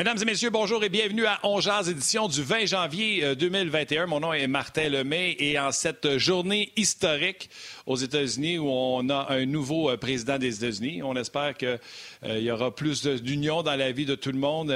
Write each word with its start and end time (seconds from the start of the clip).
Mesdames 0.00 0.16
et 0.22 0.24
messieurs, 0.24 0.48
bonjour 0.48 0.82
et 0.82 0.88
bienvenue 0.88 1.26
à 1.26 1.38
Ongeaz, 1.42 1.90
édition 1.90 2.26
du 2.26 2.42
20 2.42 2.64
janvier 2.64 3.36
2021. 3.36 4.04
Euh, 4.04 4.06
Mon 4.06 4.20
nom 4.20 4.32
est 4.32 4.46
Martin 4.46 4.88
Lemay 4.88 5.36
et 5.38 5.58
en 5.58 5.72
cette 5.72 6.16
journée 6.16 6.72
historique 6.74 7.50
aux 7.84 7.96
États-Unis 7.96 8.56
où 8.58 8.66
on 8.66 9.10
a 9.10 9.26
un 9.28 9.44
nouveau 9.44 9.90
euh, 9.90 9.98
président 9.98 10.38
des 10.38 10.56
États-Unis, 10.64 11.02
on 11.02 11.16
espère 11.16 11.54
qu'il 11.54 11.78
euh, 12.24 12.38
y 12.38 12.50
aura 12.50 12.74
plus 12.74 13.04
d'union 13.06 13.62
dans 13.62 13.76
la 13.76 13.92
vie 13.92 14.06
de 14.06 14.14
tout 14.14 14.32
le 14.32 14.38
monde, 14.38 14.68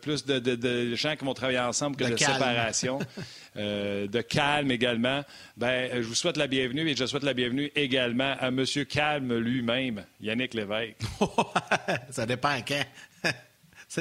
plus 0.00 0.24
de, 0.24 0.94
gens 0.94 1.16
qui 1.16 1.26
vont 1.26 1.34
travailler 1.34 1.58
ensemble 1.58 1.96
que 1.96 2.04
de, 2.04 2.16
séparation. 2.16 2.98
de 3.56 4.20
calme 4.22 4.70
également. 4.70 5.22
Ben, 5.58 5.90
je 5.92 6.06
vous 6.06 6.14
souhaite 6.14 6.38
la 6.38 6.46
bienvenue 6.46 6.88
et 6.88 6.96
je 6.96 7.04
souhaite 7.04 7.24
la 7.24 7.34
bienvenue 7.34 7.70
également 7.74 8.34
à 8.40 8.48
M. 8.48 8.64
Calme 8.88 9.36
lui-même, 9.36 10.06
Yannick 10.18 10.54
Lévesque. 10.54 10.96
Ça 12.10 12.24
dépend 12.24 12.56
quand. 12.66 12.84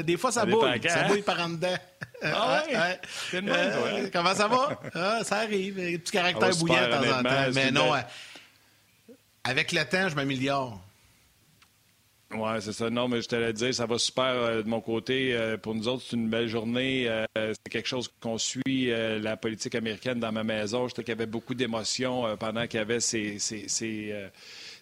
Des 0.04 0.18
fois, 0.18 0.32
ça, 0.32 0.42
ça 0.42 0.46
bouille. 0.46 0.82
Ça 0.88 1.04
bouille 1.04 1.22
par 1.22 1.40
en 1.40 1.50
dedans. 1.50 1.78
Ah 2.22 2.64
ouais? 2.70 3.00
Euh, 3.34 4.10
comment 4.12 4.34
ça 4.34 4.48
va? 4.48 4.80
Ah, 4.94 5.24
ça 5.24 5.38
arrive. 5.38 5.80
Un 5.80 5.98
petit 5.98 6.12
caractère 6.12 6.56
bouillant 6.58 6.88
de 6.88 6.92
temps 6.92 7.20
en 7.20 7.24
temps. 7.24 7.52
Mais 7.54 7.72
non, 7.72 7.92
avec 9.44 9.72
le 9.72 9.84
temps, 9.86 10.10
je 10.10 10.16
m'améliore. 10.16 10.82
Oui, 12.32 12.50
c'est 12.60 12.74
ça. 12.74 12.90
Non, 12.90 13.08
mais 13.08 13.22
je 13.22 13.28
te 13.28 13.36
l'ai 13.36 13.54
dit, 13.54 13.74
ça 13.74 13.86
va 13.86 14.00
super 14.00 14.26
euh, 14.26 14.64
de 14.64 14.68
mon 14.68 14.82
côté. 14.82 15.34
Euh, 15.34 15.58
pour 15.58 15.76
nous 15.76 15.88
autres, 15.88 16.04
c'est 16.10 16.16
une 16.16 16.30
belle 16.30 16.48
journée. 16.48 17.08
c'est 17.36 17.72
quelque 17.72 17.88
chose 17.88 18.12
qu'on 18.20 18.38
suit, 18.38 18.88
la 18.88 19.38
politique 19.38 19.76
américaine 19.76 20.20
dans 20.20 20.32
ma 20.32 20.44
maison. 20.44 20.88
Je 20.88 20.96
sais 20.96 21.04
qu'il 21.04 21.12
y 21.14 21.18
avait 21.18 21.28
beaucoup 21.28 21.54
d'émotions 21.54 22.36
pendant 22.38 22.66
qu'il 22.68 22.80
y 22.80 22.82
avait 22.82 23.00
ces, 23.00 23.40
ces, 23.40 23.68
ces 23.68 24.14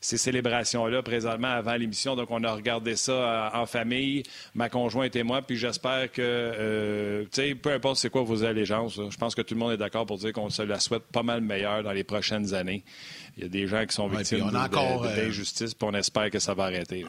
ces 0.04 0.18
célébrations-là 0.18 1.02
présentement 1.02 1.48
avant 1.48 1.76
l'émission. 1.76 2.18
Donc, 2.18 2.30
on 2.30 2.44
a 2.44 2.54
regardé 2.54 2.98
ça 2.98 3.12
euh, 3.14 3.62
en 3.62 3.66
famille, 3.66 4.23
ma 4.54 4.68
conjointe 4.68 5.16
et 5.16 5.23
moi. 5.23 5.42
Puis 5.42 5.56
j'espère 5.56 6.12
que, 6.12 6.22
euh, 6.22 7.23
tu 7.32 7.42
sais, 7.42 7.56
peu 7.56 7.72
importe 7.72 7.98
c'est 7.98 8.10
quoi 8.10 8.23
vos 8.23 8.44
allégeances, 8.44 8.95
je 8.95 9.18
pense 9.18 9.34
que 9.34 9.42
tout 9.42 9.54
le 9.54 9.62
monde 9.62 9.72
est 9.72 9.78
d'accord 9.78 10.06
pour 10.06 10.18
dire 10.18 10.34
qu'on 10.34 10.50
se 10.50 10.62
la 10.62 10.82
souhaite 10.82 11.04
pas 11.04 11.23
mal 11.23 11.40
meilleure 11.40 11.84
dans 11.84 11.94
les 11.94 12.04
prochaines 12.04 12.54
années. 12.54 12.84
Il 13.38 13.44
y 13.44 13.45
a 13.45 13.50
des 13.50 13.66
gens 13.66 13.86
qui 13.86 13.95
sont 13.95 14.08
victimes 14.08 14.52
euh, 14.54 15.16
d'injustice, 15.16 15.73
puis 15.73 15.88
on 15.90 15.94
espère 15.94 16.30
que 16.30 16.40
ça 16.40 16.54
va 16.54 16.66
arrêter. 16.66 17.06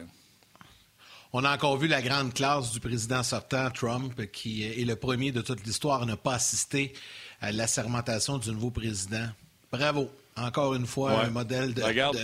On 1.33 1.43
a 1.43 1.53
encore 1.53 1.75
vu 1.77 1.89
la 1.89 2.01
grande 2.01 2.33
classe 2.33 2.71
du 2.71 2.79
président 2.79 3.23
sortant, 3.23 3.69
Trump, 3.71 4.25
qui 4.31 4.63
est 4.63 4.85
le 4.85 4.95
premier 4.95 5.33
de 5.33 5.41
toute 5.41 5.65
l'histoire 5.65 6.03
à 6.03 6.05
ne 6.05 6.15
pas 6.15 6.35
assister 6.35 6.93
à 7.41 7.51
l'assermentation 7.51 8.37
du 8.37 8.51
nouveau 8.51 8.71
président. 8.71 9.27
Bravo. 9.69 10.09
Encore 10.37 10.73
une 10.75 10.85
fois, 10.85 11.23
un 11.23 11.29
modèle 11.29 11.73
de. 11.73 11.81
Regarde. 11.81 12.17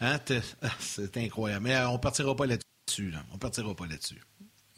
Hein, 0.00 0.18
ah, 0.62 0.68
c'est 0.78 1.16
incroyable. 1.16 1.64
Mais 1.64 1.74
euh, 1.74 1.88
on 1.88 1.98
partira 1.98 2.34
pas 2.36 2.46
là-dessus. 2.46 3.10
Là. 3.10 3.22
On 3.32 3.38
partira 3.38 3.74
pas 3.74 3.86
là-dessus. 3.86 4.20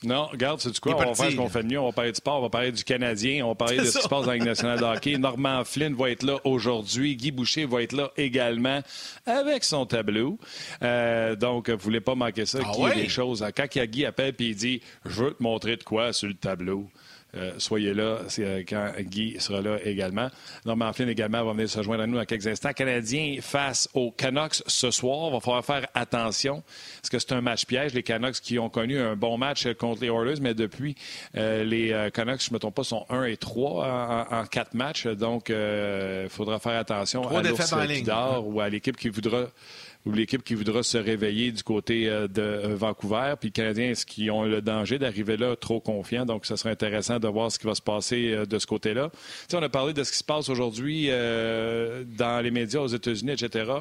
Non, 0.04 0.26
regarde, 0.26 0.60
c'est 0.60 0.70
du 0.70 0.78
quoi? 0.78 0.94
On 0.94 0.98
va 0.98 1.14
faire 1.14 1.32
ce 1.32 1.36
qu'on 1.36 1.48
fait 1.48 1.64
de 1.64 1.68
mieux. 1.68 1.80
On 1.80 1.86
va 1.86 1.92
parler 1.92 2.12
du 2.12 2.16
sport, 2.16 2.38
on 2.38 2.42
va 2.42 2.50
parler 2.50 2.70
du 2.70 2.84
Canadien, 2.84 3.44
on 3.44 3.48
va 3.48 3.54
parler 3.56 3.78
de 3.78 3.84
ce 3.84 3.96
qui 3.96 4.04
se 4.04 4.08
passe 4.08 4.26
dans 4.26 4.32
la 4.32 4.38
nationale 4.38 4.78
de 4.78 4.84
hockey. 4.84 5.18
Normand 5.18 5.64
Flynn 5.64 5.94
va 5.94 6.10
être 6.10 6.22
là 6.22 6.38
aujourd'hui. 6.44 7.16
Guy 7.16 7.32
Boucher 7.32 7.66
va 7.66 7.82
être 7.82 7.92
là 7.92 8.12
également 8.16 8.80
avec 9.26 9.64
son 9.64 9.86
tableau. 9.86 10.38
Euh, 10.82 11.34
donc, 11.34 11.68
vous 11.68 11.78
voulez 11.78 12.00
pas 12.00 12.14
manquer 12.14 12.46
ça. 12.46 12.60
Ah 12.64 12.70
Guy 12.72 12.84
a 12.84 12.94
des 12.94 13.08
choses. 13.08 13.44
Quand 13.56 13.66
Guy 13.66 14.04
appelle 14.04 14.36
et 14.38 14.44
il 14.44 14.54
dit 14.54 14.80
Je 15.04 15.24
veux 15.24 15.34
te 15.34 15.42
montrer 15.42 15.76
de 15.76 15.82
quoi 15.82 16.12
sur 16.12 16.28
le 16.28 16.34
tableau. 16.34 16.88
Euh, 17.36 17.52
soyez 17.58 17.92
là 17.92 18.20
euh, 18.38 18.62
quand 18.66 18.92
Guy 19.00 19.36
sera 19.38 19.60
là 19.60 19.78
également. 19.84 20.30
Norman 20.64 20.92
Flynn 20.94 21.10
également 21.10 21.44
va 21.44 21.52
venir 21.52 21.68
se 21.68 21.82
joindre 21.82 22.04
à 22.04 22.06
nous 22.06 22.16
dans 22.16 22.24
quelques 22.24 22.46
instants. 22.46 22.72
Canadiens 22.72 23.36
face 23.42 23.88
aux 23.92 24.10
Canucks 24.10 24.62
ce 24.66 24.90
soir. 24.90 25.28
Il 25.28 25.34
va 25.34 25.40
falloir 25.40 25.64
faire 25.64 25.86
attention 25.94 26.62
parce 27.02 27.10
que 27.10 27.18
c'est 27.18 27.32
un 27.32 27.42
match 27.42 27.66
piège. 27.66 27.92
Les 27.92 28.02
Canucks 28.02 28.40
qui 28.40 28.58
ont 28.58 28.70
connu 28.70 28.98
un 28.98 29.14
bon 29.14 29.36
match 29.36 29.66
contre 29.74 30.00
les 30.00 30.08
Oilers, 30.08 30.40
mais 30.40 30.54
depuis, 30.54 30.94
euh, 31.36 31.64
les 31.64 32.08
Canucks, 32.14 32.42
je 32.42 32.50
ne 32.50 32.54
me 32.54 32.58
trompe 32.58 32.74
pas, 32.74 32.84
sont 32.84 33.04
1 33.10 33.24
et 33.24 33.36
3 33.36 34.26
en, 34.30 34.46
quatre 34.46 34.72
matchs. 34.72 35.06
Donc, 35.06 35.50
il 35.50 36.28
faudra 36.30 36.58
faire 36.58 36.78
attention 36.78 37.28
à 37.28 37.42
l'ours 37.42 37.74
ou 38.44 38.60
à 38.60 38.68
l'équipe 38.68 38.96
qui 38.96 39.10
voudra 39.10 39.48
ou 40.06 40.12
l'équipe 40.12 40.42
qui 40.42 40.54
voudra 40.54 40.82
se 40.82 40.96
réveiller 40.98 41.52
du 41.52 41.62
côté 41.62 42.08
euh, 42.08 42.28
de 42.28 42.40
euh, 42.40 42.76
Vancouver. 42.76 43.34
Puis 43.38 43.48
les 43.48 43.52
Canadiens, 43.52 43.90
est-ce 43.90 44.06
qu'ils 44.06 44.30
ont 44.30 44.44
le 44.44 44.62
danger 44.62 44.98
d'arriver 44.98 45.36
là 45.36 45.56
trop 45.56 45.80
confiants? 45.80 46.24
Donc, 46.24 46.46
ce 46.46 46.56
serait 46.56 46.70
intéressant 46.70 47.18
de 47.18 47.28
voir 47.28 47.50
ce 47.50 47.58
qui 47.58 47.66
va 47.66 47.74
se 47.74 47.82
passer 47.82 48.32
euh, 48.32 48.46
de 48.46 48.58
ce 48.58 48.66
côté-là. 48.66 49.10
Tu 49.48 49.56
on 49.56 49.62
a 49.62 49.68
parlé 49.68 49.92
de 49.92 50.04
ce 50.04 50.12
qui 50.12 50.18
se 50.18 50.24
passe 50.24 50.48
aujourd'hui 50.48 51.08
dans 51.08 52.42
les 52.42 52.50
médias 52.50 52.80
aux 52.80 52.88
États-Unis, 52.88 53.32
etc. 53.32 53.72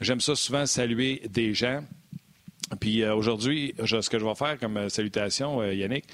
J'aime 0.00 0.20
ça 0.20 0.34
souvent 0.34 0.66
saluer 0.66 1.22
des 1.28 1.54
gens. 1.54 1.82
Puis 2.80 3.04
aujourd'hui, 3.04 3.74
ce 3.78 4.08
que 4.08 4.18
je 4.18 4.24
vais 4.24 4.34
faire 4.34 4.58
comme 4.58 4.88
salutation, 4.88 5.62
Yannick, 5.64 6.04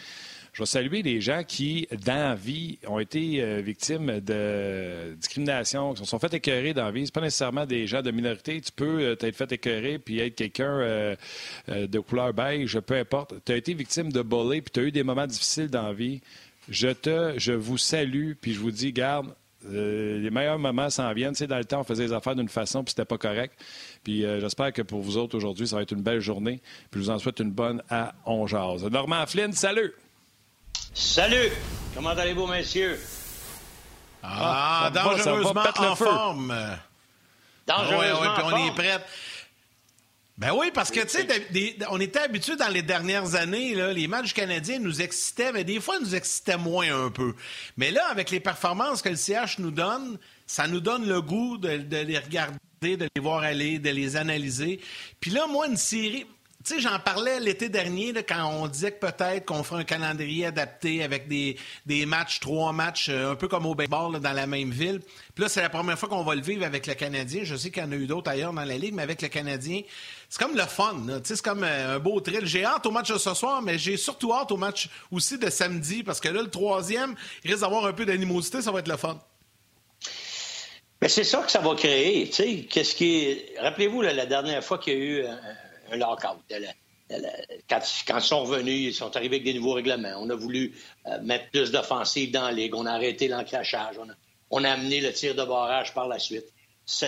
je 0.59 0.65
vais 0.65 0.67
saluer 0.67 1.03
les 1.03 1.21
gens 1.21 1.45
qui, 1.47 1.87
dans 2.05 2.35
vie, 2.35 2.81
ont 2.89 2.99
été 2.99 3.41
euh, 3.41 3.61
victimes 3.61 4.19
de 4.19 5.15
discrimination, 5.15 5.93
qui 5.93 6.01
se 6.01 6.05
sont 6.05 6.19
fait 6.19 6.35
écœurer 6.35 6.75
dans 6.75 6.87
la 6.87 6.91
vie. 6.91 7.07
Ce 7.07 7.13
pas 7.13 7.21
nécessairement 7.21 7.65
des 7.65 7.87
gens 7.87 8.03
de 8.03 8.11
minorité. 8.11 8.61
Tu 8.61 8.73
peux 8.73 8.99
euh, 9.01 9.15
t'être 9.15 9.37
fait 9.37 9.53
écœurer 9.53 10.01
puis 10.01 10.19
être 10.19 10.35
quelqu'un 10.35 10.81
euh, 10.81 11.17
de 11.69 12.01
couleur 12.01 12.35
beige, 12.35 12.81
peu 12.81 12.97
importe. 12.97 13.35
Tu 13.45 13.53
as 13.53 13.57
été 13.57 13.73
victime 13.73 14.11
de 14.11 14.21
bully 14.21 14.61
puis 14.61 14.73
tu 14.73 14.81
as 14.81 14.83
eu 14.83 14.91
des 14.91 15.05
moments 15.05 15.29
difficiles 15.29 15.69
dans 15.69 15.93
vie. 15.93 16.23
Je 16.69 16.89
te, 16.89 17.55
vous 17.55 17.79
salue 17.79 18.33
puis 18.33 18.53
je 18.53 18.59
vous 18.59 18.73
dis, 18.73 18.93
garde, 18.93 19.33
les 19.65 20.31
meilleurs 20.31 20.59
moments 20.59 20.91
s'en 20.91 21.13
viennent. 21.13 21.35
Tu 21.35 21.47
dans 21.47 21.59
le 21.59 21.67
temps, 21.67 21.83
on 21.83 21.85
faisait 21.85 22.07
les 22.07 22.13
affaires 22.13 22.35
d'une 22.35 22.49
façon, 22.49 22.83
puis 22.83 22.91
c'était 22.91 23.05
pas 23.05 23.19
correct. 23.19 23.55
Puis 24.03 24.23
j'espère 24.41 24.73
que 24.73 24.83
pour 24.83 25.03
vous 25.03 25.19
autres, 25.19 25.37
aujourd'hui, 25.37 25.69
ça 25.69 25.77
va 25.77 25.83
être 25.83 25.93
une 25.93 26.03
belle 26.03 26.21
journée. 26.21 26.61
Puis 26.91 27.01
je 27.01 27.07
vous 27.07 27.11
en 27.11 27.21
souhaite 27.21 27.39
une 27.39 27.53
bonne 27.53 27.81
à 27.89 28.17
On 28.27 28.45
Normand 28.91 29.25
Flynn, 29.29 29.53
salut! 29.53 29.95
Salut! 30.94 31.50
Comment 31.94 32.10
allez-vous, 32.10 32.47
messieurs? 32.47 32.99
Ah, 34.22 34.84
ah 34.87 34.91
dangereusement 34.91 35.65
en 35.76 35.97
forme. 35.97 36.54
Dangereusement 37.66 38.34
ah, 38.37 38.43
on 38.44 38.66
est 38.66 38.75
prêts. 38.75 39.04
Ben 40.38 40.53
oui, 40.53 40.71
parce 40.72 40.91
que, 40.91 41.00
tu 41.00 41.09
sais, 41.09 41.77
on 41.91 42.00
était 42.00 42.21
habitués 42.21 42.54
dans 42.54 42.69
les 42.69 42.82
dernières 42.82 43.34
années, 43.34 43.75
là, 43.75 43.93
les 43.93 44.06
matchs 44.06 44.32
canadiens 44.32 44.78
nous 44.78 45.03
excitaient, 45.03 45.50
mais 45.53 45.65
des 45.65 45.81
fois, 45.81 45.97
ils 46.00 46.04
nous 46.04 46.15
excitaient 46.15 46.56
moins 46.56 47.06
un 47.06 47.10
peu. 47.10 47.34
Mais 47.77 47.91
là, 47.91 48.06
avec 48.09 48.31
les 48.31 48.38
performances 48.38 49.03
que 49.03 49.09
le 49.09 49.16
CH 49.16 49.59
nous 49.59 49.72
donne, 49.72 50.16
ça 50.47 50.69
nous 50.69 50.81
donne 50.81 51.09
le 51.09 51.21
goût 51.21 51.59
de 51.59 51.69
les 51.69 52.19
regarder, 52.19 52.56
de 52.82 53.09
les 53.15 53.21
voir 53.21 53.43
aller, 53.43 53.81
de 53.81 53.91
les 53.91 54.16
analyser. 54.16 54.81
Puis 55.21 55.32
là, 55.32 55.48
moi, 55.48 55.66
une 55.66 55.77
série 55.77 56.25
tu 56.65 56.81
j'en 56.81 56.99
parlais 56.99 57.39
l'été 57.39 57.69
dernier 57.69 58.13
quand 58.25 58.45
on 58.47 58.67
disait 58.67 58.91
que 58.91 59.07
peut-être 59.07 59.47
qu'on 59.47 59.63
ferait 59.63 59.83
un 59.83 59.85
calendrier 59.85 60.47
adapté 60.47 61.05
avec 61.05 61.29
des, 61.29 61.57
matchs, 62.07 62.41
trois 62.41 62.73
matchs, 62.73 63.09
euh, 63.09 63.33
un 63.33 63.37
peu 63.37 63.47
comme 63.47 63.65
au 63.65 63.77
baseball 63.77 64.19
dans 64.19 64.33
la 64.33 64.47
même 64.47 64.71
ville. 64.71 65.01
Puis 65.35 65.45
là, 65.45 65.49
c'est 65.49 65.63
la 65.63 65.69
première 65.69 65.97
fois 65.97 66.09
qu'on 66.09 66.25
va 66.25 66.35
le 66.35 66.43
vivre 66.43 66.65
avec 66.65 66.89
le 66.89 66.95
Canadien. 66.95 67.43
Je 67.45 67.55
sais 67.55 67.71
qu'il 67.71 67.83
y 67.83 67.87
en 67.87 67.93
a 67.93 67.95
eu 67.95 68.07
d'autres 68.07 68.31
ailleurs 68.31 68.53
dans 68.53 68.65
la 68.65 68.77
Ligue, 68.77 68.93
mais 68.93 69.03
avec 69.03 69.23
le 69.23 69.29
Canadien, 69.29 69.83
c'est 70.29 70.43
comme 70.43 70.57
le 70.57 70.65
fun. 70.65 71.07
C'est 71.23 71.41
comme 71.41 71.63
euh, 71.63 71.97
un 71.97 71.99
beau 72.01 72.21
thrill. 72.21 72.45
J'ai 72.45 72.65
hâte 72.65 72.85
au 72.87 72.91
match 72.91 73.09
de 73.13 73.19
ce 73.19 73.35
soir, 73.35 73.63
mais 73.63 73.79
j'ai 73.79 73.97
surtout 73.97 74.35
hâte 74.35 74.51
au 74.51 74.57
match 74.57 74.91
aussi 75.13 75.39
de 75.39 75.49
samedi 75.51 76.03
parce 76.03 76.19
que 76.19 76.29
là, 76.29 76.43
le 76.43 76.51
troisième 76.51 77.15
il 77.45 77.53
risque 77.53 77.63
d'avoir 77.63 77.87
un 77.87 77.93
peu 77.93 78.05
d'animosité. 78.05 78.63
Ça 78.63 78.73
va 78.73 78.81
être 78.81 78.89
le 78.89 78.97
ffun. 78.97 79.21
Mais 81.01 81.09
c'est 81.09 81.23
ça 81.23 81.39
que 81.39 81.53
ça 81.53 81.61
va 81.61 81.77
créer. 81.77 82.29
Qu'est-ce 82.29 82.97
qui 82.97 83.41
Rappelez-vous, 83.61 84.03
la 84.03 84.27
dernière 84.27 84.65
fois 84.65 84.79
qu'il 84.79 84.95
y 84.95 84.97
a 84.97 84.99
eu 84.99 85.25
un 85.25 85.39
lockout. 85.97 86.38
Quand, 87.69 87.81
quand, 88.06 88.19
ils 88.19 88.22
sont 88.22 88.44
revenus, 88.44 88.88
ils 88.88 88.94
sont 88.94 89.16
arrivés 89.16 89.37
avec 89.37 89.44
des 89.44 89.54
nouveaux 89.54 89.72
règlements. 89.72 90.15
On 90.19 90.28
a 90.28 90.34
voulu 90.34 90.75
euh, 91.06 91.21
mettre 91.22 91.50
plus 91.50 91.71
d'offensives 91.71 92.31
dans 92.31 92.43
la 92.43 92.53
ligue. 92.53 92.75
On 92.75 92.87
a 92.87 92.93
arrêté 92.93 93.28
l'encrachage. 93.28 93.97
On 94.51 94.65
a, 94.65 94.71
amené 94.71 95.01
le 95.01 95.13
tir 95.13 95.34
de 95.34 95.45
barrage 95.45 95.95
par 95.95 96.07
la 96.09 96.18
suite. 96.18 96.47
Ce, 96.84 97.07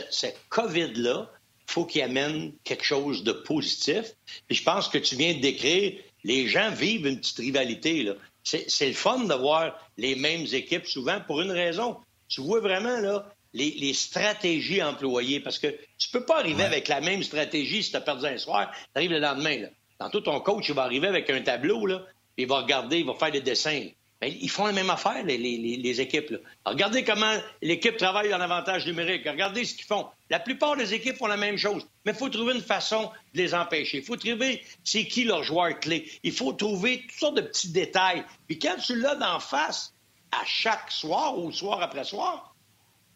COVID-là, 0.49 1.31
il 1.69 1.73
faut 1.73 1.85
qu'il 1.85 2.03
amène 2.03 2.53
quelque 2.65 2.85
chose 2.85 3.25
de 3.25 3.33
positif. 3.33 4.15
Puis 4.49 4.57
je 4.57 4.63
pense 4.63 4.89
que 4.89 4.99
tu 4.99 5.17
viens 5.17 5.35
de 5.35 5.41
décrire, 5.41 6.01
les 6.25 6.49
gens 6.49 6.71
vivent 6.71 7.07
une 7.07 7.19
petite 7.19 7.39
rivalité. 7.39 8.11
C'est 8.43 8.89
le 8.89 8.95
fun 8.95 9.25
de 9.25 9.35
voir 9.35 9.79
les 9.97 10.17
mêmes 10.17 10.47
équipes 10.53 10.87
souvent 10.87 11.21
pour 11.27 11.41
une 11.41 11.53
raison. 11.53 11.97
Tu 12.29 12.41
vois 12.41 12.61
vraiment, 12.61 12.99
là, 13.01 13.31
les, 13.53 13.95
stratégies 13.95 14.83
employées. 14.83 15.41
Parce 15.41 15.59
que 15.59 15.69
tu 15.99 16.11
peux 16.11 16.25
pas 16.25 16.39
arriver 16.39 16.65
avec 16.65 16.89
la 16.89 17.01
même 17.01 17.23
stratégie 17.23 17.83
si 17.83 17.91
tu 17.91 17.97
as 17.97 18.01
perdu 18.01 18.27
un 18.27 18.39
soir, 18.39 18.71
tu 18.73 18.79
arrives 18.95 19.13
le 19.13 19.19
lendemain. 19.19 19.59
Là. 19.59 19.69
Tantôt, 19.99 20.21
ton 20.21 20.41
coach, 20.41 20.69
il 20.69 20.75
va 20.75 20.83
arriver 20.83 21.09
avec 21.09 21.29
un 21.31 21.43
tableau, 21.43 21.87
là, 21.87 22.03
il 22.37 22.47
va 22.47 22.61
regarder, 22.61 23.01
il 23.01 23.07
va 23.07 23.15
faire 23.15 23.31
des 23.31 23.41
dessins. 23.41 23.89
Ben, 24.21 24.31
ils 24.39 24.51
font 24.51 24.67
la 24.67 24.73
même 24.73 24.91
affaire, 24.91 25.25
les, 25.25 26.01
équipes. 26.01 26.35
regardez 26.67 27.05
comment 27.05 27.35
l'équipe 27.63 27.97
travaille 27.97 28.35
en 28.35 28.41
avantage 28.41 28.87
numérique. 28.87 29.27
Regardez 29.27 29.65
ce 29.65 29.75
qu'ils 29.75 29.87
font. 29.87 30.07
La 30.29 30.39
plupart 30.39 30.77
des 30.77 30.93
équipes 30.93 31.17
font 31.17 31.27
la 31.27 31.39
même 31.39 31.57
chose. 31.57 31.87
Mais 32.05 32.13
il 32.13 32.19
faut 32.19 32.29
trouver 32.29 32.55
une 32.55 32.61
façon 32.61 33.11
de 33.35 33.41
les 33.41 33.55
empêcher. 33.55 33.99
Il 33.99 34.05
faut 34.05 34.17
trouver 34.17 34.63
c'est 34.85 35.07
qui 35.07 35.25
leur 35.25 35.43
joueur 35.43 35.81
clé. 35.81 36.11
Il 36.23 36.33
faut 36.33 36.53
trouver 36.53 37.01
toutes 37.01 37.19
sortes 37.19 37.37
de 37.37 37.41
petits 37.41 37.71
détails. 37.71 38.23
Puis 38.47 38.59
quand 38.59 38.77
tu 38.77 38.97
l'as 38.97 39.15
d'en 39.15 39.41
face, 39.41 39.95
à 40.33 40.45
chaque 40.45 40.91
soir 40.91 41.39
ou 41.39 41.51
soir 41.51 41.83
après 41.83 42.05
soir, 42.05 42.50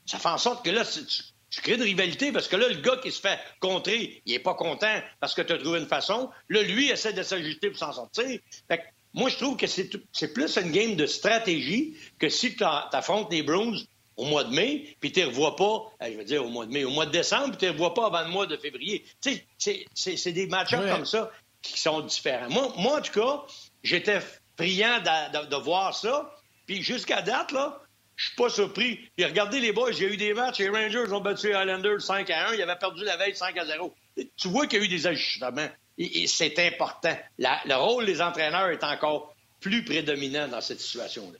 ça 0.06 0.18
fait 0.18 0.28
en 0.28 0.38
sorte 0.38 0.64
que 0.64 0.70
là, 0.70 0.84
tu, 0.84 1.60
crées 1.62 1.76
de 1.76 1.84
rivalité 1.84 2.32
parce 2.32 2.48
que 2.48 2.56
là, 2.56 2.68
le 2.68 2.80
gars 2.80 2.96
qui 2.96 3.12
se 3.12 3.20
fait 3.20 3.38
contrer, 3.60 4.22
il 4.26 4.34
est 4.34 4.40
pas 4.40 4.54
content 4.54 5.00
parce 5.20 5.34
que 5.34 5.42
tu 5.42 5.52
as 5.52 5.58
trouvé 5.58 5.78
une 5.78 5.86
façon. 5.86 6.30
Là, 6.48 6.62
lui, 6.62 6.90
essaie 6.90 7.12
de 7.12 7.22
s'ajuster 7.22 7.70
pour 7.70 7.78
s'en 7.78 7.92
sortir. 7.92 8.40
Fait 8.68 8.82
Moi, 9.12 9.30
je 9.30 9.36
trouve 9.36 9.56
que 9.56 9.66
c'est 9.66 10.32
plus 10.34 10.56
une 10.56 10.72
game 10.72 10.96
de 10.96 11.06
stratégie 11.06 11.96
que 12.18 12.28
si 12.28 12.56
tu 12.56 12.64
affrontes 12.64 13.30
les 13.32 13.42
Bruins 13.42 13.76
au 14.16 14.24
mois 14.24 14.44
de 14.44 14.54
mai, 14.54 14.96
puis 15.00 15.12
tu 15.12 15.20
ne 15.20 15.26
revois 15.26 15.56
pas, 15.56 15.92
euh, 16.02 16.12
je 16.12 16.18
veux 16.18 16.24
dire 16.24 16.44
au 16.44 16.48
mois 16.48 16.66
de 16.66 16.72
mai, 16.72 16.84
au 16.84 16.90
mois 16.90 17.06
de 17.06 17.10
décembre, 17.10 17.50
puis 17.50 17.58
tu 17.58 17.66
ne 17.66 17.72
revois 17.72 17.94
pas 17.94 18.06
avant 18.06 18.22
le 18.22 18.28
mois 18.28 18.46
de 18.46 18.56
février. 18.56 19.04
Tu 19.20 19.40
sais, 19.58 19.86
c'est 19.94 20.32
des 20.32 20.46
matchs 20.46 20.70
comme 20.70 21.06
ça 21.06 21.30
qui 21.62 21.80
sont 21.80 22.00
différents. 22.02 22.50
Moi, 22.50 22.72
moi 22.78 22.98
en 22.98 23.02
tout 23.02 23.12
cas, 23.12 23.42
j'étais 23.82 24.20
friand 24.56 25.00
de, 25.00 25.56
voir 25.56 25.96
ça, 25.96 26.32
puis 26.66 26.82
jusqu'à 26.82 27.22
date, 27.22 27.52
là, 27.52 27.80
je 28.16 28.26
suis 28.26 28.36
pas 28.36 28.48
surpris. 28.48 29.00
Puis 29.16 29.24
regardez 29.24 29.60
les 29.60 29.72
boys, 29.72 29.92
j'ai 29.92 30.12
eu 30.12 30.16
des 30.16 30.34
matchs, 30.34 30.58
les 30.58 30.68
Rangers 30.68 31.12
ont 31.12 31.20
battu 31.20 31.48
les 31.48 31.54
Islanders 31.54 32.00
5 32.00 32.30
à 32.30 32.48
1, 32.50 32.54
ils 32.54 32.62
avaient 32.62 32.76
perdu 32.76 33.04
la 33.04 33.16
veille 33.16 33.34
5 33.34 33.56
à 33.58 33.64
0. 33.64 33.94
Tu 34.36 34.48
vois 34.48 34.66
qu'il 34.66 34.78
y 34.78 34.82
a 34.82 34.84
eu 34.84 34.88
des 34.88 35.06
ajustements. 35.06 35.68
Et, 35.98 36.26
c'est 36.26 36.58
important. 36.58 37.16
le 37.38 37.74
rôle 37.74 38.06
des 38.06 38.20
entraîneurs 38.20 38.68
est 38.68 38.84
encore 38.84 39.34
plus 39.60 39.84
prédominant 39.84 40.48
dans 40.48 40.60
cette 40.60 40.80
situation-là. 40.80 41.38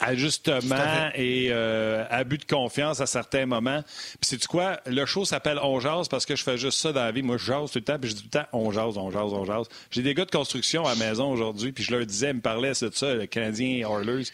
Ajustement 0.00 1.10
et 1.14 1.48
euh, 1.50 2.04
abus 2.10 2.38
de 2.38 2.44
confiance 2.44 3.00
à 3.00 3.06
certains 3.06 3.46
moments. 3.46 3.82
Puis 4.20 4.22
c'est 4.22 4.44
quoi? 4.46 4.80
Le 4.86 5.06
show 5.06 5.24
s'appelle 5.24 5.58
On 5.62 5.78
jase 5.78 6.08
parce 6.08 6.26
que 6.26 6.34
je 6.34 6.42
fais 6.42 6.58
juste 6.58 6.78
ça 6.78 6.92
dans 6.92 7.04
la 7.04 7.12
vie. 7.12 7.22
Moi, 7.22 7.36
je 7.36 7.44
jase 7.44 7.70
tout 7.70 7.78
le 7.78 7.84
temps, 7.84 7.98
puis 7.98 8.10
je 8.10 8.16
dis 8.16 8.22
tout 8.22 8.30
le 8.34 8.40
temps 8.40 8.48
On 8.52 8.72
jase, 8.72 8.98
on 8.98 9.10
jase, 9.10 9.32
on 9.32 9.44
jase. 9.44 9.68
J'ai 9.90 10.02
des 10.02 10.14
gars 10.14 10.24
de 10.24 10.30
construction 10.30 10.84
à 10.84 10.94
la 10.94 10.96
maison 10.96 11.30
aujourd'hui, 11.30 11.70
puis 11.70 11.84
je 11.84 11.94
leur 11.94 12.04
disais, 12.04 12.30
ils 12.30 12.36
me 12.36 12.40
parlaient 12.40 12.72
de 12.72 12.90
ça, 12.92 13.14
le 13.14 13.26
Canadien 13.26 13.88
Oilers. 13.88 14.24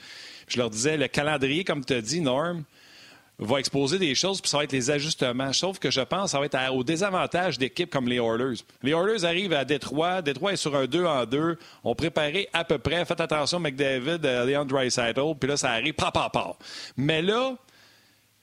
Je 0.51 0.59
leur 0.59 0.71
disais, 0.71 0.97
le 0.97 1.09
calendrier, 1.09 1.65
comme 1.65 1.85
tu 1.85 1.95
as 1.95 2.01
dit, 2.01 2.21
Norm, 2.21 2.65
va 3.41 3.59
exposer 3.59 3.99
des 3.99 4.15
choses, 4.15 4.41
puis 4.41 4.51
ça 4.51 4.59
va 4.59 4.65
être 4.65 4.73
les 4.73 4.91
ajustements. 4.91 5.53
Sauf 5.53 5.79
que 5.79 5.91
je 5.91 6.03
pense 6.03 6.25
que 6.25 6.31
ça 6.31 6.39
va 6.39 6.45
être 6.47 6.75
au 6.75 6.85
désavantage 6.85 7.59
d'équipes 7.59 7.91
comme 7.91 8.07
les 8.07 8.17
Oilers. 8.17 8.61
Les 8.83 8.93
Oilers 8.93 9.25
arrivent 9.25 9.55
à 9.55 9.65
Détroit. 9.65 10.21
Détroit 10.21 10.53
est 10.53 10.57
sur 10.57 10.77
un 10.77 10.87
2 10.87 11.07
en 11.07 11.25
2. 11.25 11.59
On 11.83 11.95
préparé 11.95 12.49
à 12.53 12.65
peu 12.65 12.79
près. 12.79 13.05
Faites 13.05 13.21
attention, 13.21 13.59
McDavid, 13.59 14.21
euh, 14.25 14.45
Leon 14.45 14.67
Draisaitl. 14.67 15.35
Puis 15.41 15.49
là, 15.49 15.57
ça 15.57 15.71
arrive, 15.71 15.95
pa. 15.95 16.13
Mais 16.97 17.23
là, 17.23 17.55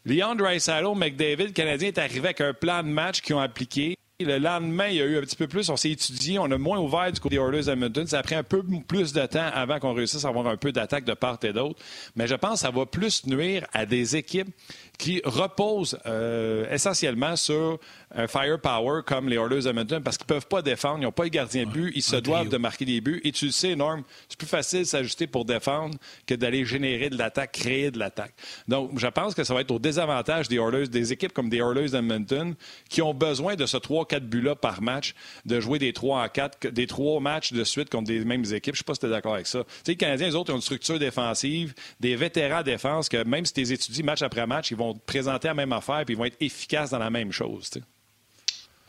Leon 0.04 0.36
Draisaitl, 0.36 0.95
McDavid, 0.95 1.48
le 1.48 1.51
Canadien 1.51 1.89
est 1.89 1.98
arrivé 2.00 2.30
avec 2.30 2.42
un 2.42 2.54
plan 2.54 2.81
de 2.81 2.89
match 2.89 3.21
qu'ils 3.21 3.36
ont 3.36 3.39
appliqué. 3.39 3.97
Le 4.19 4.40
lendemain, 4.40 4.88
il 4.88 4.96
y 4.96 5.02
a 5.04 5.06
eu 5.06 5.16
un 5.19 5.22
petit 5.22 5.36
peu 5.36 5.48
plus, 5.48 5.69
on 5.69 5.78
s'est 5.78 5.92
étudié, 5.92 6.40
on 6.40 6.50
a 6.50 6.58
moins 6.58 6.80
ouvert 6.80 7.12
du 7.12 7.19
côté 7.19 7.36
des 7.36 7.40
Oilers 7.40 7.69
Edmonton. 7.69 8.08
Ça 8.08 8.18
a 8.18 8.24
pris 8.24 8.34
un 8.34 8.42
peu 8.42 8.64
plus 8.88 9.14
de 9.14 9.24
temps 9.28 9.46
avant 9.54 9.78
qu'on 9.78 9.94
réussisse 9.94 10.25
à 10.25 10.30
avoir 10.30 10.48
un 10.48 10.58
peu 10.58 10.72
d'attaque 10.72 11.06
de 11.06 11.14
part 11.14 11.38
et 11.44 11.54
d'autre. 11.54 11.80
Mais 12.16 12.25
je 12.25 12.34
pense 12.34 12.54
que 12.54 12.60
ça 12.62 12.72
va 12.72 12.88
plus 12.88 13.28
nuire 13.28 13.68
à 13.74 13.86
des 13.86 14.16
équipes 14.16 14.50
qui 14.98 15.22
reposent 15.24 16.00
euh, 16.08 16.68
essentiellement 16.74 17.36
sur 17.36 17.80
un 18.15 18.27
firepower 18.27 19.01
comme 19.06 19.27
les 19.27 19.36
Oilers 19.36 19.68
Edmonton 19.68 20.01
parce 20.01 20.18
qu'ils 20.18 20.25
ne 20.25 20.33
peuvent 20.36 20.48
pas 20.48 20.62
défendre, 20.62 21.00
ils 21.00 21.04
n'ont 21.04 21.12
pas 21.12 21.24
le 21.24 21.30
gardien 21.30 21.65
de 21.65 21.69
but, 21.69 21.92
ils 21.95 22.01
se 22.01 22.15
doivent 22.15 22.50
de 22.50 22.57
marquer 22.57 22.86
des 22.86 23.01
buts. 23.01 23.21
Et 23.24 23.31
tu 23.31 23.45
le 23.45 23.51
sais, 23.51 23.75
Norm, 23.75 24.04
c'est 24.30 24.38
plus 24.38 24.48
facile 24.48 24.80
de 24.80 24.86
s'ajuster 24.86 25.27
pour 25.27 25.45
défendre 25.45 25.98
que 26.25 26.33
d'aller 26.33 26.65
générer 26.65 27.09
de 27.09 27.18
l'attaque, 27.18 27.51
créer 27.51 27.92
de 27.92 28.00
l'attaque. 28.00 28.33
Donc, 28.68 28.98
je 28.98 29.07
pense 29.07 29.36
que 29.36 29.44
ça 29.44 29.54
va 29.54 29.62
être 29.62 29.71
au 29.71 29.80
désavantage 29.80 30.48
des 30.48 30.57
Oilers, 30.57 30.88
des 30.88 31.13
équipes 31.13 31.33
comme 31.33 31.50
des 31.50 31.57
Oilers 31.57 31.95
Edmonton 31.95 32.56
qui 32.89 33.01
ont 33.01 33.13
besoin 33.13 33.56
de 33.56 33.65
ce 33.65 33.77
3-4 33.77 34.21
buts-là 34.21 34.56
par 34.56 34.81
match, 34.81 35.13
de 35.45 35.59
jouer 35.59 35.80
des 35.80 35.94
3 35.94 36.24
en 36.24 36.30
4, 36.30 36.68
des 36.69 36.88
3 36.88 37.19
matchs 37.19 37.51
de 37.51 37.63
suite 37.63 37.89
contre 37.89 38.06
des 38.06 38.24
mêmes 38.24 38.45
équipes. 38.45 38.75
Je 38.75 38.80
ne 38.80 38.83
sais 38.83 38.83
pas 38.83 38.94
si 38.94 39.01
tu 39.01 39.06
es 39.07 39.09
d'accord 39.09 39.33
avec 39.33 39.48
ça. 39.48 39.63
Tu 39.63 39.69
sais, 39.69 39.92
les 39.92 39.98
Canadiens, 39.98 40.27
les 40.27 40.36
autres, 40.36 40.54
ont 40.54 40.56
une 40.56 40.62
structure 40.62 41.00
défensive, 41.00 41.74
des 42.00 42.15
vétérans 42.15 42.63
défense 42.63 43.09
que 43.09 43.24
même 43.24 43.45
si 43.45 43.54
tu 43.54 43.62
les 43.62 43.74
étudies 43.74 44.04
match 44.04 44.21
après 44.21 44.48
match, 44.48 44.71
ils 44.71 44.77
vont 44.77 44.95
présenter 44.95 45.48
la 45.48 45.54
même 45.54 45.74
affaire 45.74 46.04
puis 46.06 46.15
ils 46.15 46.18
vont 46.18 46.25
être 46.25 46.38
efficaces 46.39 46.89
dans 46.89 47.00
la 47.00 47.09
même 47.09 47.31
chose. 47.31 47.69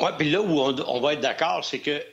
Oui, 0.00 0.10
puis 0.16 0.30
là 0.30 0.40
où 0.40 0.60
on, 0.60 1.00
va 1.00 1.14
être 1.14 1.20
d'accord, 1.20 1.64
c'est 1.64 1.80
que, 1.80 1.98
tu 1.98 2.04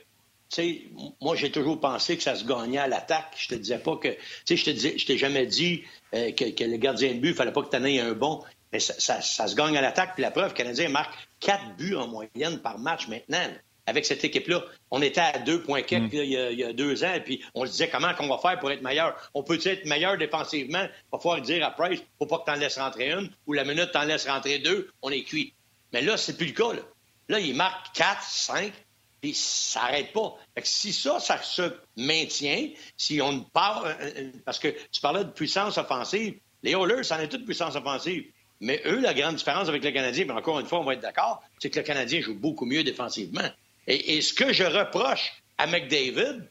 sais, 0.48 0.82
moi, 1.20 1.36
j'ai 1.36 1.50
toujours 1.50 1.80
pensé 1.80 2.16
que 2.16 2.22
ça 2.22 2.34
se 2.34 2.44
gagnait 2.44 2.78
à 2.78 2.88
l'attaque. 2.88 3.34
Je 3.36 3.48
te 3.48 3.54
disais 3.54 3.78
pas 3.78 3.96
que, 3.96 4.08
tu 4.08 4.18
sais, 4.44 4.56
je 4.56 4.64
te 4.64 4.70
disais, 4.70 4.98
je 4.98 5.06
t'ai 5.06 5.18
jamais 5.18 5.46
dit 5.46 5.84
euh, 6.14 6.32
que, 6.32 6.64
le 6.64 6.76
gardien 6.78 7.14
de 7.14 7.20
but, 7.20 7.30
il 7.30 7.34
fallait 7.34 7.52
pas 7.52 7.62
que 7.62 7.70
tu 7.70 7.76
en 7.76 7.84
aies 7.84 8.00
un 8.00 8.12
bon. 8.12 8.42
Mais 8.72 8.80
ça, 8.80 9.20
se 9.20 9.54
gagne 9.54 9.76
à 9.76 9.80
l'attaque. 9.80 10.14
Puis 10.14 10.22
la 10.22 10.32
preuve, 10.32 10.48
le 10.48 10.54
Canadien 10.54 10.88
marque 10.88 11.14
quatre 11.38 11.76
buts 11.76 11.94
en 11.94 12.08
moyenne 12.08 12.58
par 12.58 12.78
match 12.78 13.06
maintenant. 13.06 13.46
Avec 13.88 14.04
cette 14.04 14.24
équipe-là, 14.24 14.64
on 14.90 15.00
était 15.00 15.20
à 15.20 15.38
deux 15.38 15.62
points 15.62 15.82
quelques 15.82 16.12
mm. 16.12 16.24
il, 16.24 16.58
y 16.58 16.64
a, 16.64 16.72
deux 16.72 17.04
ans, 17.04 17.18
puis 17.24 17.40
on 17.54 17.64
se 17.66 17.70
disait 17.70 17.88
comment 17.88 18.12
qu'on 18.14 18.26
va 18.26 18.38
faire 18.38 18.58
pour 18.58 18.72
être 18.72 18.82
meilleur? 18.82 19.14
On 19.32 19.44
peut 19.44 19.60
être 19.64 19.84
meilleur 19.84 20.18
défensivement? 20.18 20.82
Il 20.82 21.10
va 21.12 21.18
falloir 21.20 21.40
dire 21.40 21.64
à 21.64 21.70
Price, 21.70 22.00
faut 22.18 22.26
pas 22.26 22.38
que 22.38 22.46
tu 22.46 22.50
en 22.50 22.56
laisses 22.56 22.78
rentrer 22.78 23.12
une, 23.12 23.30
ou 23.46 23.52
la 23.52 23.62
minute 23.62 23.92
tu 23.92 23.98
en 23.98 24.02
laisses 24.02 24.26
rentrer 24.26 24.58
deux, 24.58 24.90
on 25.02 25.10
est 25.10 25.22
cuit. 25.22 25.52
Mais 25.92 26.02
là, 26.02 26.16
c'est 26.16 26.36
plus 26.36 26.46
le 26.46 26.52
cas. 26.52 26.72
Là. 26.72 26.82
Là, 27.28 27.40
il 27.40 27.54
marque 27.54 27.94
4, 27.94 28.22
5, 28.22 28.72
puis 29.20 29.34
ça 29.34 29.80
n'arrête 29.80 30.12
pas. 30.12 30.36
si 30.62 30.92
ça, 30.92 31.18
ça 31.18 31.42
se 31.42 31.74
maintient, 31.96 32.70
si 32.96 33.20
on 33.20 33.40
parle, 33.40 33.88
euh, 33.88 34.10
euh, 34.16 34.30
parce 34.44 34.58
que 34.58 34.68
tu 34.92 35.00
parlais 35.00 35.24
de 35.24 35.30
puissance 35.30 35.78
offensive, 35.78 36.38
les 36.62 36.72
Oilers, 36.72 37.04
ça 37.04 37.16
en 37.16 37.20
est 37.20 37.28
toute 37.28 37.44
puissance 37.44 37.76
offensive. 37.76 38.24
Mais 38.60 38.80
eux, 38.86 39.00
la 39.00 39.14
grande 39.14 39.36
différence 39.36 39.68
avec 39.68 39.84
le 39.84 39.90
Canadien, 39.90 40.24
mais 40.26 40.32
encore 40.32 40.60
une 40.60 40.66
fois, 40.66 40.80
on 40.80 40.84
va 40.84 40.94
être 40.94 41.00
d'accord, 41.00 41.42
c'est 41.58 41.70
que 41.70 41.78
le 41.78 41.84
Canadien 41.84 42.20
joue 42.20 42.34
beaucoup 42.34 42.64
mieux 42.64 42.84
défensivement. 42.84 43.48
Et, 43.86 44.20
ce 44.20 44.32
que 44.32 44.52
je 44.52 44.64
reproche 44.64 45.32
à 45.58 45.66
McDavid, 45.66 46.48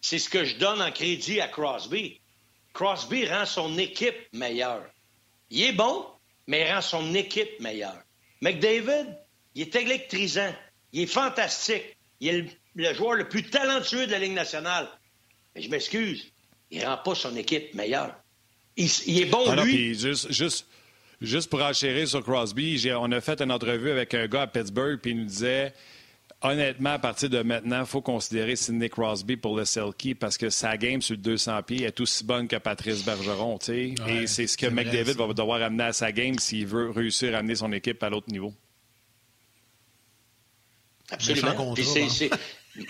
c'est 0.00 0.18
ce 0.18 0.28
que 0.28 0.44
je 0.44 0.56
donne 0.56 0.82
en 0.82 0.90
crédit 0.90 1.40
à 1.40 1.48
Crosby. 1.48 2.20
Crosby 2.74 3.26
rend 3.26 3.46
son 3.46 3.78
équipe 3.78 4.16
meilleure. 4.32 4.84
Il 5.50 5.62
est 5.62 5.72
bon, 5.72 6.06
mais 6.46 6.66
il 6.66 6.72
rend 6.72 6.82
son 6.82 7.14
équipe 7.14 7.58
meilleure. 7.60 8.02
McDavid, 8.42 9.16
il 9.58 9.62
est 9.62 9.74
électrisant. 9.74 10.54
Il 10.92 11.02
est 11.02 11.06
fantastique. 11.06 11.96
Il 12.20 12.28
est 12.28 12.44
le, 12.76 12.94
joueur 12.94 13.14
le 13.14 13.28
plus 13.28 13.42
talentueux 13.42 14.06
de 14.06 14.12
la 14.12 14.20
Ligue 14.20 14.32
nationale. 14.32 14.88
Mais 15.54 15.62
je 15.62 15.68
m'excuse, 15.68 16.32
il 16.70 16.80
ne 16.80 16.86
rend 16.86 16.98
pas 16.98 17.16
son 17.16 17.34
équipe 17.36 17.74
meilleure. 17.74 18.14
Il, 18.76 18.86
est 19.20 19.24
bon, 19.24 19.44
ah 19.48 19.64
lui. 19.64 19.98
juste, 19.98 20.32
juste, 20.32 20.66
juste 21.20 21.50
pour 21.50 21.60
enchérir 21.60 22.06
sur 22.06 22.22
Crosby, 22.22 22.88
on 22.96 23.10
a 23.10 23.20
fait 23.20 23.42
une 23.42 23.50
entrevue 23.50 23.90
avec 23.90 24.14
un 24.14 24.28
gars 24.28 24.42
à 24.42 24.46
Pittsburgh, 24.46 25.00
puis 25.02 25.10
il 25.10 25.16
nous 25.18 25.24
disait 25.24 25.74
honnêtement, 26.40 26.90
à 26.90 26.98
partir 27.00 27.28
de 27.28 27.42
maintenant, 27.42 27.80
il 27.80 27.86
faut 27.86 28.00
considérer 28.00 28.54
Sidney 28.54 28.88
Crosby 28.88 29.36
pour 29.36 29.56
le 29.56 29.64
Selkie 29.64 30.14
parce 30.14 30.38
que 30.38 30.50
sa 30.50 30.76
game 30.76 31.02
sur 31.02 31.14
le 31.14 31.22
200 31.22 31.64
pieds 31.64 31.82
est 31.82 32.00
aussi 32.00 32.22
bonne 32.22 32.46
que 32.46 32.54
Patrice 32.54 33.04
Bergeron. 33.04 33.58
et 33.66 34.26
c'est 34.28 34.46
ce 34.46 34.56
que 34.56 34.68
McDavid 34.68 35.14
va 35.14 35.32
devoir 35.32 35.60
amener 35.62 35.84
à 35.84 35.92
sa 35.92 36.12
game 36.12 36.38
s'il 36.38 36.68
veut 36.68 36.90
réussir 36.90 37.34
à 37.34 37.38
amener 37.38 37.56
son 37.56 37.72
équipe 37.72 38.00
à 38.04 38.10
l'autre 38.10 38.30
niveau. 38.30 38.54
Absolument. 41.10 41.74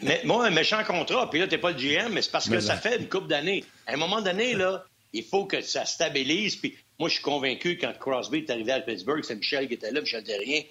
mais, 0.03 0.21
moi, 0.25 0.47
un 0.47 0.51
méchant 0.51 0.83
contrat, 0.85 1.31
puis 1.31 1.41
là, 1.41 1.47
t'es 1.47 1.59
pas 1.59 1.71
le 1.71 1.79
GM, 1.79 2.13
mais 2.13 2.23
c'est 2.23 2.31
parce 2.31 2.49
que 2.49 2.61
ça 2.61 2.77
fait 2.77 2.97
une 2.97 3.09
coupe 3.09 3.29
d'années. 3.29 3.65
À 3.87 3.95
un 3.95 3.97
moment 3.97 4.21
donné, 4.21 4.55
là, 4.55 4.85
il 5.13 5.25
faut 5.25 5.47
que 5.47 5.61
ça 5.61 5.85
stabilise. 5.85 6.57
Puis 6.57 6.77
moi, 6.99 7.09
je 7.09 7.15
suis 7.15 7.23
convaincu 7.23 7.79
quand 7.79 7.93
Crosby 7.99 8.39
est 8.39 8.51
arrivé 8.51 8.73
à 8.73 8.81
Pittsburgh, 8.81 9.23
c'est 9.25 9.37
Michel 9.37 9.69
qui 9.69 9.75
était 9.75 9.91
là, 9.91 10.01
Michel 10.01 10.25
rien. 10.27 10.63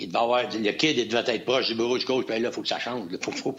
Il 0.00 0.08
devait 0.08 0.18
avoir, 0.18 0.42
le 0.42 0.72
kid, 0.72 0.98
il 0.98 1.06
devait 1.08 1.34
être 1.34 1.44
proche 1.44 1.68
du 1.68 1.76
bureau 1.76 1.96
du 1.96 2.04
coach, 2.04 2.26
puis 2.26 2.40
là, 2.40 2.48
il 2.48 2.52
faut 2.52 2.62
que 2.62 2.68
ça 2.68 2.80
change. 2.80 3.08
Il 3.12 3.18
faut, 3.22 3.30
faut, 3.30 3.54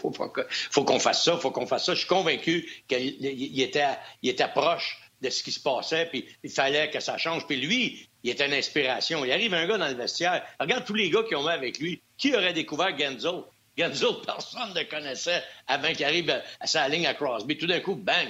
faut 0.70 0.84
qu'on 0.84 0.98
fasse 0.98 1.24
ça, 1.24 1.34
il 1.34 1.40
faut 1.40 1.50
qu'on 1.50 1.66
fasse 1.66 1.86
ça. 1.86 1.94
Je 1.94 2.00
suis 2.00 2.08
convaincu 2.08 2.70
qu'il 2.86 3.60
était, 3.60 3.96
il 4.22 4.28
était 4.28 4.48
proche 4.48 4.98
de 5.22 5.30
ce 5.30 5.42
qui 5.42 5.50
se 5.50 5.60
passait, 5.60 6.06
puis 6.06 6.26
il 6.44 6.50
fallait 6.50 6.90
que 6.90 7.00
ça 7.00 7.16
change. 7.16 7.46
Puis 7.46 7.56
lui, 7.56 8.06
il 8.26 8.30
était 8.30 8.46
une 8.46 8.54
inspiration. 8.54 9.24
Il 9.24 9.30
arrive 9.30 9.54
un 9.54 9.68
gars 9.68 9.78
dans 9.78 9.86
le 9.86 9.94
vestiaire. 9.94 10.42
Regarde 10.58 10.84
tous 10.84 10.94
les 10.94 11.08
gars 11.10 11.22
qui 11.22 11.36
ont 11.36 11.44
mis 11.44 11.48
avec 11.48 11.78
lui. 11.78 12.02
Qui 12.18 12.34
aurait 12.34 12.52
découvert 12.52 12.98
Genzo? 12.98 13.46
Genzo, 13.78 14.14
personne 14.14 14.74
ne 14.74 14.82
connaissait 14.82 15.44
avant 15.68 15.92
qu'il 15.92 16.04
arrive 16.04 16.42
à 16.58 16.66
sa 16.66 16.88
ligne 16.88 17.06
à 17.06 17.14
Crosby. 17.14 17.56
Tout 17.56 17.68
d'un 17.68 17.78
coup, 17.78 17.94
bang, 17.94 18.26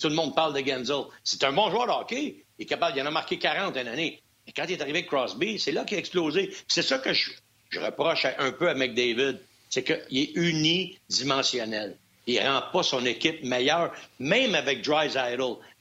tout 0.00 0.08
le 0.08 0.14
monde 0.14 0.36
parle 0.36 0.54
de 0.54 0.64
Genzo. 0.64 1.10
C'est 1.24 1.42
un 1.42 1.50
bon 1.50 1.68
joueur 1.68 1.86
de 1.86 1.92
hockey. 1.92 2.44
Il 2.60 2.62
est 2.62 2.66
capable, 2.66 2.96
il 2.96 3.02
en 3.02 3.06
a 3.06 3.10
marqué 3.10 3.36
40 3.36 3.76
une 3.76 3.88
année. 3.88 4.22
Et 4.46 4.52
quand 4.52 4.66
il 4.68 4.72
est 4.72 4.80
arrivé 4.80 4.98
avec 4.98 5.08
Crosby, 5.08 5.58
c'est 5.58 5.72
là 5.72 5.84
qu'il 5.84 5.96
a 5.96 6.00
explosé. 6.00 6.54
C'est 6.68 6.82
ça 6.82 6.98
que 6.98 7.12
je, 7.12 7.32
reproche 7.80 8.26
un 8.38 8.52
peu 8.52 8.68
à 8.68 8.74
McDavid. 8.74 9.40
C'est 9.68 9.82
qu'il 9.82 10.16
est 10.16 10.30
unidimensionnel. 10.36 11.96
Il 12.28 12.40
rend 12.40 12.62
pas 12.72 12.84
son 12.84 13.04
équipe 13.04 13.42
meilleure, 13.42 13.92
même 14.20 14.54
avec 14.54 14.82
Dry 14.82 15.10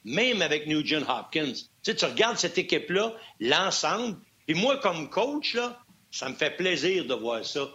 même 0.06 0.42
avec 0.42 0.68
Nugent 0.68 1.06
Hopkins. 1.08 1.54
Tu, 1.54 1.64
sais, 1.84 1.96
tu 1.96 2.06
regardes 2.06 2.38
cette 2.38 2.58
équipe-là, 2.58 3.14
l'ensemble, 3.40 4.18
et 4.48 4.54
moi, 4.54 4.78
comme 4.78 5.10
coach, 5.10 5.54
là, 5.54 5.80
ça 6.12 6.30
me 6.30 6.36
fait 6.36 6.56
plaisir 6.56 7.06
de 7.06 7.14
voir 7.14 7.46
ça. 7.46 7.70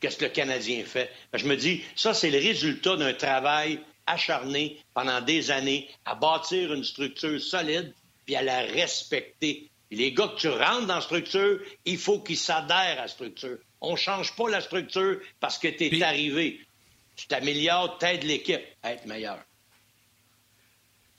Qu'est-ce 0.00 0.18
que 0.18 0.26
le 0.26 0.30
Canadien 0.30 0.84
fait? 0.84 1.10
Je 1.32 1.46
me 1.46 1.56
dis, 1.56 1.82
ça, 1.94 2.12
c'est 2.12 2.30
le 2.30 2.38
résultat 2.38 2.96
d'un 2.96 3.14
travail 3.14 3.80
acharné 4.06 4.78
pendant 4.94 5.20
des 5.20 5.50
années 5.50 5.88
à 6.04 6.14
bâtir 6.14 6.72
une 6.72 6.84
structure 6.84 7.40
solide 7.40 7.92
puis 8.24 8.36
à 8.36 8.42
la 8.42 8.60
respecter. 8.60 9.70
les 9.90 10.12
gars 10.12 10.28
que 10.28 10.40
tu 10.40 10.48
rentres 10.48 10.86
dans 10.86 10.96
la 10.96 11.00
structure, 11.00 11.60
il 11.84 11.96
faut 11.96 12.20
qu'ils 12.20 12.36
s'adhèrent 12.36 12.98
à 12.98 13.02
la 13.02 13.08
structure. 13.08 13.58
On 13.80 13.92
ne 13.92 13.96
change 13.96 14.34
pas 14.34 14.48
la 14.48 14.60
structure 14.60 15.20
parce 15.40 15.58
que 15.58 15.68
tu 15.68 15.84
es 15.84 16.02
arrivé. 16.02 16.60
Tu 17.14 17.26
t'améliores, 17.28 17.98
t'aides 17.98 18.24
l'équipe 18.24 18.62
à 18.82 18.92
être 18.92 19.06
meilleure. 19.06 19.42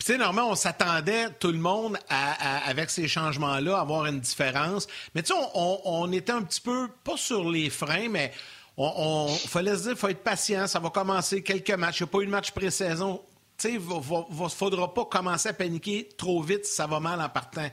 Tu 0.07 0.13
sais, 0.13 0.19
normalement, 0.19 0.51
on 0.51 0.55
s'attendait, 0.55 1.31
tout 1.31 1.51
le 1.51 1.57
monde, 1.57 1.97
avec 2.07 2.89
ces 2.89 3.09
changements-là, 3.09 3.75
à 3.75 3.81
avoir 3.81 4.05
une 4.05 4.21
différence. 4.21 4.87
Mais 5.13 5.21
tu 5.21 5.33
sais, 5.33 5.39
on, 5.53 6.09
était 6.13 6.31
un 6.31 6.43
petit 6.43 6.61
peu, 6.61 6.87
pas 7.03 7.17
sur 7.17 7.51
les 7.51 7.69
freins, 7.69 8.07
mais 8.07 8.31
on, 8.77 9.27
fallait 9.27 9.75
se 9.75 9.89
dire, 9.89 9.97
faut 9.97 10.07
être 10.07 10.23
patient, 10.23 10.65
ça 10.65 10.79
va 10.79 10.91
commencer 10.91 11.43
quelques 11.43 11.71
matchs. 11.71 11.99
Il 11.99 12.03
n'y 12.03 12.09
a 12.09 12.11
pas 12.13 12.19
eu 12.19 12.25
de 12.25 12.31
match 12.31 12.51
pré-saison. 12.51 13.21
Il 13.65 13.81
ne 13.81 14.47
faudra 14.47 14.93
pas 14.93 15.03
commencer 15.03 15.49
à 15.49 15.53
paniquer 15.53 16.07
trop 16.17 16.41
vite 16.41 16.63
si 16.63 16.73
ça 16.73 16.87
va 16.87 17.01
mal 17.01 17.19
en 17.19 17.27
partant. 17.27 17.69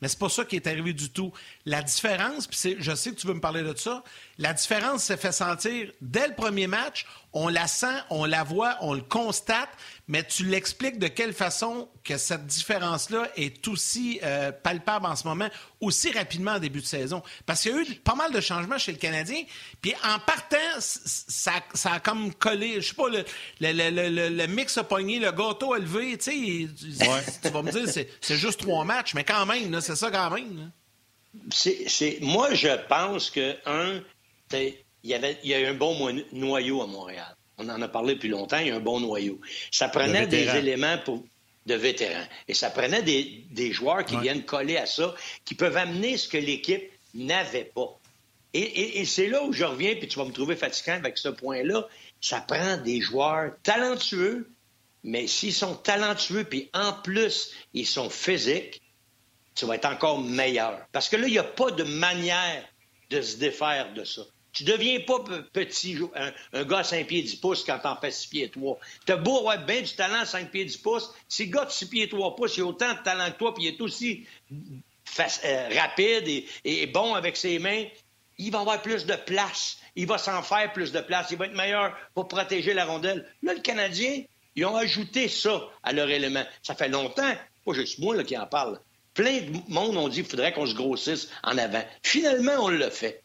Mais 0.00 0.08
c'est 0.08 0.18
pas 0.18 0.30
ça 0.30 0.46
qui 0.46 0.56
est 0.56 0.66
arrivé 0.66 0.94
du 0.94 1.10
tout. 1.10 1.32
La 1.66 1.82
différence, 1.82 2.46
puis 2.46 2.76
je 2.78 2.94
sais 2.94 3.10
que 3.10 3.16
tu 3.16 3.26
veux 3.26 3.34
me 3.34 3.40
parler 3.40 3.62
de 3.62 3.76
ça, 3.76 4.02
la 4.38 4.54
différence 4.54 5.04
s'est 5.04 5.18
fait 5.18 5.32
sentir 5.32 5.92
dès 6.00 6.28
le 6.28 6.34
premier 6.34 6.66
match. 6.66 7.04
On 7.34 7.48
la 7.48 7.66
sent, 7.66 7.94
on 8.10 8.24
la 8.24 8.44
voit, 8.44 8.78
on 8.80 8.94
le 8.94 9.02
constate, 9.02 9.68
mais 10.08 10.24
tu 10.24 10.44
l'expliques 10.44 10.98
de 10.98 11.08
quelle 11.08 11.32
façon 11.32 11.88
que 12.02 12.16
cette 12.16 12.46
différence-là 12.46 13.28
est 13.36 13.66
aussi 13.68 14.20
euh, 14.22 14.52
palpable 14.52 15.06
en 15.06 15.16
ce 15.16 15.26
moment, 15.26 15.48
aussi 15.80 16.12
rapidement 16.12 16.52
en 16.52 16.58
début 16.58 16.80
de 16.80 16.86
saison. 16.86 17.22
Parce 17.44 17.62
qu'il 17.62 17.72
y 17.72 17.74
a 17.74 17.82
eu 17.82 17.94
pas 17.96 18.14
mal 18.14 18.32
de 18.32 18.40
changements 18.40 18.78
chez 18.78 18.92
le 18.92 18.98
Canadien, 18.98 19.42
puis 19.82 19.94
en 20.04 20.18
partant, 20.20 20.56
ça, 20.78 21.52
a 21.84 22.00
comme 22.00 22.32
collé, 22.34 22.80
je 22.80 22.88
sais 22.88 22.94
pas, 22.94 23.08
le, 23.08 23.24
le, 23.60 24.46
mix 24.46 24.78
a 24.78 24.84
pogné, 24.84 25.18
le 25.18 25.32
gâteau 25.32 25.74
a 25.74 25.78
levé, 25.78 26.16
tu 26.18 26.24
sais, 26.24 26.68
tu 27.42 27.48
vas 27.50 27.62
me 27.62 27.70
dire, 27.70 28.06
c'est 28.20 28.36
juste 28.36 28.60
trois 28.60 28.84
matchs, 28.84 29.14
mais 29.14 29.24
quand 29.24 29.44
même, 29.46 29.80
c'est 29.80 29.96
ça 29.96 30.10
quand 30.10 30.30
même. 30.30 30.70
C'est, 31.50 32.18
moi, 32.20 32.54
je 32.54 32.68
pense 32.88 33.30
que, 33.30 33.56
un, 33.66 34.00
il 35.04 35.10
y, 35.10 35.14
avait, 35.14 35.38
il 35.44 35.50
y 35.50 35.54
a 35.54 35.60
eu 35.60 35.66
un 35.66 35.74
bon 35.74 35.94
noyau 36.32 36.82
à 36.82 36.86
Montréal. 36.86 37.36
On 37.58 37.68
en 37.68 37.80
a 37.80 37.88
parlé 37.88 38.14
depuis 38.14 38.28
longtemps, 38.28 38.58
il 38.58 38.68
y 38.68 38.70
a 38.70 38.76
un 38.76 38.80
bon 38.80 39.00
noyau. 39.00 39.40
Ça 39.70 39.88
prenait 39.88 40.26
des 40.26 40.48
éléments 40.56 40.98
pour, 41.04 41.22
de 41.66 41.74
vétérans. 41.74 42.26
Et 42.48 42.54
ça 42.54 42.70
prenait 42.70 43.02
des, 43.02 43.72
joueurs 43.72 44.04
qui 44.04 44.16
viennent 44.16 44.44
coller 44.44 44.76
à 44.76 44.86
ça, 44.86 45.14
qui 45.44 45.54
peuvent 45.54 45.76
amener 45.76 46.16
ce 46.16 46.28
que 46.28 46.38
l'équipe 46.38 46.90
n'avait 47.14 47.64
pas. 47.64 47.98
Et, 48.52 49.04
c'est 49.04 49.26
là 49.28 49.42
où 49.42 49.52
je 49.52 49.64
reviens, 49.64 49.96
puis 49.96 50.06
tu 50.06 50.18
vas 50.18 50.24
me 50.24 50.32
trouver 50.32 50.56
fatigant 50.56 50.94
avec 50.94 51.18
ce 51.18 51.28
point-là. 51.28 51.88
Ça 52.20 52.40
prend 52.40 52.76
des 52.76 53.00
joueurs 53.00 53.52
talentueux, 53.62 54.48
mais 55.02 55.26
s'ils 55.26 55.52
sont 55.52 55.74
talentueux, 55.74 56.44
puis 56.44 56.70
en 56.72 56.92
plus, 56.92 57.52
ils 57.72 57.86
sont 57.86 58.08
physiques, 58.10 58.80
tu 59.54 59.66
vas 59.66 59.74
être 59.74 59.86
encore 59.86 60.20
meilleur. 60.20 60.80
Parce 60.92 61.08
que 61.08 61.16
là, 61.16 61.26
il 61.26 61.32
n'y 61.32 61.38
a 61.38 61.44
pas 61.44 61.70
de 61.70 61.84
manière 61.84 62.64
de 63.10 63.20
se 63.20 63.36
défaire 63.36 63.92
de 63.92 64.04
ça. 64.04 64.22
Tu 64.54 64.62
deviens 64.62 65.00
pas 65.00 65.18
petit, 65.52 65.98
un, 66.52 66.64
gars 66.64 66.78
à 66.78 66.84
5 66.84 67.06
pieds 67.08 67.22
10 67.22 67.36
pouces 67.36 67.64
quand 67.64 67.78
t'en 67.80 67.96
fais 67.96 68.12
6 68.12 68.28
pieds 68.28 68.48
3. 68.48 68.78
T'as 69.04 69.16
beau 69.16 69.38
avoir 69.38 69.58
bien 69.58 69.82
du 69.82 69.92
talent 69.94 70.20
à 70.20 70.24
5 70.24 70.50
pieds 70.50 70.64
10 70.64 70.76
pouces. 70.78 71.12
Si 71.28 71.46
le 71.46 71.52
gars 71.52 71.64
de 71.64 71.72
6 71.72 71.86
pieds 71.88 72.08
3 72.08 72.36
pouces, 72.36 72.56
il 72.56 72.62
a 72.62 72.66
autant 72.66 72.94
de 72.94 73.02
talent 73.02 73.30
que 73.32 73.36
toi, 73.36 73.52
puis 73.52 73.64
il 73.64 73.68
est 73.74 73.80
aussi 73.80 74.26
euh, 75.18 75.68
rapide 75.76 76.44
et, 76.64 76.86
bon 76.86 77.14
avec 77.14 77.36
ses 77.36 77.58
mains, 77.58 77.84
il 78.38 78.52
va 78.52 78.60
avoir 78.60 78.80
plus 78.80 79.06
de 79.06 79.14
place. 79.14 79.78
Il 79.96 80.06
va 80.06 80.18
s'en 80.18 80.42
faire 80.42 80.72
plus 80.72 80.92
de 80.92 81.00
place. 81.00 81.28
Il 81.32 81.38
va 81.38 81.46
être 81.46 81.56
meilleur 81.56 81.96
pour 82.14 82.28
protéger 82.28 82.74
la 82.74 82.84
rondelle. 82.84 83.28
Là, 83.42 83.54
le 83.54 83.60
Canadien, 83.60 84.22
ils 84.54 84.64
ont 84.64 84.76
ajouté 84.76 85.28
ça 85.28 85.68
à 85.82 85.92
leur 85.92 86.08
élément. 86.10 86.44
Ça 86.62 86.76
fait 86.76 86.88
longtemps, 86.88 87.34
pas 87.64 87.72
juste 87.72 87.98
moi 87.98 88.22
qui 88.22 88.38
en 88.38 88.46
parle. 88.46 88.78
Plein 89.14 89.40
de 89.40 89.72
monde 89.72 89.96
ont 89.96 90.08
dit 90.08 90.22
qu'il 90.22 90.30
faudrait 90.30 90.52
qu'on 90.52 90.66
se 90.66 90.74
grossisse 90.74 91.28
en 91.42 91.58
avant. 91.58 91.84
Finalement, 92.02 92.54
on 92.60 92.68
l'a 92.68 92.90
fait. 92.90 93.23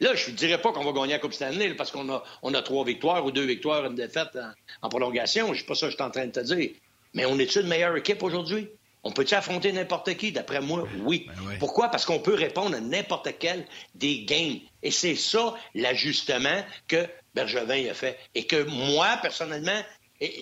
Là, 0.00 0.14
je 0.14 0.30
ne 0.30 0.36
dirais 0.36 0.60
pas 0.60 0.72
qu'on 0.72 0.84
va 0.84 0.92
gagner 0.92 1.14
la 1.14 1.18
Coupe 1.18 1.32
Stanley 1.32 1.74
parce 1.74 1.90
qu'on 1.90 2.08
a, 2.10 2.22
on 2.42 2.52
a 2.54 2.62
trois 2.62 2.84
victoires 2.84 3.24
ou 3.24 3.30
deux 3.30 3.46
victoires, 3.46 3.84
une 3.86 3.94
défaite 3.94 4.38
en, 4.82 4.88
prolongation. 4.88 5.54
Je 5.54 5.60
sais 5.60 5.66
pas 5.66 5.74
ça 5.74 5.86
que 5.86 5.92
je 5.92 5.96
suis 5.96 6.04
en 6.04 6.10
train 6.10 6.26
de 6.26 6.32
te 6.32 6.40
dire. 6.40 6.70
Mais 7.14 7.24
on 7.24 7.38
est-tu 7.38 7.60
une 7.60 7.68
meilleure 7.68 7.96
équipe 7.96 8.22
aujourd'hui? 8.22 8.68
On 9.04 9.12
peut-tu 9.12 9.34
affronter 9.34 9.72
n'importe 9.72 10.14
qui? 10.16 10.32
D'après 10.32 10.60
moi, 10.60 10.86
oui. 11.04 11.26
Ben 11.28 11.58
Pourquoi? 11.58 11.88
Parce 11.88 12.04
qu'on 12.04 12.18
peut 12.18 12.34
répondre 12.34 12.76
à 12.76 12.80
n'importe 12.80 13.28
quel 13.38 13.64
des 13.94 14.24
games. 14.24 14.58
Et 14.82 14.90
c'est 14.90 15.14
ça 15.14 15.54
l'ajustement 15.74 16.64
que 16.88 17.06
Bergevin 17.34 17.88
a 17.88 17.94
fait. 17.94 18.18
Et 18.34 18.46
que 18.46 18.64
moi, 18.64 19.16
personnellement, 19.22 19.80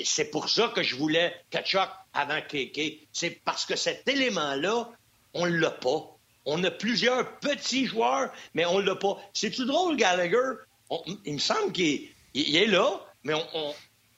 c'est 0.04 0.30
pour 0.30 0.48
ça 0.48 0.72
que 0.74 0.82
je 0.82 0.96
voulais 0.96 1.34
Kachuk 1.50 1.88
avant 2.12 2.40
Kéké. 2.48 3.06
C'est 3.12 3.38
parce 3.44 3.66
que 3.66 3.76
cet 3.76 4.08
élément-là, 4.08 4.88
on 5.34 5.46
ne 5.46 5.56
l'a 5.56 5.70
pas. 5.70 6.13
On 6.46 6.62
a 6.64 6.70
plusieurs 6.70 7.38
petits 7.38 7.86
joueurs, 7.86 8.30
mais 8.54 8.66
on 8.66 8.78
l'a 8.78 8.96
pas. 8.96 9.18
C'est-tu 9.32 9.64
drôle, 9.64 9.96
Gallagher? 9.96 10.52
il 11.24 11.34
me 11.34 11.38
semble 11.38 11.72
qu'il 11.72 12.10
est, 12.34 12.66
là, 12.66 13.00
mais 13.24 13.34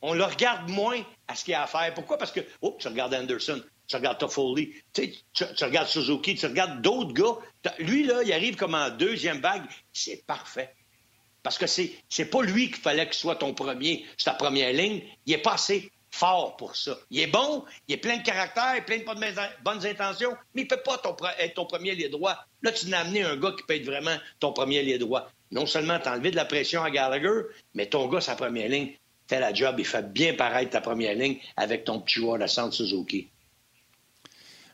on, 0.02 0.14
le 0.14 0.24
regarde 0.24 0.68
moins 0.70 1.00
à 1.28 1.34
ce 1.34 1.44
qu'il 1.44 1.54
a 1.54 1.62
à 1.62 1.66
faire. 1.66 1.94
Pourquoi? 1.94 2.18
Parce 2.18 2.32
que, 2.32 2.40
oh, 2.60 2.76
tu 2.78 2.88
regardes 2.88 3.14
Anderson, 3.14 3.62
tu 3.86 3.96
regardes 3.96 4.18
Toffoli, 4.18 4.74
tu, 4.92 5.14
tu, 5.32 5.44
regardes 5.64 5.88
Suzuki, 5.88 6.34
tu 6.34 6.46
regardes 6.46 6.82
d'autres 6.82 7.12
gars. 7.12 7.72
Lui, 7.78 8.04
là, 8.04 8.22
il 8.24 8.32
arrive 8.32 8.56
comme 8.56 8.74
en 8.74 8.90
deuxième 8.90 9.40
vague. 9.40 9.64
C'est 9.92 10.26
parfait. 10.26 10.74
Parce 11.42 11.58
que 11.58 11.68
c'est, 11.68 11.92
c'est 12.08 12.26
pas 12.26 12.42
lui 12.42 12.66
qu'il 12.66 12.82
fallait 12.82 13.06
qu'il 13.06 13.14
soit 13.14 13.36
ton 13.36 13.54
premier, 13.54 14.04
ta 14.24 14.34
première 14.34 14.72
ligne. 14.72 15.02
Il 15.26 15.34
est 15.34 15.38
passé 15.38 15.92
fort 16.10 16.56
pour 16.56 16.76
ça. 16.76 16.96
Il 17.10 17.20
est 17.20 17.26
bon, 17.26 17.64
il 17.88 17.94
est 17.94 17.98
plein 17.98 18.16
de 18.18 18.22
caractère, 18.22 18.84
plein 18.84 18.98
de 18.98 19.04
bonnes 19.62 19.86
intentions, 19.86 20.36
mais 20.54 20.62
il 20.62 20.64
ne 20.64 20.68
peut 20.68 20.82
pas 20.82 21.00
être 21.38 21.54
ton 21.54 21.66
premier 21.66 21.94
lié 21.94 22.08
droit. 22.08 22.36
Là, 22.62 22.72
tu 22.72 22.88
n'as 22.88 23.00
amené 23.00 23.22
un 23.22 23.36
gars 23.36 23.52
qui 23.56 23.62
peut 23.64 23.74
être 23.74 23.84
vraiment 23.84 24.16
ton 24.40 24.52
premier 24.52 24.82
lié 24.82 24.98
droit. 24.98 25.30
Non 25.50 25.66
seulement 25.66 25.98
t'as 25.98 26.14
enlevé 26.14 26.30
de 26.30 26.36
la 26.36 26.44
pression 26.44 26.82
à 26.82 26.90
Gallagher, 26.90 27.42
mais 27.74 27.86
ton 27.86 28.08
gars, 28.08 28.20
sa 28.20 28.34
première 28.34 28.68
ligne, 28.68 28.92
fait 29.28 29.40
la 29.40 29.52
job, 29.52 29.76
il 29.78 29.84
fait 29.84 30.12
bien 30.12 30.34
paraître 30.34 30.70
ta 30.70 30.80
première 30.80 31.14
ligne 31.14 31.38
avec 31.56 31.84
ton 31.84 32.00
petit 32.00 32.20
joueur 32.20 32.38
de 32.38 32.46
centre 32.46 32.74
Suzuki. 32.74 33.28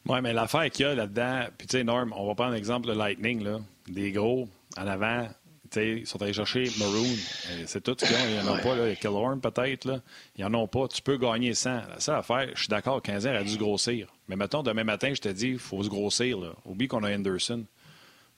Oui, 0.07 0.21
mais 0.21 0.33
l'affaire 0.33 0.69
qu'il 0.71 0.87
y 0.87 0.89
a 0.89 0.95
là-dedans, 0.95 1.47
puis 1.57 1.67
tu 1.67 1.79
sais, 1.79 1.85
Norm, 1.85 2.13
on 2.17 2.27
va 2.27 2.35
prendre 2.35 2.55
l'exemple 2.55 2.89
de 2.89 2.93
Lightning, 2.93 3.43
là, 3.43 3.61
des 3.89 4.13
gros 4.13 4.49
en 4.77 4.87
avant, 4.87 5.29
ils 5.77 6.07
sont 6.07 6.21
allés 6.23 6.33
chercher 6.33 6.65
Maroon. 6.79 7.05
Euh, 7.51 7.65
c'est 7.67 7.83
tout 7.83 7.97
ce 7.99 8.05
qu'ils 8.05 8.15
ont. 8.15 8.19
Ils 8.29 8.45
n'en 8.45 8.55
ont 8.55 8.59
pas. 8.59 8.75
Là. 8.75 8.95
Killorn, 8.95 9.41
peut-être. 9.41 9.85
Là. 9.87 10.01
Ils 10.37 10.45
n'en 10.45 10.63
ont 10.63 10.69
pas. 10.69 10.89
Tu 10.89 11.03
peux 11.03 11.17
gagner 11.17 11.55
100. 11.55 11.71
La 11.71 12.01
seule 12.01 12.17
affaire, 12.17 12.49
je 12.55 12.61
suis 12.61 12.69
d'accord, 12.69 13.01
15 13.03 13.27
a 13.27 13.43
dû 13.43 13.51
se 13.51 13.59
grossir. 13.59 14.09
Mais 14.29 14.37
mettons, 14.37 14.63
demain 14.63 14.85
matin, 14.85 15.13
je 15.15 15.21
te 15.21 15.29
dis, 15.29 15.51
il 15.51 15.59
faut 15.59 15.83
se 15.83 15.89
grossir. 15.89 16.39
Là. 16.39 16.53
Oublie 16.65 16.89
qu'on 16.89 17.03
a 17.03 17.15
Anderson. 17.15 17.65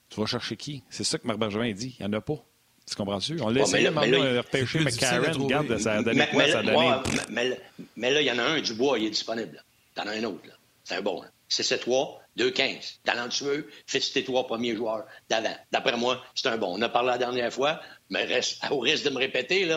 Tu 0.09 0.19
vas 0.19 0.25
chercher 0.25 0.55
qui? 0.55 0.83
C'est 0.89 1.03
ça 1.03 1.17
que 1.17 1.27
Marc 1.27 1.39
Bergevin 1.39 1.71
dit. 1.73 1.95
Il 1.99 2.05
n'y 2.05 2.15
en 2.15 2.17
a 2.17 2.21
pas. 2.21 2.43
Tu 2.87 2.95
comprends-tu? 2.95 3.41
On 3.41 3.49
l'a 3.49 3.61
essayé 3.61 3.89
de 3.89 4.37
repêcher 4.37 4.79
McCarron. 4.79 5.43
Regarde, 5.43 5.77
ça 5.79 5.93
a 5.93 6.03
donné 6.03 6.27
quoi? 6.31 6.47
Ça 6.47 6.59
a 6.59 6.63
donné... 6.63 7.57
mais, 7.95 8.11
là, 8.11 8.21
il 8.21 8.27
y 8.27 8.31
en 8.31 8.37
a 8.37 8.43
un, 8.43 8.61
Dubois, 8.61 8.99
il 8.99 9.05
est 9.05 9.09
disponible. 9.09 9.63
T'en 9.95 10.03
as 10.03 10.11
un 10.11 10.23
autre. 10.25 10.41
C'est 10.83 10.95
un 10.95 11.01
bon. 11.01 11.23
C'est 11.47 11.63
7-3. 11.63 12.19
2-15. 12.37 12.97
Talentueux, 13.03 13.69
fais 13.87 13.99
tes 13.99 14.23
trois 14.23 14.45
premiers 14.45 14.75
joueurs 14.75 15.05
d'avant. 15.29 15.55
D'après 15.71 15.97
moi, 15.97 16.23
c'est 16.35 16.47
un 16.47 16.57
bon. 16.57 16.77
On 16.77 16.81
a 16.81 16.89
parlé 16.89 17.09
la 17.09 17.17
dernière 17.17 17.53
fois, 17.53 17.81
mais 18.09 18.27
au 18.71 18.79
risque 18.79 19.05
de 19.05 19.09
me 19.09 19.17
répéter, 19.17 19.69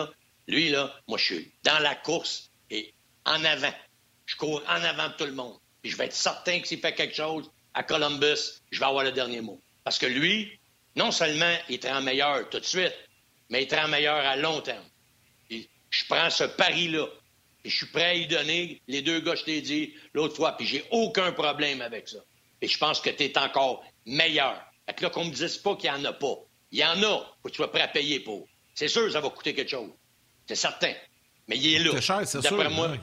lui, 0.47 0.69
là, 0.69 0.93
moi, 1.07 1.17
je 1.17 1.25
suis 1.25 1.51
dans 1.63 1.79
la 1.79 1.95
course 1.95 2.49
et 2.69 2.93
en 3.25 3.43
avant. 3.45 3.73
Je 4.25 4.35
cours 4.35 4.61
en 4.67 4.83
avant 4.83 5.09
de 5.09 5.13
tout 5.13 5.25
le 5.25 5.33
monde. 5.33 5.57
Puis 5.81 5.91
je 5.91 5.97
vais 5.97 6.05
être 6.05 6.13
certain 6.13 6.59
que 6.59 6.67
s'il 6.67 6.79
fait 6.79 6.93
quelque 6.93 7.15
chose 7.15 7.49
à 7.73 7.83
Columbus, 7.83 8.61
je 8.71 8.79
vais 8.79 8.85
avoir 8.85 9.03
le 9.03 9.11
dernier 9.11 9.41
mot. 9.41 9.61
Parce 9.83 9.97
que 9.97 10.05
lui, 10.05 10.59
non 10.95 11.11
seulement 11.11 11.55
il 11.69 11.75
est 11.75 11.89
en 11.89 12.01
meilleur 12.01 12.49
tout 12.49 12.59
de 12.59 12.65
suite, 12.65 12.95
mais 13.49 13.63
il 13.63 13.73
est 13.73 13.79
en 13.79 13.87
meilleur 13.87 14.17
à 14.17 14.35
long 14.35 14.61
terme. 14.61 14.85
je 15.49 16.05
prends 16.07 16.29
ce 16.29 16.43
pari-là. 16.43 17.07
Et 17.65 17.69
je 17.69 17.77
suis 17.77 17.87
prêt 17.87 18.05
à 18.05 18.13
y 18.13 18.27
donner 18.27 18.81
les 18.87 19.01
deux 19.01 19.19
gars, 19.19 19.35
je 19.35 19.43
t'ai 19.43 19.61
dit 19.61 19.93
l'autre 20.13 20.35
fois, 20.35 20.55
puis 20.55 20.65
j'ai 20.65 20.85
aucun 20.91 21.31
problème 21.31 21.81
avec 21.81 22.07
ça. 22.07 22.19
Et 22.61 22.67
je 22.67 22.77
pense 22.77 22.99
que 22.99 23.09
tu 23.09 23.23
es 23.23 23.37
encore 23.37 23.83
meilleur. 24.05 24.61
Fait 24.85 24.93
que 24.95 25.03
là, 25.03 25.09
qu'on 25.09 25.25
me 25.25 25.31
dise 25.31 25.57
pas 25.57 25.75
qu'il 25.75 25.91
n'y 25.91 25.97
en 25.97 26.05
a 26.05 26.13
pas. 26.13 26.35
Il 26.71 26.79
y 26.79 26.85
en 26.85 27.01
a, 27.03 27.17
faut 27.41 27.45
que 27.45 27.49
tu 27.49 27.55
sois 27.57 27.71
prêt 27.71 27.81
à 27.81 27.87
payer 27.87 28.19
pour. 28.19 28.47
C'est 28.75 28.87
sûr 28.87 29.11
ça 29.11 29.21
va 29.21 29.29
coûter 29.29 29.53
quelque 29.53 29.69
chose. 29.69 29.89
C'est 30.47 30.55
certain. 30.55 30.93
Mais 31.47 31.57
il 31.57 31.75
est 31.75 31.79
là. 31.79 31.91
C'est 31.95 32.01
cher, 32.01 32.21
c'est 32.25 32.41
sûr. 32.41 32.69
moi, 32.71 32.95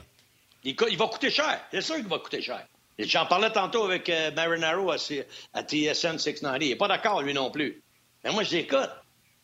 il, 0.63 0.97
va 0.97 1.07
coûter 1.07 1.29
cher. 1.29 1.61
C'est 1.71 1.81
sûr 1.81 1.95
qu'il 1.95 2.07
va 2.07 2.19
coûter 2.19 2.41
cher. 2.41 2.65
J'en 2.99 3.25
parlais 3.25 3.51
tantôt 3.51 3.83
avec 3.83 4.09
euh, 4.09 4.31
Marinaro 4.31 4.91
à, 4.91 4.97
TSN 4.97 6.17
690. 6.17 6.65
Il 6.65 6.69
n'est 6.69 6.75
pas 6.75 6.87
d'accord, 6.87 7.21
lui 7.21 7.33
non 7.33 7.51
plus. 7.51 7.83
Mais 8.23 8.31
moi, 8.31 8.43
je 8.43 8.49
dis, 8.49 8.57
écoute, 8.57 8.89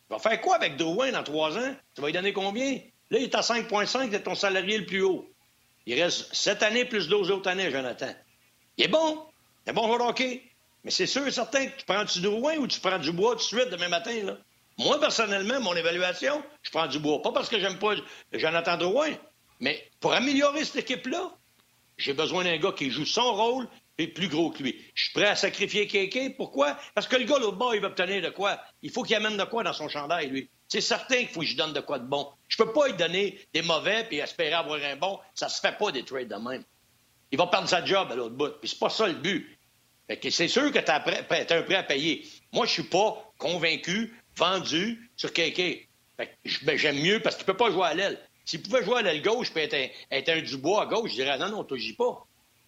tu 0.07 0.13
vas 0.13 0.19
faire 0.19 0.41
quoi 0.41 0.55
avec 0.55 0.75
Drouin 0.75 1.11
dans 1.11 1.23
trois 1.23 1.55
ans? 1.57 1.75
Tu 1.93 2.01
vas 2.01 2.07
lui 2.07 2.13
donner 2.13 2.33
combien? 2.33 2.79
Là, 3.11 3.19
il 3.19 3.23
est 3.23 3.35
à 3.35 3.41
5,5, 3.41 4.09
c'est 4.11 4.23
ton 4.23 4.33
salarié 4.33 4.79
le 4.79 4.85
plus 4.85 5.03
haut. 5.03 5.29
Il 5.85 6.01
reste 6.01 6.33
sept 6.33 6.63
années 6.63 6.85
plus 6.85 7.07
12 7.07 7.29
autres 7.29 7.49
années, 7.49 7.69
Jonathan. 7.69 8.13
Il 8.77 8.85
est 8.85 8.87
bon. 8.87 9.23
C'est 9.65 9.73
bon 9.73 9.87
joueur 9.87 10.09
hockey? 10.09 10.43
Mais 10.83 10.91
c'est 10.91 11.07
sûr 11.07 11.25
et 11.25 11.31
certain 11.31 11.67
que 11.67 11.77
tu 11.77 11.85
prends 11.85 12.03
du 12.03 12.21
Drouin 12.21 12.57
ou 12.57 12.67
tu 12.67 12.79
prends 12.81 12.99
du 12.99 13.13
bois 13.13 13.31
tout 13.31 13.37
de 13.37 13.43
suite 13.43 13.69
demain 13.69 13.87
matin. 13.87 14.37
Moi, 14.77 14.99
personnellement, 14.99 15.61
mon 15.61 15.75
évaluation, 15.75 16.43
je 16.61 16.71
prends 16.71 16.87
du 16.87 16.99
bois. 16.99 17.21
Pas 17.21 17.31
parce 17.31 17.47
que 17.47 17.59
j'aime 17.59 17.79
pas 17.79 17.93
Jonathan 18.33 18.75
Drouin, 18.75 19.11
mais 19.61 19.89
pour 20.01 20.13
améliorer 20.13 20.65
cette 20.65 20.77
équipe-là, 20.77 21.31
j'ai 21.97 22.13
besoin 22.13 22.43
d'un 22.43 22.57
gars 22.57 22.73
qui 22.73 22.91
joue 22.91 23.05
son 23.05 23.33
rôle 23.33 23.69
et 23.97 24.07
plus 24.07 24.27
gros 24.27 24.49
que 24.49 24.63
lui. 24.63 24.83
Je 24.95 25.03
suis 25.03 25.13
prêt 25.13 25.27
à 25.27 25.35
sacrifier 25.37 25.87
quelqu'un. 25.87 26.31
Pourquoi? 26.35 26.77
Parce 26.95 27.07
que 27.07 27.15
le 27.15 27.23
gars, 27.23 27.39
bord, 27.51 27.73
il 27.73 27.79
va 27.79 27.87
obtenir 27.87 28.21
de 28.21 28.29
quoi? 28.29 28.59
Il 28.81 28.91
faut 28.91 29.03
qu'il 29.03 29.15
amène 29.15 29.37
de 29.37 29.43
quoi 29.45 29.63
dans 29.63 29.73
son 29.73 29.87
chandail, 29.87 30.27
lui. 30.27 30.49
C'est 30.67 30.81
certain 30.81 31.17
qu'il 31.17 31.29
faut 31.29 31.41
que 31.41 31.45
je 31.45 31.55
donne 31.55 31.71
de 31.71 31.79
quoi 31.79 31.99
de 31.99 32.07
bon. 32.07 32.27
Je 32.49 32.57
peux 32.57 32.73
pas 32.73 32.87
lui 32.87 32.95
donner 32.95 33.39
des 33.53 33.61
mauvais 33.61 34.03
puis 34.05 34.17
espérer 34.17 34.53
avoir 34.53 34.79
un 34.83 34.95
bon. 34.97 35.19
Ça 35.35 35.47
se 35.47 35.61
fait 35.61 35.77
pas 35.77 35.91
des 35.91 36.03
trades 36.03 36.27
de 36.27 36.35
même 36.35 36.65
il 37.33 37.37
va 37.37 37.47
perdre 37.47 37.67
sa 37.67 37.83
job 37.83 38.09
à 38.11 38.15
l'autre 38.15 38.35
bout. 38.35 38.53
Puis 38.61 38.69
c'est 38.69 38.79
pas 38.79 38.91
ça 38.91 39.07
le 39.07 39.15
but. 39.15 39.57
c'est 40.29 40.47
sûr 40.47 40.71
que 40.71 40.77
tu 40.77 40.91
as, 40.91 40.97
un 40.97 41.61
prêt 41.63 41.75
à 41.75 41.83
payer. 41.83 42.27
Moi, 42.53 42.67
je 42.67 42.71
suis 42.73 42.83
pas 42.83 43.33
convaincu, 43.39 44.13
vendu 44.37 45.09
sur 45.17 45.33
quelqu'un. 45.33 45.73
Ben, 46.15 46.27
j'aime 46.45 47.01
mieux 47.01 47.19
parce 47.21 47.35
qu'il 47.35 47.43
ne 47.43 47.47
peut 47.47 47.57
pas 47.57 47.71
jouer 47.71 47.87
à 47.87 47.95
l'aile. 47.95 48.19
S'il 48.45 48.61
pouvait 48.61 48.83
jouer 48.83 48.99
à 48.99 49.01
l'aile 49.01 49.23
gauche 49.23 49.47
et 49.55 49.61
être, 49.61 49.91
être 50.11 50.29
un, 50.29 50.41
Dubois 50.41 50.83
à 50.83 50.85
gauche, 50.85 51.09
je 51.09 51.15
dirais 51.15 51.39
non, 51.39 51.49
non, 51.49 51.63
tu 51.63 51.79
gis 51.79 51.93
pas. 51.93 52.23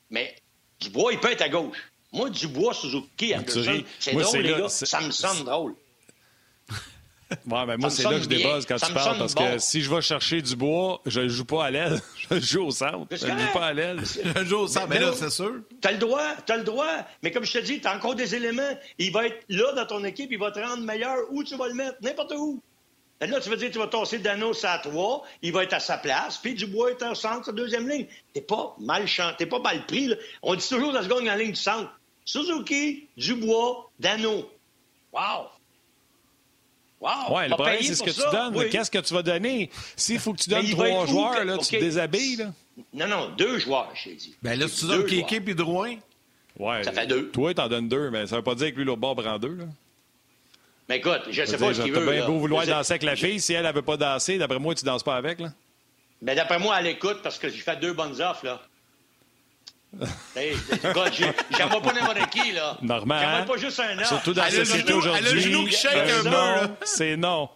Mais 0.09 0.35
Dubois, 0.79 1.13
il 1.13 1.19
peut 1.19 1.31
être 1.31 1.43
à 1.43 1.49
gauche. 1.49 1.77
Moi, 2.11 2.31
Dubois, 2.31 2.73
Suzuki, 2.73 3.35
Anderson, 3.35 3.83
c'est 3.99 4.13
drôle, 4.13 4.39
les 4.39 4.49
gars. 4.49 4.69
Ça 4.69 4.99
me 4.99 5.11
sonne 5.11 5.43
drôle. 5.43 5.75
Ouais, 7.47 7.65
ben 7.65 7.77
moi, 7.77 7.89
c'est 7.89 8.03
là 8.03 8.11
que 8.11 8.21
je 8.21 8.29
débuzz 8.29 8.65
quand 8.67 8.77
tu 8.77 8.93
parles, 8.93 9.17
parce 9.17 9.33
que 9.33 9.57
si 9.57 9.81
je 9.81 9.89
vais 9.89 10.01
chercher 10.01 10.43
du 10.43 10.55
bois, 10.55 11.01
je 11.07 11.21
ne 11.21 11.27
joue 11.27 11.43
pas 11.43 11.65
à 11.65 11.71
l'aile, 11.71 11.99
je 12.31 12.39
joue 12.39 12.65
au 12.65 12.71
centre. 12.71 13.07
Je 13.11 13.25
ne 13.27 13.39
joue 13.39 13.53
pas 13.53 13.67
à 13.67 13.73
l'aile. 13.73 14.01
Je 14.03 14.45
joue 14.45 14.57
au 14.57 14.67
centre, 14.67 14.87
mais, 14.87 14.99
là, 14.99 15.11
c'est 15.13 15.29
sûr. 15.29 15.61
Tu 15.81 15.87
as 15.87 15.91
le 15.91 15.97
droit, 15.97 16.35
tu 16.45 16.51
as 16.51 16.57
le 16.57 16.63
droit. 16.63 17.05
Mais 17.21 17.31
comme 17.31 17.45
je 17.45 17.53
te 17.53 17.57
dis, 17.59 17.79
tu 17.79 17.87
as 17.87 17.95
encore 17.95 18.15
des 18.15 18.35
éléments. 18.35 18.77
Il 18.97 19.11
va 19.11 19.27
être 19.27 19.43
là 19.49 19.73
dans 19.73 19.85
ton 19.85 20.03
équipe, 20.03 20.31
il 20.31 20.39
va 20.39 20.51
te 20.51 20.59
rendre 20.59 20.83
meilleur 20.83 21.17
où 21.31 21.43
tu 21.43 21.55
vas 21.55 21.67
le 21.67 21.73
mettre, 21.73 21.97
n'importe 22.01 22.33
où. 22.37 22.61
Et 23.21 23.27
là, 23.27 23.39
tu 23.39 23.49
veux 23.49 23.55
dire, 23.55 23.71
tu 23.71 23.79
vas 23.79 23.87
tosser 23.87 24.19
Danos 24.19 24.65
à 24.65 24.77
3, 24.77 25.23
il 25.41 25.53
va 25.53 25.63
être 25.63 25.73
à 25.73 25.79
sa 25.79 25.97
place, 25.97 26.37
puis 26.37 26.53
Dubois 26.53 26.91
est 26.91 27.03
en 27.03 27.15
centre, 27.15 27.45
sa 27.45 27.53
deuxième 27.53 27.87
ligne. 27.87 28.07
T'es 28.33 28.41
pas 28.41 28.75
mal 28.79 29.07
chanté, 29.07 29.37
t'es 29.37 29.45
pas 29.45 29.59
mal 29.59 29.85
pris. 29.85 30.07
Là. 30.07 30.17
On 30.41 30.53
dit 30.55 30.67
toujours 30.67 30.91
dans 30.91 31.01
ce 31.01 31.07
gagne 31.07 31.29
en 31.29 31.35
ligne 31.35 31.51
du 31.51 31.55
centre. 31.55 31.89
Suzuki, 32.25 33.07
Dubois, 33.15 33.89
Dano. 33.99 34.51
Wow! 35.13 35.47
Wow, 37.01 37.35
ouais, 37.35 37.49
le 37.49 37.55
problème, 37.55 37.77
c'est 37.81 37.95
ce 37.95 38.03
que 38.03 38.09
tu 38.09 38.31
donnes. 38.31 38.69
Qu'est-ce 38.69 38.89
que 38.89 38.99
tu 38.99 39.13
vas 39.13 39.21
donner? 39.21 39.69
S'il 39.95 40.19
faut 40.19 40.33
que 40.33 40.41
tu 40.41 40.49
donnes 40.49 40.69
trois 40.69 41.05
joueurs, 41.05 41.45
là, 41.45 41.57
tu 41.57 41.75
te 41.75 41.79
déshabilles. 41.79 42.37
Là. 42.37 42.53
Non, 42.93 43.07
non, 43.07 43.29
deux 43.37 43.59
joueurs, 43.59 43.91
j'ai 43.93 44.15
dit. 44.15 44.35
Ben 44.41 44.57
là, 44.59 44.67
si 44.67 44.81
tu 44.81 44.87
donnes 44.87 45.05
Kéké 45.05 45.41
et 45.47 45.53
Drouin? 45.53 45.95
Ouais. 46.57 46.83
Ça 46.83 46.91
fait 46.91 47.07
deux. 47.07 47.29
Toi, 47.31 47.53
t'en 47.53 47.67
donnes 47.67 47.89
deux, 47.89 48.09
mais 48.09 48.27
ça 48.27 48.37
veut 48.37 48.41
pas 48.41 48.55
dire 48.55 48.71
que 48.71 48.77
lui, 48.77 48.85
l'autre 48.85 49.01
bord 49.01 49.15
prend 49.15 49.37
deux. 49.37 49.55
Là. 49.55 49.65
Mais 50.87 50.97
écoute, 50.97 51.21
je 51.29 51.41
ne 51.41 51.45
sais 51.45 51.57
pas 51.57 51.73
ce 51.73 51.81
qu'il 51.81 51.91
veut. 51.91 52.05
Tu 52.05 52.11
bien 52.11 52.25
beau 52.25 52.39
vouloir 52.39 52.65
danser 52.65 52.93
avec 52.93 53.03
la 53.03 53.15
fille. 53.15 53.41
Si 53.41 53.53
elle 53.53 53.65
ne 53.65 53.71
veut 53.71 53.81
pas 53.81 53.97
danser, 53.97 54.37
d'après 54.37 54.59
moi, 54.59 54.73
tu 54.75 54.85
danses 54.85 55.03
pas 55.03 55.15
avec, 55.15 55.39
là? 55.39 55.51
Ben, 56.21 56.35
d'après 56.35 56.59
moi, 56.59 56.77
elle 56.79 56.87
écoute 56.87 57.19
parce 57.21 57.37
que 57.37 57.49
j'ai 57.49 57.57
fait 57.57 57.75
deux 57.79 57.93
bonnes 57.93 58.21
offres, 58.21 58.45
là. 58.45 58.61
Hey, 60.35 60.55
j'aimerais 61.51 61.81
pas 61.81 61.93
n'importe 61.93 62.29
qui, 62.29 62.51
là. 62.51 62.77
Normal. 62.81 63.19
J'aimerais 63.19 63.41
hein? 63.41 63.45
pas 63.45 63.57
juste 63.57 63.79
un 63.79 63.97
offre. 63.97 64.07
Surtout 64.07 64.33
dans 64.33 64.43
la 64.43 64.51
société 64.51 64.93
aujourd'hui. 64.93 65.33
Le 65.33 65.39
genou 65.39 65.65
qui 65.65 65.75
shake 65.75 66.09
un 66.25 66.67
peu, 66.67 66.73
C'est 66.83 67.17
non. 67.17 67.49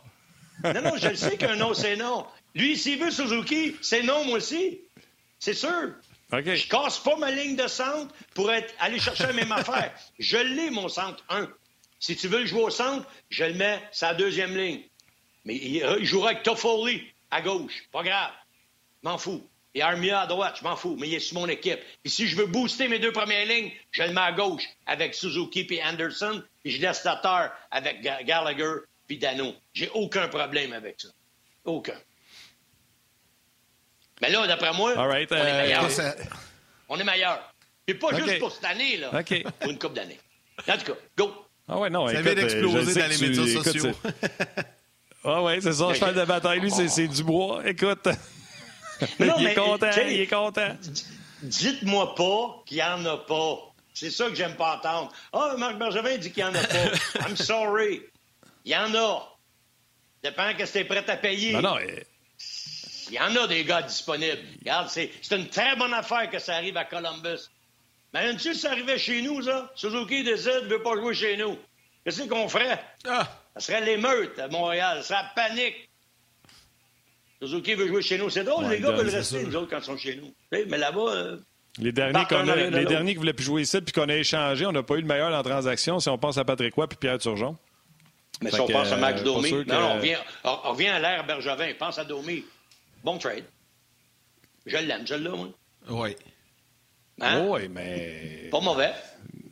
non, 0.64 0.82
non, 0.82 0.98
je 0.98 1.10
le 1.10 1.16
sais 1.16 1.38
qu'un 1.38 1.56
non, 1.56 1.74
c'est 1.74 1.96
non. 1.96 2.26
Lui, 2.56 2.78
s'il 2.78 3.00
veut 3.00 3.12
Suzuki, 3.12 3.76
c'est 3.82 4.04
non, 4.04 4.26
moi 4.26 4.38
aussi. 4.38 4.80
C'est 5.40 5.54
sûr. 5.54 5.94
OK. 6.32 6.54
Je 6.54 6.68
casse 6.68 7.00
pas 7.00 7.16
ma 7.16 7.32
ligne 7.32 7.56
de 7.56 7.68
centre 7.68 8.14
pour 8.34 8.52
être, 8.52 8.74
aller 8.80 9.00
chercher 9.00 9.28
la 9.28 9.34
même 9.34 9.52
affaire. 9.52 9.92
Je 10.20 10.38
l'ai, 10.38 10.70
mon 10.70 10.88
centre, 10.90 11.24
un. 11.30 11.48
Si 12.00 12.16
tu 12.16 12.28
veux 12.28 12.42
le 12.42 12.46
jouer 12.46 12.64
au 12.64 12.70
centre, 12.70 13.06
je 13.30 13.44
le 13.44 13.54
mets 13.56 13.82
sa 13.92 14.14
deuxième 14.14 14.56
ligne. 14.56 14.82
Mais 15.46 15.56
il, 15.56 16.06
jouera 16.06 16.32
avec 16.32 16.44
Toffoli 16.44 17.04
à 17.32 17.42
gauche. 17.42 17.84
Pas 17.92 18.04
grave. 18.04 18.32
M'en 19.04 19.18
fous. 19.18 19.49
Et 19.76 19.82
Armia 19.82 20.22
à 20.22 20.28
droite, 20.28 20.58
je 20.60 20.64
m'en 20.64 20.76
fous, 20.76 20.96
mais 21.00 21.08
il 21.08 21.14
est 21.14 21.20
sur 21.20 21.40
mon 21.40 21.48
équipe. 21.48 21.80
Puis 22.02 22.12
si 22.12 22.28
je 22.28 22.36
veux 22.36 22.48
booster 22.48 22.88
mes 22.88 23.00
deux 23.00 23.12
premières 23.12 23.46
lignes, 23.46 23.72
je 23.92 24.04
le 24.04 24.14
mets 24.14 24.22
à 24.22 24.32
gauche 24.32 24.64
avec 24.88 25.14
Suzuki 25.14 25.64
puis 25.64 25.80
Anderson, 25.84 26.42
puis 26.64 26.72
je 26.72 26.82
laisse 26.82 27.04
Tatar 27.04 27.52
avec 27.70 28.02
Gallagher 28.02 28.74
puis 29.08 29.18
Dano. 29.18 29.54
J'ai 29.74 29.90
aucun 29.94 30.28
problème 30.28 30.74
avec 30.74 31.02
ça. 31.02 31.10
Aucun. 31.66 31.98
Mais 34.22 34.32
là, 34.32 34.48
d'après 34.48 34.74
moi, 34.74 34.94
on 34.98 35.12
est 35.14 35.32
euh, 35.32 35.62
meilleur. 35.62 35.88
On 36.90 37.00
est 37.00 37.04
meilleur. 37.04 37.54
Et 37.88 37.94
pas 37.94 38.14
juste 38.16 38.40
pour 38.40 38.52
cette 38.52 38.66
année, 38.66 38.98
là. 38.98 39.12
Pour 39.60 39.70
une 39.70 39.80
coupe 39.80 39.94
d'années. 39.94 40.20
En 40.68 40.78
tout 40.78 40.94
cas, 40.94 41.00
go. 41.18 41.34
Ah 41.68 41.78
ouais, 41.78 41.90
non, 41.90 42.08
ça 42.08 42.22
vient 42.22 42.34
d'exploser 42.34 43.00
dans 43.00 43.08
les 43.08 43.18
médias 43.18 43.62
sociaux. 43.64 43.92
ah 45.24 45.44
ouais, 45.44 45.62
c'est 45.62 45.74
ça, 45.74 45.94
cheval 45.94 46.16
de 46.16 46.26
bataille, 46.26 46.60
lui, 46.60 46.72
c'est 46.72 47.08
du 47.08 47.24
bois. 47.24 47.62
Écoute. 47.66 48.08
Il 49.20 49.48
est 49.48 49.56
content, 49.56 49.90
il 50.08 50.22
est 50.22 50.28
content. 50.28 50.76
Dites-moi 51.42 52.16
pas 52.16 52.64
qu'il 52.66 52.78
n'y 52.78 52.84
en 52.84 53.06
a 53.06 53.18
pas. 53.18 53.60
C'est 53.94 54.12
ça 54.12 54.28
que 54.30 54.36
j'aime 54.36 54.56
pas 54.56 54.78
entendre. 54.78 55.12
Ah, 55.34 55.56
Marc 55.58 55.78
Bergevin 55.78 56.18
dit 56.18 56.32
qu'il 56.32 56.44
n'y 56.44 56.50
en 56.50 56.56
a 56.56 56.64
pas. 56.64 57.26
I'm 57.28 57.36
sorry. 57.36 58.02
Il 58.66 58.72
y 58.72 58.76
en 58.76 58.94
a. 58.96 59.36
Dépend 60.24 60.54
que 60.54 60.78
es 60.78 60.84
prêt 60.84 61.10
à 61.10 61.18
payer. 61.18 61.54
Non, 61.54 61.62
non. 61.62 61.78
Il 61.80 63.16
y 63.16 63.20
en 63.20 63.36
a 63.36 63.48
des 63.48 63.64
gars 63.64 63.82
disponibles. 63.82 64.38
Regarde, 64.60 64.90
c'est 64.90 65.12
une 65.32 65.50
très 65.50 65.76
bonne 65.76 65.94
affaire 65.94 66.30
que 66.30 66.40
ça 66.40 66.56
arrive 66.56 66.78
à 66.78 66.86
Columbus. 66.86 67.50
Mais 68.14 68.36
tu 68.36 68.54
si 68.54 68.60
ça 68.60 68.72
arrivait 68.72 68.98
chez 68.98 69.22
nous, 69.22 69.42
ça? 69.42 69.72
Suzuki 69.76 70.24
décide 70.24 70.64
ne 70.64 70.70
veut 70.70 70.84
pas 70.84 70.96
jouer 70.96 71.14
chez 71.14 71.38
nous. 71.38 71.58
Qu'est-ce 72.04 72.24
qu'on 72.24 72.50
ferait? 72.50 72.84
Ah. 73.06 73.28
Ça 73.56 73.60
serait 73.60 73.82
l'émeute 73.82 74.38
à 74.40 74.48
Montréal. 74.48 75.04
Ça 75.04 75.08
serait 75.08 75.24
la 75.24 75.48
panique. 75.50 75.89
Suzuki 77.42 77.74
veut 77.74 77.88
jouer 77.88 78.02
chez 78.02 78.18
nous. 78.18 78.30
C'est 78.30 78.44
drôle, 78.44 78.68
les 78.68 78.80
gars 78.80 78.92
veulent 78.92 79.10
rester, 79.10 79.44
nous 79.44 79.56
autres, 79.56 79.70
quand 79.70 79.80
ils 79.80 79.84
sont 79.84 79.98
chez 79.98 80.16
nous. 80.16 80.34
Mais 80.52 80.78
là-bas. 80.78 81.12
Euh, 81.14 81.38
les 81.78 81.92
derniers, 81.92 82.70
les 82.72 82.86
derniers 82.86 83.14
qui 83.14 83.18
voulaient 83.18 83.34
plus 83.34 83.46
jouer 83.46 83.62
ici 83.62 83.80
puis 83.80 83.94
qu'on 83.94 84.10
a 84.10 84.16
échangé, 84.16 84.66
on 84.66 84.72
n'a 84.72 84.84
pas 84.84 84.96
eu 84.96 85.02
le 85.02 85.08
meilleur 85.08 85.30
la 85.30 85.44
transaction 85.44 86.00
si 86.00 86.10
on 86.10 86.18
pense 86.18 86.38
à 86.38 86.44
Patrick 86.44 86.74
Roy 86.74 86.88
puis 86.88 86.98
Pierre 86.98 87.20
Turgeon. 87.20 87.58
Mais 88.42 88.52
si 88.52 88.60
on 88.60 88.68
pense 88.68 88.92
à 88.92 88.98
Max 88.98 89.22
euh, 89.22 89.24
Domi, 89.24 89.52
non, 89.52 89.64
on, 89.68 89.96
revient, 89.96 90.18
on, 90.44 90.56
revient 90.72 90.88
à 90.88 91.00
l'ère 91.00 91.26
Bergevin. 91.26 91.74
Pense 91.78 92.00
à 92.00 92.06
Domi. 92.06 92.44
Bon 93.04 93.18
trade. 93.18 93.46
Je 94.66 94.78
l'aime, 94.78 95.06
je 95.06 95.16
l'aime, 95.16 95.36
moi. 95.36 95.50
Oui. 95.90 96.16
Hein? 97.22 97.46
Oui, 97.48 97.68
mais. 97.70 98.50
Pas 98.52 98.60
mauvais. 98.60 98.92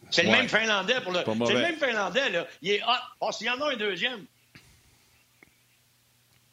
C'est 0.09 0.23
le 0.23 0.31
même 0.31 0.47
Finlandais 0.47 1.01
pour 1.01 1.11
le. 1.11 1.19
C'est 1.45 1.53
le 1.53 1.59
même 1.59 1.77
Finlandais, 1.77 2.29
là. 2.29 2.47
Il 2.61 2.71
est 2.71 2.83
hot. 2.83 3.01
Oh, 3.21 3.31
s'il 3.31 3.47
y 3.47 3.49
en 3.49 3.59
a 3.61 3.73
un 3.73 3.75
deuxième. 3.75 4.25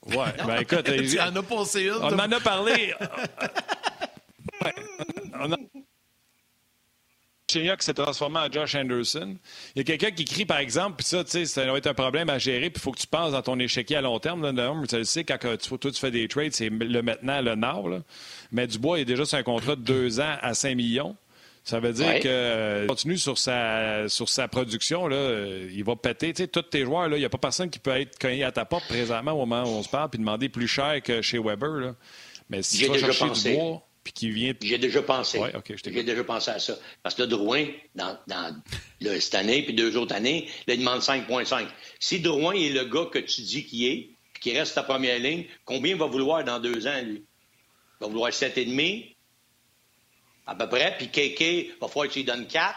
Ouais, 0.06 0.32
ben 0.46 0.60
écoute. 0.60 0.84
tu 0.84 1.20
en 1.20 1.34
as 1.34 1.42
pensé 1.42 1.84
une. 1.84 1.94
On 1.94 2.12
en 2.12 2.32
a 2.32 2.40
parlé. 2.40 2.94
ouais. 4.62 4.74
On 5.40 5.52
a... 5.52 5.56
qui 7.46 7.84
s'est 7.84 7.94
transformé 7.94 8.40
en 8.40 8.50
Josh 8.50 8.74
Anderson. 8.74 9.36
Il 9.74 9.78
y 9.78 9.80
a 9.80 9.84
quelqu'un 9.84 10.10
qui 10.10 10.24
crie, 10.24 10.44
par 10.44 10.58
exemple, 10.58 10.96
puis 10.96 11.06
ça, 11.06 11.22
tu 11.24 11.30
sais, 11.30 11.46
ça 11.46 11.64
va 11.64 11.78
être 11.78 11.86
un 11.86 11.94
problème 11.94 12.28
à 12.28 12.38
gérer, 12.38 12.70
puis 12.70 12.80
il 12.80 12.80
faut 12.80 12.92
que 12.92 12.98
tu 12.98 13.06
penses 13.06 13.32
dans 13.32 13.42
ton 13.42 13.58
échiquier 13.58 13.96
à 13.96 14.00
long 14.00 14.18
terme. 14.18 14.42
Là, 14.42 14.52
tu 14.88 14.96
le 14.96 15.04
sais, 15.04 15.24
quand 15.24 15.38
tu, 15.38 15.78
toi, 15.78 15.90
tu 15.90 16.00
fais 16.00 16.10
des 16.10 16.26
trades, 16.28 16.52
c'est 16.52 16.68
le 16.68 17.02
maintenant, 17.02 17.40
le 17.40 17.54
nord. 17.54 17.88
Là. 17.88 18.00
Mais 18.52 18.66
Dubois 18.66 19.00
est 19.00 19.04
déjà 19.04 19.24
sur 19.24 19.38
un 19.38 19.42
contrat 19.42 19.76
de 19.76 19.82
deux 19.82 20.20
ans 20.20 20.36
à 20.40 20.54
5 20.54 20.74
millions. 20.76 21.16
Ça 21.64 21.80
veut 21.80 21.94
dire 21.94 22.20
qu'il 22.20 22.30
euh, 22.30 22.86
continue 22.86 23.16
sur 23.16 23.38
sa, 23.38 24.06
sur 24.10 24.28
sa 24.28 24.48
production, 24.48 25.08
là, 25.08 25.16
euh, 25.16 25.70
il 25.72 25.82
va 25.82 25.96
péter. 25.96 26.34
Tu 26.34 26.42
sais, 26.42 26.48
tous 26.48 26.60
tes 26.60 26.84
joueurs, 26.84 27.08
il 27.08 27.18
n'y 27.18 27.24
a 27.24 27.30
pas 27.30 27.38
personne 27.38 27.70
qui 27.70 27.78
peut 27.78 27.98
être 27.98 28.18
cogné 28.18 28.44
à 28.44 28.52
ta 28.52 28.66
porte 28.66 28.86
présentement 28.86 29.32
au 29.32 29.46
moment 29.46 29.62
où 29.62 29.78
on 29.78 29.82
se 29.82 29.88
parle 29.88 30.10
puis 30.10 30.18
demander 30.18 30.50
plus 30.50 30.68
cher 30.68 31.02
que 31.02 31.22
chez 31.22 31.38
Weber. 31.38 31.70
Là. 31.70 31.94
Mais 32.50 32.62
si 32.62 32.78
tu 32.78 32.86
vas 32.86 32.98
chercher 32.98 33.28
pensé. 33.28 33.52
Dubois 33.52 33.82
puis 34.04 34.12
qui 34.12 34.30
vient... 34.30 34.52
J'ai 34.60 34.76
déjà 34.76 35.00
pensé. 35.00 35.40
J'ai 35.82 36.02
déjà 36.02 36.22
pensé 36.24 36.50
à 36.50 36.58
ça. 36.58 36.76
Parce 37.02 37.14
que 37.14 37.22
Drouin, 37.22 37.68
dans, 37.94 38.18
dans 38.26 38.54
cette 39.00 39.34
année 39.34 39.62
puis 39.62 39.72
deux 39.72 39.96
autres 39.96 40.14
années, 40.14 40.46
là, 40.66 40.74
il 40.74 40.80
demande 40.80 41.00
5,5. 41.00 41.66
Si 41.98 42.20
Drouin 42.20 42.52
est 42.52 42.68
le 42.68 42.84
gars 42.84 43.06
que 43.10 43.18
tu 43.18 43.40
dis 43.40 43.64
qu'il 43.64 43.84
est, 43.86 44.10
qui 44.42 44.52
reste 44.52 44.74
ta 44.74 44.82
première 44.82 45.18
ligne, 45.18 45.46
combien 45.64 45.96
va 45.96 46.04
vouloir 46.04 46.44
dans 46.44 46.60
deux 46.60 46.86
ans, 46.86 47.00
lui? 47.02 47.24
Il 47.24 48.04
va 48.04 48.08
vouloir 48.08 48.30
7,5 48.30 49.13
à 50.46 50.54
peu 50.54 50.68
près. 50.68 50.94
Puis 50.98 51.08
KK, 51.08 51.78
va 51.80 51.88
falloir 51.88 52.08
que 52.08 52.12
tu 52.12 52.18
lui 52.20 52.24
donnes 52.24 52.46
4 52.46 52.74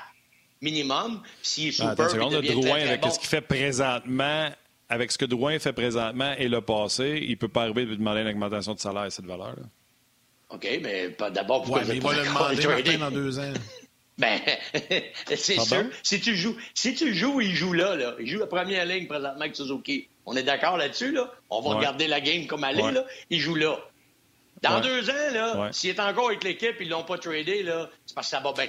minimum. 0.62 1.22
S'il 1.42 1.70
est 1.70 1.72
super, 1.72 1.92
Attends, 1.92 2.42
il 2.42 2.52
Drouin, 2.52 2.80
avec 2.80 3.06
ce 3.06 3.20
qu'il 3.20 3.30
fait 3.30 3.42
présentement, 3.42 4.50
avec 4.90 5.12
ce 5.12 5.18
que 5.18 5.26
Drouin 5.26 5.60
fait 5.60 5.74
présentement 5.74 6.34
et 6.38 6.48
le 6.48 6.62
passé, 6.62 7.20
il 7.22 7.32
ne 7.32 7.36
peut 7.36 7.48
pas 7.48 7.64
arriver 7.64 7.86
de 7.86 7.96
demander 7.96 8.22
une 8.22 8.30
augmentation 8.30 8.74
de 8.74 8.80
salaire 8.80 9.04
à 9.04 9.10
cette 9.10 9.26
valeur-là. 9.26 9.64
OK, 10.50 10.68
mais 10.82 11.16
d'abord, 11.32 11.64
pourquoi 11.64 11.82
ouais, 11.82 11.88
mais 11.90 11.96
il 11.98 12.02
va 12.02 12.14
le 12.14 12.56
demander 12.56 12.98
dans 12.98 13.12
deux 13.12 13.40
ans. 13.40 13.54
Ben, 14.18 14.40
c'est 15.28 15.60
sûr. 15.60 15.86
Si 16.02 16.20
tu 16.20 16.36
joues, 16.36 16.58
si 16.74 16.96
tu 16.96 17.14
joues, 17.14 17.40
il 17.40 17.54
joue 17.54 17.74
là, 17.74 17.96
là. 17.96 18.16
Il 18.20 18.26
joue 18.26 18.40
la 18.40 18.48
première 18.48 18.84
ligne 18.84 19.06
présentement 19.06 19.42
avec 19.42 19.56
Suzuki. 19.56 20.08
On 20.26 20.36
est 20.36 20.42
d'accord 20.42 20.76
là-dessus, 20.76 21.12
là? 21.12 21.32
On 21.52 21.62
va 21.62 21.76
regarder 21.76 22.08
la 22.08 22.20
game 22.20 22.48
comme 22.48 22.64
elle 22.64 22.80
est, 22.80 22.92
là. 22.94 23.06
Il 23.30 23.40
joue 23.40 23.54
là. 23.54 23.78
Dans 24.62 24.80
deux 24.80 25.10
ans, 25.10 25.34
là, 25.34 25.70
s'il 25.72 25.92
est 25.92 26.00
encore 26.00 26.28
avec 26.28 26.44
l'équipe, 26.44 26.76
ils 26.80 26.90
l'ont 26.90 27.04
pas 27.04 27.18
tradé, 27.18 27.64
là, 27.64 27.90
c'est 28.06 28.16
parce 28.16 28.28
que 28.28 28.32
ça 28.32 28.40
va 28.40 28.54
bien. 28.54 28.68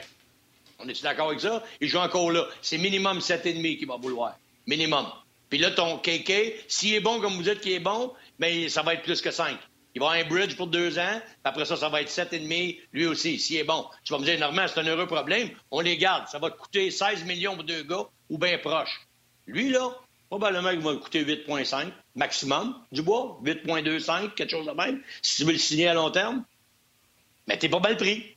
On 0.78 0.88
est-tu 0.88 1.02
d'accord 1.02 1.28
avec 1.28 1.40
ça? 1.40 1.62
Il 1.80 1.88
joue 1.88 1.98
encore 1.98 2.30
là. 2.30 2.46
C'est 2.62 2.78
minimum 2.78 3.18
7,5 3.18 3.78
qu'il 3.78 3.88
va 3.88 3.96
vouloir. 3.96 4.36
Minimum. 4.66 5.06
Puis 5.48 5.58
là, 5.58 5.70
ton 5.70 5.98
KK, 5.98 6.32
s'il 6.68 6.94
est 6.94 7.00
bon 7.00 7.20
comme 7.20 7.34
vous 7.34 7.42
dites 7.42 7.60
qu'il 7.60 7.72
est 7.72 7.80
bon, 7.80 8.12
mais 8.38 8.68
ça 8.68 8.82
va 8.82 8.94
être 8.94 9.02
plus 9.02 9.20
que 9.20 9.30
5. 9.30 9.56
Il 9.94 10.00
va 10.00 10.10
avoir 10.10 10.24
un 10.24 10.28
bridge 10.28 10.56
pour 10.56 10.66
deux 10.66 10.98
ans, 10.98 11.20
puis 11.20 11.40
après 11.42 11.64
ça, 11.64 11.76
ça 11.76 11.88
va 11.88 12.02
être 12.02 12.10
7,5 12.10 12.78
lui 12.92 13.06
aussi, 13.06 13.38
s'il 13.38 13.56
est 13.56 13.64
bon. 13.64 13.86
Tu 14.04 14.12
vas 14.12 14.18
me 14.18 14.24
dire, 14.24 14.38
normalement, 14.38 14.68
c'est 14.72 14.80
un 14.80 14.86
heureux 14.86 15.06
problème. 15.06 15.50
On 15.70 15.80
les 15.80 15.96
garde. 15.96 16.28
Ça 16.28 16.38
va 16.38 16.50
te 16.50 16.58
coûter 16.58 16.90
16 16.90 17.24
millions 17.24 17.54
pour 17.54 17.64
deux 17.64 17.82
gars 17.82 18.06
ou 18.28 18.38
bien 18.38 18.58
proche. 18.58 19.00
Lui, 19.46 19.70
là, 19.70 19.90
Probablement 20.28 20.70
qu'il 20.70 20.80
va 20.80 20.94
coûter 20.96 21.24
8,5 21.24 21.86
maximum 22.18 22.74
du 22.92 23.02
bois, 23.02 23.40
8,25, 23.44 24.34
quelque 24.34 24.50
chose 24.50 24.66
de 24.66 24.72
même, 24.72 25.00
si 25.22 25.36
tu 25.36 25.44
veux 25.44 25.52
le 25.52 25.58
signer 25.58 25.88
à 25.88 25.94
long 25.94 26.10
terme. 26.10 26.44
Mais 27.46 27.56
t'es 27.56 27.68
pas 27.68 27.80
mal 27.80 27.96
pris. 27.96 28.36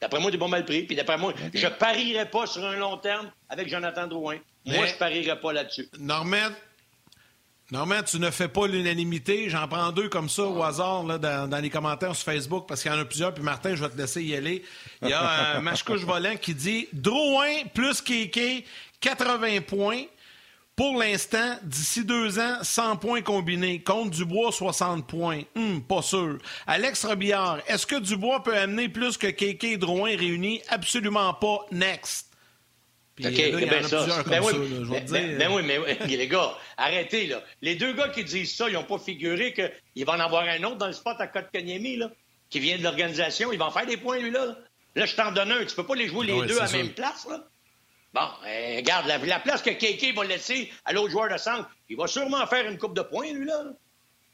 D'après 0.00 0.20
moi, 0.20 0.30
t'es 0.30 0.38
pas 0.38 0.48
mal 0.48 0.64
pris. 0.64 0.84
Puis 0.84 0.96
d'après 0.96 1.18
moi, 1.18 1.34
je 1.52 1.66
parierais 1.66 2.30
pas 2.30 2.46
sur 2.46 2.64
un 2.64 2.76
long 2.76 2.96
terme 2.98 3.30
avec 3.48 3.68
Jonathan 3.68 4.06
Drouin. 4.06 4.38
Moi, 4.64 4.86
je 4.86 4.94
parierais 4.94 5.40
pas 5.40 5.52
là-dessus. 5.52 5.88
Normand, 5.98 6.50
Normand, 7.70 8.02
tu 8.02 8.18
ne 8.18 8.30
fais 8.30 8.48
pas 8.48 8.66
l'unanimité. 8.66 9.48
J'en 9.48 9.68
prends 9.68 9.92
deux 9.92 10.08
comme 10.08 10.28
ça 10.28 10.42
au 10.42 10.62
hasard 10.62 11.04
là, 11.04 11.18
dans, 11.18 11.62
les 11.62 11.70
commentaires 11.70 12.16
sur 12.16 12.24
Facebook 12.24 12.66
parce 12.66 12.82
qu'il 12.82 12.90
y 12.90 12.94
en 12.94 12.98
a 12.98 13.04
plusieurs. 13.04 13.32
Puis 13.32 13.44
Martin, 13.44 13.76
je 13.76 13.84
vais 13.84 13.90
te 13.90 13.96
laisser 13.96 14.22
y 14.22 14.34
aller. 14.34 14.64
Il 15.02 15.08
y 15.08 15.12
a 15.12 15.56
un 15.56 15.60
Machecouche 15.60 16.04
Volant 16.04 16.36
qui 16.36 16.54
dit 16.54 16.88
Drouin 16.92 17.64
plus 17.72 18.00
Kéké, 18.00 18.64
80 19.00 19.60
points. 19.66 20.02
Pour 20.80 20.96
l'instant, 20.96 21.58
d'ici 21.62 22.06
deux 22.06 22.38
ans, 22.38 22.56
100 22.62 22.96
points 22.96 23.20
combinés. 23.20 23.82
Contre 23.82 24.12
Dubois, 24.12 24.50
60 24.50 25.06
points. 25.06 25.42
Hum, 25.54 25.82
pas 25.82 26.00
sûr. 26.00 26.38
Alex 26.66 27.04
Robillard, 27.04 27.58
est-ce 27.66 27.86
que 27.86 27.96
Dubois 27.96 28.42
peut 28.42 28.56
amener 28.56 28.88
plus 28.88 29.18
que 29.18 29.26
Kéké 29.26 29.72
et 29.72 29.76
Drouin 29.76 30.16
réunis? 30.16 30.62
Absolument 30.70 31.34
pas. 31.34 31.66
Next. 31.70 32.30
Ben 33.18 33.30
ça. 33.82 34.06
Ben 34.26 34.40
oui, 34.42 34.54
ben, 35.36 35.52
oui, 35.52 35.62
mais 35.62 36.06
les 36.06 36.28
gars, 36.28 36.56
arrêtez, 36.78 37.26
là. 37.26 37.44
Les 37.60 37.74
deux 37.74 37.92
gars 37.92 38.08
qui 38.08 38.24
disent 38.24 38.56
ça, 38.56 38.70
ils 38.70 38.72
n'ont 38.72 38.82
pas 38.82 38.98
figuré 38.98 39.52
qu'il 39.52 40.06
va 40.06 40.14
en 40.14 40.20
avoir 40.20 40.44
un 40.44 40.62
autre 40.62 40.76
dans 40.76 40.86
le 40.86 40.94
spot 40.94 41.16
à 41.18 41.26
Côte-Kanyemi, 41.26 41.96
là, 41.96 42.10
qui 42.48 42.58
vient 42.58 42.78
de 42.78 42.82
l'organisation. 42.82 43.52
Il 43.52 43.58
va 43.58 43.66
en 43.66 43.70
faire 43.70 43.84
des 43.84 43.98
points, 43.98 44.18
lui, 44.18 44.30
là. 44.30 44.56
Là, 44.94 45.04
je 45.04 45.14
t'en 45.14 45.30
donne 45.30 45.52
un. 45.52 45.62
Tu 45.62 45.76
peux 45.76 45.84
pas 45.84 45.94
les 45.94 46.08
jouer 46.08 46.28
les 46.28 46.46
deux 46.46 46.58
à 46.58 46.64
la 46.64 46.72
même 46.72 46.94
place, 46.94 47.26
là. 47.28 47.44
Bon, 48.12 48.28
eh, 48.46 48.76
regarde, 48.76 49.06
la, 49.06 49.38
place 49.38 49.62
que 49.62 49.70
Kéké 49.70 50.12
va 50.12 50.24
laisser 50.24 50.72
à 50.84 50.92
l'autre 50.92 51.10
joueur 51.10 51.30
de 51.30 51.38
centre, 51.38 51.68
il 51.88 51.96
va 51.96 52.08
sûrement 52.08 52.44
faire 52.46 52.68
une 52.68 52.76
coupe 52.76 52.94
de 52.94 53.02
points, 53.02 53.32
lui, 53.32 53.46
là. 53.46 53.64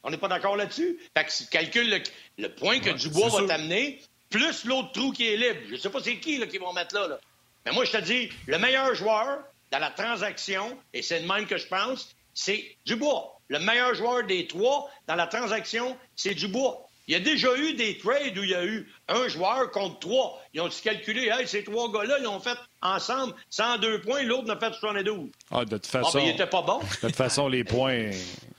On 0.02 0.10
n'est 0.10 0.16
pas 0.16 0.28
d'accord 0.28 0.56
là-dessus? 0.56 0.98
Fait 1.16 1.24
que 1.24 1.50
calcule 1.50 2.02
le, 2.38 2.48
point 2.48 2.78
que 2.80 2.90
Dubois 2.90 3.28
va 3.28 3.46
t'amener, 3.46 4.00
plus 4.30 4.64
l'autre 4.64 4.92
trou 4.92 5.12
qui 5.12 5.26
est 5.26 5.36
libre. 5.36 5.60
Je 5.68 5.76
sais 5.76 5.90
pas 5.90 6.00
c'est 6.02 6.18
qui, 6.18 6.38
là, 6.38 6.46
qui 6.46 6.58
vont 6.58 6.72
mettre 6.72 6.94
là, 6.94 7.08
là. 7.08 7.18
Mais 7.64 7.72
moi, 7.72 7.84
je 7.84 7.92
te 7.92 7.98
dis, 7.98 8.30
le 8.46 8.58
meilleur 8.58 8.94
joueur 8.94 9.40
dans 9.70 9.78
la 9.78 9.90
transaction, 9.90 10.78
et 10.94 11.02
c'est 11.02 11.20
le 11.20 11.26
même 11.26 11.46
que 11.46 11.58
je 11.58 11.66
pense, 11.66 12.14
c'est 12.32 12.76
Dubois. 12.86 13.40
Le 13.48 13.58
meilleur 13.58 13.94
joueur 13.94 14.24
des 14.24 14.46
trois 14.46 14.88
dans 15.06 15.16
la 15.16 15.26
transaction, 15.26 15.96
c'est 16.14 16.34
Dubois. 16.34 16.85
Il 17.08 17.12
y 17.12 17.16
a 17.16 17.20
déjà 17.20 17.56
eu 17.56 17.74
des 17.74 17.98
trades 17.98 18.36
où 18.36 18.42
il 18.42 18.50
y 18.50 18.54
a 18.54 18.64
eu 18.64 18.88
un 19.08 19.28
joueur 19.28 19.70
contre 19.70 20.00
trois. 20.00 20.42
Ils 20.54 20.60
ont 20.60 20.68
calculé, 20.82 21.30
hey, 21.32 21.46
ces 21.46 21.62
trois 21.62 21.90
gars-là, 21.92 22.16
ils 22.20 22.26
ont 22.26 22.40
fait 22.40 22.58
ensemble 22.82 23.34
102 23.50 24.00
points, 24.00 24.24
l'autre 24.24 24.48
n'a 24.48 24.56
fait 24.56 24.74
72. 24.74 25.30
Ah, 25.52 25.64
de 25.64 25.70
toute 25.70 25.86
façon. 25.86 26.10
Ah, 26.14 26.18
ben, 26.18 26.24
il 26.24 26.30
était 26.30 26.46
pas 26.46 26.62
bon. 26.62 26.80
De 26.80 27.06
toute 27.06 27.16
façon, 27.16 27.46
les 27.46 27.62
points, 27.62 28.10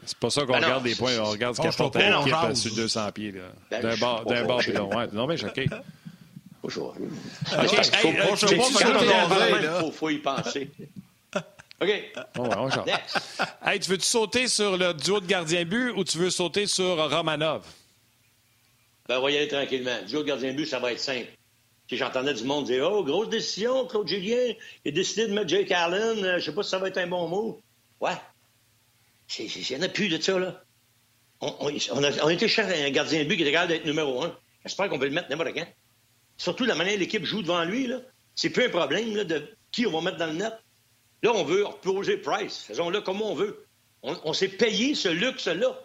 c'est 0.05 0.17
pas 0.17 0.29
ça 0.29 0.41
qu'on 0.45 0.53
ben 0.53 0.63
regarde 0.63 0.85
les 0.85 0.95
points, 0.95 1.17
on 1.19 1.25
regarde 1.25 1.57
ce 1.57 1.61
qu'a 1.61 1.71
fait 1.71 2.09
l'équipe 2.09 2.55
sur 2.55 2.75
200 2.75 3.11
pieds. 3.11 3.33
Ben, 3.69 3.81
d'un 3.81 3.97
bord, 3.97 4.25
d'un 4.25 4.45
bord, 4.45 4.61
ouais. 4.65 5.07
Non, 5.11 5.27
mais 5.27 5.35
choqué. 5.35 5.67
Aujourd'hui. 6.63 7.07
Il 9.83 9.91
faut 9.91 10.09
y 10.09 10.19
penser. 10.19 10.71
OK. 11.79 11.89
on 12.39 12.69
hey, 13.67 13.79
tu 13.79 13.91
veux-tu 13.91 14.05
sauter 14.05 14.47
sur 14.47 14.77
le 14.77 14.93
duo 14.93 15.19
de 15.19 15.27
gardien-but 15.27 15.91
ou 15.91 16.03
tu 16.03 16.17
veux 16.17 16.31
sauter 16.31 16.65
sur 16.65 17.09
Romanov? 17.09 17.61
Ben, 19.07 19.19
on 19.19 19.21
va 19.21 19.31
y 19.31 19.37
aller 19.37 19.47
tranquillement. 19.47 19.97
Le 20.01 20.07
duo 20.07 20.21
de 20.21 20.27
gardien-but, 20.27 20.65
ça 20.65 20.79
va 20.79 20.91
être 20.91 20.99
simple. 20.99 21.29
J'entendais 21.89 22.33
du 22.33 22.43
monde 22.43 22.65
dire 22.65 22.89
Oh, 22.91 23.03
grosse 23.03 23.29
décision, 23.29 23.87
Claude 23.87 24.07
Julien. 24.07 24.53
Il 24.83 24.89
a 24.89 24.91
décidé 24.91 25.27
de 25.27 25.33
mettre 25.33 25.47
Jake 25.47 25.71
Allen. 25.71 26.23
Euh, 26.23 26.39
je 26.39 26.45
sais 26.45 26.53
pas 26.53 26.63
si 26.63 26.69
ça 26.69 26.79
va 26.79 26.89
être 26.89 26.97
un 26.97 27.07
bon 27.07 27.27
mot. 27.27 27.61
Ouais. 28.01 28.11
Il 29.39 29.45
n'y 29.45 29.77
en 29.77 29.81
a 29.81 29.89
plus 29.89 30.09
de 30.09 30.21
ça, 30.21 30.37
là. 30.37 30.61
On, 31.39 31.69
a, 31.69 32.23
on 32.23 32.29
été 32.29 32.47
chercher 32.47 32.83
un 32.83 32.89
gardien 32.89 33.23
de 33.23 33.29
but 33.29 33.37
qui 33.37 33.43
est 33.43 33.51
capable 33.51 33.71
d'être 33.71 33.85
numéro 33.85 34.23
un. 34.23 34.35
J'espère 34.65 34.89
qu'on 34.89 34.97
peut 34.97 35.05
le 35.05 35.11
mettre 35.11 35.29
n'importe 35.29 35.53
quand. 35.53 35.67
Surtout 36.37 36.65
la 36.65 36.75
manière 36.75 36.95
dont 36.95 36.99
l'équipe 36.99 37.23
joue 37.23 37.41
devant 37.41 37.63
lui, 37.63 37.87
là. 37.87 38.01
C'est 38.35 38.49
plus 38.49 38.65
un 38.65 38.69
problème 38.69 39.23
de 39.23 39.55
qui 39.71 39.85
on 39.85 39.91
va 39.91 40.01
mettre 40.01 40.17
dans 40.17 40.27
le 40.27 40.33
net. 40.33 40.53
Là, 41.23 41.31
on 41.33 41.43
veut 41.43 41.65
reposer 41.65 42.17
Price. 42.17 42.63
Faisons-le 42.67 43.01
comme 43.01 43.21
on 43.21 43.33
veut. 43.33 43.65
On, 44.03 44.33
s'est 44.33 44.47
payé 44.47 44.93
ce 44.93 45.09
luxe-là. 45.09 45.79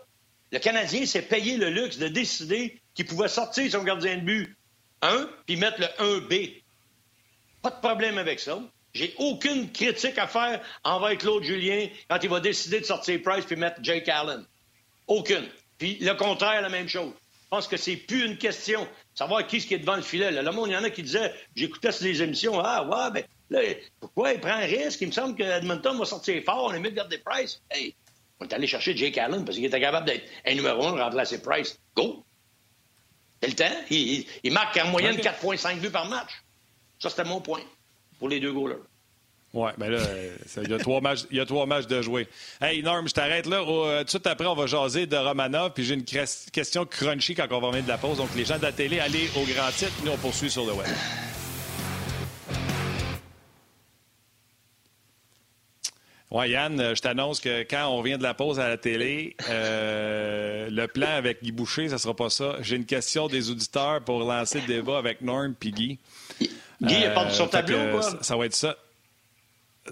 Le 0.53 0.59
Canadien 0.59 1.07
s'est 1.07 1.23
payé 1.23 1.57
le 1.57 1.71
luxe 1.71 1.97
de 1.97 2.09
décider 2.09 2.82
qu'il 2.95 3.07
pouvait 3.07 3.29
sortir 3.29 3.71
son 3.71 3.83
gardien 3.83 4.17
de 4.17 4.23
but 4.23 4.57
1 5.03 5.29
puis 5.47 5.57
mettre 5.57 5.81
le 5.81 5.87
1B. 6.21 6.63
Pas 7.63 7.71
de 7.71 7.81
problème 7.81 8.19
avec 8.19 8.41
ça. 8.41 8.61
J'ai 8.95 9.15
aucune 9.19 9.71
critique 9.73 10.19
à 10.19 10.27
faire 10.27 10.61
envers 10.85 11.17
Claude 11.17 11.45
Julien 11.45 11.89
quand 12.11 12.19
il 12.23 12.29
va 12.29 12.41
décider 12.41 12.81
de 12.81 12.85
sortir 12.85 13.21
Price 13.23 13.45
puis 13.45 13.57
mettre 13.57 13.83
Jake 13.83 14.09
Allen. 14.09 14.45
Aucune. 15.07 15.49
Puis 15.79 15.99
le 16.01 16.15
contraire, 16.15 16.61
la 16.61 16.69
même 16.69 16.89
chose. 16.89 17.13
Je 17.45 17.49
pense 17.49 17.69
que 17.69 17.77
c'est 17.77 17.97
plus 17.97 18.25
une 18.25 18.39
question 18.39 18.87
savoir 19.15 19.47
qui 19.47 19.57
est 19.57 19.79
devant 19.79 19.97
le 19.97 20.03
filet. 20.03 20.31
Là, 20.31 20.43
le 20.43 20.51
monde, 20.53 20.69
il 20.69 20.73
y 20.73 20.77
en 20.77 20.85
a 20.85 20.91
qui 20.91 21.03
disaient, 21.03 21.33
j'écoutais 21.55 21.93
sur 21.93 22.07
les 22.07 22.23
émissions, 22.23 22.59
ah 22.61 22.85
ouais, 22.85 23.11
ben 23.11 23.25
là, 23.51 23.61
pourquoi 24.01 24.33
il 24.33 24.41
prend 24.41 24.53
un 24.53 24.67
risque? 24.67 25.01
Il 25.03 25.09
me 25.09 25.13
semble 25.13 25.37
que 25.37 25.43
Edmonton 25.43 25.99
va 25.99 26.05
sortir 26.05 26.43
fort, 26.45 26.65
on 26.71 26.73
est 26.73 26.81
mieux 26.81 26.91
de 26.91 26.97
garder 26.97 27.19
Price. 27.19 27.61
Hey, 27.71 27.95
on 28.41 28.47
est 28.47 28.53
allé 28.53 28.67
chercher 28.67 28.97
Jake 28.97 29.19
Allen 29.19 29.45
parce 29.45 29.57
qu'il 29.57 29.67
était 29.67 29.81
capable 29.81 30.07
d'être 30.07 30.25
un 30.47 30.55
numéro 30.55 30.87
un, 30.87 30.97
de 30.97 31.01
remplacer 31.01 31.43
Price. 31.43 31.79
Go! 31.95 32.25
C'est 33.43 33.49
le 33.49 33.55
temps. 33.55 33.77
Il, 33.91 34.53
marque 34.53 34.79
en 34.79 34.89
moyenne 34.89 35.17
4,5 35.17 35.81
buts 35.81 35.91
par 35.91 36.09
match. 36.09 36.31
Ça, 37.01 37.11
c'était 37.11 37.25
mon 37.25 37.41
point 37.41 37.61
pour 38.19 38.29
les 38.29 38.39
deux 38.39 38.53
goalers. 38.53 38.77
Oui, 39.53 39.71
mais 39.77 39.91
là, 39.91 39.99
il 40.63 40.71
y, 40.71 40.73
a 40.73 40.79
trois 40.79 41.03
matchs, 41.03 41.25
il 41.31 41.37
y 41.37 41.41
a 41.41 41.45
trois 41.45 41.67
matchs 41.67 41.87
de 41.87 42.01
jouer. 42.01 42.27
Hey, 42.61 42.83
Norm, 42.83 43.07
je 43.07 43.13
t'arrête 43.13 43.47
là. 43.47 43.59
Euh, 43.59 43.99
tout 43.99 44.05
de 44.05 44.11
suite 44.11 44.27
après, 44.27 44.47
on 44.47 44.55
va 44.55 44.67
jaser 44.67 45.07
de 45.07 45.17
Romanov. 45.17 45.73
Puis 45.75 45.85
j'ai 45.85 45.95
une 45.95 46.05
question 46.05 46.87
crunchy 46.87 47.35
quand 47.35 47.47
on 47.51 47.61
va 47.61 47.67
revenir 47.67 47.85
de 47.85 47.89
la 47.89 47.99
pause. 47.99 48.17
Donc, 48.17 48.31
les 48.35 48.47
gens 48.47 48.57
de 48.57 48.63
la 48.63 48.73
télé, 48.73 49.01
allez 49.01 49.29
au 49.37 49.43
grand 49.43 49.71
titre. 49.73 49.93
Nous, 50.05 50.13
on 50.13 50.17
poursuit 50.17 50.51
sur 50.51 50.65
le 50.65 50.73
web. 50.73 50.87
Oui, 56.35 56.49
Yann, 56.49 56.81
euh, 56.81 56.95
je 56.95 57.03
t'annonce 57.03 57.40
que 57.40 57.62
quand 57.64 57.88
on 57.88 57.99
revient 57.99 58.16
de 58.16 58.23
la 58.23 58.33
pause 58.33 58.59
à 58.59 58.66
la 58.66 58.79
télé, 58.79 59.37
euh, 59.51 60.71
le 60.71 60.88
plan 60.88 61.11
avec 61.11 61.42
Guy 61.42 61.53
Boucher, 61.53 61.90
ça 61.90 61.99
sera 61.99 62.16
pas 62.16 62.31
ça. 62.31 62.57
J'ai 62.62 62.77
une 62.77 62.87
question 62.87 63.29
des 63.29 63.51
auditeurs 63.51 64.01
pour 64.03 64.21
lancer 64.21 64.62
le 64.62 64.66
débat 64.66 64.97
avec 64.97 65.21
Norm 65.21 65.55
et 65.61 65.71
Guy. 65.71 65.99
Guy, 66.40 66.49
il 66.81 67.05
a 67.05 67.11
pas 67.11 67.29
sur 67.29 67.51
tableau, 67.51 67.77
quoi? 67.90 68.03
Ça 68.23 68.35
va 68.35 68.47
être 68.47 68.55
ça. 68.55 68.77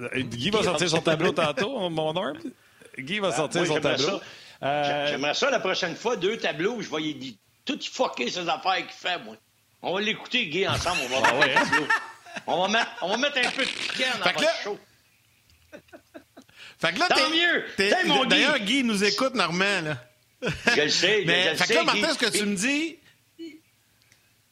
Euh, 0.01 0.23
Guy 0.23 0.49
va 0.49 0.63
sortir 0.63 0.89
son 0.89 1.03
tableau 1.03 1.33
tantôt, 1.33 1.91
mon 1.91 2.17
arme. 2.17 2.39
Guy 2.99 3.19
va 3.19 3.33
sortir 3.33 3.67
son 3.67 3.79
tableau. 3.79 4.23
Euh, 4.63 5.07
j'aimerais 5.09 5.35
ça 5.35 5.51
la 5.51 5.61
prochaine 5.61 5.95
fois, 5.95 6.17
deux 6.17 6.39
tableaux, 6.39 6.81
je 6.81 6.89
vais 6.89 7.35
tout 7.67 7.79
fucker 7.83 8.31
ces 8.31 8.49
affaires 8.49 8.77
qu'il 8.79 8.97
fait, 8.97 9.19
moi. 9.19 9.37
On 9.83 9.93
va 9.93 10.01
l'écouter, 10.01 10.47
Guy, 10.47 10.67
ensemble, 10.67 11.01
on 11.05 11.21
va 11.21 11.29
ah 11.31 11.39
ouais, 11.39 11.55
on, 12.47 12.63
va 12.63 12.69
mettre, 12.69 12.91
on 13.03 13.09
va 13.09 13.17
mettre 13.19 13.39
un 13.39 13.51
peu 13.51 13.63
de 13.63 13.69
piquant 13.69 14.19
dans 14.25 14.33
votre 14.33 14.63
show. 14.63 14.79
Fait 16.81 16.93
que 16.95 16.99
là, 16.99 17.09
Tant 17.09 17.31
mieux! 17.31 18.27
D'ailleurs, 18.27 18.59
Guy 18.59 18.83
nous 18.83 19.05
écoute, 19.05 19.35
Normand, 19.35 19.83
là. 19.83 20.05
Je 20.43 20.81
le 20.81 20.89
sais, 20.89 21.23
Mais, 21.27 21.51
je 21.53 21.57
fait 21.57 21.69
que 21.69 21.75
là, 21.75 21.85
Martin, 21.85 22.15
ce 22.15 22.19
que 22.19 22.31
tu 22.31 22.47
me 22.47 22.57
dis... 22.57 22.97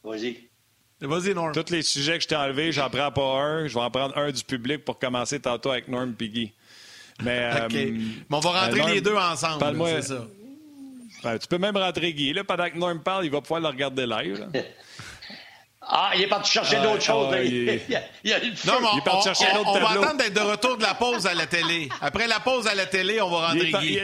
Vas-y. 0.03 0.49
Vas-y, 1.01 1.33
Norm. 1.33 1.53
Tous 1.53 1.71
les 1.71 1.81
sujets 1.81 2.17
que 2.17 2.23
je 2.23 2.27
t'ai 2.27 2.35
enlevés, 2.35 2.71
j'en 2.71 2.89
prends 2.89 3.11
pas 3.11 3.41
un. 3.41 3.67
Je 3.67 3.73
vais 3.73 3.79
en 3.79 3.89
prendre 3.89 4.17
un 4.17 4.31
du 4.31 4.43
public 4.43 4.83
pour 4.85 4.99
commencer 4.99 5.39
tantôt 5.39 5.71
avec 5.71 5.87
Norm 5.87 6.13
Piggy. 6.13 6.53
Mais, 7.23 7.49
OK. 7.65 7.73
Euh, 7.73 7.91
Mais 7.91 8.37
on 8.37 8.39
va 8.39 8.65
rentrer 8.65 8.81
euh, 8.81 8.93
les 8.93 9.01
deux 9.01 9.15
ensemble. 9.15 9.65
C'est 9.87 10.01
ça. 10.01 10.27
Ben, 11.23 11.37
tu 11.37 11.47
peux 11.47 11.57
même 11.57 11.75
rentrer 11.75 12.13
Guy. 12.13 12.33
Là, 12.33 12.43
pendant 12.43 12.69
que 12.69 12.77
Norm 12.77 13.01
parle, 13.01 13.25
il 13.25 13.31
va 13.31 13.41
pouvoir 13.41 13.61
le 13.61 13.67
regarder 13.67 14.05
live. 14.05 14.47
Ah, 15.91 16.11
il 16.15 16.21
est 16.21 16.27
parti 16.27 16.51
chercher 16.51 16.77
euh, 16.77 16.83
d'autres 16.83 17.01
choses. 17.01 17.33
Ah, 17.33 17.41
il... 17.41 17.67
est... 17.67 17.81
il, 18.23 18.33
a 18.33 18.39
non, 18.39 18.79
mais 18.79 18.87
on, 18.87 18.93
il 18.93 18.97
est 18.99 19.03
parti 19.03 19.23
chercher 19.23 19.45
on, 19.55 19.67
on 19.67 19.79
va 19.79 19.89
attendre 19.89 20.17
d'être 20.17 20.33
de 20.35 20.39
retour 20.39 20.77
de 20.77 20.83
la 20.83 20.93
pause 20.93 21.25
à 21.25 21.33
la 21.33 21.47
télé. 21.47 21.89
Après 21.99 22.27
la 22.27 22.39
pause 22.39 22.67
à 22.67 22.75
la 22.75 22.85
télé, 22.85 23.19
on 23.19 23.29
va 23.29 23.47
rentrer 23.47 23.71
Guy. 23.71 23.99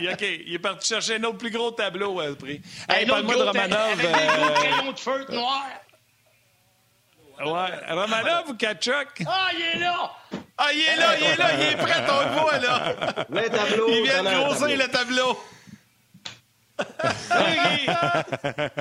Il, 0.00 0.10
OK, 0.10 0.22
il 0.46 0.54
est 0.54 0.58
parti 0.58 0.88
chercher 0.88 1.16
un 1.16 1.24
autre 1.24 1.38
plus 1.38 1.50
gros 1.52 1.70
tableau 1.70 2.18
à 2.18 2.34
prix. 2.34 2.60
Hey, 2.88 3.06
parle-moi 3.06 3.36
de 3.36 3.42
Romanov. 3.42 3.78
Avec 3.78 4.06
des 4.06 4.26
gros 4.26 4.50
crayons 4.54 4.92
de 4.92 4.98
feutre 4.98 5.32
noir. 5.32 5.66
Ouais. 7.38 7.94
Romanov 7.94 8.50
ou 8.50 8.54
Kachuk? 8.54 9.22
Ah, 9.26 9.48
il 9.54 9.78
est 9.78 9.84
là! 9.84 10.10
Ah, 10.58 10.66
il 10.74 10.80
est 10.80 10.96
là, 10.96 11.16
il 11.16 11.24
est 11.24 11.36
là, 11.36 11.46
il 11.54 11.72
est 11.72 11.76
prêt, 11.76 12.04
on 12.10 12.28
le 12.28 12.40
voit, 12.40 12.58
là! 12.58 13.24
Le 13.30 13.48
tableau. 13.48 13.88
Il 13.88 14.02
vient 14.02 14.22
de 14.22 14.44
grossir 14.44 14.76
le 14.76 14.88
tableau. 14.88 15.38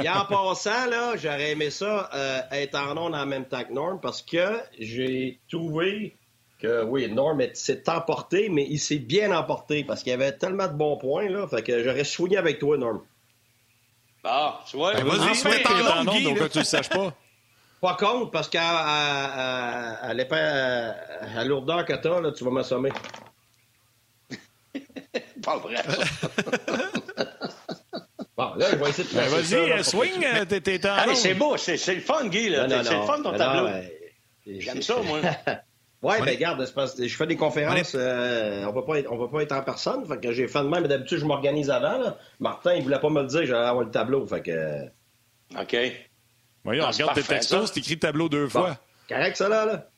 Et 0.03 0.09
en 0.09 0.25
passant, 0.25 0.85
là, 0.87 1.15
j'aurais 1.15 1.51
aimé 1.51 1.69
ça 1.69 2.09
euh, 2.13 2.41
être 2.51 2.75
en 2.75 2.97
ondes 2.97 3.15
en 3.15 3.25
même 3.25 3.45
temps 3.45 3.63
que 3.63 3.73
Norm 3.73 3.99
parce 4.01 4.21
que 4.21 4.59
j'ai 4.77 5.39
trouvé 5.49 6.15
que, 6.59 6.83
oui, 6.83 7.09
Norm 7.11 7.41
s'est 7.53 7.89
emporté, 7.89 8.49
mais 8.49 8.65
il 8.69 8.79
s'est 8.79 8.99
bien 8.99 9.35
emporté 9.35 9.83
parce 9.83 10.03
qu'il 10.03 10.11
y 10.11 10.13
avait 10.13 10.33
tellement 10.33 10.67
de 10.67 10.73
bons 10.73 10.97
points, 10.97 11.29
là. 11.29 11.47
Fait 11.47 11.63
que 11.63 11.83
j'aurais 11.83 12.03
soigné 12.03 12.37
avec 12.37 12.59
toi, 12.59 12.77
Norm. 12.77 13.01
Ah, 14.23 14.61
tu 14.69 14.77
vois. 14.77 14.93
Ben, 14.93 15.05
vas-y, 15.05 15.43
mets 15.45 15.67
en 15.67 16.07
ondes, 16.07 16.23
donc 16.23 16.49
tu 16.49 16.59
le 16.59 16.65
saches 16.65 16.89
pas. 16.89 17.13
Pas 17.81 17.95
contre, 17.95 18.31
parce 18.31 18.49
qu'à 18.49 18.77
à, 18.77 20.09
à, 20.09 20.09
à, 20.09 21.43
lourdeur 21.45 21.85
que 21.85 21.93
t'as, 21.93 22.19
là, 22.19 22.31
tu 22.33 22.43
vas 22.43 22.51
m'assommer. 22.51 22.91
pas 25.41 25.57
vrai, 25.57 25.75
Bon, 28.39 28.55
là, 28.55 28.67
je 28.71 28.75
vais 28.77 28.89
essayer 28.89 29.09
de 29.09 29.13
ben 29.13 29.27
Vas-y, 29.27 29.83
swing, 29.83 30.61
t'es 30.61 30.89
en 30.89 31.13
C'est 31.13 31.33
beau, 31.33 31.57
c'est 31.57 31.93
le 31.93 31.99
fun, 31.99 32.25
Guy. 32.27 32.45
C'est 32.55 32.67
le 32.95 33.01
fun, 33.05 33.21
ton 33.21 33.35
tableau. 33.35 33.67
J'aime 34.47 34.81
ça, 34.81 34.95
moi. 35.03 35.19
Oui, 36.01 36.13
ben 36.23 36.37
que 36.37 37.07
je 37.07 37.15
fais 37.17 37.27
des 37.27 37.35
conférences, 37.35 37.93
euh, 37.93 38.63
on 38.63 38.71
va 38.71 38.83
pas 38.83 38.99
être, 38.99 39.11
on 39.11 39.17
va 39.17 39.27
pas 39.27 39.41
être 39.41 39.51
en 39.51 39.61
personne, 39.63 40.05
fait 40.07 40.17
que 40.21 40.31
j'ai 40.31 40.47
fait 40.47 40.59
de 40.59 40.69
même, 40.69 40.83
mais 40.83 40.87
d'habitude 40.87 41.17
je 41.17 41.25
m'organise 41.25 41.69
avant, 41.69 41.97
là. 41.97 42.17
Martin, 42.39 42.75
il 42.75 42.83
voulait 42.83 43.01
pas 43.01 43.09
me 43.09 43.19
le 43.21 43.27
dire, 43.27 43.45
j'allais 43.45 43.67
avoir 43.67 43.83
le 43.83 43.91
tableau, 43.91 44.25
fait 44.25 44.41
que... 44.41 44.51
euh, 44.51 44.85
OK. 45.59 45.75
Voyons, 46.63 46.85
Ah, 46.87 46.93
c'est 46.93 47.03
regarde 47.03 47.19
tes 47.19 47.27
textos, 47.27 47.75
écrit 47.75 47.99
tableau 47.99 48.29
deux 48.29 48.45
Bon, 48.45 48.49
fois. 48.61 48.77
correct 49.09 49.35
ça, 49.35 49.49
là, 49.49 49.65
là? 49.65 49.89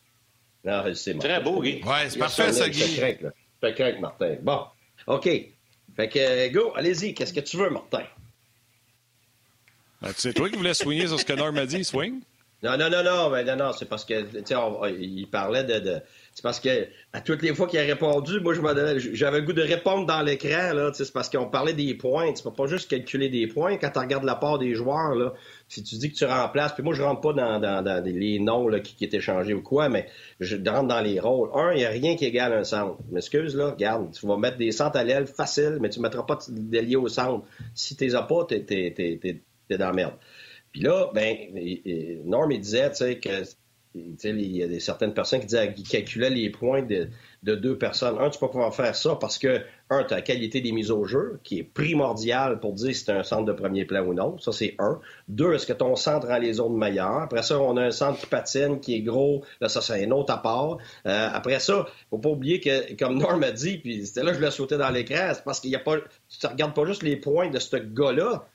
Non, 0.63 0.91
c'est. 0.95 1.15
Très 1.19 1.39
beau, 1.39 1.61
Guy. 1.61 1.83
Ouais, 1.83 2.09
c'est 2.09 2.17
parfait, 2.17 2.51
ça, 2.51 2.67
Guy. 2.67 2.79
Je 2.81 3.67
te 3.67 3.71
crains, 3.75 3.99
Martin. 3.99 4.37
Bon, 4.41 4.61
OK. 5.05 5.29
Fait 5.95 6.09
que, 6.09 6.17
euh, 6.17 6.49
go, 6.49 6.73
allez-y, 6.75 7.13
qu'est-ce 7.13 7.33
que 7.33 7.41
tu 7.41 7.57
veux, 7.57 7.69
Martin? 7.69 8.01
Ben, 10.01 10.13
tu 10.13 10.21
sais, 10.21 10.33
toi 10.33 10.49
qui 10.49 10.57
voulais 10.57 10.73
swinger 10.73 11.07
sur 11.07 11.19
ce 11.19 11.25
que 11.25 11.33
Norm 11.33 11.57
a 11.57 11.65
dit, 11.65 11.83
swing. 11.83 12.21
Non, 12.63 12.77
non, 12.77 12.89
non, 12.89 13.03
non, 13.03 13.31
ben, 13.31 13.45
non, 13.45 13.55
non, 13.55 13.71
c'est 13.73 13.89
parce 13.89 14.05
que, 14.05 14.21
tu 14.21 14.53
il 14.99 15.27
parlait 15.27 15.63
de, 15.63 15.99
c'est 16.33 16.43
parce 16.43 16.59
que, 16.59 16.87
à 17.11 17.19
toutes 17.19 17.41
les 17.41 17.53
fois 17.55 17.67
qu'il 17.67 17.79
a 17.79 17.83
répondu, 17.83 18.39
moi, 18.39 18.53
j'avais 18.53 19.39
le 19.39 19.45
goût 19.45 19.53
de 19.53 19.61
répondre 19.63 20.05
dans 20.05 20.21
l'écran, 20.21 20.73
là, 20.73 20.91
c'est 20.93 21.11
parce 21.11 21.27
qu'on 21.29 21.47
parlait 21.47 21.73
des 21.73 21.93
points, 21.95 22.31
tu 22.33 22.43
peux 22.43 22.53
pas 22.53 22.67
juste 22.67 22.89
calculer 22.89 23.29
des 23.29 23.47
points 23.47 23.77
quand 23.77 23.89
tu 23.89 23.99
regardes 23.99 24.23
la 24.23 24.35
part 24.35 24.59
des 24.59 24.75
joueurs, 24.75 25.15
là, 25.15 25.33
si 25.67 25.83
tu 25.83 25.95
dis 25.95 26.11
que 26.11 26.17
tu 26.17 26.25
remplaces, 26.25 26.73
puis 26.73 26.83
moi, 26.83 26.93
je 26.93 27.01
rentre 27.01 27.21
pas 27.21 27.33
dans, 27.33 27.59
dans, 27.59 27.83
dans 27.83 28.03
les 28.03 28.39
noms, 28.39 28.67
là, 28.67 28.79
qui, 28.79 28.95
qui 28.95 29.03
est 29.03 29.13
échangé 29.13 29.53
ou 29.53 29.61
quoi, 29.61 29.89
mais 29.89 30.07
je 30.39 30.55
rentre 30.55 30.87
dans 30.87 31.01
les 31.01 31.19
rôles. 31.19 31.49
Un, 31.53 31.73
il 31.73 31.77
n'y 31.77 31.85
a 31.85 31.89
rien 31.89 32.15
qui 32.15 32.25
égale 32.25 32.53
un 32.53 32.63
centre. 32.63 32.97
M'excuse, 33.11 33.55
là, 33.55 33.71
regarde, 33.71 34.11
tu 34.11 34.25
vas 34.25 34.37
mettre 34.37 34.57
des 34.57 34.71
centres 34.71 34.97
à 34.97 35.03
l'aile 35.03 35.27
facile, 35.27 35.79
mais 35.81 35.89
tu 35.89 35.99
mettras 35.99 36.23
pas 36.23 36.37
d'ailier 36.47 36.95
au 36.95 37.07
centre. 37.07 37.43
Si 37.73 37.95
tu 37.95 38.03
les 38.03 38.15
as 38.15 38.23
pas, 38.23 38.45
t'es, 38.45 38.61
t'es, 38.63 38.93
t'es, 38.95 39.41
t'es, 39.71 39.77
dans 39.77 39.93
merde. 39.93 40.13
Puis 40.71 40.81
là, 40.81 41.09
ben, 41.13 41.35
Norm, 42.25 42.51
il 42.51 42.61
disait, 42.61 42.89
tu 42.91 42.97
sais, 42.97 43.19
que 43.19 43.43
tu 43.93 44.29
il 44.29 44.55
y 44.55 44.63
a 44.63 44.67
des, 44.67 44.79
certaines 44.79 45.13
personnes 45.13 45.41
qui 45.41 45.47
disaient 45.47 45.73
calculaient 45.73 46.29
les 46.29 46.49
points 46.49 46.81
de, 46.81 47.09
de 47.43 47.55
deux 47.55 47.77
personnes. 47.77 48.17
Un, 48.19 48.29
tu 48.29 48.39
peux 48.39 48.45
pas 48.45 48.51
pouvoir 48.51 48.75
faire 48.75 48.95
ça 48.95 49.15
parce 49.15 49.37
que, 49.37 49.61
un, 49.89 50.03
tu 50.05 50.13
as 50.13 50.17
la 50.17 50.21
qualité 50.21 50.61
des 50.61 50.71
mises 50.71 50.91
au 50.91 51.03
jeu, 51.03 51.39
qui 51.43 51.59
est 51.59 51.63
primordiale 51.63 52.61
pour 52.61 52.73
dire 52.73 52.95
si 52.95 53.03
c'est 53.03 53.11
un 53.11 53.23
centre 53.23 53.43
de 53.43 53.51
premier 53.51 53.83
plan 53.83 54.05
ou 54.05 54.13
non. 54.13 54.37
Ça, 54.39 54.53
c'est 54.53 54.75
un. 54.79 54.99
Deux, 55.27 55.53
est-ce 55.53 55.65
que 55.65 55.73
ton 55.73 55.97
centre 55.97 56.27
rend 56.27 56.37
les 56.37 56.53
zones 56.53 56.77
meilleures? 56.77 57.21
Après 57.21 57.43
ça, 57.43 57.59
on 57.59 57.75
a 57.75 57.83
un 57.83 57.91
centre 57.91 58.19
qui 58.19 58.27
patine, 58.27 58.79
qui 58.79 58.95
est 58.95 59.01
gros. 59.01 59.43
Là, 59.59 59.67
ça, 59.67 59.81
c'est 59.81 60.05
un 60.05 60.11
autre 60.11 60.33
à 60.33 60.41
part. 60.41 60.77
Euh, 61.05 61.29
après 61.33 61.59
ça, 61.59 61.85
faut 62.09 62.19
pas 62.19 62.29
oublier 62.29 62.61
que, 62.61 62.93
comme 62.95 63.17
Norm 63.17 63.43
a 63.43 63.51
dit, 63.51 63.77
puis 63.77 64.05
c'était 64.05 64.23
là 64.23 64.33
je 64.33 64.39
l'ai 64.39 64.51
sauté 64.51 64.77
dans 64.77 64.89
l'écran, 64.89 65.31
c'est 65.33 65.43
parce 65.43 65.59
qu'il 65.59 65.71
y 65.71 65.75
a 65.75 65.79
pas, 65.79 65.97
tu 65.97 66.47
regardes 66.47 66.73
pas 66.73 66.85
juste 66.85 67.03
les 67.03 67.17
points 67.17 67.49
de 67.49 67.59
ce 67.59 67.75
gars-là. 67.75 68.47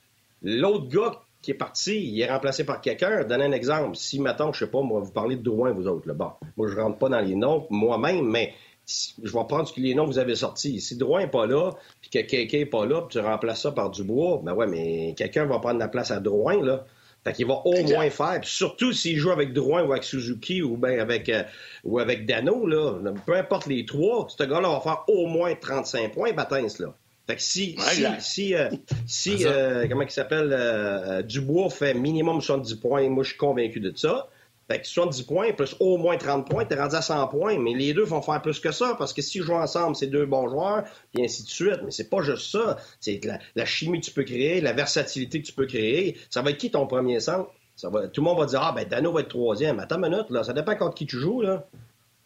L'autre 0.43 0.89
gars 0.89 1.21
qui 1.43 1.51
est 1.53 1.55
parti, 1.55 1.97
il 2.03 2.21
est 2.21 2.31
remplacé 2.31 2.65
par 2.65 2.81
quelqu'un. 2.81 3.25
Donne 3.25 3.43
un 3.43 3.53
exemple. 3.53 3.97
Si, 3.97 4.21
mettons, 4.21 4.53
je 4.53 4.65
sais 4.65 4.71
pas, 4.71 4.83
moi, 4.83 5.01
vous 5.01 5.13
parlez 5.13 5.37
de 5.37 5.43
Drouin, 5.43 5.73
vous 5.73 5.87
autres, 5.87 6.09
là, 6.09 6.15
bon, 6.15 6.31
moi, 6.57 6.67
je 6.69 6.77
rentre 6.77 6.99
pas 6.99 7.09
dans 7.09 7.21
les 7.21 7.35
noms 7.37 7.67
moi-même, 7.71 8.29
mais 8.29 8.53
si- 8.85 9.15
je 9.23 9.33
vais 9.33 9.45
prendre 9.49 9.67
ce 9.69 9.73
que 9.73 9.81
les 9.81 9.95
noms 9.95 10.05
que 10.07 10.11
vous 10.11 10.19
avez 10.19 10.35
sortis. 10.35 10.81
Si 10.81 10.97
Drouin 10.97 11.21
n'est 11.21 11.31
pas 11.31 11.47
là, 11.47 11.73
puis 12.01 12.11
que 12.11 12.19
quelqu'un 12.21 12.59
n'est 12.59 12.67
pas 12.67 12.85
là, 12.87 13.03
puis 13.03 13.19
tu 13.19 13.25
remplaces 13.25 13.63
ça 13.63 13.73
par 13.73 13.91
Dubois, 13.91 14.41
ben 14.43 14.55
ouais, 14.55 14.67
mais 14.67 15.15
quelqu'un 15.17 15.45
va 15.47 15.59
prendre 15.59 15.79
la 15.79 15.89
place 15.89 16.11
à 16.11 16.19
Drouin, 16.21 16.63
là. 16.63 16.85
Fait 17.25 17.33
qu'il 17.33 17.47
va 17.47 17.61
au 17.65 17.73
moins 17.95 18.09
faire. 18.11 18.41
Puis 18.41 18.51
surtout 18.51 18.93
s'il 18.93 19.17
joue 19.19 19.33
avec 19.33 19.53
Drouin 19.53 19.83
ou 19.83 19.91
avec 19.93 20.05
Suzuki 20.05 20.63
ou 20.63 20.77
ben 20.77 21.01
avec 21.01 21.29
euh, 21.29 21.43
ou 21.83 21.99
avec 21.99 22.25
Dano, 22.25 22.67
là, 22.69 23.01
peu 23.27 23.35
importe 23.35 23.67
les 23.67 23.85
trois, 23.85 24.29
ce 24.29 24.45
gars-là 24.45 24.69
va 24.69 24.81
faire 24.81 25.03
au 25.09 25.27
moins 25.27 25.53
35 25.57 26.13
points, 26.13 26.33
Batens, 26.33 26.79
là. 26.79 26.95
Fait 27.27 27.37
que 27.37 27.43
si, 27.43 27.77
Ouais, 27.79 27.85
si, 28.21 28.21
si, 28.21 28.55
euh, 28.55 28.71
si 29.07 29.47
euh, 29.47 29.87
comment 29.89 30.03
il 30.03 30.11
s'appelle, 30.11 30.53
euh, 30.53 31.19
euh, 31.19 31.23
Dubois 31.23 31.71
fait 31.71 31.93
minimum 31.95 32.41
70 32.41 32.77
points, 32.77 33.09
moi 33.09 33.25
je 33.25 33.31
suis 33.31 33.39
convaincu 33.39 33.81
de 33.81 33.93
ça. 33.97 34.29
Fait 34.69 34.81
que 34.81 34.87
70 34.87 35.23
points 35.23 35.53
plus 35.53 35.77
au 35.79 35.97
moins 35.97 36.17
30 36.17 36.49
points, 36.49 36.65
t'es 36.65 36.75
rendu 36.75 36.97
à 36.97 37.03
100 37.03 37.29
points, 37.29 37.57
mais 37.59 37.73
les 37.73 37.95
deux 37.95 38.03
vont 38.03 38.21
faire 38.23 38.43
plus 38.43 38.59
que 38.59 38.73
ça, 38.73 38.97
parce 38.99 39.13
que 39.13 39.23
s'ils 39.23 39.43
jouent 39.43 39.55
ensemble, 39.55 39.95
c'est 39.95 40.09
deux 40.09 40.27
bons 40.27 40.49
joueurs, 40.49 40.85
puis 41.13 41.25
ainsi 41.25 41.45
de 41.45 41.49
suite. 41.49 41.81
Mais 41.85 41.93
c'est 41.93 42.11
pas 42.11 42.21
juste 42.23 42.51
ça. 42.51 42.77
C'est 43.01 43.25
la, 43.25 43.39
la 43.55 43.65
chimie 43.65 44.01
que 44.01 44.07
tu 44.07 44.11
peux 44.13 44.25
créer, 44.25 44.61
la 44.61 44.73
versatilité 44.73 45.41
que 45.41 45.47
tu 45.47 45.53
peux 45.53 45.67
créer. 45.67 46.17
Ça 46.31 46.43
va 46.43 46.51
être 46.51 46.59
qui 46.59 46.71
ton 46.73 46.87
premier 46.87 47.21
centre? 47.21 47.51
Ça 47.77 47.91
va, 47.91 48.09
tout 48.09 48.23
le 48.23 48.25
monde 48.25 48.39
va 48.39 48.47
dire, 48.47 48.61
ah 48.63 48.73
ben 48.73 48.89
Dano 48.89 49.13
va 49.13 49.21
être 49.21 49.29
troisième. 49.29 49.79
Attends 49.79 50.03
une 50.03 50.11
minute, 50.11 50.31
là, 50.31 50.43
ça 50.43 50.53
dépend 50.53 50.75
contre 50.75 50.95
qui 50.95 51.07
tu 51.07 51.19
joues, 51.19 51.43
là. 51.43 51.67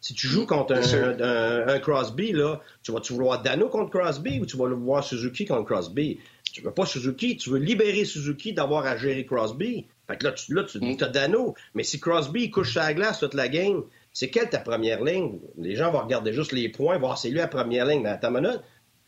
Si 0.01 0.13
tu 0.15 0.27
joues 0.27 0.45
contre 0.47 0.73
Bien 0.73 0.81
sûr. 0.81 0.97
un, 0.97 1.21
un- 1.21 1.67
un 1.67 1.79
Crosby, 1.79 2.31
là, 2.33 2.59
tu 2.83 2.91
vas-tu 2.91 3.13
vouloir 3.13 3.41
Dano 3.43 3.69
contre 3.69 3.91
Crosby 3.91 4.39
ou 4.39 4.45
tu 4.47 4.57
vas 4.57 4.67
le 4.67 4.75
voir 4.75 5.03
Suzuki 5.03 5.45
contre 5.45 5.65
Crosby? 5.65 6.19
Tu 6.51 6.61
veux 6.61 6.71
pas 6.73 6.85
Suzuki, 6.85 7.37
tu 7.37 7.51
veux 7.51 7.59
libérer 7.59 8.03
Suzuki 8.03 8.51
d'avoir 8.53 8.85
à 8.85 8.97
gérer 8.97 9.25
Crosby. 9.25 9.85
Fait 10.07 10.17
que 10.17 10.25
là, 10.25 10.31
tu, 10.33 10.53
là, 10.53 10.63
tu 10.63 10.79
Mm. 10.79 10.97
as 11.01 11.07
Dano. 11.07 11.53
Mais 11.75 11.83
si 11.83 11.99
Crosby 11.99 12.45
il 12.45 12.51
couche 12.51 12.71
sur 12.71 12.81
la 12.81 12.93
glace 12.93 13.19
toute 13.19 13.35
la 13.35 13.47
game, 13.47 13.83
c'est 14.11 14.29
quelle 14.29 14.49
ta 14.49 14.57
première 14.59 15.03
ligne? 15.03 15.39
Les 15.57 15.75
gens 15.77 15.91
vont 15.91 15.99
regarder 16.01 16.33
juste 16.33 16.51
les 16.51 16.67
points, 16.67 16.97
voir 16.97 17.17
c'est 17.17 17.29
lui 17.29 17.37
la 17.37 17.47
première 17.47 17.85
ligne. 17.85 18.05
Attends 18.07 18.35
une 18.35 18.41
minute. 18.41 18.59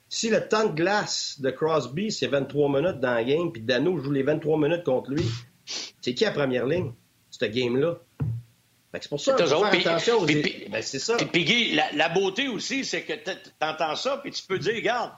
Si 0.09 0.29
le 0.29 0.47
temps 0.47 0.69
de 0.69 0.75
glace 0.75 1.41
de 1.41 1.49
Crosby, 1.49 2.11
c'est 2.11 2.27
23 2.27 2.69
minutes 2.69 2.99
dans 2.99 3.15
la 3.15 3.23
game, 3.23 3.51
puis 3.51 3.63
Dano 3.63 3.97
joue 3.97 4.11
les 4.11 4.21
23 4.23 4.59
minutes 4.59 4.83
contre 4.83 5.09
lui, 5.09 5.25
c'est 6.01 6.13
qui 6.13 6.23
la 6.23 6.31
première 6.31 6.67
ligne? 6.67 6.91
Cette 7.31 7.51
game-là? 7.51 7.97
Que 8.99 9.03
c'est 9.03 9.09
pour 9.09 9.19
ça 9.21 9.33
puis- 10.25 10.65
Ben, 10.69 10.81
c'est 10.81 10.99
ça. 10.99 11.17
Puis, 11.17 11.25
puis, 11.25 11.45
Guy, 11.45 11.71
la, 11.73 11.91
la 11.93 12.09
beauté 12.09 12.47
aussi, 12.47 12.85
c'est 12.85 13.03
que 13.03 13.13
t- 13.13 13.31
t'entends 13.59 13.95
ça, 13.95 14.17
puis 14.17 14.31
tu 14.31 14.43
peux 14.43 14.59
dire, 14.59 14.75
regarde, 14.75 15.11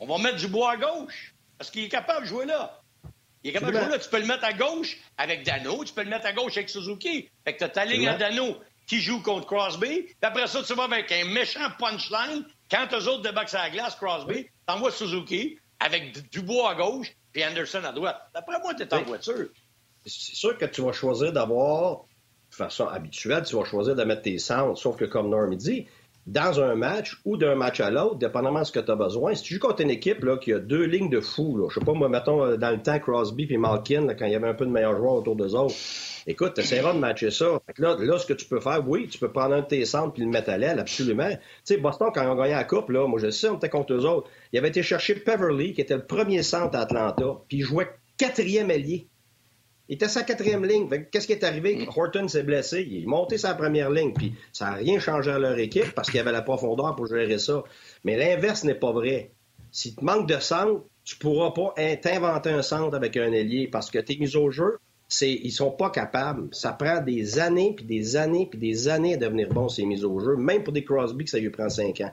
on 0.00 0.06
va 0.06 0.18
mettre 0.22 0.36
du 0.36 0.48
bois 0.48 0.72
à 0.72 0.76
gauche, 0.76 1.34
parce 1.58 1.70
qu'il 1.70 1.84
est 1.84 1.88
capable 1.88 2.22
de 2.22 2.28
jouer 2.28 2.46
là. 2.46 2.80
Il 3.44 3.50
est 3.50 3.52
capable 3.52 3.72
de 3.72 3.78
jouer 3.80 3.90
là. 3.90 3.98
Tu 3.98 4.08
peux 4.08 4.18
le 4.20 4.26
mettre 4.26 4.44
à 4.44 4.52
gauche 4.52 4.96
avec 5.16 5.44
Dano, 5.44 5.84
tu 5.84 5.92
peux 5.92 6.02
le 6.02 6.10
mettre 6.10 6.26
à 6.26 6.32
gauche 6.32 6.56
avec 6.56 6.68
Suzuki. 6.70 7.28
Fait 7.44 7.52
que 7.54 7.58
t'as 7.58 7.68
ta 7.68 7.84
ligne 7.84 8.08
à 8.08 8.14
Dano 8.16 8.56
qui 8.86 9.00
joue 9.00 9.20
contre 9.22 9.46
Crosby, 9.46 10.02
puis 10.04 10.16
après 10.22 10.46
ça, 10.46 10.62
tu 10.62 10.72
vas 10.74 10.84
avec 10.84 11.12
un 11.12 11.26
méchant 11.26 11.68
punchline. 11.78 12.44
Quand 12.70 12.86
eux 12.94 13.08
autres 13.08 13.22
débarquent 13.22 13.50
sur 13.50 13.58
la 13.58 13.68
glace, 13.70 13.94
Crosby, 13.96 14.46
t'envoies 14.66 14.90
Suzuki 14.90 15.58
avec 15.80 16.12
du- 16.14 16.22
du 16.22 16.40
bois 16.40 16.70
à 16.70 16.74
gauche, 16.74 17.08
puis 17.32 17.44
Anderson 17.44 17.82
à 17.84 17.92
droite. 17.92 18.20
D'après 18.34 18.58
moi, 18.60 18.72
t'es 18.74 18.92
en 18.94 18.98
Oui. 18.98 19.04
voiture. 19.04 19.48
c'est 20.06 20.34
sûr 20.34 20.56
que 20.56 20.64
tu 20.64 20.80
vas 20.80 20.92
choisir 20.92 21.32
d'avoir, 21.32 22.04
façon 22.58 22.86
habituelle, 22.86 23.44
tu 23.44 23.56
vas 23.56 23.64
choisir 23.64 23.94
de 23.96 24.04
mettre 24.04 24.22
tes 24.22 24.38
centres, 24.38 24.78
sauf 24.78 24.96
que 24.96 25.04
comme 25.04 25.30
Norm 25.30 25.54
dit, 25.56 25.86
dans 26.28 26.60
un 26.60 26.74
match 26.74 27.18
ou 27.24 27.38
d'un 27.38 27.54
match 27.54 27.80
à 27.80 27.90
l'autre, 27.90 28.16
dépendamment 28.16 28.60
de 28.60 28.64
ce 28.64 28.72
que 28.72 28.80
tu 28.80 28.90
as 28.90 28.96
besoin, 28.96 29.34
si 29.34 29.42
tu 29.42 29.54
joues 29.54 29.60
contre 29.60 29.80
une 29.80 29.90
équipe 29.90 30.22
là, 30.22 30.36
qui 30.36 30.52
a 30.52 30.58
deux 30.58 30.84
lignes 30.84 31.08
de 31.08 31.20
fous, 31.20 31.56
là, 31.56 31.68
je 31.70 31.80
sais 31.80 31.84
pas, 31.84 31.94
moi, 31.94 32.10
mettons, 32.10 32.44
euh, 32.44 32.56
dans 32.58 32.70
le 32.70 32.82
temps, 32.82 32.98
Crosby 32.98 33.46
puis 33.46 33.56
Malkin, 33.56 34.08
quand 34.14 34.26
il 34.26 34.32
y 34.32 34.34
avait 34.34 34.48
un 34.48 34.54
peu 34.54 34.66
de 34.66 34.70
meilleurs 34.70 34.96
joueurs 34.96 35.14
autour 35.14 35.36
d'eux 35.36 35.54
autres, 35.54 35.74
écoute, 36.26 36.52
tu 36.54 36.60
essaieras 36.60 36.92
de 36.92 36.98
matcher 36.98 37.30
ça. 37.30 37.62
Là, 37.78 37.96
là, 37.98 38.18
ce 38.18 38.26
que 38.26 38.34
tu 38.34 38.44
peux 38.44 38.60
faire, 38.60 38.86
oui, 38.86 39.08
tu 39.08 39.18
peux 39.18 39.32
prendre 39.32 39.54
un 39.54 39.62
de 39.62 39.66
tes 39.66 39.86
centres 39.86 40.12
puis 40.12 40.22
le 40.22 40.28
mettre 40.28 40.50
à 40.50 40.58
l'aile, 40.58 40.78
absolument. 40.78 41.30
Tu 41.30 41.38
sais, 41.64 41.76
Boston, 41.78 42.10
quand 42.14 42.22
ils 42.22 42.28
ont 42.28 42.36
gagné 42.36 42.52
la 42.52 42.64
Coupe, 42.64 42.90
là, 42.90 43.06
moi, 43.08 43.18
je 43.18 43.30
sais, 43.30 43.48
on 43.48 43.56
était 43.56 43.70
contre 43.70 43.94
eux 43.94 44.04
autres, 44.04 44.28
il 44.52 44.58
avait 44.58 44.68
été 44.68 44.82
chercher 44.82 45.14
Peverly, 45.14 45.72
qui 45.72 45.80
était 45.80 45.96
le 45.96 46.04
premier 46.04 46.42
centre 46.42 46.76
à 46.76 46.82
Atlanta, 46.82 47.38
puis 47.48 47.58
il 47.58 47.62
jouait 47.62 47.88
quatrième 48.18 48.70
ailier. 48.70 49.08
Il 49.88 49.94
était 49.94 50.08
sa 50.08 50.22
quatrième 50.22 50.64
ligne. 50.64 50.88
Qu'est-ce 51.10 51.26
qui 51.26 51.32
est 51.32 51.44
arrivé? 51.44 51.88
Horton 51.96 52.28
s'est 52.28 52.42
blessé. 52.42 52.86
Il 52.90 53.02
est 53.04 53.06
monté 53.06 53.38
sa 53.38 53.54
première 53.54 53.90
ligne. 53.90 54.12
Puis 54.12 54.34
ça 54.52 54.66
n'a 54.66 54.76
rien 54.76 54.98
changé 54.98 55.30
à 55.30 55.38
leur 55.38 55.58
équipe 55.58 55.92
parce 55.94 56.08
qu'il 56.10 56.18
y 56.18 56.20
avait 56.20 56.32
la 56.32 56.42
profondeur 56.42 56.94
pour 56.94 57.06
gérer 57.06 57.38
ça. 57.38 57.64
Mais 58.04 58.16
l'inverse 58.16 58.64
n'est 58.64 58.74
pas 58.74 58.92
vrai. 58.92 59.30
Si 59.72 59.94
tu 59.94 60.04
manques 60.04 60.28
de 60.28 60.38
centre, 60.38 60.82
tu 61.04 61.16
pourras 61.16 61.52
pas 61.52 61.72
in- 61.78 61.96
t'inventer 61.96 62.50
un 62.50 62.62
centre 62.62 62.94
avec 62.94 63.16
un 63.16 63.32
ailier 63.32 63.66
parce 63.66 63.90
que 63.90 63.98
tes 63.98 64.16
mises 64.18 64.36
au 64.36 64.50
jeu, 64.50 64.78
c'est 65.08 65.32
ils 65.32 65.52
sont 65.52 65.70
pas 65.70 65.88
capables. 65.88 66.48
Ça 66.52 66.72
prend 66.72 67.00
des 67.00 67.38
années, 67.38 67.72
puis 67.74 67.86
des 67.86 68.16
années, 68.16 68.46
puis 68.50 68.58
des 68.58 68.88
années 68.88 69.14
à 69.14 69.16
devenir 69.16 69.48
bon 69.48 69.68
ces 69.70 69.86
mises 69.86 70.04
au 70.04 70.20
jeu. 70.20 70.36
Même 70.36 70.64
pour 70.64 70.74
des 70.74 70.84
Crosby, 70.84 71.24
que 71.24 71.30
ça 71.30 71.38
lui 71.38 71.48
prend 71.48 71.70
cinq 71.70 72.02
ans. 72.02 72.12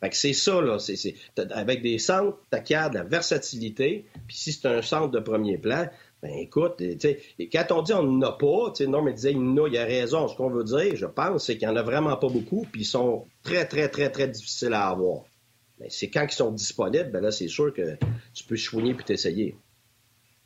Fait 0.00 0.10
que 0.10 0.16
c'est 0.16 0.34
ça, 0.34 0.60
là. 0.60 0.78
C'est, 0.78 1.14
avec 1.52 1.80
des 1.80 1.98
centres, 1.98 2.36
t'as 2.50 2.88
de 2.90 2.94
la 2.94 3.04
versatilité. 3.04 4.04
Puis 4.26 4.36
si 4.36 4.52
c'est 4.52 4.68
un 4.68 4.82
centre 4.82 5.08
de 5.10 5.20
premier 5.20 5.56
plan, 5.56 5.86
ben 6.24 6.38
écoute, 6.38 6.80
et 6.80 6.96
quand 7.52 7.66
on 7.70 7.82
dit 7.82 7.92
on 7.92 8.02
n'en 8.02 8.28
a 8.28 8.32
pas, 8.32 8.72
non, 8.88 9.02
mais 9.02 9.12
disait 9.12 9.32
il 9.32 9.36
en 9.38 9.64
a, 9.64 9.68
il 9.68 9.76
a 9.76 9.84
raison. 9.84 10.26
Ce 10.26 10.34
qu'on 10.34 10.48
veut 10.48 10.64
dire, 10.64 10.96
je 10.96 11.04
pense, 11.04 11.44
c'est 11.44 11.58
qu'il 11.58 11.68
n'y 11.68 11.74
en 11.74 11.76
a 11.76 11.82
vraiment 11.82 12.16
pas 12.16 12.28
beaucoup, 12.28 12.66
puis 12.72 12.80
ils 12.80 12.86
sont 12.86 13.26
très, 13.42 13.66
très, 13.66 13.90
très, 13.90 14.10
très 14.10 14.26
difficiles 14.26 14.72
à 14.72 14.88
avoir. 14.88 15.24
Mais 15.78 15.90
c'est 15.90 16.08
quand 16.08 16.24
ils 16.26 16.34
sont 16.34 16.50
disponibles, 16.50 17.10
ben 17.10 17.20
là, 17.20 17.30
c'est 17.30 17.48
sûr 17.48 17.74
que 17.74 17.98
tu 18.32 18.44
peux 18.44 18.56
soigner 18.56 18.94
puis 18.94 19.04
t'essayer. 19.04 19.54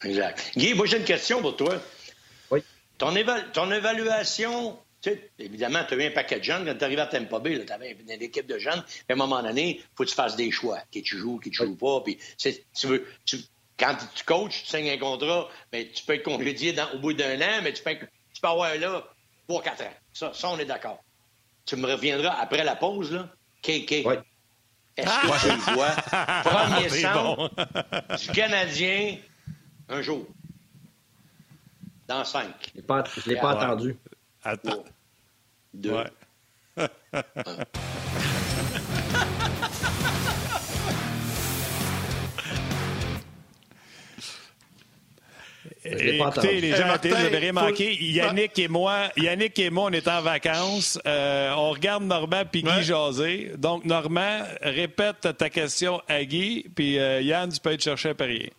Exact. 0.02 0.50
Guy, 0.56 0.74
moi, 0.74 0.86
j'ai 0.86 0.96
une 0.96 1.04
question 1.04 1.40
pour 1.42 1.54
toi. 1.56 1.80
Oui. 2.50 2.60
Ton, 2.98 3.12
éva- 3.14 3.48
ton 3.52 3.70
évaluation, 3.70 4.78
tu 5.00 5.10
sais, 5.10 5.30
évidemment, 5.38 5.80
tu 5.86 5.94
as 5.94 5.96
eu 5.98 6.02
un 6.08 6.10
paquet 6.10 6.40
de 6.40 6.44
jeunes. 6.44 6.64
Quand 6.64 6.76
tu 6.76 6.84
arrivé 6.84 7.02
à 7.02 7.06
Tampa 7.06 7.38
Bay, 7.38 7.64
tu 7.64 7.72
avais 7.72 7.96
une 8.00 8.10
équipe 8.22 8.48
de 8.48 8.58
jeunes. 8.58 8.82
Puis 8.84 9.04
à 9.10 9.12
un 9.12 9.16
moment 9.16 9.42
donné, 9.42 9.76
il 9.78 9.82
faut 9.94 10.02
que 10.04 10.08
tu 10.08 10.14
fasses 10.16 10.34
des 10.34 10.50
choix. 10.50 10.78
Qui 10.90 11.02
tu 11.02 11.18
joues, 11.18 11.38
qui 11.38 11.50
tu 11.50 11.64
joues 11.64 11.76
pas. 11.76 12.00
Puis, 12.00 12.18
tu 12.36 12.86
veux, 12.88 13.04
tu- 13.24 13.38
quand 13.78 13.96
tu 14.14 14.24
coaches, 14.24 14.64
tu 14.64 14.70
signes 14.70 14.90
un 14.90 14.98
contrat, 14.98 15.48
mais 15.72 15.88
tu 15.90 16.04
peux 16.04 16.14
être 16.14 16.24
congédié 16.24 16.72
dans- 16.72 16.90
au 16.92 16.98
bout 16.98 17.12
d'un 17.12 17.40
an, 17.40 17.60
mais 17.62 17.72
tu 17.72 17.82
peux, 17.82 17.94
tu 17.96 18.40
peux 18.40 18.48
avoir 18.48 18.74
là 18.76 19.04
3-4 19.48 19.82
ans. 19.82 19.94
Ça, 20.12 20.32
ça, 20.34 20.48
on 20.50 20.58
est 20.58 20.64
d'accord. 20.64 21.02
Tu 21.64 21.76
me 21.76 21.86
reviendras 21.86 22.34
après 22.40 22.64
la 22.64 22.76
pause, 22.76 23.12
là. 23.12 23.28
KK. 23.62 24.02
Oui. 24.04 24.14
Est-ce 24.96 25.20
que 25.20 25.40
tu 25.42 25.48
le 25.48 25.74
vois? 25.74 25.90
Premier 26.44 26.88
centre 26.88 27.36
bon. 27.36 28.16
du 28.16 28.28
Canadien 28.32 29.16
un 29.88 30.02
jour. 30.02 30.26
Dans 32.08 32.24
cinq. 32.24 32.70
Je 32.72 32.76
l'ai 32.80 32.82
pas, 32.82 33.04
je 33.16 33.30
l'ai 33.30 33.36
pas 33.36 33.54
entendu. 33.54 33.96
Attends. 34.42 34.84
Deux. 35.74 35.92
Ouais. 35.92 36.10
Écoutez, 45.92 46.60
les 46.60 46.70
gens 46.76 46.98
télé, 46.98 47.14
vous 47.14 47.36
avez 47.36 47.48
remarqué, 47.48 47.94
Yannick 48.00 48.58
et 48.58 48.68
moi, 48.68 49.08
Yannick 49.16 49.58
et 49.58 49.70
moi, 49.70 49.84
on 49.90 49.92
est 49.92 50.08
en 50.08 50.20
vacances. 50.22 50.98
Euh, 51.06 51.52
on 51.56 51.70
regarde 51.70 52.04
Normand 52.04 52.42
puis 52.50 52.62
Guy 52.62 52.82
jaser. 52.82 53.52
Donc, 53.56 53.84
Normand, 53.84 54.40
répète 54.62 55.28
ta 55.36 55.50
question 55.50 56.00
à 56.08 56.24
Guy, 56.24 56.66
puis 56.74 56.98
euh, 56.98 57.20
Yann, 57.20 57.50
tu 57.52 57.60
peux 57.60 57.72
être 57.72 57.82
chercher 57.82 58.10
à 58.10 58.14
parier. 58.14 58.52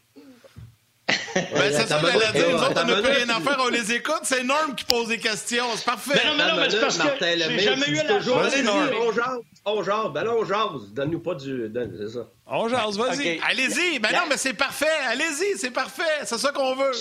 Ben, 1.36 1.72
c'est 1.72 1.88
ça, 1.88 2.00
j'allais 2.02 2.32
dire. 2.32 2.50
Nous 2.50 2.64
autres, 2.64 2.82
on 2.84 2.86
n'a 2.86 3.02
plus 3.02 3.12
rien 3.12 3.30
à 3.30 3.40
faire, 3.40 3.58
on 3.60 3.70
les 3.70 3.92
écoute. 3.94 4.22
C'est 4.24 4.44
Norm 4.44 4.76
qui 4.76 4.86
pose 4.86 5.08
des 5.08 5.18
questions. 5.18 5.66
C'est 5.76 5.86
parfait. 5.86 6.20
Ben 6.24 6.30
non, 6.30 6.38
mais 6.38 6.52
non, 6.52 6.58
mais 6.58 6.70
c'est 6.70 6.80
parce 6.80 6.98
que 6.98 7.04
j'ai 7.20 7.60
jamais 7.60 7.88
eu 7.88 7.96
la 7.96 8.04
toujours. 8.04 8.38
On 8.38 9.12
jase, 9.12 9.40
on 9.66 9.84
jase. 9.84 10.14
Ben 10.14 10.24
là, 10.24 10.34
on 10.36 10.46
jase. 10.46 10.92
Donne-nous 10.92 11.20
pas 11.20 11.36
du... 11.36 11.72
C'est 11.98 12.10
ça. 12.10 12.28
On 12.46 12.68
jase, 12.70 12.98
vas-y. 12.98 13.40
Allez-y. 13.48 14.00
Ben 14.00 14.12
non, 14.14 14.24
mais 14.30 14.38
c'est 14.38 14.54
parfait. 14.54 14.86
Allez-y, 15.08 15.58
c'est 15.58 15.72
parfait. 15.72 16.04
C'est 16.26 16.38
ça 16.38 16.52
qu'on 16.52 16.76
veut. 16.76 16.94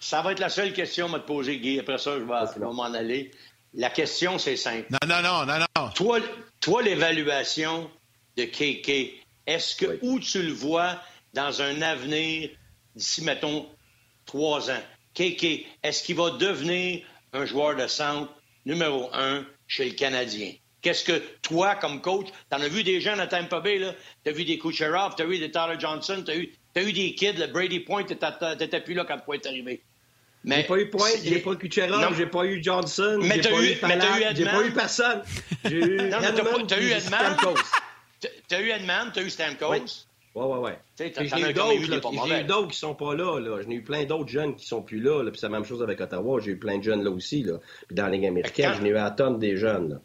Ça, 0.00 0.22
va 0.22 0.32
être 0.32 0.40
la 0.40 0.48
seule 0.48 0.72
question 0.72 1.06
à 1.06 1.18
me 1.18 1.18
poser, 1.18 1.58
Guy. 1.58 1.80
Après 1.80 1.98
ça, 1.98 2.12
je 2.14 2.24
vais, 2.24 2.66
m'en 2.66 2.84
aller. 2.84 3.30
La 3.74 3.90
question, 3.90 4.38
c'est 4.38 4.56
simple. 4.56 4.86
Non, 4.90 5.08
non, 5.08 5.22
non, 5.22 5.46
non, 5.46 5.64
non. 5.76 5.88
Toi, 5.94 6.20
toi 6.60 6.82
l'évaluation 6.82 7.90
de 8.36 8.44
KK, 8.44 9.22
est-ce 9.46 9.76
que 9.76 9.98
où 10.02 10.18
tu 10.20 10.42
le 10.42 10.52
vois 10.52 10.98
dans 11.34 11.60
un 11.60 11.82
avenir 11.82 12.50
d'ici, 12.98 13.24
mettons, 13.24 13.66
trois 14.26 14.70
ans. 14.70 14.82
KK, 15.14 15.66
est-ce 15.82 16.02
qu'il 16.02 16.16
va 16.16 16.30
devenir 16.30 17.04
un 17.32 17.46
joueur 17.46 17.76
de 17.76 17.86
centre 17.86 18.32
numéro 18.66 19.08
un 19.14 19.44
chez 19.66 19.86
le 19.86 19.92
Canadien? 19.92 20.52
Qu'est-ce 20.82 21.04
que 21.04 21.20
toi, 21.42 21.74
comme 21.74 22.00
coach, 22.00 22.28
t'en 22.50 22.60
as 22.60 22.68
vu 22.68 22.84
des 22.84 23.00
gens 23.00 23.18
à 23.18 23.26
Tampa 23.26 23.60
Bay, 23.60 23.78
là? 23.78 23.94
T'as 24.22 24.30
vu 24.30 24.44
des 24.44 24.58
Kucherov, 24.58 25.14
t'as 25.16 25.24
vu 25.24 25.38
des 25.38 25.50
Tyler 25.50 25.74
Johnson, 25.78 26.22
t'as 26.24 26.36
eu, 26.36 26.52
as 26.76 26.82
eu 26.82 26.92
des 26.92 27.14
kids, 27.14 27.32
le 27.32 27.48
Brady 27.48 27.80
Point, 27.80 28.04
t'étais 28.04 28.80
plus 28.80 28.94
là 28.94 29.04
quand 29.04 29.18
Point 29.18 29.36
est 29.36 29.46
arrivé. 29.46 29.82
Mais 30.44 30.58
j'ai 30.58 30.62
pas 30.64 30.78
eu 30.78 30.88
Point, 30.88 31.10
j'ai 31.24 31.40
pas 31.40 31.52
eu 31.52 31.58
Kucherov, 31.58 32.16
j'ai 32.16 32.26
pas 32.26 32.44
eu 32.44 32.62
Johnson, 32.62 33.18
j'ai 33.20 33.40
pas, 33.40 33.62
eu, 33.62 33.66
j'ai 34.36 34.44
pas 34.44 34.64
eu 34.64 34.72
personne. 34.72 35.22
J'ai 35.64 35.76
eu 35.78 35.96
non, 35.96 36.18
t'as 36.68 36.80
eu 36.80 36.92
Edman, 36.92 37.36
t'as 37.38 38.62
eu 38.62 38.70
t'as 39.12 39.22
eu 39.22 39.30
Stamkos. 39.30 40.07
Ouais, 40.38 40.44
ouais, 40.44 40.58
ouais. 40.58 40.78
J'ai 40.96 42.40
eu 42.40 42.44
d'autres, 42.44 42.68
qui 42.68 42.78
sont 42.78 42.94
pas 42.94 43.14
là. 43.14 43.40
là. 43.40 43.60
J'en 43.60 43.70
ai 43.70 43.74
eu 43.74 43.82
plein 43.82 44.04
d'autres 44.04 44.28
jeunes 44.28 44.54
qui 44.54 44.66
sont 44.66 44.82
plus 44.82 45.00
là. 45.00 45.24
Puis 45.24 45.40
c'est 45.40 45.46
la 45.46 45.52
même 45.52 45.64
chose 45.64 45.82
avec 45.82 46.00
Ottawa. 46.00 46.38
J'ai 46.40 46.52
eu 46.52 46.58
plein 46.58 46.78
de 46.78 46.82
jeunes 46.84 47.02
là 47.02 47.10
aussi. 47.10 47.42
Là. 47.42 47.58
Puis 47.88 47.96
dans 47.96 48.04
la 48.04 48.10
Ligue 48.10 48.26
américaine, 48.26 48.72
j'en 48.78 48.84
ai 48.84 48.90
eu 48.90 48.96
à 48.96 49.10
tonne 49.10 49.38
des 49.38 49.56
jeunes. 49.56 50.00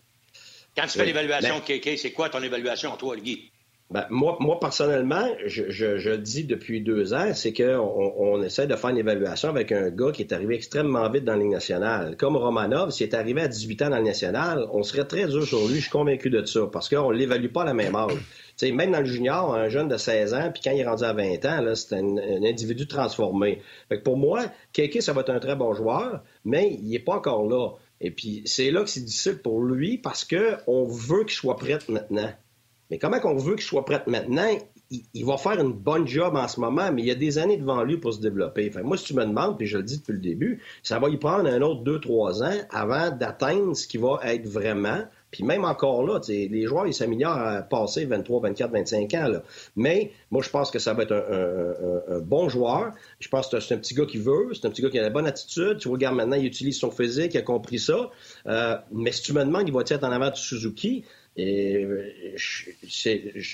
Quand 0.76 0.88
tu 0.88 0.98
fais 0.98 1.06
l'évaluation 1.06 1.60
de 1.60 1.62
KK, 1.62 1.98
c'est 2.00 2.12
quoi 2.12 2.30
ton 2.30 2.42
évaluation, 2.42 2.98
toi, 2.98 3.16
Guy? 3.16 3.52
Ben, 3.92 4.08
moi, 4.10 4.38
moi, 4.40 4.60
personnellement, 4.60 5.28
je, 5.46 5.70
je, 5.70 5.98
je, 5.98 6.10
dis 6.10 6.46
depuis 6.46 6.82
deux 6.82 7.14
ans, 7.14 7.32
c'est 7.36 7.54
qu'on 7.54 8.14
on 8.18 8.42
essaie 8.42 8.66
de 8.66 8.76
faire 8.76 8.90
une 8.90 8.98
évaluation 8.98 9.50
avec 9.50 9.72
un 9.72 9.92
gars 9.92 10.12
qui 10.12 10.24
est 10.24 10.34
arrivé 10.34 10.56
extrêmement 10.56 11.08
vite 11.12 11.26
dans 11.26 11.34
la 11.34 11.40
Ligue 11.44 11.52
nationale. 11.52 12.18
Comme 12.18 12.36
Romanov, 12.36 12.90
s'il 12.90 13.08
est 13.08 13.14
arrivé 13.14 13.42
à 13.42 13.48
18 13.48 13.84
ans 13.84 13.86
dans 13.86 13.92
la 13.92 13.98
Ligue 13.98 14.08
nationale, 14.08 14.66
on 14.72 14.82
serait 14.82 15.06
très 15.06 15.28
dur 15.28 15.46
sur 15.46 15.68
lui, 15.68 15.76
je 15.76 15.82
suis 15.82 15.92
convaincu 15.92 16.32
de 16.32 16.44
ça, 16.44 16.62
parce 16.72 16.90
qu'on 16.90 17.12
ne 17.12 17.18
l'évalue 17.18 17.52
pas 17.52 17.62
à 17.62 17.66
la 17.66 17.76
même 17.76 17.96
âge. 17.96 18.18
Même 18.62 18.92
dans 18.92 19.00
le 19.00 19.06
junior, 19.06 19.54
un 19.54 19.70
jeune 19.70 19.88
de 19.88 19.98
16 19.98 20.34
ans, 20.34 20.52
puis 20.54 20.62
quand 20.64 20.72
il 20.72 20.80
est 20.80 20.88
rendu 20.88 21.04
à 21.04 21.14
20 21.14 21.46
ans, 21.46 21.76
c'est 21.76 21.96
un, 21.96 22.18
individu 22.44 22.88
transformé. 22.88 23.62
Fait 23.90 24.00
pour 24.00 24.18
moi, 24.18 24.46
Keke, 24.74 25.02
ça 25.02 25.14
va 25.14 25.22
être 25.22 25.32
un 25.32 25.40
très 25.40 25.56
bon 25.56 25.74
joueur, 25.74 26.24
mais 26.46 26.78
il 26.82 26.90
n'est 26.90 27.00
pas 27.00 27.16
encore 27.16 27.48
là. 27.48 27.72
Et 28.02 28.12
puis, 28.12 28.42
c'est 28.46 28.70
là 28.72 28.84
que 28.84 28.90
c'est 28.90 29.04
difficile 29.04 29.38
pour 29.38 29.62
lui 29.62 29.98
parce 29.98 30.26
qu'on 30.26 30.86
veut 30.86 31.24
qu'il 31.24 31.32
soit 31.34 31.56
prêt 31.56 31.80
maintenant. 31.88 32.32
Mais 32.92 33.00
comment 33.00 33.20
qu'on 33.20 33.38
veut 33.38 33.56
qu'il 33.56 33.64
soit 33.64 33.86
prêt 33.86 34.04
maintenant? 34.08 34.48
Il, 35.16 35.26
va 35.26 35.38
faire 35.38 35.60
une 35.60 35.72
bonne 35.72 36.08
job 36.08 36.36
en 36.36 36.48
ce 36.48 36.60
moment, 36.60 36.92
mais 36.92 37.02
il 37.02 37.08
y 37.08 37.12
a 37.12 37.16
des 37.16 37.40
années 37.40 37.58
devant 37.58 37.84
lui 37.84 37.98
pour 37.98 38.14
se 38.14 38.20
développer. 38.20 38.70
Moi, 38.84 38.98
si 38.98 39.06
tu 39.06 39.16
me 39.16 39.26
demandes, 39.26 39.58
puis 39.58 39.66
je 39.66 39.78
le 39.78 39.84
dis 39.84 39.98
depuis 39.98 40.12
le 40.12 40.20
début, 40.20 40.62
ça 40.84 41.00
va 41.00 41.10
y 41.10 41.18
prendre 41.18 41.50
un 41.50 41.62
autre 41.62 41.82
deux, 41.82 42.00
trois 42.00 42.44
ans 42.44 42.58
avant 42.70 43.10
d'atteindre 43.10 43.76
ce 43.76 43.88
qui 43.88 43.98
va 43.98 44.20
être 44.24 44.48
vraiment. 44.48 45.06
Puis 45.34 45.44
même 45.44 45.66
encore 45.66 46.06
là, 46.06 46.20
les 46.30 46.66
joueurs, 46.68 46.86
ils 46.86 46.94
s'améliorent 46.94 47.40
à 47.40 47.64
passer 47.64 48.06
23, 48.06 48.42
24, 48.42 48.72
25 48.72 49.14
ans. 49.16 49.28
Là. 49.30 49.44
Mais 49.76 50.12
moi, 50.30 50.44
je 50.44 50.50
pense 50.52 50.70
que 50.70 50.78
ça 50.78 50.94
va 50.94 51.02
être 51.02 51.12
un, 51.12 52.20
bon 52.20 52.50
joueur. 52.50 52.94
Je 53.20 53.28
pense 53.30 53.48
que 53.48 53.60
c'est 53.60 53.74
un 53.74 53.78
petit 53.80 53.96
gars 53.96 54.06
qui 54.06 54.20
veut, 54.20 54.54
c'est 54.54 54.68
un 54.68 54.70
petit 54.70 54.84
gars 54.84 54.92
qui 54.92 55.00
a 55.00 55.02
la 55.02 55.10
bonne 55.10 55.26
attitude. 55.26 55.80
Tu 55.80 55.88
regardes 55.88 56.16
maintenant, 56.16 56.36
il 56.36 56.46
utilise 56.46 56.78
son 56.78 56.92
physique, 56.92 57.34
il 57.34 57.40
a 57.40 57.42
compris 57.42 57.80
ça. 57.80 58.12
Euh, 58.46 58.78
mais 58.92 59.12
si 59.12 59.24
tu 59.24 59.34
me 59.34 59.44
demandes, 59.44 59.68
il 59.68 59.74
va 59.74 59.82
être 59.82 60.04
en 60.04 60.12
avant 60.12 60.30
de 60.30 60.36
Suzuki? 60.36 61.04
Et 61.36 61.84
euh, 61.84 62.12
je, 62.36 62.70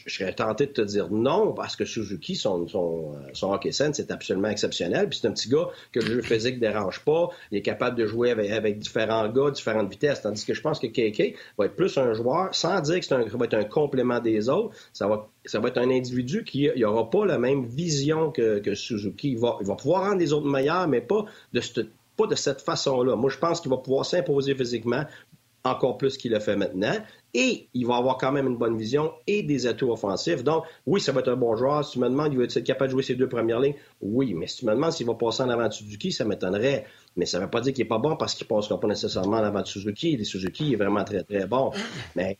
serais 0.07 0.33
tenté 0.33 0.65
de 0.65 0.71
te 0.71 0.81
dire 0.81 1.09
non, 1.09 1.53
parce 1.53 1.77
que 1.77 1.85
Suzuki, 1.85 2.35
son, 2.35 2.67
son 2.67 3.51
hockey 3.53 3.71
sense, 3.71 3.95
c'est 3.95 4.11
absolument 4.11 4.49
exceptionnel. 4.49 5.07
Puis 5.07 5.19
c'est 5.21 5.27
un 5.27 5.31
petit 5.31 5.47
gars 5.47 5.69
que 5.93 6.01
le 6.01 6.05
jeu 6.05 6.21
physique 6.21 6.55
ne 6.55 6.59
dérange 6.59 6.99
pas. 7.05 7.29
Il 7.51 7.57
est 7.57 7.61
capable 7.61 7.97
de 7.97 8.05
jouer 8.05 8.31
avec, 8.31 8.79
différents 8.79 9.29
gars, 9.29 9.51
différentes 9.51 9.89
vitesses. 9.89 10.21
Tandis 10.21 10.45
que 10.45 10.53
je 10.53 10.61
pense 10.61 10.79
que 10.79 10.87
KK 10.87 11.37
va 11.57 11.65
être 11.65 11.75
plus 11.75 11.97
un 11.97 12.13
joueur, 12.13 12.53
sans 12.53 12.81
dire 12.81 12.99
que 12.99 13.05
c'est 13.05 13.15
un, 13.15 13.23
va 13.23 13.45
être 13.45 13.53
un 13.53 13.63
complément 13.63 14.19
des 14.19 14.49
autres. 14.49 14.75
Ça 14.91 15.07
va, 15.07 15.29
ça 15.45 15.59
va 15.59 15.69
être 15.69 15.77
un 15.77 15.89
individu 15.89 16.43
qui 16.43 16.69
n'aura 16.75 17.09
pas 17.09 17.25
la 17.25 17.39
même 17.39 17.65
vision 17.65 18.31
que, 18.31 18.59
que 18.59 18.75
Suzuki. 18.75 19.31
Il 19.31 19.39
va, 19.39 19.57
il 19.61 19.67
va 19.67 19.75
pouvoir 19.75 20.03
rendre 20.03 20.19
les 20.19 20.33
autres 20.33 20.47
meilleurs, 20.47 20.89
mais 20.89 20.99
pas 21.01 21.23
de 21.53 21.61
cette 21.61 21.87
pas 22.19 22.27
de 22.27 22.35
cette 22.35 22.61
façon-là. 22.61 23.15
Moi, 23.15 23.29
je 23.29 23.37
pense 23.37 23.61
qu'il 23.61 23.71
va 23.71 23.77
pouvoir 23.77 24.05
s'imposer 24.05 24.53
physiquement, 24.53 25.05
encore 25.63 25.97
plus 25.97 26.17
qu'il 26.17 26.31
le 26.31 26.39
fait 26.39 26.55
maintenant. 26.55 26.95
Et 27.33 27.67
il 27.73 27.85
va 27.85 27.97
avoir 27.97 28.17
quand 28.17 28.31
même 28.31 28.47
une 28.47 28.57
bonne 28.57 28.77
vision 28.77 29.13
et 29.27 29.43
des 29.43 29.67
atouts 29.67 29.91
offensifs. 29.91 30.43
Donc, 30.43 30.63
oui, 30.87 30.99
ça 30.99 31.11
va 31.11 31.19
être 31.19 31.31
un 31.31 31.35
bon 31.35 31.55
joueur. 31.55 31.85
Si 31.85 31.93
tu 31.93 31.99
me 31.99 32.09
demandes, 32.09 32.33
il 32.33 32.39
va 32.39 32.45
être 32.45 32.59
capable 32.61 32.87
de 32.87 32.91
jouer 32.93 33.03
ses 33.03 33.15
deux 33.15 33.29
premières 33.29 33.59
lignes, 33.59 33.75
oui. 34.01 34.33
Mais 34.33 34.47
si 34.47 34.57
tu 34.57 34.65
me 34.65 34.71
demandes 34.71 34.93
s'il 34.93 35.05
va 35.05 35.13
passer 35.13 35.43
en 35.43 35.49
avant 35.49 35.67
de 35.67 35.73
Suzuki, 35.73 36.11
ça 36.11 36.25
m'étonnerait. 36.25 36.85
Mais 37.15 37.25
ça 37.25 37.37
ne 37.37 37.43
veut 37.43 37.49
pas 37.49 37.61
dire 37.61 37.73
qu'il 37.73 37.83
n'est 37.83 37.89
pas 37.89 37.99
bon 37.99 38.15
parce 38.15 38.33
qu'il 38.33 38.45
ne 38.45 38.49
passera 38.49 38.79
pas 38.79 38.87
nécessairement 38.87 39.37
en 39.37 39.43
avant 39.43 39.61
de 39.61 39.67
Suzuki. 39.67 40.17
Les 40.17 40.23
Suzuki 40.23 40.73
est 40.73 40.77
vraiment 40.77 41.03
très, 41.03 41.23
très 41.23 41.45
bon. 41.45 41.71
Mais 42.15 42.37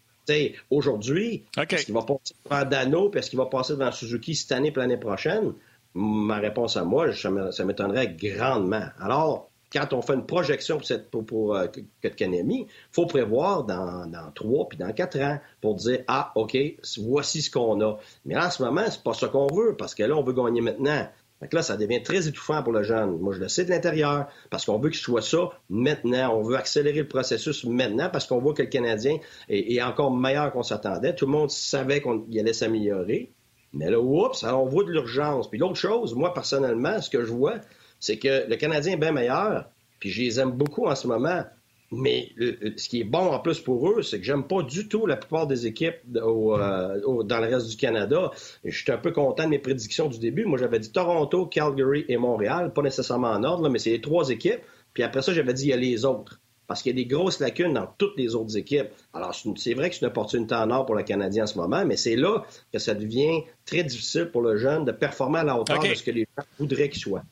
aujourd'hui, 0.69 1.43
est-ce 1.57 1.85
qu'il 1.85 1.93
va 1.93 2.03
passer 2.03 2.35
devant 2.45 2.65
Dano 2.65 3.09
puis 3.09 3.19
est-ce 3.19 3.29
qu'il 3.31 3.39
va 3.39 3.47
passer 3.47 3.73
devant 3.73 3.91
Suzuki 3.91 4.35
cette 4.35 4.51
année 4.51 4.69
et 4.75 4.79
l'année 4.79 4.97
prochaine? 4.97 5.53
Ma 5.95 6.37
réponse 6.37 6.77
à 6.77 6.83
moi, 6.83 7.13
ça 7.13 7.65
m'étonnerait 7.65 8.15
grandement. 8.15 8.85
Alors, 8.99 9.48
quand 9.71 9.93
on 9.93 10.01
fait 10.01 10.13
une 10.13 10.25
projection 10.25 10.77
pour, 10.77 10.85
cette, 10.85 11.11
pour, 11.11 11.25
pour 11.25 11.55
euh, 11.55 11.67
il 12.03 12.65
faut 12.91 13.05
prévoir 13.05 13.63
dans, 13.63 14.31
trois 14.33 14.67
puis 14.67 14.77
dans 14.77 14.91
quatre 14.93 15.19
ans 15.19 15.39
pour 15.61 15.75
dire 15.75 16.03
Ah, 16.07 16.31
OK, 16.35 16.57
voici 16.97 17.41
ce 17.41 17.51
qu'on 17.51 17.81
a. 17.81 17.97
Mais 18.25 18.37
en 18.37 18.49
ce 18.49 18.63
moment, 18.63 18.83
c'est 18.89 19.03
pas 19.03 19.13
ce 19.13 19.25
qu'on 19.25 19.47
veut, 19.47 19.75
parce 19.77 19.95
que 19.95 20.03
là, 20.03 20.15
on 20.15 20.23
veut 20.23 20.33
gagner 20.33 20.61
maintenant. 20.61 21.07
Donc 21.41 21.53
là, 21.53 21.61
ça 21.61 21.77
devient 21.77 22.03
très 22.03 22.27
étouffant 22.27 22.61
pour 22.63 22.73
le 22.73 22.83
jeune. 22.83 23.17
Moi, 23.17 23.33
je 23.33 23.39
le 23.39 23.47
sais 23.47 23.63
de 23.63 23.69
l'intérieur, 23.69 24.27
parce 24.49 24.65
qu'on 24.65 24.77
veut 24.77 24.89
qu'il 24.89 24.99
soit 24.99 25.21
ça 25.21 25.49
maintenant. 25.69 26.35
On 26.35 26.41
veut 26.41 26.57
accélérer 26.57 26.99
le 26.99 27.07
processus 27.07 27.63
maintenant, 27.63 28.09
parce 28.09 28.27
qu'on 28.27 28.39
voit 28.39 28.53
que 28.53 28.61
le 28.61 28.67
Canadien 28.67 29.17
est, 29.47 29.81
encore 29.81 30.11
meilleur 30.11 30.51
qu'on 30.51 30.63
s'attendait. 30.63 31.15
Tout 31.15 31.25
le 31.25 31.31
monde 31.31 31.49
savait 31.49 32.01
qu'il 32.01 32.39
allait 32.39 32.53
s'améliorer. 32.53 33.31
Mais 33.71 33.89
là, 33.89 33.99
oups, 34.01 34.43
on 34.43 34.65
voit 34.65 34.83
de 34.83 34.91
l'urgence. 34.91 35.49
Puis 35.49 35.59
l'autre 35.59 35.75
chose, 35.75 36.13
moi, 36.15 36.33
personnellement, 36.33 36.99
ce 37.01 37.09
que 37.09 37.23
je 37.23 37.31
vois, 37.31 37.55
c'est 37.99 38.17
que 38.17 38.49
le 38.49 38.55
Canadien 38.55 38.93
est 38.93 38.97
bien 38.97 39.11
meilleur, 39.11 39.65
puis 39.99 40.09
je 40.09 40.21
les 40.21 40.39
aime 40.39 40.51
beaucoup 40.51 40.87
en 40.87 40.95
ce 40.95 41.07
moment. 41.07 41.43
Mais 41.91 42.29
ce 42.77 42.87
qui 42.87 43.01
est 43.01 43.03
bon 43.03 43.33
en 43.33 43.39
plus 43.39 43.59
pour 43.59 43.89
eux, 43.89 44.03
c'est 44.03 44.19
que 44.19 44.25
j'aime 44.25 44.43
pas 44.43 44.61
du 44.61 44.87
tout 44.87 45.07
la 45.07 45.17
plupart 45.17 45.47
des 45.47 45.65
équipes 45.65 45.95
euh, 46.15 47.23
dans 47.23 47.39
le 47.39 47.47
reste 47.47 47.67
du 47.67 47.77
Canada. 47.77 48.29
Je 48.63 48.77
suis 48.77 48.91
un 48.91 48.97
peu 48.97 49.11
content 49.11 49.45
de 49.45 49.49
mes 49.49 49.59
prédictions 49.59 50.07
du 50.07 50.19
début. 50.19 50.45
Moi, 50.45 50.59
j'avais 50.59 50.77
dit 50.77 50.91
Toronto, 50.91 51.47
Calgary 51.47 52.05
et 52.07 52.17
Montréal, 52.17 52.73
pas 52.73 52.83
nécessairement 52.83 53.31
en 53.31 53.43
ordre, 53.43 53.67
mais 53.69 53.79
c'est 53.79 53.89
les 53.89 54.01
trois 54.01 54.29
équipes. 54.29 54.61
Puis 54.93 55.01
après 55.01 55.23
ça, 55.23 55.33
j'avais 55.33 55.53
dit 55.53 55.63
il 55.63 55.69
y 55.69 55.73
a 55.73 55.77
les 55.77 56.05
autres. 56.05 56.39
Parce 56.67 56.83
qu'il 56.83 56.95
y 56.95 57.01
a 57.01 57.03
des 57.03 57.07
grosses 57.07 57.39
lacunes 57.39 57.73
dans 57.73 57.87
toutes 57.97 58.15
les 58.15 58.35
autres 58.35 58.55
équipes. 58.55 58.89
Alors, 59.15 59.33
c'est 59.55 59.73
vrai 59.73 59.89
que 59.89 59.95
c'est 59.95 60.01
une 60.01 60.09
opportunité 60.09 60.53
en 60.53 60.69
or 60.69 60.85
pour 60.85 60.93
le 60.93 61.01
Canadien 61.01 61.45
en 61.45 61.47
ce 61.47 61.57
moment, 61.57 61.83
mais 61.83 61.97
c'est 61.97 62.15
là 62.15 62.45
que 62.71 62.77
ça 62.77 62.93
devient 62.93 63.41
très 63.65 63.83
difficile 63.83 64.29
pour 64.31 64.43
le 64.43 64.57
jeune 64.57 64.85
de 64.85 64.91
performer 64.91 65.39
à 65.39 65.43
la 65.43 65.59
hauteur 65.59 65.81
de 65.81 65.95
ce 65.95 66.03
que 66.03 66.11
les 66.11 66.27
gens 66.37 66.43
voudraient 66.59 66.89
qu'il 66.89 67.01
soit. 67.01 67.23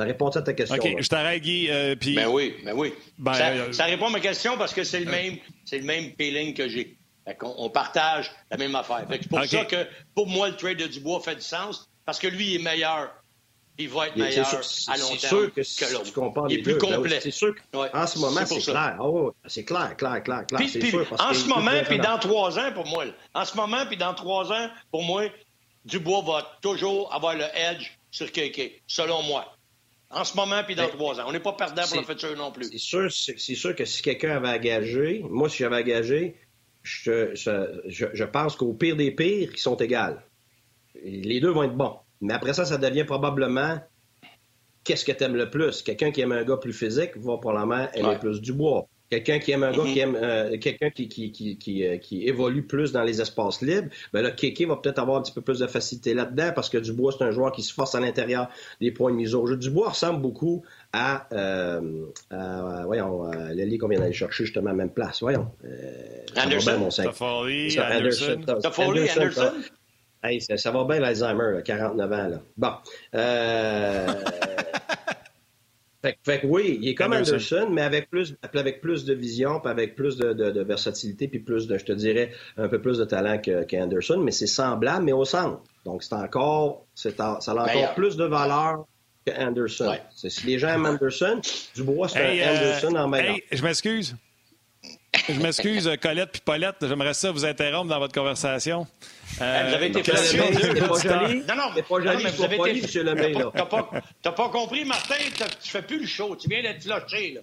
Ça 0.00 0.06
répond 0.06 0.28
à 0.28 0.40
ta 0.40 0.54
question. 0.54 0.76
OK, 0.76 0.96
je 0.98 1.08
t'arrête, 1.08 1.42
Guy. 1.42 1.68
Euh, 1.68 1.94
ben 1.94 2.26
oui, 2.28 2.54
ben 2.64 2.72
oui. 2.74 2.94
Ben, 3.18 3.34
euh, 3.38 3.72
ça, 3.74 3.84
répond 3.84 4.06
à 4.06 4.10
ma 4.10 4.20
question 4.20 4.56
parce 4.56 4.72
que 4.72 4.82
c'est 4.82 5.00
le, 5.00 5.10
même, 5.10 5.36
le 5.70 5.82
même 5.82 6.12
feeling 6.18 6.54
que 6.54 6.70
j'ai. 6.70 6.96
On, 7.42 7.68
partage 7.68 8.32
la 8.50 8.56
même 8.56 8.74
affaire. 8.74 9.06
C'est 9.10 9.28
pour 9.28 9.44
ça 9.44 9.66
que, 9.66 9.86
pour 10.14 10.26
moi, 10.26 10.48
le 10.48 10.56
trade 10.56 10.78
de 10.78 10.86
Dubois 10.86 11.20
fait 11.20 11.34
du 11.34 11.42
sens 11.42 11.86
parce 12.06 12.18
que 12.18 12.28
lui, 12.28 12.52
il 12.52 12.60
est 12.60 12.64
meilleur. 12.64 13.10
Il 13.76 13.90
va 13.90 14.06
être 14.06 14.16
meilleur 14.16 14.46
à 14.88 14.96
long 14.96 15.08
terme 15.08 15.18
sûr 15.18 15.52
que, 15.52 15.60
que 15.60 15.92
l'autre. 15.92 16.46
Il 16.48 16.60
est 16.60 16.62
plus 16.62 16.78
ben 16.78 16.96
complet. 16.96 17.20
c'est 17.20 17.30
sûr 17.30 17.54
qu'en 17.70 18.06
ce 18.06 18.18
moment, 18.18 18.46
c'est 18.46 18.60
clair. 18.60 18.96
Oh, 19.00 19.34
c'est 19.46 19.64
clair, 19.64 19.94
clair, 19.98 20.22
clair, 20.22 20.46
clair. 20.46 20.66
sûr, 20.66 21.06
en 21.18 21.34
ce 21.34 21.46
moment, 21.46 21.82
puis 21.86 21.98
dans 21.98 22.18
trois 22.18 22.58
ans, 22.58 22.72
pour 22.72 22.86
moi, 22.86 23.04
en 23.34 23.44
ce 23.44 23.54
moment, 23.54 23.84
puis 23.86 23.98
dans 23.98 24.14
trois 24.14 24.50
ans, 24.50 24.70
pour 24.90 25.02
moi, 25.02 25.24
Dubois 25.84 26.22
va 26.22 26.58
toujours 26.62 27.12
avoir 27.14 27.34
le 27.34 27.44
edge 27.54 27.98
sur 28.10 28.32
Keke, 28.32 28.82
selon 28.86 29.22
moi. 29.22 29.56
En 30.10 30.24
ce 30.24 30.36
moment, 30.36 30.62
puis 30.64 30.74
dans 30.74 30.84
ben, 30.84 30.90
trois 30.90 31.20
ans. 31.20 31.24
On 31.28 31.32
n'est 31.32 31.40
pas 31.40 31.52
perdant 31.52 31.82
pour 31.86 31.98
le 31.98 32.02
futur 32.02 32.36
non 32.36 32.50
plus. 32.50 32.64
C'est 32.64 32.78
sûr, 32.78 33.12
c'est 33.12 33.54
sûr 33.54 33.76
que 33.76 33.84
si 33.84 34.02
quelqu'un 34.02 34.36
avait 34.36 34.48
engagé, 34.48 35.24
moi, 35.28 35.48
si 35.48 35.58
j'avais 35.58 35.76
engagé, 35.76 36.36
je, 36.82 37.34
je, 37.34 38.24
pense 38.24 38.56
qu'au 38.56 38.72
pire 38.72 38.96
des 38.96 39.12
pires, 39.12 39.50
ils 39.52 39.58
sont 39.58 39.76
égaux. 39.76 40.16
Les 41.04 41.40
deux 41.40 41.50
vont 41.50 41.62
être 41.62 41.76
bons. 41.76 41.96
Mais 42.20 42.34
après 42.34 42.54
ça, 42.54 42.64
ça 42.64 42.76
devient 42.76 43.04
probablement 43.04 43.78
qu'est-ce 44.82 45.04
que 45.04 45.12
tu 45.12 45.24
aimes 45.24 45.36
le 45.36 45.48
plus? 45.48 45.82
Quelqu'un 45.82 46.10
qui 46.10 46.20
aime 46.22 46.32
un 46.32 46.44
gars 46.44 46.56
plus 46.56 46.72
physique 46.72 47.16
va 47.16 47.38
probablement 47.38 47.90
aimer 47.92 48.18
plus 48.18 48.40
du 48.40 48.52
bois. 48.52 48.88
Quelqu'un 49.10 49.40
qui 49.40 49.50
aime 49.50 49.64
un 49.64 49.72
gars 49.72 49.82
qui 49.82 49.98
aime 49.98 50.14
euh, 50.14 50.56
quelqu'un 50.58 50.90
qui, 50.90 51.08
qui, 51.08 51.32
qui, 51.32 51.84
euh, 51.84 51.96
qui, 51.96 52.28
évolue 52.28 52.62
plus 52.62 52.92
dans 52.92 53.02
les 53.02 53.20
espaces 53.20 53.60
libres, 53.60 53.88
ben 54.12 54.22
là, 54.22 54.30
Kéké 54.30 54.66
va 54.66 54.76
peut-être 54.76 55.00
avoir 55.00 55.18
un 55.18 55.22
petit 55.22 55.32
peu 55.32 55.40
plus 55.40 55.58
de 55.58 55.66
facilité 55.66 56.14
là-dedans 56.14 56.52
parce 56.54 56.68
que 56.68 56.78
Dubois, 56.78 57.12
c'est 57.18 57.24
un 57.24 57.32
joueur 57.32 57.50
qui 57.50 57.64
se 57.64 57.74
force 57.74 57.96
à 57.96 58.00
l'intérieur 58.00 58.48
des 58.80 58.92
points 58.92 59.10
de 59.10 59.16
mise 59.16 59.34
au 59.34 59.44
jeu. 59.48 59.56
Dubois 59.56 59.88
ressemble 59.88 60.22
beaucoup 60.22 60.62
à, 60.92 61.26
euh, 61.32 62.06
à 62.30 62.84
voyons, 62.84 63.24
l'allié 63.32 63.78
qu'on 63.78 63.88
vient 63.88 63.98
d'aller 63.98 64.12
chercher 64.12 64.44
justement 64.44 64.68
à 64.68 64.74
la 64.74 64.76
même 64.76 64.90
place. 64.90 65.22
Voyons. 65.22 65.48
Anderson. 66.36 66.88
Bien, 66.88 67.04
Toffoli, 67.06 67.80
Anderson. 67.80 68.40
Toffoli, 68.62 69.10
Anderson. 69.10 69.52
Hey, 70.22 70.40
ça, 70.40 70.56
ça, 70.56 70.70
va 70.70 70.84
bien 70.84 71.00
l'Alzheimer, 71.00 71.62
49 71.64 72.12
ans. 72.12 72.28
Là. 72.28 72.42
Bon. 72.56 72.72
Euh... 76.04 76.08
Fait, 76.08 76.18
fait, 76.24 76.40
oui, 76.46 76.78
il 76.80 76.88
est 76.88 76.94
comme 76.94 77.12
Anderson, 77.12 77.68
mais 77.70 77.82
avec 77.82 78.08
plus, 78.08 78.34
avec 78.54 78.80
plus 78.80 79.04
de 79.04 79.14
vision, 79.14 79.60
puis 79.60 79.70
avec 79.70 79.94
plus 79.94 80.16
de, 80.16 80.32
de, 80.32 80.50
de, 80.50 80.62
versatilité, 80.62 81.28
puis 81.28 81.40
plus 81.40 81.66
de, 81.66 81.76
je 81.76 81.84
te 81.84 81.92
dirais, 81.92 82.32
un 82.56 82.68
peu 82.68 82.80
plus 82.80 82.98
de 82.98 83.04
talent 83.04 83.38
qu'Anderson, 83.38 84.18
mais 84.18 84.32
c'est 84.32 84.46
semblable, 84.46 85.04
mais 85.04 85.12
au 85.12 85.24
centre. 85.24 85.62
Donc, 85.84 86.02
c'est 86.02 86.14
encore, 86.14 86.86
c'est, 86.94 87.16
ça 87.16 87.38
a 87.46 87.52
encore 87.54 87.94
plus 87.94 88.16
de 88.16 88.24
valeur 88.24 88.86
qu'Anderson. 89.26 89.96
Si 90.14 90.46
les 90.46 90.58
gens 90.58 90.68
aiment 90.68 90.86
Anderson, 90.86 91.40
Dubois, 91.74 92.08
c'est 92.08 92.18
un 92.18 92.38
euh, 92.38 92.78
Anderson 92.80 92.96
en 92.96 93.08
meilleur. 93.08 93.34
Hey, 93.34 93.44
je 93.52 93.62
m'excuse. 93.62 94.16
Je 95.28 95.40
m'excuse, 95.40 95.90
Colette 96.00 96.30
puis 96.32 96.42
Paulette, 96.44 96.76
j'aimerais 96.80 97.14
ça 97.14 97.30
vous 97.30 97.44
interrompre 97.44 97.88
dans 97.88 97.98
votre 97.98 98.14
conversation. 98.14 98.86
Euh, 99.40 99.64
vous 99.68 99.74
avez 99.74 99.86
été 99.86 100.02
pas 100.02 100.16
joli. 100.16 101.42
Non, 101.48 101.56
non, 101.56 101.70
mais 101.74 101.82
pas 101.82 102.00
joli, 102.00 102.24
mais 102.24 102.30
vous 102.30 102.44
avez 102.44 102.78
été... 102.78 103.02
Lemay, 103.02 103.32
là. 103.32 103.50
T'as 103.54 103.64
pas, 103.64 104.32
pas, 104.32 104.48
compris, 104.50 104.84
Martin, 104.84 105.14
tu 105.62 105.70
fais 105.70 105.82
plus 105.82 106.00
le 106.00 106.06
show. 106.06 106.36
Tu 106.36 106.48
viens 106.48 106.62
d'être 106.62 106.82
flashé, 106.82 107.34
là. 107.34 107.40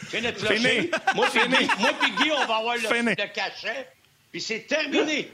Tu 0.00 0.06
viens 0.12 0.22
d'être 0.22 0.40
flashé. 0.40 0.90
Moi 1.14 1.26
puis 1.30 2.10
Guy, 2.12 2.30
on 2.32 2.46
va 2.46 2.56
avoir 2.56 2.74
le, 2.76 2.82
le 2.82 3.32
cachet. 3.32 3.88
Puis 4.32 4.40
c'est 4.40 4.66
terminé. 4.66 5.30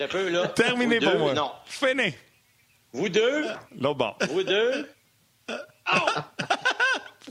Un 0.00 0.08
peu, 0.08 0.28
là. 0.28 0.48
Terminé 0.48 0.98
pour 0.98 1.18
moi. 1.18 1.34
Non. 1.34 1.52
Fini. 1.66 2.14
Vous 2.92 3.08
deux? 3.08 3.46
L'autre 3.78 3.98
bord. 3.98 4.18
Vous 4.30 4.42
deux? 4.42 4.88
Oh! 5.48 6.20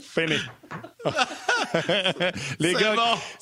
Fini. 0.00 0.36
Les 2.58 2.72
gars, 2.72 2.94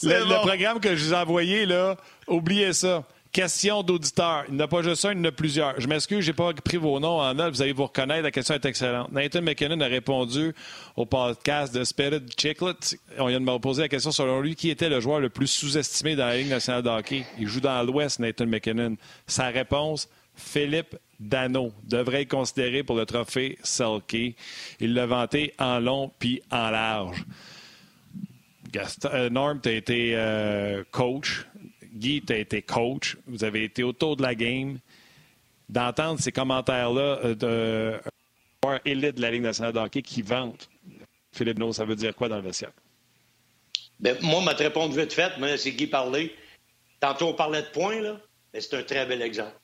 le, 0.02 0.42
programme 0.42 0.80
que 0.80 0.96
je 0.96 1.04
vous 1.04 1.12
ai 1.12 1.16
envoyé, 1.16 1.66
là, 1.66 1.96
oubliez 2.26 2.72
ça. 2.72 3.04
Question 3.34 3.82
d'auditeur. 3.82 4.44
Il 4.46 4.54
n'y 4.54 4.62
en 4.62 4.66
a 4.66 4.68
pas 4.68 4.80
juste 4.82 5.04
un, 5.06 5.10
il 5.10 5.18
y 5.18 5.20
en 5.20 5.24
a 5.24 5.32
plusieurs. 5.32 5.80
Je 5.80 5.88
m'excuse, 5.88 6.20
je 6.20 6.30
n'ai 6.30 6.36
pas 6.36 6.52
pris 6.52 6.76
vos 6.76 7.00
noms 7.00 7.18
en 7.18 7.34
note. 7.34 7.52
Vous 7.52 7.62
allez 7.62 7.72
vous 7.72 7.82
reconnaître. 7.82 8.22
La 8.22 8.30
question 8.30 8.54
est 8.54 8.64
excellente. 8.64 9.10
Nathan 9.10 9.42
McKinnon 9.42 9.80
a 9.80 9.86
répondu 9.86 10.54
au 10.94 11.04
podcast 11.04 11.74
de 11.74 11.82
Spirit 11.82 12.22
Chiclet. 12.38 12.74
On 13.18 13.26
vient 13.26 13.40
de 13.40 13.44
me 13.44 13.58
poser 13.58 13.82
la 13.82 13.88
question 13.88 14.12
selon 14.12 14.40
lui 14.40 14.54
qui 14.54 14.70
était 14.70 14.88
le 14.88 15.00
joueur 15.00 15.18
le 15.18 15.30
plus 15.30 15.48
sous-estimé 15.48 16.14
dans 16.14 16.26
la 16.26 16.36
Ligue 16.36 16.48
nationale 16.48 16.84
de 16.84 16.88
hockey? 16.90 17.26
Il 17.36 17.48
joue 17.48 17.58
dans 17.58 17.82
l'Ouest, 17.82 18.20
Nathan 18.20 18.46
McKinnon. 18.46 18.96
Sa 19.26 19.48
réponse, 19.48 20.08
Philippe 20.36 20.94
Dano 21.18 21.72
devrait 21.82 22.22
être 22.22 22.30
considéré 22.30 22.84
pour 22.84 22.94
le 22.94 23.04
trophée 23.04 23.58
Selkie. 23.64 24.36
Il 24.78 24.94
l'a 24.94 25.06
vanté 25.06 25.54
en 25.58 25.80
long 25.80 26.12
puis 26.20 26.40
en 26.52 26.70
large. 26.70 27.24
Euh, 29.06 29.30
Norm, 29.30 29.60
tu 29.60 29.68
as 29.68 29.72
été 29.72 30.12
euh, 30.14 30.84
coach. 30.92 31.46
Guy, 32.04 32.20
tu 32.20 32.34
as 32.34 32.36
été 32.36 32.60
coach. 32.60 33.16
Vous 33.26 33.44
avez 33.44 33.64
été 33.64 33.82
autour 33.82 34.16
de 34.16 34.22
la 34.22 34.34
game. 34.34 34.78
D'entendre 35.70 36.20
ces 36.20 36.32
commentaires-là 36.32 37.18
euh, 37.24 37.34
d'un 37.34 38.00
joueur 38.62 38.80
élite 38.84 39.16
de 39.16 39.22
la 39.22 39.30
Ligue 39.30 39.40
nationale 39.40 39.72
de 39.72 39.78
hockey 39.78 40.02
qui 40.02 40.20
vante 40.20 40.68
Philippe 41.32 41.58
No, 41.58 41.72
ça 41.72 41.86
veut 41.86 41.96
dire 41.96 42.14
quoi 42.14 42.28
dans 42.28 42.36
le 42.36 42.42
vestiaire? 42.42 42.72
Ben, 44.00 44.18
moi, 44.20 44.42
ma 44.42 44.52
réponse 44.52 44.94
vite 44.94 45.14
faite, 45.14 45.32
mais 45.38 45.56
c'est 45.56 45.72
Guy 45.72 45.86
parler. 45.86 46.34
Tantôt, 47.00 47.28
on 47.28 47.32
parlait 47.32 47.62
de 47.62 47.68
points, 47.68 48.02
là. 48.02 48.20
Mais 48.52 48.60
c'est 48.60 48.76
un 48.76 48.82
très 48.82 49.06
bel 49.06 49.22
exemple. 49.22 49.56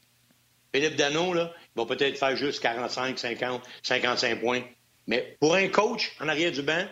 Philippe 0.74 0.96
Dano, 0.96 1.34
là, 1.34 1.52
il 1.76 1.80
va 1.80 1.84
peut-être 1.84 2.16
faire 2.16 2.36
juste 2.36 2.60
45, 2.60 3.18
50, 3.18 3.62
55 3.82 4.40
points. 4.40 4.62
Mais 5.06 5.36
pour 5.40 5.54
un 5.54 5.68
coach 5.68 6.12
en 6.20 6.28
arrière 6.28 6.52
du 6.52 6.62
banc, 6.62 6.86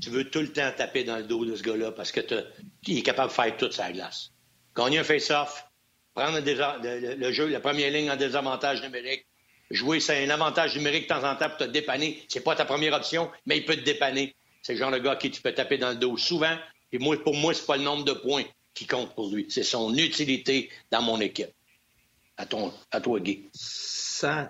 tu 0.00 0.08
veux 0.08 0.24
tout 0.24 0.40
le 0.40 0.48
temps 0.48 0.70
taper 0.74 1.04
dans 1.04 1.18
le 1.18 1.24
dos 1.24 1.44
de 1.44 1.54
ce 1.54 1.62
gars-là 1.62 1.92
parce 1.92 2.12
que 2.12 2.20
est 2.20 3.02
capable 3.02 3.28
de 3.28 3.34
faire 3.34 3.56
toute 3.58 3.74
sa 3.74 3.92
glace. 3.92 4.30
Gagner 4.76 4.98
un 4.98 5.04
face-off, 5.04 5.64
prendre 6.14 6.38
le, 6.38 7.32
jeu, 7.32 7.48
la 7.48 7.60
première 7.60 7.90
ligne 7.90 8.10
en 8.10 8.16
désavantage 8.16 8.82
numérique, 8.82 9.26
jouer, 9.70 10.00
c'est 10.00 10.24
un 10.24 10.30
avantage 10.30 10.76
numérique 10.76 11.04
de 11.04 11.14
temps 11.14 11.24
en 11.24 11.36
temps 11.36 11.48
pour 11.48 11.58
te 11.58 11.64
dépanner. 11.64 12.22
C'est 12.28 12.44
pas 12.44 12.54
ta 12.54 12.64
première 12.64 12.94
option, 12.94 13.30
mais 13.46 13.58
il 13.58 13.64
peut 13.64 13.76
te 13.76 13.84
dépanner. 13.84 14.36
C'est 14.62 14.74
le 14.74 14.78
genre 14.78 14.90
de 14.90 14.98
gars 14.98 15.16
qui 15.16 15.30
tu 15.30 15.40
peux 15.40 15.52
taper 15.52 15.78
dans 15.78 15.90
le 15.90 15.96
dos 15.96 16.16
souvent. 16.16 16.56
Et 16.92 16.98
moi, 16.98 17.16
pour 17.22 17.34
moi, 17.34 17.54
c'est 17.54 17.66
pas 17.66 17.76
le 17.76 17.82
nombre 17.82 18.04
de 18.04 18.12
points 18.12 18.44
qui 18.74 18.86
compte 18.86 19.14
pour 19.14 19.30
lui. 19.30 19.46
C'est 19.48 19.62
son 19.62 19.94
utilité 19.96 20.70
dans 20.90 21.02
mon 21.02 21.20
équipe. 21.20 21.50
À, 22.36 22.44
à 22.90 23.00
toi, 23.00 23.20
Guy. 23.20 23.48
100% 23.54 24.48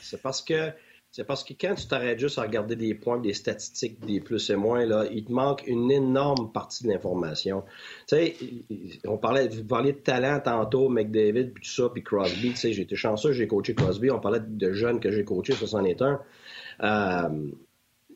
C'est 0.00 0.22
parce 0.22 0.42
que 0.42 0.72
c'est 1.12 1.24
parce 1.24 1.42
que 1.42 1.54
quand 1.54 1.74
tu 1.74 1.86
t'arrêtes 1.88 2.20
juste 2.20 2.38
à 2.38 2.42
regarder 2.42 2.76
des 2.76 2.94
points, 2.94 3.18
des 3.18 3.34
statistiques, 3.34 4.04
des 4.06 4.20
plus 4.20 4.48
et 4.50 4.56
moins, 4.56 4.86
là, 4.86 5.06
il 5.10 5.24
te 5.24 5.32
manque 5.32 5.66
une 5.66 5.90
énorme 5.90 6.52
partie 6.52 6.84
de 6.84 6.88
l'information. 6.88 7.64
Tu 8.06 8.16
sais, 8.16 8.36
on 9.04 9.18
parlait, 9.18 9.48
vous 9.48 9.64
parliez 9.64 9.92
de 9.92 9.98
talent 9.98 10.38
tantôt, 10.38 10.88
McDavid, 10.88 11.50
puis 11.52 11.64
tout 11.64 11.70
ça, 11.70 11.88
puis 11.92 12.04
Crosby. 12.04 12.50
Tu 12.50 12.56
sais, 12.56 12.72
j'ai 12.72 12.82
été 12.82 12.94
chanceux, 12.94 13.32
j'ai 13.32 13.48
coaché 13.48 13.74
Crosby. 13.74 14.10
On 14.12 14.20
parlait 14.20 14.40
de 14.40 14.72
jeunes 14.72 15.00
que 15.00 15.10
j'ai 15.10 15.24
coachés, 15.24 15.54
ça 15.54 15.66
c'en 15.66 15.84
est 15.84 16.00
un. 16.00 16.20
Euh, 16.82 17.50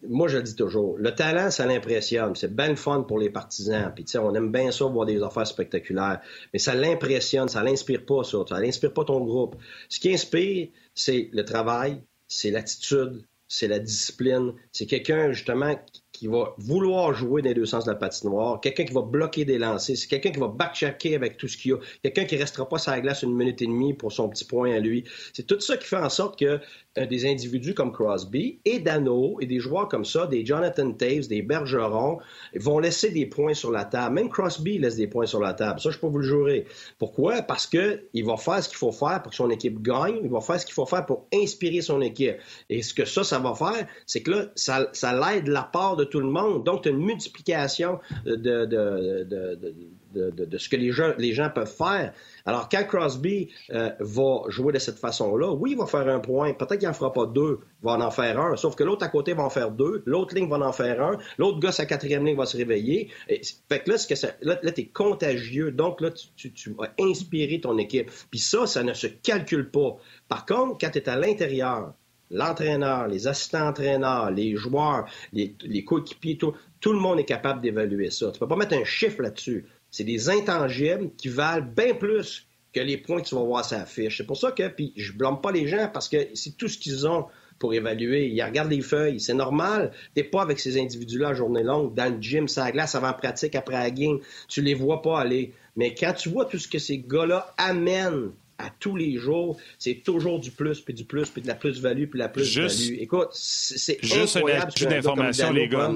moi, 0.08 0.28
je 0.28 0.36
le 0.36 0.42
dis 0.44 0.54
toujours, 0.54 0.96
le 0.96 1.12
talent, 1.14 1.50
ça 1.50 1.66
l'impressionne. 1.66 2.36
C'est 2.36 2.54
bien 2.54 2.68
le 2.68 2.76
fun 2.76 3.02
pour 3.02 3.18
les 3.18 3.30
partisans. 3.30 3.90
Puis, 3.92 4.04
tu 4.04 4.12
sais, 4.12 4.18
on 4.18 4.34
aime 4.34 4.52
bien 4.52 4.70
ça, 4.70 4.84
voir 4.84 5.06
des 5.06 5.20
affaires 5.22 5.46
spectaculaires. 5.46 6.20
Mais 6.52 6.58
ça 6.60 6.74
l'impressionne, 6.74 7.48
ça 7.48 7.62
l'inspire 7.64 8.04
pas, 8.04 8.22
ça. 8.22 8.38
Ça 8.48 8.60
l'inspire 8.60 8.92
pas 8.92 9.04
ton 9.04 9.24
groupe. 9.24 9.56
Ce 9.88 9.98
qui 9.98 10.12
inspire, 10.12 10.68
c'est 10.94 11.30
le 11.32 11.44
travail, 11.44 12.02
c'est 12.28 12.50
l'attitude, 12.50 13.24
c'est 13.48 13.68
la 13.68 13.78
discipline. 13.78 14.52
C'est 14.72 14.86
quelqu'un, 14.86 15.32
justement, 15.32 15.74
qui 16.12 16.26
va 16.26 16.54
vouloir 16.58 17.12
jouer 17.14 17.42
dans 17.42 17.48
les 17.48 17.54
deux 17.54 17.66
sens 17.66 17.84
de 17.84 17.90
la 17.90 17.96
patinoire, 17.96 18.60
quelqu'un 18.60 18.84
qui 18.84 18.92
va 18.92 19.02
bloquer 19.02 19.44
des 19.44 19.58
lancers, 19.58 19.96
c'est 19.96 20.06
quelqu'un 20.06 20.30
qui 20.30 20.40
va 20.40 20.48
backchecker 20.48 21.14
avec 21.14 21.36
tout 21.36 21.48
ce 21.48 21.56
qu'il 21.56 21.72
y 21.72 21.74
a, 21.74 21.78
quelqu'un 22.02 22.24
qui 22.24 22.36
restera 22.36 22.68
pas 22.68 22.78
sur 22.78 22.92
la 22.92 23.00
glace 23.00 23.22
une 23.22 23.34
minute 23.34 23.60
et 23.62 23.66
demie 23.66 23.94
pour 23.94 24.12
son 24.12 24.28
petit 24.28 24.44
point 24.44 24.72
à 24.72 24.78
lui. 24.78 25.04
C'est 25.32 25.46
tout 25.46 25.60
ça 25.60 25.76
qui 25.76 25.86
fait 25.86 25.96
en 25.96 26.10
sorte 26.10 26.38
que 26.38 26.60
des 26.96 27.26
individus 27.26 27.74
comme 27.74 27.92
Crosby 27.92 28.60
et 28.64 28.78
Dano 28.78 29.38
et 29.40 29.46
des 29.46 29.58
joueurs 29.58 29.88
comme 29.88 30.04
ça, 30.04 30.26
des 30.26 30.46
Jonathan 30.46 30.92
Taves, 30.92 31.26
des 31.26 31.42
Bergeron, 31.42 32.18
vont 32.54 32.78
laisser 32.78 33.10
des 33.10 33.26
points 33.26 33.54
sur 33.54 33.70
la 33.70 33.84
table. 33.84 34.14
Même 34.14 34.28
Crosby 34.28 34.78
laisse 34.78 34.96
des 34.96 35.08
points 35.08 35.26
sur 35.26 35.40
la 35.40 35.54
table. 35.54 35.80
Ça, 35.80 35.90
je 35.90 35.98
peux 35.98 36.06
vous 36.06 36.18
le 36.18 36.26
jurer. 36.26 36.66
Pourquoi? 36.98 37.42
Parce 37.42 37.66
que 37.66 38.04
il 38.12 38.24
va 38.24 38.36
faire 38.36 38.62
ce 38.62 38.68
qu'il 38.68 38.78
faut 38.78 38.92
faire 38.92 39.22
pour 39.22 39.30
que 39.30 39.36
son 39.36 39.50
équipe 39.50 39.82
gagne. 39.82 40.20
Il 40.22 40.30
va 40.30 40.40
faire 40.40 40.60
ce 40.60 40.66
qu'il 40.66 40.74
faut 40.74 40.86
faire 40.86 41.04
pour 41.04 41.26
inspirer 41.34 41.80
son 41.80 42.00
équipe. 42.00 42.36
Et 42.70 42.82
ce 42.82 42.94
que 42.94 43.04
ça, 43.04 43.24
ça 43.24 43.38
va 43.38 43.54
faire, 43.54 43.86
c'est 44.06 44.22
que 44.22 44.30
là, 44.30 44.44
ça, 44.54 44.88
ça 44.92 45.12
l'aide 45.12 45.48
la 45.48 45.62
part 45.62 45.96
de 45.96 46.04
tout 46.04 46.20
le 46.20 46.28
monde. 46.28 46.64
Donc, 46.64 46.86
une 46.86 46.98
multiplication 46.98 47.98
de, 48.24 48.36
de, 48.36 49.74
ce 50.14 50.68
que 50.68 50.76
les 50.76 51.32
gens, 51.32 51.50
peuvent 51.50 51.66
faire. 51.66 52.12
Alors, 52.46 52.68
quand 52.68 52.84
Crosby 52.84 53.50
euh, 53.70 53.90
va 54.00 54.42
jouer 54.48 54.72
de 54.72 54.78
cette 54.78 54.98
façon-là, 54.98 55.52
oui, 55.52 55.72
il 55.72 55.78
va 55.78 55.86
faire 55.86 56.08
un 56.08 56.20
point. 56.20 56.52
Peut-être 56.52 56.78
qu'il 56.78 56.88
n'en 56.88 56.94
fera 56.94 57.12
pas 57.12 57.26
deux, 57.26 57.60
il 57.82 57.84
va 57.84 57.92
en 57.92 58.10
faire 58.10 58.40
un. 58.40 58.56
Sauf 58.56 58.74
que 58.74 58.84
l'autre 58.84 59.04
à 59.04 59.08
côté 59.08 59.34
va 59.34 59.44
en 59.44 59.50
faire 59.50 59.70
deux, 59.70 60.02
l'autre 60.06 60.34
ligne 60.34 60.48
va 60.48 60.58
en 60.58 60.72
faire 60.72 61.02
un, 61.02 61.18
l'autre 61.38 61.58
gars, 61.58 61.72
sa 61.72 61.86
quatrième 61.86 62.24
ligne 62.24 62.36
va 62.36 62.46
se 62.46 62.56
réveiller. 62.56 63.10
Fait 63.28 63.80
que 63.80 63.90
là, 63.90 63.96
que 63.96 64.14
là, 64.42 64.72
tu 64.72 64.80
es 64.80 64.86
contagieux. 64.86 65.70
Donc, 65.70 66.00
là, 66.00 66.10
tu, 66.10 66.52
tu, 66.52 66.70
vas 66.72 66.92
inspirer 66.98 67.60
ton 67.60 67.76
équipe. 67.78 68.10
Puis 68.30 68.40
ça, 68.40 68.66
ça 68.66 68.82
ne 68.82 68.92
se 68.92 69.06
calcule 69.06 69.70
pas. 69.70 69.96
Par 70.28 70.46
contre, 70.46 70.78
quand 70.80 70.90
tu 70.90 70.98
es 70.98 71.08
à 71.08 71.16
l'intérieur, 71.16 71.94
l'entraîneur, 72.30 73.08
les 73.08 73.26
assistants-entraîneurs, 73.26 74.30
les 74.30 74.56
joueurs, 74.56 75.06
les, 75.32 75.54
les 75.62 75.84
coéquipiers, 75.84 76.36
tout, 76.36 76.54
tout 76.80 76.92
le 76.92 76.98
monde 76.98 77.18
est 77.18 77.24
capable 77.24 77.60
d'évaluer 77.60 78.10
ça. 78.10 78.30
Tu 78.32 78.38
peux 78.38 78.48
pas 78.48 78.56
mettre 78.56 78.74
un 78.74 78.84
chiffre 78.84 79.22
là-dessus. 79.22 79.66
C'est 79.94 80.02
des 80.02 80.28
intangibles 80.28 81.10
qui 81.16 81.28
valent 81.28 81.64
bien 81.64 81.94
plus 81.94 82.48
que 82.72 82.80
les 82.80 82.96
points 82.96 83.20
que 83.20 83.28
tu 83.28 83.36
vas 83.36 83.44
voir 83.44 83.64
sur 83.64 83.78
la 83.78 83.86
fiche. 83.86 84.16
C'est 84.16 84.26
pour 84.26 84.36
ça 84.36 84.50
que, 84.50 84.66
puis 84.66 84.92
je 84.96 85.12
blâme 85.12 85.40
pas 85.40 85.52
les 85.52 85.68
gens 85.68 85.88
parce 85.92 86.08
que 86.08 86.16
c'est 86.34 86.56
tout 86.56 86.66
ce 86.66 86.76
qu'ils 86.76 87.06
ont 87.06 87.26
pour 87.60 87.74
évaluer. 87.74 88.26
Ils 88.26 88.42
regardent 88.42 88.72
les 88.72 88.80
feuilles. 88.80 89.20
C'est 89.20 89.34
normal. 89.34 89.92
T'es 90.12 90.24
pas 90.24 90.42
avec 90.42 90.58
ces 90.58 90.80
individus-là 90.80 91.28
à 91.28 91.34
journée 91.34 91.62
longue, 91.62 91.94
dans 91.94 92.12
le 92.12 92.20
gym, 92.20 92.48
ça 92.48 92.72
glace, 92.72 92.96
avant 92.96 93.12
pratique, 93.12 93.54
après 93.54 93.74
la 93.74 93.92
game. 93.92 94.18
Tu 94.48 94.62
les 94.62 94.74
vois 94.74 95.00
pas 95.00 95.20
aller. 95.20 95.52
Mais 95.76 95.94
quand 95.94 96.12
tu 96.12 96.28
vois 96.28 96.46
tout 96.46 96.58
ce 96.58 96.66
que 96.66 96.80
ces 96.80 96.98
gars-là 96.98 97.54
amènent 97.56 98.32
à 98.58 98.70
tous 98.80 98.96
les 98.96 99.16
jours. 99.16 99.58
C'est 99.78 100.02
toujours 100.04 100.40
du 100.40 100.50
plus, 100.50 100.80
puis 100.80 100.94
du 100.94 101.04
plus, 101.04 101.28
puis 101.28 101.42
de 101.42 101.46
la 101.46 101.54
plus-value, 101.54 102.06
puis 102.06 102.18
de 102.18 102.24
la 102.24 102.28
plus-value. 102.28 102.98
Écoute, 102.98 103.28
c'est 103.32 103.98
incroyable. 104.04 104.72
Juste 104.72 104.80
une 104.80 104.88
d'information, 104.88 105.52
les 105.52 105.68
gars. 105.68 105.92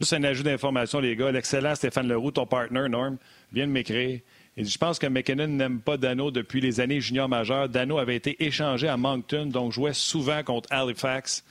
Juste 0.00 0.12
un 0.12 0.22
ajout 0.22 0.44
d'information, 0.44 1.00
les 1.00 1.16
gars. 1.16 1.32
L'excellent 1.32 1.74
Stéphane 1.74 2.06
Leroux, 2.06 2.30
ton 2.30 2.46
partner, 2.46 2.88
Norm, 2.88 3.16
vient 3.52 3.66
de 3.66 3.72
m'écrire. 3.72 4.20
Je 4.56 4.78
pense 4.78 4.98
que 4.98 5.06
McKinnon 5.06 5.46
n'aime 5.48 5.80
pas 5.80 5.96
Dano 5.96 6.30
depuis 6.30 6.60
les 6.60 6.80
années 6.80 7.00
juniors 7.00 7.28
majeures. 7.28 7.68
Dano 7.68 7.98
avait 7.98 8.16
été 8.16 8.44
échangé 8.44 8.88
à 8.88 8.96
Moncton, 8.96 9.46
donc 9.46 9.72
jouait 9.72 9.92
souvent 9.92 10.42
contre 10.42 10.72
Halifax 10.72 11.44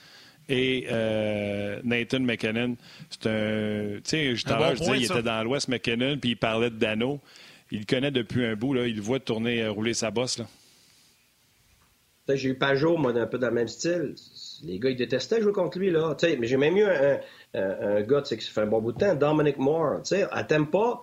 et 0.50 0.88
euh, 0.90 1.80
Nathan 1.84 2.20
McKinnon. 2.22 2.76
C'est 3.10 3.28
un. 3.28 4.00
Tu 4.02 4.02
sais, 4.04 4.34
tout 4.36 4.54
à 4.54 4.60
l'heure, 4.60 4.76
je 4.76 4.82
disais, 4.82 4.98
il 4.98 5.06
était 5.06 5.24
dans 5.24 5.44
l'Ouest 5.44 5.68
McKinnon, 5.68 6.18
puis 6.18 6.32
il 6.32 6.38
parlait 6.38 6.70
de 6.70 6.76
Dano. 6.76 7.20
Il 7.72 7.80
le 7.80 7.86
connaît 7.86 8.12
depuis 8.12 8.46
un 8.46 8.56
bout, 8.56 8.74
là. 8.74 8.88
Il 8.88 8.96
le 8.96 9.02
voit 9.02 9.20
tourner, 9.20 9.62
euh, 9.62 9.72
rouler 9.72 9.94
sa 9.94 10.12
bosse, 10.12 10.40
là. 10.40 10.46
J'ai 12.36 12.50
eu 12.50 12.56
Pajot, 12.56 12.98
moi, 12.98 13.18
un 13.18 13.26
peu 13.26 13.38
dans 13.38 13.48
le 13.48 13.54
même 13.54 13.68
style. 13.68 14.16
Les 14.64 14.80
gars, 14.80 14.90
ils 14.90 14.96
détestaient 14.96 15.42
jouer 15.42 15.54
contre 15.54 15.80
lui, 15.80 15.92
là. 15.92 16.16
mais 16.40 16.48
j'ai 16.48 16.58
même 16.58 16.78
eu 16.78 16.84
un, 16.84 17.20
un, 17.54 18.02
gars 18.02 18.22
qui 18.22 18.38
fait 18.38 18.62
un 18.62 18.68
bon 18.68 18.82
bout 18.82 18.92
de 18.92 18.98
temps, 18.98 19.16
Dominic 19.16 19.58
Moore. 19.58 20.02
à 20.32 20.44
Tempa, 20.44 21.02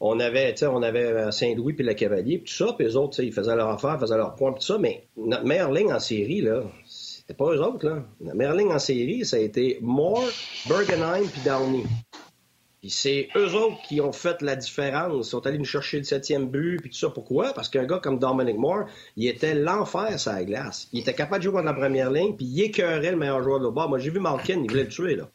on 0.00 0.20
avait, 0.20 0.54
avait 0.62 1.04
euh, 1.04 1.30
Saint-Louis 1.30 1.72
puis 1.72 1.84
le 1.84 1.94
Cavalier, 1.94 2.38
puis 2.38 2.52
tout 2.52 2.66
ça, 2.66 2.72
puis 2.74 2.86
eux 2.86 2.96
autres, 2.96 3.22
ils 3.22 3.32
faisaient 3.32 3.56
leur 3.56 3.70
affaire, 3.70 3.98
faisaient 3.98 4.16
leur 4.16 4.34
point, 4.34 4.52
tout 4.52 4.60
ça, 4.60 4.78
mais 4.78 5.04
notre 5.16 5.44
meilleure 5.44 5.72
ligne 5.72 5.92
en 5.92 6.00
série, 6.00 6.42
là, 6.42 6.62
c'était 6.86 7.34
pas 7.34 7.46
eux 7.54 7.60
autres, 7.60 7.86
là. 7.86 8.02
Notre 8.20 8.36
meilleure 8.36 8.56
ligne 8.56 8.72
en 8.72 8.78
série, 8.78 9.24
ça 9.24 9.36
a 9.36 9.40
été 9.40 9.78
Moore, 9.80 10.28
Bergenheim 10.68 11.26
puis 11.32 11.40
Downey. 11.44 11.84
Puis 12.80 12.90
c'est 12.90 13.28
eux 13.36 13.54
autres 13.54 13.80
qui 13.88 14.00
ont 14.00 14.12
fait 14.12 14.42
la 14.42 14.54
différence. 14.54 15.26
Ils 15.26 15.30
sont 15.30 15.46
allés 15.46 15.58
nous 15.58 15.64
chercher 15.64 15.98
le 15.98 16.04
septième 16.04 16.48
but, 16.48 16.80
puis 16.80 16.90
tout 16.90 16.98
ça. 16.98 17.10
Pourquoi? 17.10 17.52
Parce 17.52 17.68
qu'un 17.68 17.84
gars 17.84 17.98
comme 17.98 18.18
Dominic 18.18 18.56
Moore, 18.56 18.84
il 19.16 19.26
était 19.26 19.54
l'enfer 19.54 20.18
sur 20.20 20.32
la 20.32 20.44
glace. 20.44 20.88
Il 20.92 21.00
était 21.00 21.14
capable 21.14 21.38
de 21.38 21.44
jouer 21.44 21.52
contre 21.54 21.66
la 21.66 21.74
première 21.74 22.10
ligne, 22.10 22.36
puis 22.36 22.46
il 22.46 22.62
écœurait 22.62 23.10
le 23.10 23.16
meilleur 23.16 23.42
joueur 23.42 23.60
de 23.60 23.68
bas. 23.68 23.86
Moi, 23.86 23.98
j'ai 23.98 24.10
vu 24.10 24.20
Malkin, 24.20 24.60
il 24.62 24.70
voulait 24.70 24.84
le 24.84 24.88
tuer, 24.88 25.16
là. 25.16 25.28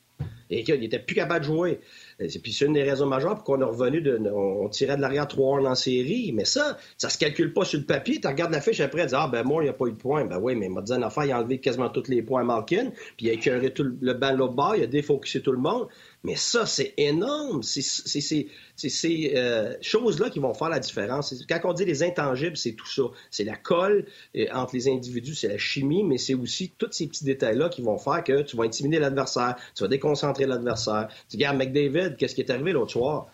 Et 0.51 0.65
il 0.67 0.83
était 0.83 0.99
plus 0.99 1.15
capable 1.15 1.39
de 1.39 1.45
jouer. 1.45 1.79
Puis 2.19 2.51
c'est 2.51 2.65
une 2.65 2.73
des 2.73 2.83
raisons 2.83 3.05
majeures 3.05 3.35
pour 3.35 3.45
qu'on 3.45 3.61
est 3.61 3.65
revenu 3.65 4.01
de. 4.01 4.19
On, 4.29 4.67
tirait 4.67 4.97
de 4.97 5.01
l'arrière 5.01 5.27
3 5.27 5.61
en 5.61 5.75
série. 5.75 6.33
Mais 6.33 6.43
ça, 6.43 6.77
ça 6.97 7.09
se 7.09 7.17
calcule 7.17 7.53
pas 7.53 7.63
sur 7.63 7.79
le 7.79 7.85
papier. 7.85 8.19
Tu 8.19 8.27
regardes 8.27 8.51
la 8.51 8.59
fiche 8.59 8.81
après, 8.81 9.03
tu 9.03 9.07
dis 9.09 9.15
Ah, 9.15 9.29
ben 9.31 9.43
moi, 9.43 9.63
il 9.63 9.67
n'y 9.67 9.69
a 9.69 9.73
pas 9.73 9.85
eu 9.85 9.91
de 9.91 9.97
points. 9.97 10.25
Ben 10.25 10.39
oui, 10.39 10.55
mais 10.55 10.65
il 10.65 10.71
m'a 10.71 10.81
dit 10.81 10.91
une 10.91 11.03
affaire, 11.03 11.23
il 11.23 11.31
a 11.31 11.39
enlevé 11.39 11.59
quasiment 11.59 11.89
tous 11.89 12.09
les 12.09 12.21
points 12.21 12.41
à 12.41 12.43
Malkin. 12.43 12.91
Puis 13.15 13.27
il 13.27 13.29
a 13.29 13.33
écœuré 13.33 13.73
tout 13.73 13.85
le 13.99 14.13
banc 14.13 14.33
l'autre 14.33 14.53
bas, 14.53 14.73
il 14.75 14.83
a 14.83 14.87
défocusé 14.87 15.41
tout 15.41 15.53
le 15.53 15.57
monde. 15.57 15.87
Mais 16.23 16.35
ça, 16.35 16.65
c'est 16.65 16.93
énorme. 16.97 17.63
C'est 17.63 17.81
ces 17.81 19.33
euh, 19.35 19.75
choses-là 19.81 20.29
qui 20.29 20.39
vont 20.39 20.53
faire 20.53 20.69
la 20.69 20.79
différence. 20.79 21.33
Quand 21.49 21.59
on 21.63 21.73
dit 21.73 21.85
les 21.85 22.03
intangibles, 22.03 22.57
c'est 22.57 22.73
tout 22.73 22.87
ça. 22.87 23.03
C'est 23.31 23.43
la 23.43 23.55
colle 23.55 24.05
euh, 24.35 24.45
entre 24.53 24.75
les 24.75 24.87
individus, 24.87 25.33
c'est 25.33 25.47
la 25.47 25.57
chimie, 25.57 26.03
mais 26.03 26.17
c'est 26.17 26.35
aussi 26.35 26.71
tous 26.77 26.91
ces 26.91 27.07
petits 27.07 27.25
détails-là 27.25 27.69
qui 27.69 27.81
vont 27.81 27.97
faire 27.97 28.23
que 28.23 28.43
tu 28.43 28.55
vas 28.55 28.65
intimider 28.65 28.99
l'adversaire, 28.99 29.55
tu 29.75 29.83
vas 29.83 29.89
déconcentrer 29.89 30.45
l'adversaire. 30.45 31.07
Tu 31.29 31.37
regardes 31.37 31.57
McDavid, 31.57 32.15
qu'est-ce 32.17 32.35
qui 32.35 32.41
est 32.41 32.51
arrivé 32.51 32.71
l'autre 32.71 32.91
soir? 32.91 33.27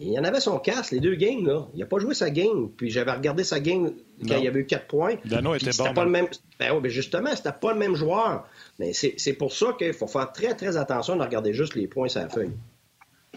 Il 0.00 0.12
y 0.12 0.18
en 0.18 0.24
avait 0.24 0.40
son 0.40 0.58
casse, 0.58 0.90
les 0.90 0.98
deux 0.98 1.14
games, 1.14 1.46
là. 1.46 1.68
Il 1.74 1.80
n'a 1.80 1.86
pas 1.86 1.98
joué 1.98 2.14
sa 2.14 2.28
game. 2.30 2.68
Puis 2.76 2.90
j'avais 2.90 3.12
regardé 3.12 3.44
sa 3.44 3.60
game 3.60 3.92
quand 4.26 4.36
il 4.36 4.44
y 4.44 4.48
avait 4.48 4.60
eu 4.60 4.66
quatre 4.66 4.88
points. 4.88 5.14
Dano 5.24 5.54
était 5.54 5.70
bon. 5.78 5.94
Pas 5.94 6.04
le 6.04 6.10
même... 6.10 6.26
Ben 6.58 6.72
oui, 6.72 6.80
mais 6.82 6.90
justement, 6.90 7.34
c'était 7.34 7.52
pas 7.52 7.72
le 7.72 7.78
même 7.78 7.94
joueur. 7.94 8.44
Mais 8.80 8.92
c'est 8.92 9.32
pour 9.34 9.52
ça 9.52 9.74
qu'il 9.78 9.92
faut 9.92 10.08
faire 10.08 10.32
très, 10.32 10.54
très 10.54 10.76
attention 10.76 11.16
de 11.16 11.22
regarder 11.22 11.54
juste 11.54 11.76
les 11.76 11.86
points 11.86 12.08
sur 12.08 12.22
la 12.22 12.28
feuille. 12.28 12.52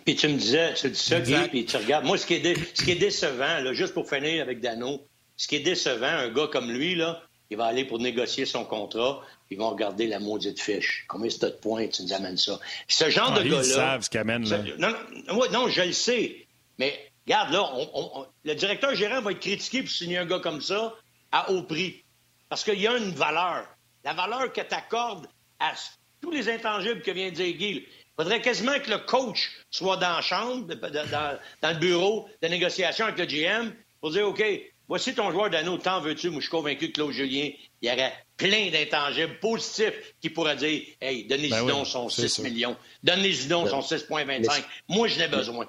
Puis 0.03 0.16
tu 0.16 0.28
me 0.30 0.38
disais, 0.38 0.74
tu 0.74 0.89
dis 0.89 0.97
ça, 0.97 1.20
Guy, 1.20 1.36
puis 1.49 1.66
tu 1.66 1.78
regardes. 1.78 2.05
Moi, 2.05 2.18
ce 2.18 2.26
qui 2.26 2.36
est, 2.36 2.55
ce 2.74 2.84
qui 2.84 2.91
est 2.91 2.95
décevant, 2.95 3.60
là, 3.60 3.74
juste 3.74 3.93
pour 3.93 4.10
finir 4.10 4.41
avec 4.41 4.60
Dano, 4.60 5.01
ce 5.36 5.47
qui 5.47 5.58
est 5.58 5.62
décevant, 5.62 6.08
un 6.08 6.30
gars 6.30 6.47
comme 6.51 6.72
lui, 6.72 6.95
là, 6.95 7.22
il 7.49 7.58
va 7.58 7.66
aller 7.66 7.86
pour 7.86 7.99
négocier 7.99 8.45
son 8.45 8.66
contrat, 8.66 9.22
ils 9.49 9.58
vont 9.58 9.70
regarder 9.70 10.08
la 10.08 10.20
maudite 10.20 10.60
fiche. 10.60 11.05
Combien 11.08 11.30
c'est 11.30 11.43
de 11.43 11.49
points, 11.49 11.88
tu 11.88 12.03
nous 12.03 12.14
amènes 12.14 12.38
ça? 12.38 12.60
ce 12.88 13.10
genre 13.10 13.34
ah, 13.36 13.39
de 13.39 13.49
gars-là. 13.49 13.62
Ils 13.64 13.66
savent 13.66 14.03
ce. 14.03 14.78
Non, 14.80 14.89
non, 15.28 15.51
non, 15.51 15.68
je 15.70 15.82
le 15.84 15.93
sais. 15.93 16.47
Mais 16.78 17.11
regarde, 17.25 17.51
là, 17.51 17.71
le 18.43 18.55
directeur 18.55 18.95
gérant 18.95 19.21
va 19.21 19.32
être 19.32 19.39
critiqué 19.39 19.82
pour 19.82 19.91
signer 19.91 20.17
un 20.17 20.25
gars 20.25 20.39
comme 20.39 20.61
ça 20.61 20.93
à 21.32 21.51
haut 21.51 21.63
prix. 21.63 22.03
Parce 22.49 22.63
qu'il 22.63 22.80
y 22.80 22.88
a 22.88 22.97
une 22.97 23.11
valeur. 23.11 23.67
La 24.03 24.13
valeur 24.13 24.53
que 24.53 24.61
tu 24.61 24.73
accordes 24.73 25.28
à 25.59 25.73
tous 26.21 26.32
les 26.32 26.49
intangibles 26.49 27.01
que 27.01 27.11
vient 27.11 27.30
de 27.30 27.36
dire 27.36 27.57
Guy. 27.57 27.86
Il 28.19 28.23
faudrait 28.23 28.41
quasiment 28.41 28.80
que 28.80 28.89
le 28.89 28.97
coach 28.99 29.51
soit 29.69 29.97
dans 29.97 30.15
la 30.15 30.21
chambre, 30.21 30.73
dans, 30.73 31.69
le 31.69 31.80
bureau 31.80 32.28
de 32.41 32.47
négociation 32.47 33.05
avec 33.05 33.19
le 33.19 33.25
GM 33.25 33.73
pour 34.01 34.11
dire 34.11 34.28
OK, 34.28 34.43
voici 34.88 35.13
ton 35.13 35.32
joueur 35.32 35.49
d'anneau, 35.49 35.78
t'en 35.78 36.01
veux-tu? 36.01 36.30
Moi, 36.30 36.39
je 36.39 36.45
suis 36.45 36.51
convaincu 36.51 36.88
que 36.88 36.93
Claude 36.93 37.11
Julien, 37.11 37.51
il 37.82 37.89
y 37.89 37.91
aurait 37.91 38.13
plein 38.38 38.71
d'intangibles 38.71 39.39
positifs 39.39 40.15
qui 40.19 40.30
pourraient 40.30 40.55
dire 40.55 40.82
Hey, 40.99 41.25
donnez-y 41.25 41.51
ben 41.51 41.67
donc 41.67 41.86
son 41.86 42.09
6 42.09 42.39
millions, 42.39 42.75
donnez-y 43.03 43.47
donc 43.47 43.69
son 43.69 43.82
6,25. 43.82 44.63
Moi, 44.88 45.07
je 45.07 45.19
n'ai 45.19 45.28
besoin 45.28 45.67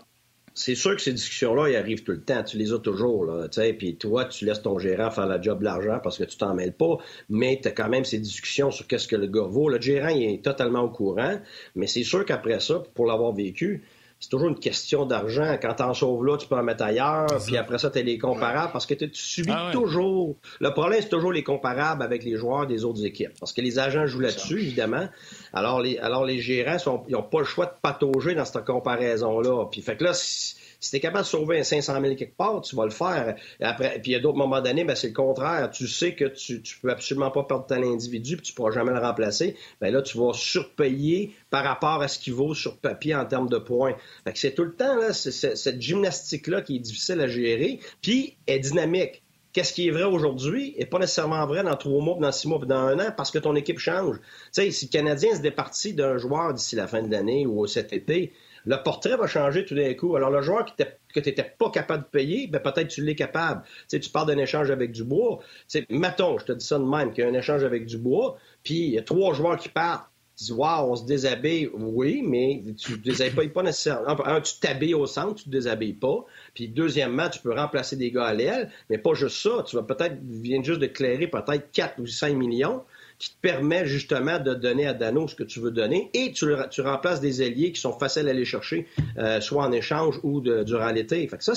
c'est 0.58 0.74
sûr 0.74 0.96
que 0.96 1.02
ces 1.02 1.12
discussions-là, 1.12 1.68
ils 1.68 1.76
arrivent 1.76 2.02
tout 2.02 2.12
le 2.12 2.20
temps. 2.20 2.42
Tu 2.42 2.56
les 2.56 2.72
as 2.72 2.78
toujours, 2.80 3.24
là, 3.24 3.46
Puis 3.78 3.96
toi, 3.96 4.24
tu 4.24 4.44
laisses 4.44 4.62
ton 4.62 4.78
gérant 4.78 5.10
faire 5.10 5.26
la 5.26 5.40
job 5.40 5.62
l'argent 5.62 6.00
parce 6.02 6.18
que 6.18 6.24
tu 6.24 6.36
t'en 6.36 6.52
mêles 6.54 6.72
pas, 6.72 6.98
mais 7.30 7.60
tu 7.62 7.68
as 7.68 7.70
quand 7.70 7.88
même 7.88 8.04
ces 8.04 8.18
discussions 8.18 8.72
sur 8.72 8.86
qu'est-ce 8.88 9.06
que 9.06 9.14
le 9.14 9.28
gars 9.28 9.42
vaut. 9.42 9.68
Le 9.68 9.80
gérant, 9.80 10.08
il 10.08 10.24
est 10.24 10.44
totalement 10.44 10.80
au 10.80 10.90
courant, 10.90 11.38
mais 11.76 11.86
c'est 11.86 12.02
sûr 12.02 12.24
qu'après 12.24 12.58
ça, 12.58 12.82
pour 12.94 13.06
l'avoir 13.06 13.32
vécu, 13.32 13.84
c'est 14.20 14.30
toujours 14.30 14.48
une 14.48 14.58
question 14.58 15.06
d'argent. 15.06 15.56
Quand 15.62 15.74
t'en 15.74 15.94
sauves 15.94 16.24
là, 16.24 16.36
tu 16.36 16.48
peux 16.48 16.56
en 16.56 16.62
mettre 16.62 16.82
ailleurs, 16.82 17.26
puis 17.46 17.56
après 17.56 17.78
ça, 17.78 17.88
tu 17.90 18.02
les 18.02 18.18
comparables 18.18 18.72
parce 18.72 18.84
que 18.84 18.94
tu 18.94 19.08
subis 19.12 19.52
ah 19.54 19.70
toujours. 19.72 20.36
Le 20.60 20.70
problème, 20.72 21.00
c'est 21.00 21.08
toujours 21.08 21.32
les 21.32 21.44
comparables 21.44 22.02
avec 22.02 22.24
les 22.24 22.36
joueurs 22.36 22.66
des 22.66 22.84
autres 22.84 23.04
équipes. 23.04 23.38
Parce 23.38 23.52
que 23.52 23.60
les 23.60 23.78
agents 23.78 24.06
jouent 24.06 24.20
là-dessus, 24.20 24.60
évidemment. 24.60 25.08
Alors 25.52 25.80
les, 25.80 25.98
alors 25.98 26.24
les 26.24 26.40
gérants, 26.40 26.78
sont, 26.78 27.04
ils 27.08 27.12
n'ont 27.12 27.22
pas 27.22 27.38
le 27.38 27.44
choix 27.44 27.66
de 27.66 27.74
patauger 27.80 28.34
dans 28.34 28.44
cette 28.44 28.64
comparaison-là. 28.64 29.66
Puis 29.70 29.82
fait 29.82 29.96
que 29.96 30.04
là, 30.04 30.14
si 30.14 30.56
tu 30.80 30.96
es 30.96 31.00
capable 31.00 31.24
de 31.24 31.28
sauver 31.28 31.58
un 31.58 31.64
500 31.64 32.00
000 32.00 32.14
quelque 32.14 32.36
part, 32.36 32.60
tu 32.60 32.76
vas 32.76 32.84
le 32.84 32.90
faire. 32.90 33.36
Après, 33.60 33.98
puis 34.00 34.10
il 34.10 34.14
y 34.14 34.16
a 34.16 34.20
d'autres 34.20 34.38
moments 34.38 34.60
donnés, 34.60 34.84
ben, 34.84 34.94
c'est 34.94 35.08
le 35.08 35.14
contraire. 35.14 35.70
Tu 35.70 35.88
sais 35.88 36.14
que 36.14 36.24
tu 36.26 36.54
ne 36.54 36.80
peux 36.82 36.90
absolument 36.90 37.30
pas 37.30 37.44
perdre 37.44 37.66
ton 37.66 37.82
individu 37.82 38.36
puis 38.36 38.46
tu 38.46 38.52
ne 38.52 38.56
pourras 38.56 38.70
jamais 38.70 38.92
le 38.92 39.00
remplacer. 39.00 39.56
Ben 39.80 39.92
là, 39.92 40.02
tu 40.02 40.18
vas 40.18 40.32
surpayer 40.32 41.34
par 41.50 41.64
rapport 41.64 42.02
à 42.02 42.08
ce 42.08 42.18
qu'il 42.18 42.34
vaut 42.34 42.54
sur 42.54 42.78
papier 42.78 43.14
en 43.14 43.24
termes 43.24 43.48
de 43.48 43.58
points. 43.58 43.96
c'est 44.34 44.54
tout 44.54 44.64
le 44.64 44.74
temps 44.74 44.96
là, 44.96 45.12
cette 45.12 45.80
gymnastique-là 45.80 46.62
qui 46.62 46.76
est 46.76 46.80
difficile 46.80 47.20
à 47.20 47.26
gérer, 47.26 47.80
puis 48.00 48.36
est 48.46 48.58
dynamique 48.58 49.22
qu'est-ce 49.52 49.72
qui 49.72 49.88
est 49.88 49.90
vrai 49.90 50.04
aujourd'hui 50.04 50.76
n'est 50.78 50.86
pas 50.86 50.98
nécessairement 51.00 51.44
vrai 51.46 51.64
dans 51.64 51.74
trois 51.74 52.00
mois, 52.00 52.16
dans 52.20 52.30
six 52.30 52.46
mois, 52.46 52.60
dans 52.64 52.76
un 52.76 52.98
an, 53.00 53.12
parce 53.16 53.32
que 53.32 53.38
ton 53.38 53.56
équipe 53.56 53.78
change. 53.78 54.16
Tu 54.18 54.22
sais, 54.52 54.70
si 54.70 54.86
le 54.86 54.90
Canadien 54.90 55.34
se 55.34 55.40
départit 55.40 55.94
d'un 55.94 56.16
joueur 56.16 56.54
d'ici 56.54 56.76
la 56.76 56.86
fin 56.86 57.02
de 57.02 57.10
l'année 57.10 57.44
ou 57.44 57.66
cet 57.66 57.92
été, 57.92 58.32
le 58.66 58.76
portrait 58.82 59.16
va 59.16 59.26
changer 59.26 59.64
tout 59.64 59.74
d'un 59.74 59.94
coup. 59.94 60.16
Alors, 60.16 60.30
le 60.30 60.42
joueur 60.42 60.64
que 60.64 61.20
tu 61.20 61.28
n'étais 61.28 61.54
pas 61.58 61.70
capable 61.70 62.04
de 62.04 62.08
payer, 62.08 62.46
ben, 62.46 62.60
peut-être 62.60 62.88
tu 62.88 63.02
l'es 63.02 63.14
capable. 63.14 63.62
Tu, 63.88 64.00
parles 64.10 64.28
d'un 64.28 64.38
échange 64.38 64.70
avec 64.70 64.92
Dubois. 64.92 65.38
Tu 65.68 65.80
sais, 65.80 65.86
mettons, 65.90 66.38
je 66.38 66.46
te 66.46 66.52
dis 66.52 66.64
ça 66.64 66.78
de 66.78 66.84
même, 66.84 67.12
qu'il 67.12 67.24
y 67.24 67.26
a 67.26 67.30
un 67.30 67.34
échange 67.34 67.64
avec 67.64 67.86
Dubois, 67.86 68.36
puis 68.62 68.78
il 68.78 68.90
y 68.90 68.98
a 68.98 69.02
trois 69.02 69.34
joueurs 69.34 69.58
qui 69.58 69.68
partent. 69.68 70.08
Tu 70.36 70.44
dis, 70.44 70.52
waouh, 70.52 70.92
on 70.92 70.96
se 70.96 71.04
déshabille. 71.04 71.68
Oui, 71.74 72.22
mais 72.24 72.62
tu 72.76 72.92
ne 72.92 72.96
déshabilles 72.98 73.48
pas 73.48 73.64
nécessairement. 73.64 74.24
Un, 74.24 74.40
tu 74.40 74.60
t'habilles 74.60 74.94
au 74.94 75.06
centre, 75.06 75.34
tu 75.34 75.48
ne 75.48 75.52
te 75.52 75.58
déshabilles 75.58 75.94
pas. 75.94 76.24
Puis 76.54 76.68
deuxièmement, 76.68 77.28
tu 77.28 77.40
peux 77.40 77.52
remplacer 77.52 77.96
des 77.96 78.12
gars 78.12 78.26
à 78.26 78.34
l'aile, 78.34 78.70
mais 78.88 78.98
pas 78.98 79.14
juste 79.14 79.36
ça. 79.42 79.64
Tu 79.66 79.74
vas 79.74 79.82
peut-être, 79.82 80.16
viens 80.22 80.62
juste 80.62 80.78
de 80.78 80.86
clairer 80.86 81.26
peut-être 81.26 81.72
4 81.72 81.98
ou 81.98 82.06
5 82.06 82.36
millions 82.36 82.84
qui 83.18 83.30
te 83.30 83.40
permet 83.40 83.86
justement 83.86 84.38
de 84.38 84.54
donner 84.54 84.86
à 84.86 84.94
Dano 84.94 85.26
ce 85.26 85.34
que 85.34 85.42
tu 85.42 85.60
veux 85.60 85.72
donner 85.72 86.10
et 86.14 86.32
tu, 86.32 86.46
tu 86.70 86.80
remplaces 86.80 87.20
des 87.20 87.40
alliés 87.40 87.72
qui 87.72 87.80
sont 87.80 87.98
faciles 87.98 88.28
à 88.28 88.30
aller 88.30 88.44
chercher, 88.44 88.86
euh, 89.18 89.40
soit 89.40 89.64
en 89.64 89.72
échange 89.72 90.20
ou 90.22 90.40
de, 90.40 90.62
durant 90.62 90.90
l'été. 90.90 91.26
Fait 91.26 91.38
que 91.38 91.44
ça, 91.44 91.54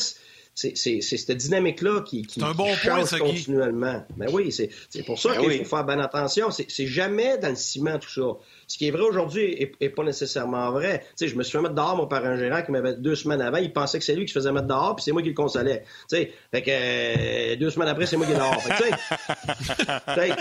c'est 0.55 1.01
cette 1.01 1.31
dynamique-là 1.31 2.01
qui, 2.01 2.23
qui, 2.23 2.43
un 2.43 2.53
bon 2.53 2.73
change 2.75 3.09
point, 3.09 3.19
continuellement. 3.19 4.05
Mais 4.17 4.25
ben 4.25 4.33
oui, 4.33 4.51
c'est 4.51 4.69
pour 5.05 5.19
ça 5.19 5.29
ben 5.29 5.41
qu'il 5.41 5.65
faut 5.65 5.75
faire 5.75 5.85
bonne 5.85 6.01
attention. 6.01 6.49
C'est 6.51 6.87
jamais 6.87 7.37
dans 7.37 7.49
le 7.49 7.55
ciment 7.55 7.99
tout 7.99 8.09
ça. 8.09 8.37
Ce 8.71 8.77
qui 8.77 8.87
est 8.87 8.91
vrai 8.91 9.01
aujourd'hui 9.01 9.69
n'est 9.81 9.89
pas 9.89 10.03
nécessairement 10.03 10.71
vrai. 10.71 10.99
Tu 11.17 11.25
sais, 11.25 11.27
je 11.27 11.35
me 11.35 11.43
suis 11.43 11.51
fait 11.51 11.61
mettre 11.61 11.75
dehors, 11.75 11.97
moi, 11.97 12.07
par 12.07 12.23
un 12.25 12.37
gérant 12.37 12.61
qui 12.61 12.71
m'avait 12.71 12.93
deux 12.93 13.15
semaines 13.15 13.41
avant. 13.41 13.57
Il 13.57 13.73
pensait 13.73 13.99
que 13.99 14.05
c'est 14.05 14.15
lui 14.15 14.23
qui 14.23 14.31
se 14.31 14.39
faisait 14.39 14.53
mettre 14.53 14.67
dehors, 14.67 14.95
puis 14.95 15.03
c'est 15.03 15.11
moi 15.11 15.21
qui 15.21 15.27
le 15.27 15.33
consolais. 15.33 15.83
Tu 16.09 16.15
sais, 16.15 16.31
fait 16.51 16.61
que 16.61 16.71
euh, 16.71 17.55
deux 17.57 17.69
semaines 17.69 17.89
après, 17.89 18.05
c'est 18.05 18.15
moi 18.15 18.25
qui 18.25 18.31
est 18.31 18.37
dehors. 18.37 18.61
Fait 18.61 18.81
tu 18.81 20.21
sais, 20.21 20.35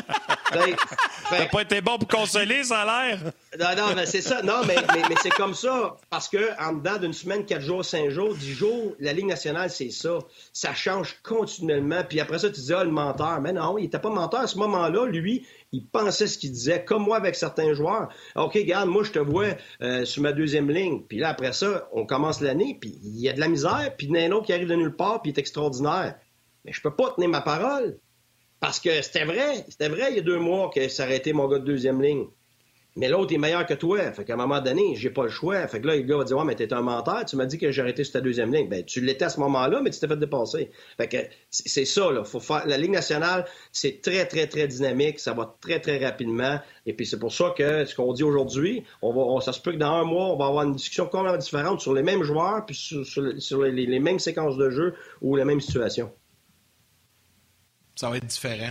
T'as 1.30 1.46
pas 1.46 1.62
été 1.62 1.80
bon 1.80 1.98
pour 1.98 2.08
consoler, 2.08 2.64
ça 2.64 2.80
a 2.80 3.06
l'air. 3.06 3.18
Non, 3.58 3.66
non, 3.76 3.94
mais 3.94 4.06
c'est 4.06 4.20
ça. 4.20 4.42
Non, 4.42 4.62
mais, 4.66 4.76
mais, 4.94 5.14
c'est 5.22 5.30
comme 5.30 5.54
ça. 5.54 5.96
Parce 6.08 6.28
que 6.28 6.60
en 6.60 6.72
dedans 6.72 6.98
d'une 6.98 7.12
semaine, 7.12 7.44
quatre 7.44 7.62
jours, 7.62 7.84
cinq 7.84 8.10
jours, 8.10 8.34
dix 8.34 8.52
jours, 8.52 8.94
la 8.98 9.12
Ligue 9.12 9.26
nationale, 9.26 9.70
c'est 9.70 9.90
ça. 9.90 10.18
Ça 10.52 10.74
change 10.74 11.16
continuellement. 11.22 12.02
Puis 12.08 12.20
après 12.20 12.38
ça, 12.38 12.50
tu 12.50 12.60
dis, 12.60 12.74
ah, 12.74 12.84
le 12.84 12.90
menteur. 12.90 13.40
Mais 13.40 13.52
non, 13.52 13.78
il 13.78 13.82
n'était 13.82 13.98
pas 13.98 14.10
menteur 14.10 14.40
à 14.40 14.46
ce 14.46 14.58
moment-là. 14.58 15.06
Lui, 15.06 15.46
il 15.72 15.86
pensait 15.86 16.26
ce 16.26 16.38
qu'il 16.38 16.50
disait, 16.50 16.84
comme 16.84 17.04
moi 17.04 17.16
avec 17.16 17.36
certains 17.36 17.74
joueurs. 17.74 18.08
OK, 18.34 18.54
regarde, 18.54 18.88
moi, 18.88 19.04
je 19.04 19.12
te 19.12 19.18
vois 19.18 19.56
euh, 19.82 20.04
sur 20.04 20.22
ma 20.22 20.32
deuxième 20.32 20.70
ligne. 20.70 21.02
Puis 21.08 21.18
là, 21.18 21.28
après 21.30 21.52
ça, 21.52 21.88
on 21.92 22.06
commence 22.06 22.40
l'année, 22.40 22.76
puis 22.80 22.98
il 23.02 23.20
y 23.20 23.28
a 23.28 23.32
de 23.32 23.40
la 23.40 23.48
misère, 23.48 23.94
puis 23.96 24.08
il 24.10 24.16
y 24.16 24.42
qui 24.42 24.52
arrive 24.52 24.68
de 24.68 24.74
nulle 24.74 24.96
part, 24.96 25.22
puis 25.22 25.30
il 25.30 25.34
est 25.36 25.40
extraordinaire. 25.40 26.16
Mais 26.64 26.72
je 26.72 26.80
peux 26.80 26.94
pas 26.94 27.12
tenir 27.12 27.28
ma 27.28 27.40
parole. 27.40 27.98
Parce 28.58 28.78
que 28.78 29.00
c'était 29.00 29.24
vrai. 29.24 29.64
C'était 29.68 29.88
vrai 29.88 30.08
il 30.10 30.16
y 30.16 30.18
a 30.18 30.22
deux 30.22 30.38
mois 30.38 30.70
que 30.74 30.88
ça 30.88 31.04
aurait 31.04 31.16
été 31.16 31.32
mon 31.32 31.48
gars 31.48 31.58
de 31.58 31.64
deuxième 31.64 32.02
ligne. 32.02 32.26
Mais 32.96 33.08
l'autre 33.08 33.32
est 33.32 33.38
meilleur 33.38 33.66
que 33.66 33.74
toi. 33.74 34.10
Fait 34.12 34.24
qu'à 34.24 34.34
un 34.34 34.36
moment 34.36 34.60
donné, 34.60 34.94
j'ai 34.96 35.10
pas 35.10 35.24
le 35.24 35.28
choix. 35.28 35.66
Fait 35.68 35.80
que 35.80 35.86
là, 35.86 35.96
le 35.96 36.02
gars 36.02 36.16
va 36.16 36.24
dire 36.24 36.36
Ouais, 36.36 36.44
mais 36.44 36.54
t'es 36.54 36.72
un 36.72 36.82
menteur. 36.82 37.24
Tu 37.24 37.36
m'as 37.36 37.46
dit 37.46 37.58
que 37.58 37.70
j'ai 37.70 37.82
arrêté 37.82 38.04
sur 38.04 38.14
ta 38.14 38.20
deuxième 38.20 38.52
ligne. 38.52 38.68
Ben, 38.68 38.84
tu 38.84 39.00
l'étais 39.00 39.26
à 39.26 39.28
ce 39.28 39.38
moment-là, 39.40 39.80
mais 39.82 39.90
tu 39.90 40.00
t'es 40.00 40.08
fait 40.08 40.16
dépasser. 40.16 40.70
Fait 40.96 41.08
que 41.08 41.18
c'est 41.50 41.84
ça, 41.84 42.10
là. 42.10 42.24
Faut 42.24 42.40
faire... 42.40 42.66
La 42.66 42.76
Ligue 42.76 42.90
nationale, 42.90 43.46
c'est 43.72 44.02
très, 44.02 44.26
très, 44.26 44.46
très 44.46 44.66
dynamique. 44.66 45.20
Ça 45.20 45.32
va 45.32 45.56
très, 45.60 45.80
très 45.80 46.04
rapidement. 46.04 46.58
Et 46.86 46.92
puis 46.92 47.06
c'est 47.06 47.18
pour 47.18 47.32
ça 47.32 47.54
que 47.56 47.84
ce 47.84 47.94
qu'on 47.94 48.12
dit 48.12 48.24
aujourd'hui, 48.24 48.84
on 49.02 49.12
va, 49.12 49.40
ça 49.40 49.52
se 49.52 49.60
peut 49.60 49.72
que 49.72 49.76
dans 49.76 49.92
un 49.92 50.04
mois, 50.04 50.26
on 50.26 50.36
va 50.36 50.46
avoir 50.46 50.64
une 50.64 50.74
discussion 50.74 51.06
complètement 51.06 51.38
différente 51.38 51.80
sur 51.80 51.94
les 51.94 52.02
mêmes 52.02 52.22
joueurs, 52.22 52.66
puis 52.66 52.74
sur, 52.74 53.62
les 53.62 53.98
mêmes 54.00 54.18
séquences 54.18 54.56
de 54.56 54.70
jeu 54.70 54.94
ou 55.20 55.36
les 55.36 55.44
mêmes 55.44 55.60
situations. 55.60 56.10
Ça 58.00 58.08
va 58.08 58.16
être 58.16 58.24
différent. 58.24 58.70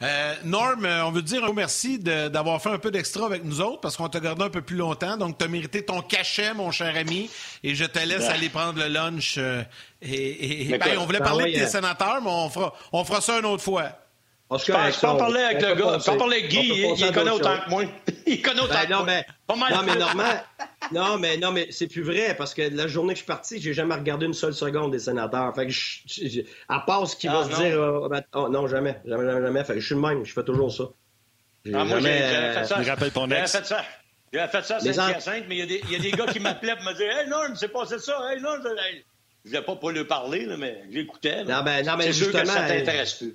Euh, 0.00 0.34
Norm, 0.44 0.86
euh, 0.86 1.04
on 1.04 1.10
veut 1.10 1.20
te 1.20 1.26
dire 1.26 1.42
un 1.42 1.48
gros 1.48 1.52
merci 1.52 1.98
d'avoir 1.98 2.62
fait 2.62 2.70
un 2.70 2.78
peu 2.78 2.90
d'extra 2.90 3.26
avec 3.26 3.44
nous 3.44 3.60
autres 3.60 3.82
parce 3.82 3.94
qu'on 3.94 4.08
t'a 4.08 4.20
gardé 4.20 4.42
un 4.42 4.48
peu 4.48 4.62
plus 4.62 4.76
longtemps. 4.76 5.18
Donc, 5.18 5.36
tu 5.36 5.44
as 5.44 5.48
mérité 5.48 5.84
ton 5.84 6.00
cachet, 6.00 6.54
mon 6.54 6.70
cher 6.70 6.96
ami. 6.96 7.28
Et 7.62 7.74
je 7.74 7.84
te 7.84 7.98
laisse 7.98 8.26
aller 8.30 8.48
prendre 8.48 8.78
le 8.78 8.88
lunch. 8.88 9.34
Euh, 9.36 9.62
et, 10.00 10.78
ben, 10.78 10.96
on 10.96 11.04
voulait 11.04 11.18
ben 11.18 11.26
parler 11.26 11.52
de 11.52 11.58
tes 11.58 11.66
sénateurs, 11.66 12.22
mais 12.22 12.30
on 12.30 12.48
fera, 12.48 12.72
on 12.92 13.04
fera 13.04 13.20
ça 13.20 13.38
une 13.38 13.44
autre 13.44 13.62
fois. 13.62 13.92
Je 14.58 15.00
peux 15.00 15.06
en 15.06 15.16
parler 15.16 15.40
avec 15.40 15.62
le 15.62 15.74
gars. 15.76 15.98
Je 15.98 16.10
peux 16.10 16.18
parler 16.18 16.38
avec 16.38 16.50
Guy. 16.50 16.84
Il, 16.96 17.12
connaît 17.12 17.30
autant 17.30 17.56
que 17.58 17.70
moi. 17.70 17.84
Il 18.26 18.42
connaît 18.42 18.60
autant 18.60 18.74
ben, 19.06 19.22
que 19.48 19.56
moi. 19.56 19.70
non, 19.70 19.82
mais 19.84 19.96
normal. 19.96 20.44
non, 20.92 21.18
mais, 21.18 21.36
non, 21.36 21.52
mais 21.52 21.68
c'est 21.70 21.86
plus 21.86 22.02
vrai 22.02 22.34
parce 22.36 22.52
que 22.54 22.62
la 22.62 22.88
journée 22.88 23.14
que 23.14 23.18
je 23.18 23.24
suis 23.24 23.26
parti, 23.26 23.60
j'ai 23.60 23.72
jamais 23.74 23.94
regardé 23.94 24.26
une 24.26 24.34
seule 24.34 24.54
seconde 24.54 24.90
des 24.90 24.98
sénateurs. 24.98 25.54
Fait 25.54 25.66
que 25.66 25.72
je, 25.72 26.42
à 26.68 26.80
part 26.80 27.06
ce 27.06 27.14
qu'il 27.14 27.30
va 27.30 27.44
ah, 27.44 27.44
se 27.44 27.62
dire. 27.62 27.80
Euh, 27.80 28.08
ben, 28.08 28.22
oh, 28.34 28.48
non, 28.48 28.66
jamais. 28.66 29.00
Jamais, 29.04 29.24
jamais, 29.24 29.40
jamais. 29.40 29.64
Fait 29.64 29.74
que 29.74 29.80
je 29.80 29.86
suis 29.86 29.94
le 29.94 30.00
même. 30.00 30.24
Je 30.24 30.32
fais 30.32 30.44
toujours 30.44 30.72
ça. 30.72 30.84
Ah, 31.72 31.84
moi, 31.84 32.00
j'ai 32.00 32.08
fait 32.08 32.64
ça. 32.64 32.78
Il 32.82 32.90
rappelle 32.90 33.12
ton 33.12 33.30
ex. 33.30 33.52
J'ai 33.52 33.58
fait 33.58 33.66
ça. 33.66 33.84
J'ai 34.32 34.46
fait 34.46 34.64
ça, 34.64 34.78
c'est 34.80 34.98
en... 34.98 35.08
mais 35.48 35.56
il 35.56 35.58
y, 35.58 35.62
a 35.62 35.66
des, 35.66 35.82
il 35.84 35.92
y 35.92 35.96
a 35.96 35.98
des 35.98 36.12
gars 36.12 36.26
qui 36.26 36.38
m'appelaient 36.38 36.76
pour 36.76 36.84
me 36.84 36.94
dire 36.94 37.10
Hey, 37.10 37.28
Norm, 37.28 37.56
c'est 37.56 37.68
passé 37.68 37.98
ça. 37.98 38.16
Hey, 38.30 38.40
Norm, 38.40 38.62
je 39.44 39.56
ne 39.56 39.60
pas 39.60 39.74
pour 39.74 39.90
lui 39.90 40.04
parler, 40.04 40.44
là, 40.44 40.56
mais 40.56 40.84
j'écoutais. 40.90 41.44
Non, 41.44 41.62
ben, 41.62 41.84
non, 41.84 41.96
mais 41.96 42.04
c'est 42.04 42.12
sûr 42.12 42.32
que 42.32 42.44
ça 42.44 42.68
t'intéresse 42.68 43.14
plus. 43.14 43.34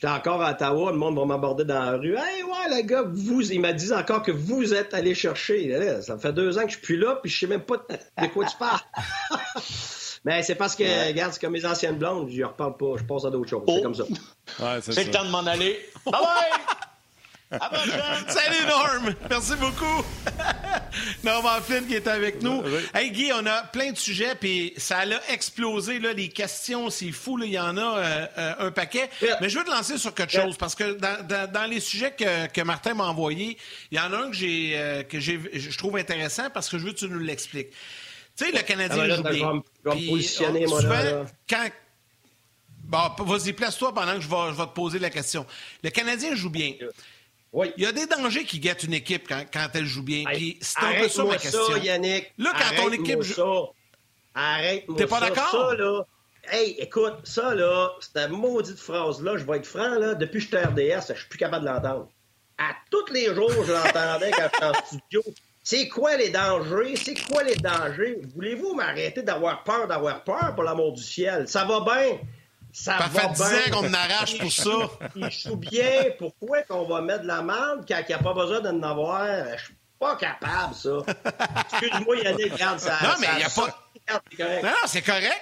J'étais 0.00 0.12
encore 0.12 0.40
à 0.42 0.52
Ottawa, 0.52 0.92
le 0.92 0.96
monde 0.96 1.18
va 1.18 1.24
m'aborder 1.24 1.64
dans 1.64 1.82
la 1.82 1.96
rue. 1.96 2.14
Hey, 2.16 2.44
ouais, 2.44 2.76
le 2.76 2.82
gars, 2.86 3.02
vous, 3.02 3.42
il 3.50 3.60
m'a 3.60 3.72
dit 3.72 3.92
encore 3.92 4.22
que 4.22 4.30
vous 4.30 4.72
êtes 4.72 4.94
allé 4.94 5.12
chercher. 5.12 6.00
ça 6.02 6.16
fait 6.16 6.32
deux 6.32 6.56
ans 6.56 6.62
que 6.62 6.68
je 6.68 6.74
suis 6.74 6.82
plus 6.82 6.96
là, 6.96 7.18
puis 7.20 7.28
je 7.28 7.40
sais 7.40 7.48
même 7.48 7.62
pas 7.62 7.78
de 7.78 8.26
quoi 8.28 8.44
tu 8.44 8.56
parles. 8.56 8.78
Mais 10.24 10.44
c'est 10.44 10.54
parce 10.54 10.76
que, 10.76 11.08
regarde, 11.08 11.32
c'est 11.32 11.40
comme 11.40 11.52
mes 11.52 11.66
anciennes 11.66 11.98
blondes, 11.98 12.30
je 12.30 12.38
ne 12.38 12.44
reparle 12.44 12.76
pas, 12.76 12.94
je 12.96 13.02
passe 13.02 13.24
à 13.24 13.30
d'autres 13.30 13.50
choses. 13.50 13.64
C'est 13.66 13.74
oh. 13.76 13.82
comme 13.82 13.94
ça. 13.96 14.04
c'est 14.82 15.04
le 15.04 15.10
temps 15.10 15.24
de 15.24 15.30
m'en 15.30 15.44
aller. 15.44 15.80
Bye 16.04 16.12
bye! 16.12 16.76
Salut 17.50 18.66
Norm! 18.66 19.14
Merci 19.30 19.54
beaucoup! 19.56 20.04
Norman 21.24 21.60
Flynn 21.62 21.86
qui 21.86 21.94
est 21.94 22.06
avec 22.06 22.42
nous. 22.42 22.62
Hey 22.94 23.10
Guy, 23.10 23.30
on 23.32 23.46
a 23.46 23.62
plein 23.62 23.92
de 23.92 23.96
sujets, 23.96 24.34
puis 24.34 24.74
ça 24.76 24.98
a 24.98 25.32
explosé, 25.32 25.98
là, 25.98 26.12
les 26.12 26.28
questions, 26.28 26.90
c'est 26.90 27.10
fou, 27.10 27.38
il 27.42 27.50
y 27.50 27.58
en 27.58 27.78
a 27.78 27.80
euh, 27.80 28.26
euh, 28.36 28.54
un 28.66 28.70
paquet. 28.70 29.08
Mais 29.40 29.48
je 29.48 29.58
veux 29.58 29.64
te 29.64 29.70
lancer 29.70 29.96
sur 29.96 30.14
quelque 30.14 30.32
chose, 30.32 30.58
parce 30.58 30.74
que 30.74 30.98
dans, 30.98 31.70
les 31.70 31.80
sujets 31.80 32.12
que, 32.12 32.62
Martin 32.62 32.94
m'a 32.94 33.04
envoyés, 33.04 33.56
il 33.90 33.96
y 33.96 34.00
en 34.00 34.12
a 34.12 34.18
un 34.18 34.30
que 34.30 34.36
j'ai 34.36 34.72
euh, 34.76 35.02
que 35.02 35.18
je 35.18 35.78
trouve 35.78 35.96
intéressant 35.96 36.50
parce 36.52 36.68
que 36.68 36.78
je 36.78 36.84
veux 36.84 36.92
que 36.92 36.98
tu 36.98 37.08
nous 37.08 37.18
l'expliques. 37.18 37.70
Tu 38.36 38.44
sais, 38.44 38.52
le 38.52 38.60
Canadien 38.60 39.04
ah, 39.10 39.16
joue 39.16 39.22
bien. 39.22 39.62
Je 39.84 39.90
vais 39.90 39.96
me 39.96 40.10
positionner, 40.10 40.66
moi, 40.66 40.82
là. 40.82 41.24
Quand, 41.48 41.68
Bon, 42.84 43.10
vas-y, 43.24 43.52
place-toi 43.52 43.92
pendant 43.92 44.14
que 44.14 44.22
je 44.22 44.28
vais, 44.28 44.50
je 44.50 44.56
vais, 44.56 44.64
te 44.64 44.72
poser 44.72 44.98
la 44.98 45.10
question. 45.10 45.44
Le 45.84 45.90
Canadien 45.90 46.34
joue 46.34 46.48
bien. 46.48 46.72
Il 47.54 47.82
y 47.82 47.86
a 47.86 47.92
des 47.92 48.06
dangers 48.06 48.44
qui 48.44 48.58
guettent 48.60 48.84
une 48.84 48.94
équipe 48.94 49.26
quand, 49.28 49.42
quand 49.52 49.68
elle 49.74 49.86
joue 49.86 50.02
bien. 50.02 50.24
c'est 50.60 50.82
un 50.82 51.00
peu 51.00 51.08
ça 51.08 51.24
ma 51.24 51.36
question. 51.38 51.64
Ça, 51.70 51.78
Yannick. 51.78 52.32
Là, 52.38 52.52
quand 52.58 52.82
ton 52.82 52.92
équipe 52.92 53.22
joue. 53.22 53.68
Arrête-moi 54.34 54.96
T'es 54.96 55.06
pas 55.06 55.20
d'accord? 55.20 55.74
là. 55.74 56.02
Hey, 56.50 56.76
écoute, 56.78 57.14
ça, 57.24 57.54
là, 57.54 57.90
cette 58.00 58.30
maudite 58.30 58.78
phrase-là, 58.78 59.36
je 59.36 59.44
vais 59.44 59.58
être 59.58 59.66
franc, 59.66 59.98
là, 59.98 60.14
depuis 60.14 60.38
que 60.38 60.44
je 60.44 60.46
suis 60.46 60.56
RDS, 60.96 61.08
je 61.08 61.18
suis 61.18 61.28
plus 61.28 61.38
capable 61.38 61.66
de 61.66 61.70
l'entendre. 61.70 62.08
À 62.56 62.70
tous 62.90 63.12
les 63.12 63.34
jours, 63.34 63.50
je 63.66 63.72
l'entendais 63.72 64.30
quand 64.30 64.48
j'étais 64.52 64.64
en 64.64 64.72
studio. 64.86 65.22
C'est 65.62 65.88
quoi 65.88 66.16
les 66.16 66.30
dangers? 66.30 66.96
C'est 66.96 67.20
quoi 67.28 67.42
les 67.42 67.56
dangers? 67.56 68.20
Voulez-vous 68.34 68.72
m'arrêter 68.74 69.22
d'avoir 69.22 69.62
peur, 69.64 69.86
d'avoir 69.86 70.24
peur, 70.24 70.54
pour 70.54 70.64
l'amour 70.64 70.94
du 70.94 71.02
ciel? 71.02 71.46
Ça 71.48 71.64
va 71.64 71.80
bien. 71.80 72.18
Ça 72.84 72.98
fait 73.08 73.28
10 73.32 73.42
ans 73.42 73.70
qu'on 73.72 73.88
m'arrache 73.88 74.38
pour 74.38 74.52
ça. 74.52 74.70
Il 75.16 75.30
joue 75.30 75.56
bien. 75.56 76.04
Pourquoi 76.18 76.62
qu'on 76.62 76.84
va 76.84 77.00
mettre 77.00 77.22
de 77.22 77.26
la 77.26 77.42
merde 77.42 77.84
quand 77.88 77.98
il 77.98 78.06
n'y 78.08 78.14
a 78.14 78.18
pas 78.18 78.34
besoin 78.34 78.60
d'en 78.60 78.82
avoir? 78.82 79.26
Je 79.56 79.64
suis 79.64 79.74
pas 79.98 80.16
capable, 80.16 80.74
ça. 80.74 80.98
Excuse-moi, 81.72 82.18
Yannick, 82.18 82.52
regarde 82.52 82.78
ça. 82.78 82.98
Non, 83.02 83.14
mais 83.20 83.26
il 83.32 83.38
n'y 83.38 83.44
a 83.44 83.50
pas. 83.50 83.88
Non, 84.62 84.74
c'est 84.86 85.02
correct. 85.02 85.40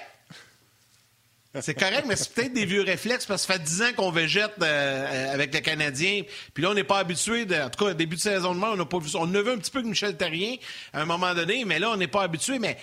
C'est 1.61 1.73
correct, 1.73 2.03
mais 2.05 2.15
c'est 2.15 2.33
peut-être 2.33 2.53
des 2.53 2.65
vieux 2.65 2.83
réflexes 2.83 3.25
parce 3.25 3.45
que 3.45 3.53
ça 3.53 3.59
fait 3.59 3.63
10 3.63 3.81
ans 3.81 3.93
qu'on 3.95 4.11
végète 4.11 4.53
euh, 4.61 5.33
avec 5.33 5.53
les 5.53 5.61
Canadiens. 5.61 6.21
Puis 6.53 6.63
là, 6.63 6.71
on 6.71 6.73
n'est 6.73 6.83
pas 6.83 6.99
habitué. 6.99 7.45
De, 7.45 7.55
en 7.55 7.69
tout 7.69 7.83
cas, 7.83 7.93
début 7.93 8.15
de 8.15 8.21
saison 8.21 8.53
de 8.53 8.59
mai, 8.59 8.67
on 8.67 8.75
n'a 8.75 8.85
pas 8.85 8.99
vu 8.99 9.09
On 9.15 9.33
a 9.33 9.41
vu 9.41 9.51
un 9.51 9.57
petit 9.57 9.71
peu 9.71 9.81
que 9.81 9.87
Michel 9.87 10.17
Terrien 10.17 10.55
à 10.93 11.01
un 11.01 11.05
moment 11.05 11.33
donné, 11.33 11.65
mais 11.65 11.79
là, 11.79 11.91
on 11.91 11.97
n'est 11.97 12.07
pas 12.07 12.23
habitué. 12.23 12.59
Mais 12.59 12.77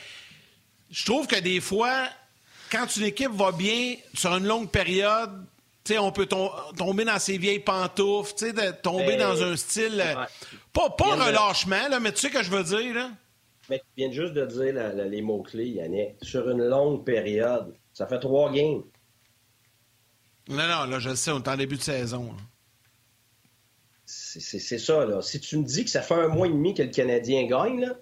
je 0.91 1.05
trouve 1.05 1.27
que 1.27 1.39
des 1.39 1.61
fois, 1.61 2.09
quand 2.75 2.97
une 2.97 3.05
équipe 3.05 3.31
va 3.31 3.53
bien 3.53 3.95
sur 4.15 4.35
une 4.37 4.47
longue 4.47 4.69
période, 4.69 5.31
on 5.99 6.13
peut 6.13 6.27
tomber 6.27 7.05
dans 7.05 7.19
ses 7.19 7.39
vieilles 7.39 7.61
pantoufles, 7.61 8.53
de 8.53 8.73
tomber 8.73 9.17
dans 9.17 9.43
un 9.43 9.57
style. 9.57 10.03
Euh, 10.05 10.25
pas, 10.73 10.91
pas 10.91 11.15
relâchement, 11.27 11.89
là, 11.89 12.01
mais 12.01 12.13
tu 12.13 12.21
sais 12.21 12.29
ce 12.29 12.33
que 12.33 12.43
je 12.43 12.51
veux 12.51 12.65
dire. 12.65 12.95
Là? 12.95 13.11
Mais 13.71 13.79
tu 13.79 13.85
viens 13.97 14.11
juste 14.11 14.33
de 14.33 14.45
dire 14.47 15.07
les 15.09 15.23
mots-clés, 15.23 15.69
Yannick. 15.69 16.17
Sur 16.23 16.51
une 16.51 16.65
longue 16.65 17.05
période. 17.05 17.75
Ça 17.93 18.07
fait 18.07 18.19
trois 18.19 18.51
games. 18.51 18.83
Non, 20.49 20.67
non, 20.69 20.85
là, 20.85 20.99
je 20.99 21.11
le 21.11 21.17
sais, 21.17 21.31
on 21.31 21.39
est 21.39 21.49
en 21.49 21.57
début 21.57 21.77
de 21.77 21.83
saison. 21.83 22.35
C'est 24.05 24.79
ça, 24.79 25.07
là. 25.07 25.23
Si 25.23 25.41
tu 25.41 25.59
me 25.59 25.65
dis 25.65 25.85
que 25.85 25.91
ça 25.91 26.03
fait 26.03 26.15
un 26.15 26.29
mois 26.29 26.49
et 26.49 26.51
demi 26.51 26.75
que 26.75 26.83
le 26.83 26.91
Canadien 26.91 27.47
gagne, 27.47 27.81
là, 27.81 27.95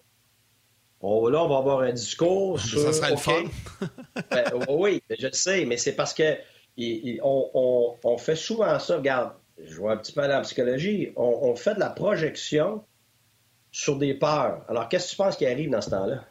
on, 1.03 1.27
là, 1.27 1.43
on 1.43 1.49
va 1.49 1.59
avoir 1.59 1.81
un 1.81 1.93
discours 1.93 2.61
sur. 2.61 2.81
Ça 2.81 2.93
serait 2.93 3.11
le 3.11 3.17
fun. 3.17 3.43
Ben, 4.31 4.45
oui, 4.69 5.03
je 5.19 5.27
le 5.27 5.33
sais, 5.33 5.65
mais 5.65 5.77
c'est 5.77 5.95
parce 5.95 6.15
que 6.15 6.37
on, 7.23 8.17
fait 8.19 8.37
souvent 8.37 8.79
ça. 8.79 8.97
Regarde, 8.97 9.33
je 9.63 9.75
vois 9.75 9.93
un 9.93 9.97
petit 9.97 10.13
peu 10.13 10.23
dans 10.23 10.29
la 10.29 10.41
psychologie. 10.43 11.13
On, 11.17 11.55
fait 11.57 11.75
de 11.75 11.81
la 11.81 11.91
projection 11.91 12.85
sur 13.71 13.99
des 13.99 14.15
peurs. 14.15 14.65
Alors, 14.69 14.89
qu'est-ce 14.89 15.07
que 15.07 15.11
tu 15.11 15.17
penses 15.17 15.37
qui 15.37 15.47
arrive 15.47 15.71
dans 15.71 15.81
ce 15.81 15.91
temps-là? 15.91 16.25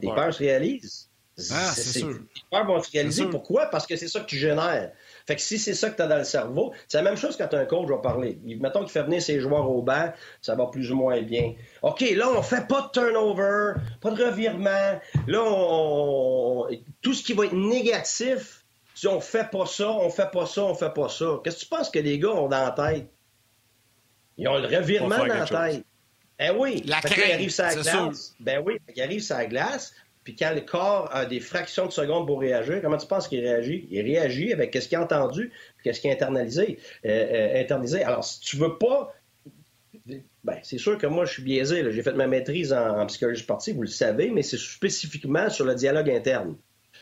Les 0.00 0.08
peurs 0.08 0.32
se 0.32 0.38
réalisent. 0.38 1.10
Ah, 1.50 1.72
c'est 1.74 2.00
sûr. 2.00 2.08
Les 2.08 2.42
peurs 2.50 2.66
vont 2.66 2.82
se 2.82 2.90
réaliser. 2.90 3.26
Pourquoi? 3.26 3.66
Parce 3.66 3.86
que 3.86 3.96
c'est 3.96 4.08
ça 4.08 4.20
que 4.20 4.26
tu 4.26 4.36
génères. 4.36 4.92
Fait 5.28 5.36
que 5.36 5.42
si 5.42 5.58
c'est 5.58 5.74
ça 5.74 5.90
que 5.90 5.96
tu 5.96 6.00
as 6.00 6.06
dans 6.06 6.16
le 6.16 6.24
cerveau, 6.24 6.72
c'est 6.88 6.96
la 6.96 7.02
même 7.02 7.18
chose 7.18 7.36
quand 7.36 7.52
un 7.52 7.66
coach 7.66 7.86
va 7.86 7.98
parler. 7.98 8.38
Mettons 8.42 8.80
qu'il 8.80 8.88
fait 8.88 9.02
venir 9.02 9.20
ses 9.20 9.40
joueurs 9.40 9.70
au 9.70 9.82
banc, 9.82 10.10
ça 10.40 10.54
va 10.54 10.68
plus 10.68 10.90
ou 10.90 10.96
moins 10.96 11.20
bien. 11.20 11.52
OK, 11.82 12.00
là, 12.00 12.30
on 12.30 12.40
fait 12.40 12.66
pas 12.66 12.80
de 12.80 12.98
turnover, 12.98 13.74
pas 14.00 14.10
de 14.12 14.24
revirement. 14.24 14.98
Là, 15.26 15.42
on... 15.44 16.66
tout 17.02 17.12
ce 17.12 17.22
qui 17.22 17.34
va 17.34 17.44
être 17.44 17.52
négatif, 17.52 18.64
si 18.94 19.06
on 19.06 19.20
fait 19.20 19.50
pas 19.50 19.66
ça, 19.66 19.90
on 19.90 20.08
fait 20.08 20.30
pas 20.32 20.46
ça, 20.46 20.64
on 20.64 20.74
fait 20.74 20.94
pas 20.94 21.10
ça. 21.10 21.26
Qu'est-ce 21.44 21.56
que 21.56 21.60
tu 21.60 21.66
penses 21.66 21.90
que 21.90 21.98
les 21.98 22.18
gars 22.18 22.30
ont 22.30 22.48
dans 22.48 22.64
la 22.64 22.70
tête? 22.70 23.10
Ils 24.38 24.48
ont 24.48 24.56
le 24.56 24.66
revirement 24.66 25.18
dans 25.18 25.26
la 25.26 25.44
tête. 25.44 25.84
Eh 26.40 26.50
oui, 26.56 26.82
la 26.86 27.02
crainte, 27.02 27.34
arrive 27.34 27.50
sur 27.50 27.64
la 27.64 27.74
glace. 27.74 28.34
Ben 28.40 28.62
oui, 28.64 28.78
il 28.96 29.02
arrive 29.02 29.20
sur 29.20 29.36
la 29.36 29.44
glace. 29.44 29.92
Puis 30.28 30.36
quand 30.36 30.52
le 30.54 30.60
corps 30.60 31.08
a 31.10 31.24
des 31.24 31.40
fractions 31.40 31.86
de 31.86 31.90
secondes 31.90 32.26
pour 32.26 32.40
réagir, 32.40 32.82
comment 32.82 32.98
tu 32.98 33.06
penses 33.06 33.28
qu'il 33.28 33.40
réagit? 33.40 33.88
Il 33.90 34.02
réagit 34.02 34.52
avec 34.52 34.74
ce 34.74 34.86
qu'il 34.86 34.98
a 34.98 35.02
entendu, 35.02 35.50
qu'est-ce 35.82 36.02
qu'il 36.02 36.10
a 36.10 36.12
internalisé, 36.12 36.78
euh, 37.06 37.08
euh, 37.08 37.62
internalisé. 37.62 38.02
Alors, 38.02 38.22
si 38.22 38.38
tu 38.40 38.58
veux 38.58 38.76
pas 38.76 39.14
ben, 40.44 40.58
c'est 40.62 40.76
sûr 40.76 40.98
que 40.98 41.06
moi, 41.06 41.24
je 41.24 41.32
suis 41.32 41.42
biaisé. 41.42 41.82
J'ai 41.90 42.02
fait 42.02 42.12
ma 42.12 42.26
maîtrise 42.26 42.74
en, 42.74 43.06
psychologie 43.06 43.42
sportive, 43.42 43.76
vous 43.76 43.82
le 43.82 43.88
savez, 43.88 44.28
mais 44.28 44.42
c'est 44.42 44.58
spécifiquement 44.58 45.48
sur 45.48 45.64
le 45.64 45.74
dialogue 45.74 46.10
interne. 46.10 46.58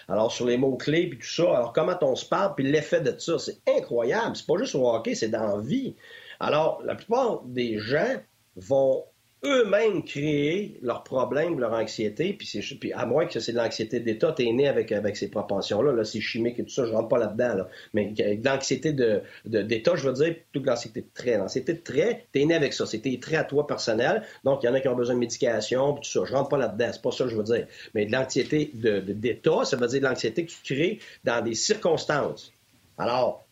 Alors, 0.07 0.31
sur 0.31 0.47
les 0.47 0.57
mots-clés, 0.57 1.09
puis 1.09 1.19
tout 1.19 1.27
ça. 1.27 1.57
Alors, 1.57 1.73
comment 1.73 1.99
on 2.03 2.15
se 2.15 2.27
parle, 2.27 2.55
puis 2.55 2.71
l'effet 2.71 3.01
de 3.01 3.19
ça, 3.19 3.41
c'est 3.41 3.59
incroyable. 3.69 4.37
C'est 4.37 4.47
pas 4.47 4.57
juste 4.57 4.77
au 4.77 4.89
hockey, 4.89 5.17
c'est 5.17 5.31
dans 5.31 5.57
la 5.57 5.61
vie. 5.61 5.97
Alors, 6.39 6.81
la 6.85 6.95
plupart 6.95 7.43
des 7.45 7.81
gens 7.81 8.21
vont 8.55 9.03
eux-mêmes 9.47 10.03
créer 10.03 10.79
leurs 10.83 11.03
problèmes, 11.05 11.59
leur 11.59 11.73
anxiété, 11.73 12.33
puis, 12.33 12.61
puis 12.81 12.93
à 12.93 13.07
moins 13.07 13.27
que 13.27 13.41
c'est 13.41 13.53
de 13.53 13.57
l'anxiété 13.57 14.01
d'État, 14.01 14.33
t'es 14.33 14.51
né 14.53 14.69
avec, 14.69 14.93
avec 14.93 15.17
ces 15.17 15.29
propensions-là, 15.29 15.93
là, 15.93 16.05
c'est 16.05 16.21
chimique 16.21 16.59
et 16.59 16.65
tout 16.65 16.71
ça, 16.71 16.85
je 16.85 16.93
rentre 16.93 17.09
pas 17.09 17.19
là-dedans, 17.19 17.55
là. 17.55 17.69
mais 17.95 18.13
l'anxiété 18.45 18.93
de, 18.93 19.23
d'État, 19.45 19.95
je 19.97 20.09
veux 20.09 20.15
dire, 20.15 20.35
plutôt 20.51 20.65
que 20.65 20.71
l'anxiété 20.71 21.01
de 21.03 21.09
trait. 21.15 21.39
L'anxiété 21.39 21.75
de 21.75 21.81
trait, 21.81 22.27
t'es 22.33 22.45
né 22.45 22.55
avec 22.55 22.73
ça, 22.73 22.87
c'est 22.87 22.99
tes 22.99 23.21
à 23.37 23.45
toi 23.45 23.67
personnel, 23.67 24.23
donc 24.45 24.63
il 24.63 24.67
y 24.67 24.69
en 24.69 24.75
a 24.75 24.81
qui 24.81 24.89
ont 24.89 24.97
besoin 24.97 25.15
de 25.15 25.21
médication, 25.21 25.95
puis 25.95 26.03
tout 26.03 26.21
ça, 26.21 26.25
je 26.27 26.35
rentre 26.35 26.49
pas 26.49 26.59
là-dedans, 26.59 26.91
c'est 26.93 27.03
pas 27.03 27.13
ça 27.13 27.25
que 27.25 27.31
je 27.31 27.37
veux 27.37 27.45
dire. 27.45 27.67
Mais 27.95 28.07
de 28.07 28.13
l'anxiété 28.13 28.71
de, 28.75 29.01
d'État, 29.01 29.65
ça 29.65 29.77
veut 29.77 29.87
dire 29.87 30.01
de 30.01 30.07
l'anxiété 30.07 30.47
que 30.47 30.51
tu 30.51 30.75
crées 30.75 30.99
dans 31.25 31.43
des 31.43 31.55
circonstances. 31.55 32.53
Alors, 32.99 33.45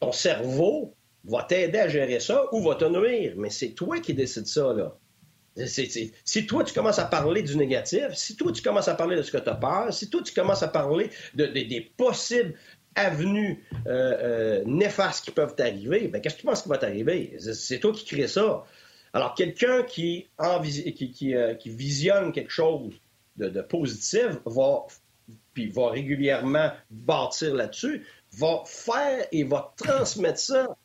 ton 0.00 0.12
cerveau 0.12 0.94
va 1.24 1.44
t'aider 1.44 1.78
à 1.78 1.88
gérer 1.88 2.20
ça 2.20 2.46
ou 2.52 2.62
va 2.62 2.74
te 2.74 2.84
nuire, 2.84 3.34
mais 3.36 3.50
c'est 3.50 3.70
toi 3.70 4.00
qui 4.00 4.14
décides 4.14 4.46
ça, 4.46 4.72
là. 4.72 4.96
Si 5.56 6.46
toi, 6.46 6.64
tu 6.64 6.72
commences 6.72 6.98
à 6.98 7.04
parler 7.04 7.42
du 7.42 7.56
négatif, 7.56 8.14
si 8.14 8.36
toi, 8.36 8.52
tu 8.52 8.62
commences 8.62 8.88
à 8.88 8.94
parler 8.94 9.16
de 9.16 9.22
ce 9.22 9.30
que 9.30 9.38
tu 9.38 9.48
as 9.48 9.54
peur, 9.54 9.92
si 9.92 10.08
toi, 10.08 10.22
tu 10.22 10.32
commences 10.32 10.62
à 10.62 10.68
parler 10.68 11.10
de, 11.34 11.46
des 11.46 11.92
possibles 11.96 12.54
avenues 12.94 13.64
euh, 13.86 13.90
euh, 13.90 14.62
néfastes 14.66 15.24
qui 15.24 15.30
peuvent 15.30 15.54
t'arriver, 15.54 16.08
ben, 16.08 16.20
qu'est-ce 16.20 16.36
que 16.36 16.40
tu 16.40 16.46
penses 16.46 16.62
qui 16.62 16.68
va 16.68 16.78
t'arriver? 16.78 17.36
C'est 17.38 17.78
toi 17.80 17.92
qui 17.92 18.04
crée 18.04 18.28
ça. 18.28 18.64
Alors, 19.12 19.34
quelqu'un 19.34 19.82
qui, 19.82 20.28
euh, 20.40 21.54
qui, 21.54 21.68
visionne 21.70 22.32
quelque 22.32 22.50
chose 22.50 22.94
de, 23.36 23.48
de 23.48 23.60
positif 23.60 24.38
va, 24.46 24.86
puis 25.52 25.68
va 25.68 25.90
régulièrement 25.90 26.70
bâtir 26.90 27.54
là-dessus, 27.54 28.06
va 28.38 28.62
faire 28.64 29.26
et 29.32 29.44
va 29.44 29.74
transmettre 29.76 30.38
ça 30.38 30.76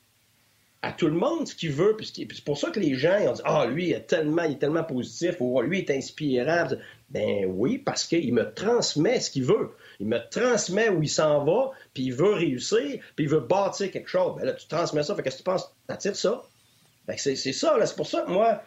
à 0.82 0.92
tout 0.92 1.08
le 1.08 1.14
monde 1.14 1.48
ce 1.48 1.56
qu'il 1.56 1.72
veut. 1.72 1.96
Puis 1.98 2.12
c'est 2.16 2.44
pour 2.44 2.58
ça 2.58 2.70
que 2.70 2.80
les 2.80 2.96
gens 2.96 3.18
ils 3.18 3.28
ont 3.28 3.34
dit 3.34 3.42
Ah, 3.46 3.66
lui, 3.66 3.88
il 3.88 3.94
est 3.94 4.08
tellement, 4.08 4.44
il 4.44 4.54
est 4.54 4.60
tellement 4.60 4.84
positif, 4.84 5.36
ou 5.40 5.62
lui, 5.62 5.80
il 5.80 5.82
est 5.82 5.98
inspirant. 5.98 6.68
Ben 7.10 7.46
oui, 7.48 7.78
parce 7.78 8.06
qu'il 8.06 8.34
me 8.34 8.54
transmet 8.54 9.20
ce 9.20 9.32
qu'il 9.32 9.46
veut. 9.46 9.72
Il 10.00 10.08
me 10.08 10.20
transmet 10.30 10.90
où 10.90 11.02
il 11.02 11.10
s'en 11.10 11.44
va, 11.46 11.72
puis 11.94 12.04
il 12.04 12.14
veut 12.14 12.34
réussir, 12.34 13.00
puis 13.16 13.26
il 13.26 13.30
veut 13.30 13.40
bâtir 13.40 13.92
quelque 13.92 14.10
chose. 14.10 14.36
Ben 14.38 14.46
là, 14.46 14.54
tu 14.54 14.68
transmets 14.68 15.04
ça, 15.04 15.16
fait 15.16 15.24
qu'est-ce 15.24 15.38
que 15.38 15.44
tu 15.44 15.46
penses? 15.46 15.74
T'attires 15.88 16.16
ça? 16.16 16.44
c'est 17.16 17.36
ça, 17.36 17.78
là. 17.78 17.86
C'est 17.86 17.96
pour 17.96 18.08
ça 18.08 18.24
que 18.24 18.32
moi, 18.32 18.62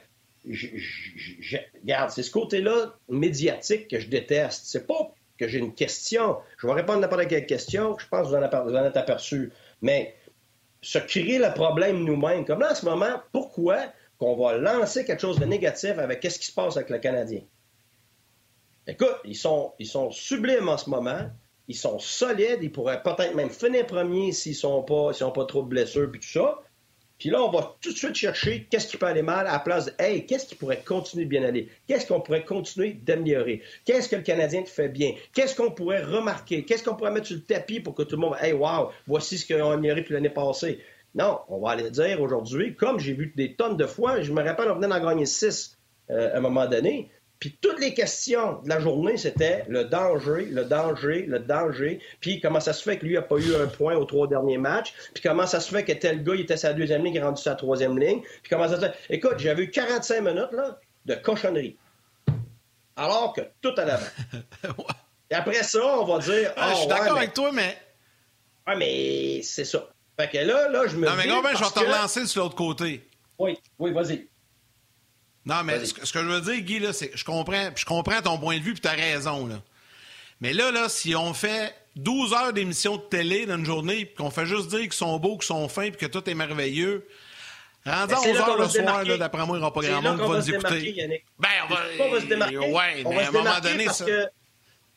je, 0.48 1.58
regarde, 1.82 2.10
c'est 2.10 2.22
ce 2.22 2.30
côté-là 2.30 2.94
médiatique 3.08 3.88
que 3.88 4.00
je 4.00 4.08
déteste. 4.08 4.62
C'est 4.64 4.86
pas 4.86 5.14
que 5.38 5.48
j'ai 5.48 5.58
une 5.58 5.74
question. 5.74 6.36
Je 6.58 6.66
vais 6.66 6.74
répondre 6.74 6.98
à 6.98 7.00
n'importe 7.02 7.28
quelle 7.28 7.46
question. 7.46 7.96
Je 7.98 8.06
pense 8.08 8.28
que 8.28 8.36
vous 8.36 8.74
en, 8.76 8.84
êtes 8.84 8.96
aperçu. 8.96 9.52
Mais 9.82 10.14
se 10.82 10.98
créer 10.98 11.38
le 11.38 11.52
problème 11.52 12.04
nous-mêmes. 12.04 12.44
Comme 12.44 12.60
là, 12.60 12.72
en 12.72 12.74
ce 12.74 12.84
moment, 12.84 13.20
pourquoi 13.32 13.78
qu'on 14.18 14.36
va 14.36 14.56
lancer 14.56 15.04
quelque 15.04 15.20
chose 15.20 15.38
de 15.38 15.44
négatif 15.44 15.98
avec 15.98 16.20
qu'est-ce 16.20 16.38
qui 16.38 16.46
se 16.46 16.52
passe 16.52 16.76
avec 16.76 16.90
le 16.90 16.98
Canadien? 16.98 17.42
Écoute, 18.86 19.16
ils 19.24 19.36
sont, 19.36 19.72
ils 19.78 19.86
sont 19.86 20.10
sublimes 20.10 20.68
en 20.68 20.78
ce 20.78 20.90
moment. 20.90 21.30
Ils 21.68 21.76
sont 21.76 21.98
solides. 21.98 22.58
Ils 22.62 22.72
pourraient 22.72 23.02
peut-être 23.02 23.34
même 23.34 23.50
finir 23.50 23.86
premier 23.86 24.32
s'ils 24.32 24.56
n'ont 24.64 24.82
pas, 24.82 25.12
pas 25.12 25.44
trop 25.44 25.62
de 25.62 25.68
blessures 25.68 26.10
et 26.14 26.18
tout 26.18 26.28
ça. 26.28 26.58
Puis 27.20 27.28
là, 27.28 27.42
on 27.42 27.50
va 27.50 27.76
tout 27.82 27.92
de 27.92 27.96
suite 27.98 28.14
chercher 28.14 28.66
qu'est-ce 28.70 28.86
qui 28.88 28.96
peut 28.96 29.04
aller 29.04 29.20
mal 29.20 29.46
à 29.46 29.52
la 29.52 29.58
place 29.58 29.84
de 29.86 29.92
Hey, 29.98 30.24
qu'est-ce 30.24 30.46
qui 30.46 30.54
pourrait 30.54 30.82
continuer 30.82 31.26
de 31.26 31.28
bien 31.28 31.44
aller? 31.44 31.68
Qu'est-ce 31.86 32.06
qu'on 32.06 32.22
pourrait 32.22 32.46
continuer 32.46 32.94
d'améliorer? 32.94 33.60
Qu'est-ce 33.84 34.08
que 34.08 34.16
le 34.16 34.22
Canadien 34.22 34.62
te 34.62 34.70
fait 34.70 34.88
bien? 34.88 35.12
Qu'est-ce 35.34 35.54
qu'on 35.54 35.70
pourrait 35.70 36.02
remarquer? 36.02 36.64
Qu'est-ce 36.64 36.82
qu'on 36.82 36.96
pourrait 36.96 37.10
mettre 37.10 37.26
sur 37.26 37.36
le 37.36 37.42
tapis 37.42 37.80
pour 37.80 37.94
que 37.94 38.02
tout 38.04 38.16
le 38.16 38.22
monde 38.22 38.36
Hey, 38.40 38.54
wow, 38.54 38.88
voici 39.06 39.36
ce 39.36 39.46
qu'on 39.46 39.70
a 39.70 39.74
amélioré 39.74 40.00
depuis 40.00 40.14
l'année 40.14 40.30
passée. 40.30 40.80
Non, 41.14 41.40
on 41.48 41.60
va 41.60 41.72
aller 41.72 41.90
dire 41.90 42.22
aujourd'hui, 42.22 42.74
comme 42.74 42.98
j'ai 42.98 43.12
vu 43.12 43.34
des 43.36 43.54
tonnes 43.54 43.76
de 43.76 43.86
fois, 43.86 44.22
je 44.22 44.32
me 44.32 44.42
rappelle, 44.42 44.70
on 44.70 44.76
venait 44.76 44.88
d'en 44.88 45.00
gagner 45.00 45.26
six 45.26 45.78
euh, 46.08 46.32
à 46.32 46.38
un 46.38 46.40
moment 46.40 46.66
donné. 46.66 47.10
Puis 47.40 47.56
toutes 47.62 47.80
les 47.80 47.94
questions 47.94 48.60
de 48.62 48.68
la 48.68 48.80
journée, 48.80 49.16
c'était 49.16 49.64
le 49.66 49.84
danger, 49.84 50.44
le 50.44 50.64
danger, 50.64 51.24
le 51.26 51.38
danger. 51.38 51.98
Puis 52.20 52.38
comment 52.38 52.60
ça 52.60 52.74
se 52.74 52.82
fait 52.82 52.98
que 52.98 53.06
lui 53.06 53.14
n'a 53.14 53.22
pas 53.22 53.38
eu 53.38 53.54
un 53.54 53.66
point 53.66 53.96
aux 53.96 54.04
trois 54.04 54.28
derniers 54.28 54.58
matchs? 54.58 54.92
Puis 55.14 55.22
comment 55.22 55.46
ça 55.46 55.58
se 55.58 55.74
fait 55.74 55.82
que 55.82 55.92
tel 55.92 56.22
gars, 56.22 56.34
il 56.34 56.42
était 56.42 56.58
sa 56.58 56.74
deuxième 56.74 57.02
ligne, 57.02 57.14
il 57.14 57.18
est 57.18 57.22
rendu 57.22 57.42
sa 57.42 57.54
troisième 57.54 57.98
ligne? 57.98 58.20
Puis 58.42 58.50
comment 58.50 58.68
ça 58.68 58.76
se 58.76 58.82
fait... 58.82 58.94
Écoute, 59.08 59.38
j'avais 59.38 59.62
eu 59.62 59.70
45 59.70 60.20
minutes 60.20 60.52
là, 60.52 60.78
de 61.06 61.14
cochonnerie. 61.14 61.76
Alors 62.94 63.32
que 63.32 63.40
tout 63.62 63.72
à 63.78 63.86
l'avant. 63.86 64.06
Et 65.30 65.34
après 65.34 65.62
ça, 65.62 65.98
on 65.98 66.04
va 66.04 66.18
dire... 66.18 66.52
Ah, 66.56 66.70
je 66.72 66.76
suis 66.76 66.86
oh, 66.86 66.88
d'accord 66.90 67.16
avec 67.16 67.32
toi, 67.32 67.50
mais... 67.54 67.78
Ah, 68.66 68.76
mais 68.76 69.40
c'est 69.42 69.64
ça. 69.64 69.88
Fait 70.18 70.28
que 70.28 70.36
là, 70.36 70.68
là, 70.68 70.86
je 70.86 70.96
me 70.96 71.06
Non, 71.06 71.16
mais 71.16 71.26
quand 71.26 71.42
je 71.54 71.64
vais 71.64 71.70
te 71.70 71.78
relancer 71.78 72.26
sur 72.26 72.42
l'autre 72.42 72.56
côté. 72.56 73.02
Oui, 73.38 73.58
oui, 73.78 73.92
vas-y. 73.92 74.28
Non, 75.46 75.62
mais 75.64 75.84
ce, 75.84 75.94
que 75.94 76.20
je 76.20 76.24
veux 76.24 76.40
dire, 76.40 76.60
Guy, 76.60 76.86
c'est 76.92 77.08
que 77.08 77.18
je 77.18 77.24
comprends, 77.24 77.70
je 77.74 77.84
comprends 77.84 78.20
ton 78.20 78.38
point 78.38 78.58
de 78.58 78.62
vue, 78.62 78.72
puis 78.72 78.82
tu 78.82 78.88
as 78.88 78.92
raison. 78.92 79.46
Là. 79.46 79.56
Mais 80.40 80.52
là, 80.52 80.70
là, 80.70 80.88
si 80.88 81.14
on 81.14 81.32
fait 81.32 81.74
12 81.96 82.32
heures 82.34 82.52
d'émission 82.52 82.96
de 82.96 83.02
télé 83.02 83.46
dans 83.46 83.56
une 83.56 83.64
journée, 83.64 84.04
puis 84.04 84.14
qu'on 84.16 84.30
fait 84.30 84.46
juste 84.46 84.68
dire 84.68 84.80
qu'ils 84.80 84.92
sont 84.92 85.18
beaux, 85.18 85.36
qu'ils 85.36 85.46
sont 85.46 85.68
fins, 85.68 85.90
puis 85.90 85.96
que 85.96 86.06
tout 86.06 86.28
est 86.28 86.34
merveilleux, 86.34 87.06
Rendu 87.86 88.12
à 88.12 88.20
11 88.20 88.26
heures 88.26 88.58
le 88.58 88.68
soir, 88.68 89.04
d'après 89.18 89.46
moi, 89.46 89.56
il 89.56 89.60
n'y 89.60 89.66
aura 89.66 89.72
pas 89.72 89.80
grand 89.80 90.02
monde 90.02 90.20
qui 90.20 90.28
va 90.28 90.36
nous 90.36 90.50
écouter. 90.50 91.24
Ben, 91.38 91.48
on 91.64 91.74
va, 91.74 91.80
on 92.00 92.10
va 92.10 92.20
se 92.20 92.26
démarquer. 92.26 92.58
Ouais, 92.58 93.04
mais 93.08 93.18
à 93.24 93.28
un 93.28 93.30
moment 93.30 93.60
donné, 93.60 93.84
parce 93.86 93.98
ça. 93.98 94.04
Que, 94.04 94.28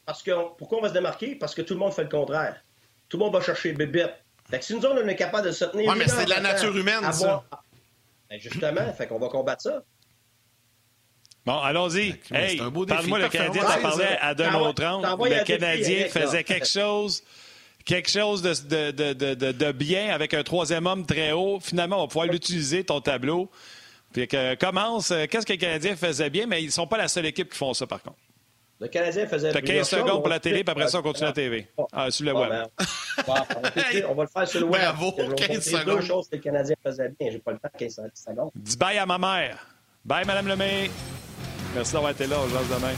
parce 0.05 0.21
que, 0.21 0.31
pourquoi 0.57 0.79
on 0.79 0.81
va 0.81 0.89
se 0.89 0.93
démarquer? 0.93 1.35
Parce 1.35 1.55
que 1.55 1.61
tout 1.61 1.75
le 1.75 1.79
monde 1.79 1.93
fait 1.93 2.03
le 2.03 2.09
contraire. 2.09 2.61
Tout 3.07 3.17
le 3.17 3.23
monde 3.23 3.33
va 3.33 3.41
chercher 3.41 3.71
bébé. 3.71 4.07
Fait 4.49 4.59
que 4.59 4.65
si 4.65 4.75
nous, 4.75 4.85
on 4.85 5.07
est 5.07 5.15
capable 5.15 5.47
de 5.47 5.53
se 5.53 5.63
tenir. 5.63 5.89
Oui, 5.89 5.95
mais 5.97 6.09
c'est 6.09 6.25
de 6.25 6.29
la 6.29 6.41
nature 6.41 6.75
humaine, 6.75 7.11
ça. 7.13 7.43
Ben 8.29 8.39
justement, 8.39 8.93
fait 8.93 9.07
qu'on 9.07 9.19
va 9.19 9.29
combattre 9.29 9.61
ça. 9.61 9.83
Bon, 11.45 11.59
allons-y. 11.59 12.15
Hey, 12.31 12.57
parle-moi, 12.57 13.19
le 13.19 13.29
Canadien 13.29 13.63
t'en 13.63 13.81
parlait 13.81 14.17
à 14.21 14.33
Donald. 14.33 14.79
Le 14.79 15.43
Canadien 15.43 16.07
faisait 16.07 16.43
quelque 16.43 16.67
chose 16.67 17.23
quelque 17.85 18.09
chose 18.09 18.41
de, 18.41 18.91
de, 18.91 19.13
de, 19.13 19.51
de, 19.51 19.71
bien 19.71 20.13
avec 20.13 20.33
un 20.33 20.43
troisième 20.43 20.87
homme 20.87 21.05
très 21.05 21.31
haut. 21.31 21.59
Finalement, 21.59 21.97
on 21.97 22.01
va 22.01 22.07
pouvoir 22.07 22.27
l'utiliser, 22.27 22.83
ton 22.83 23.01
tableau. 23.01 23.49
Puis 24.13 24.27
que, 24.27 24.55
commence, 24.55 25.11
euh, 25.11 25.25
qu'est-ce 25.29 25.45
que 25.45 25.53
le 25.53 25.57
Canadien 25.57 25.95
faisait 25.95 26.29
bien, 26.29 26.45
mais 26.45 26.61
ils 26.61 26.67
ne 26.67 26.71
sont 26.71 26.87
pas 26.87 26.97
la 26.97 27.07
seule 27.07 27.25
équipe 27.25 27.51
qui 27.51 27.57
font 27.57 27.73
ça, 27.73 27.87
par 27.87 28.01
contre. 28.01 28.17
Le 28.79 28.87
Canadien 28.87 29.25
faisait 29.27 29.51
T'as 29.51 29.61
15 29.61 29.89
secondes 29.89 30.21
pour 30.21 30.29
la 30.29 30.39
télé, 30.39 30.63
puis 30.63 30.71
après 30.71 30.87
ça, 30.87 30.99
on 30.99 31.01
continue 31.01 31.27
la 31.27 31.33
TV. 31.33 31.67
Ah, 31.91 32.11
sur 32.11 32.25
le 32.25 32.33
web. 32.33 32.49
Ben, 32.49 32.67
on 34.09 34.13
va 34.13 34.23
le 34.23 34.29
faire 34.29 34.47
sur 34.47 34.59
le 34.59 34.65
web. 34.67 34.81
Bravo, 34.81 35.11
15 35.35 35.63
secondes. 35.63 35.99
deux 35.99 36.01
choses 36.01 36.27
que 36.29 36.35
le 36.35 36.41
Canadien 36.41 36.75
faisait 36.83 37.09
bien. 37.19 37.31
J'ai 37.31 37.39
pas 37.39 37.53
le 37.53 37.59
temps, 37.59 37.69
15 37.77 38.01
secondes. 38.13 38.51
Dis 38.55 38.77
bye 38.77 38.97
à 38.97 39.05
ma 39.05 39.17
mère. 39.17 39.72
Bye, 40.05 40.25
Madame 40.25 40.47
Lemay. 40.49 40.91
Merci 41.73 41.93
d'avoir 41.93 42.11
été 42.11 42.27
là. 42.27 42.35
On 42.37 42.49
se 42.49 42.73
demain. 42.73 42.93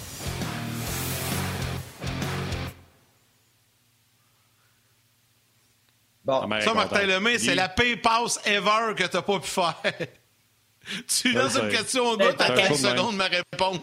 Bon. 6.24 6.60
Ça, 6.62 6.74
Martin 6.74 7.04
Lemay, 7.04 7.38
c'est 7.38 7.54
la 7.54 7.70
pay 7.70 7.96
pass 7.96 8.40
ever 8.46 8.96
que 8.98 9.04
tu 9.04 9.16
n'as 9.16 9.22
pas 9.22 9.40
pu 9.40 9.48
faire. 9.48 9.76
tu 11.08 11.32
lances 11.34 11.58
une 11.58 11.70
question 11.70 12.08
au 12.10 12.18
gars, 12.18 12.34
t'as 12.34 12.56
15 12.56 12.82
secondes 12.82 13.14
de 13.14 13.18
me 13.18 13.30
répondre. 13.30 13.82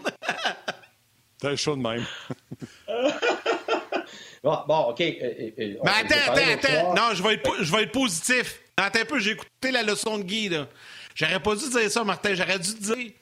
T'as 1.38 1.54
chaud 1.54 1.76
de 1.76 1.82
même. 1.82 2.04
bon, 4.42 4.58
bon, 4.66 4.80
OK. 4.90 5.00
Euh, 5.00 5.14
euh, 5.22 5.50
euh, 5.60 5.74
Mais 5.84 5.90
attends, 5.90 6.32
attends, 6.32 6.52
attends. 6.54 6.94
Non, 6.94 7.14
je 7.14 7.22
vais, 7.22 7.34
être, 7.34 7.62
je 7.62 7.70
vais 7.70 7.82
être 7.84 7.92
positif. 7.92 8.58
Attends 8.76 9.00
un 9.00 9.04
peu, 9.04 9.20
j'ai 9.20 9.30
écouté 9.32 9.70
la 9.70 9.84
leçon 9.84 10.18
de 10.18 10.24
Guy. 10.24 10.50
J'aurais 11.14 11.40
pas 11.40 11.54
dû 11.54 11.68
dire 11.68 11.90
ça, 11.90 12.04
Martin. 12.04 12.34
J'aurais 12.34 12.58
dû 12.58 12.74
dire 12.74 13.12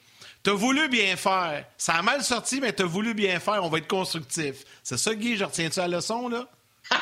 T'as 0.43 0.53
voulu 0.53 0.89
bien 0.89 1.15
faire. 1.17 1.65
Ça 1.77 1.93
a 1.93 2.01
mal 2.01 2.23
sorti, 2.23 2.59
mais 2.61 2.73
t'as 2.73 2.85
voulu 2.85 3.13
bien 3.13 3.39
faire. 3.39 3.63
On 3.63 3.69
va 3.69 3.77
être 3.77 3.87
constructif. 3.87 4.63
C'est 4.81 4.97
ça, 4.97 5.13
Guy? 5.13 5.37
Je 5.37 5.45
retiens-tu 5.45 5.79
la 5.79 5.87
leçon, 5.87 6.29
là? 6.29 6.47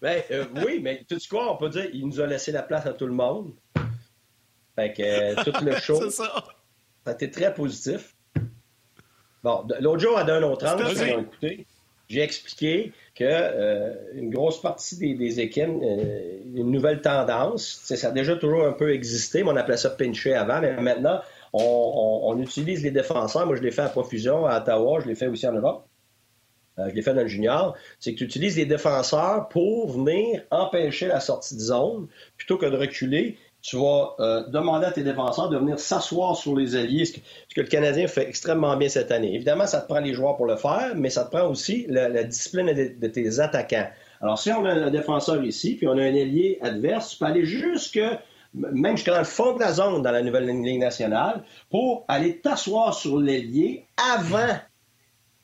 ben, 0.00 0.22
euh, 0.30 0.46
oui, 0.64 0.78
mais 0.80 1.04
tu 1.08 1.18
sais 1.18 1.28
quoi? 1.28 1.52
On 1.52 1.56
peut 1.56 1.68
dire 1.68 1.86
il 1.92 2.06
nous 2.06 2.20
a 2.20 2.26
laissé 2.26 2.52
la 2.52 2.62
place 2.62 2.86
à 2.86 2.92
tout 2.92 3.06
le 3.06 3.12
monde. 3.12 3.54
Fait 4.76 4.92
que 4.92 5.02
euh, 5.02 5.42
tout 5.42 5.64
le 5.64 5.76
show. 5.80 6.00
C'est 6.00 6.10
ça. 6.10 6.32
Ça 7.04 7.10
a 7.10 7.12
été 7.12 7.28
très 7.30 7.52
positif. 7.52 8.14
Bon, 9.42 9.66
l'autre 9.80 9.98
jour, 9.98 10.16
à 10.16 10.22
d'un 10.22 10.40
autre 10.44 10.64
angle, 10.68 10.96
écouté, 11.02 11.66
j'ai 12.12 12.22
expliqué 12.22 12.92
que 13.14 13.24
euh, 13.24 13.94
une 14.14 14.30
grosse 14.30 14.60
partie 14.60 14.98
des, 14.98 15.14
des 15.14 15.40
équipes, 15.40 15.68
une 16.54 16.70
nouvelle 16.70 17.00
tendance, 17.00 17.80
ça 17.84 18.08
a 18.08 18.10
déjà 18.10 18.36
toujours 18.36 18.64
un 18.64 18.72
peu 18.72 18.92
existé, 18.92 19.42
mais 19.42 19.50
on 19.50 19.56
appelait 19.56 19.76
ça 19.76 19.90
pincher 19.90 20.34
avant, 20.34 20.60
mais 20.60 20.76
maintenant, 20.76 21.20
on, 21.52 22.38
utilise 22.40 22.82
les 22.82 22.90
défenseurs. 22.90 23.46
Moi, 23.46 23.56
je 23.56 23.62
l'ai 23.62 23.70
fait 23.70 23.82
à 23.82 23.88
profusion 23.88 24.46
à 24.46 24.60
Ottawa, 24.60 25.00
je 25.00 25.08
l'ai 25.08 25.14
fait 25.14 25.26
aussi 25.26 25.46
en 25.46 25.52
Europe. 25.52 25.86
Euh, 26.78 26.88
je 26.88 26.94
l'ai 26.94 27.02
fait 27.02 27.12
dans 27.12 27.22
le 27.22 27.28
junior. 27.28 27.76
C'est 27.98 28.12
que 28.12 28.18
tu 28.18 28.24
utilises 28.24 28.56
les 28.56 28.64
défenseurs 28.64 29.48
pour 29.48 29.90
venir 29.90 30.42
empêcher 30.50 31.06
la 31.06 31.20
sortie 31.20 31.54
de 31.54 31.60
zone 31.60 32.08
plutôt 32.36 32.56
que 32.56 32.66
de 32.66 32.76
reculer. 32.76 33.36
Tu 33.62 33.76
vas 33.76 34.16
euh, 34.18 34.42
demander 34.48 34.86
à 34.86 34.90
tes 34.90 35.04
défenseurs 35.04 35.48
de 35.48 35.56
venir 35.56 35.78
s'asseoir 35.78 36.36
sur 36.36 36.56
les 36.56 36.74
alliés, 36.74 37.04
ce 37.04 37.12
que, 37.54 37.60
le 37.60 37.66
Canadien 37.66 38.08
fait 38.08 38.28
extrêmement 38.28 38.76
bien 38.76 38.88
cette 38.88 39.12
année. 39.12 39.34
Évidemment, 39.34 39.66
ça 39.66 39.80
te 39.80 39.88
prend 39.88 40.00
les 40.00 40.14
joueurs 40.14 40.36
pour 40.36 40.46
le 40.46 40.56
faire, 40.56 40.92
mais 40.96 41.10
ça 41.10 41.24
te 41.24 41.30
prend 41.30 41.48
aussi 41.48 41.86
la, 41.88 42.24
discipline 42.24 42.72
de, 42.74 43.06
tes 43.06 43.38
attaquants. 43.38 43.88
Alors, 44.20 44.38
si 44.38 44.50
on 44.50 44.64
a 44.64 44.72
un 44.72 44.90
défenseur 44.90 45.42
ici, 45.44 45.76
puis 45.76 45.86
on 45.86 45.92
a 45.92 46.02
un 46.02 46.08
allié 46.08 46.58
adverse, 46.60 47.10
tu 47.10 47.18
peux 47.18 47.26
aller 47.26 47.44
jusque 47.44 48.00
même 48.54 48.96
jusqu'à 48.96 49.18
le 49.18 49.24
fond 49.24 49.54
de 49.54 49.60
la 49.60 49.72
zone 49.72 50.02
dans 50.02 50.10
la 50.10 50.22
nouvelle 50.22 50.46
Ligue 50.46 50.80
nationale, 50.80 51.42
pour 51.70 52.04
aller 52.08 52.38
t'asseoir 52.38 52.94
sur 52.94 53.18
l'ailier 53.18 53.86
avant 53.96 54.58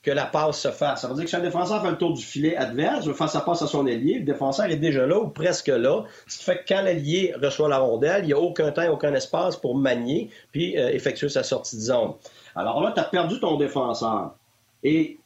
que 0.08 0.14
la 0.14 0.24
passe 0.24 0.60
se 0.60 0.70
fasse. 0.70 1.02
Ça 1.02 1.08
veut 1.08 1.14
dire 1.14 1.24
que 1.24 1.30
si 1.30 1.36
un 1.36 1.40
défenseur 1.40 1.82
fait 1.82 1.90
le 1.90 1.98
tour 1.98 2.14
du 2.14 2.24
filet 2.24 2.56
adverse, 2.56 3.04
veut 3.04 3.12
faire 3.12 3.28
sa 3.28 3.42
passe 3.42 3.60
à 3.60 3.66
son 3.66 3.86
ailier, 3.86 4.20
le 4.20 4.24
défenseur 4.24 4.64
est 4.66 4.76
déjà 4.76 5.06
là 5.06 5.18
ou 5.18 5.28
presque 5.28 5.68
là. 5.68 6.04
Ce 6.26 6.38
qui 6.38 6.44
fait 6.44 6.58
que 6.58 6.74
quand 6.74 6.80
l'ailier 6.80 7.34
reçoit 7.42 7.68
la 7.68 7.76
rondelle, 7.76 8.24
il 8.24 8.28
n'y 8.28 8.32
a 8.32 8.38
aucun 8.38 8.72
temps, 8.72 8.88
aucun 8.90 9.12
espace 9.12 9.56
pour 9.58 9.76
manier 9.76 10.30
puis 10.50 10.78
euh, 10.78 10.88
effectuer 10.88 11.28
sa 11.28 11.42
sortie 11.42 11.76
de 11.76 11.82
zone. 11.82 12.14
Alors 12.56 12.82
là, 12.82 12.92
tu 12.92 13.00
as 13.00 13.04
perdu 13.04 13.38
ton 13.38 13.58
défenseur. 13.58 14.34
Et 14.82 15.18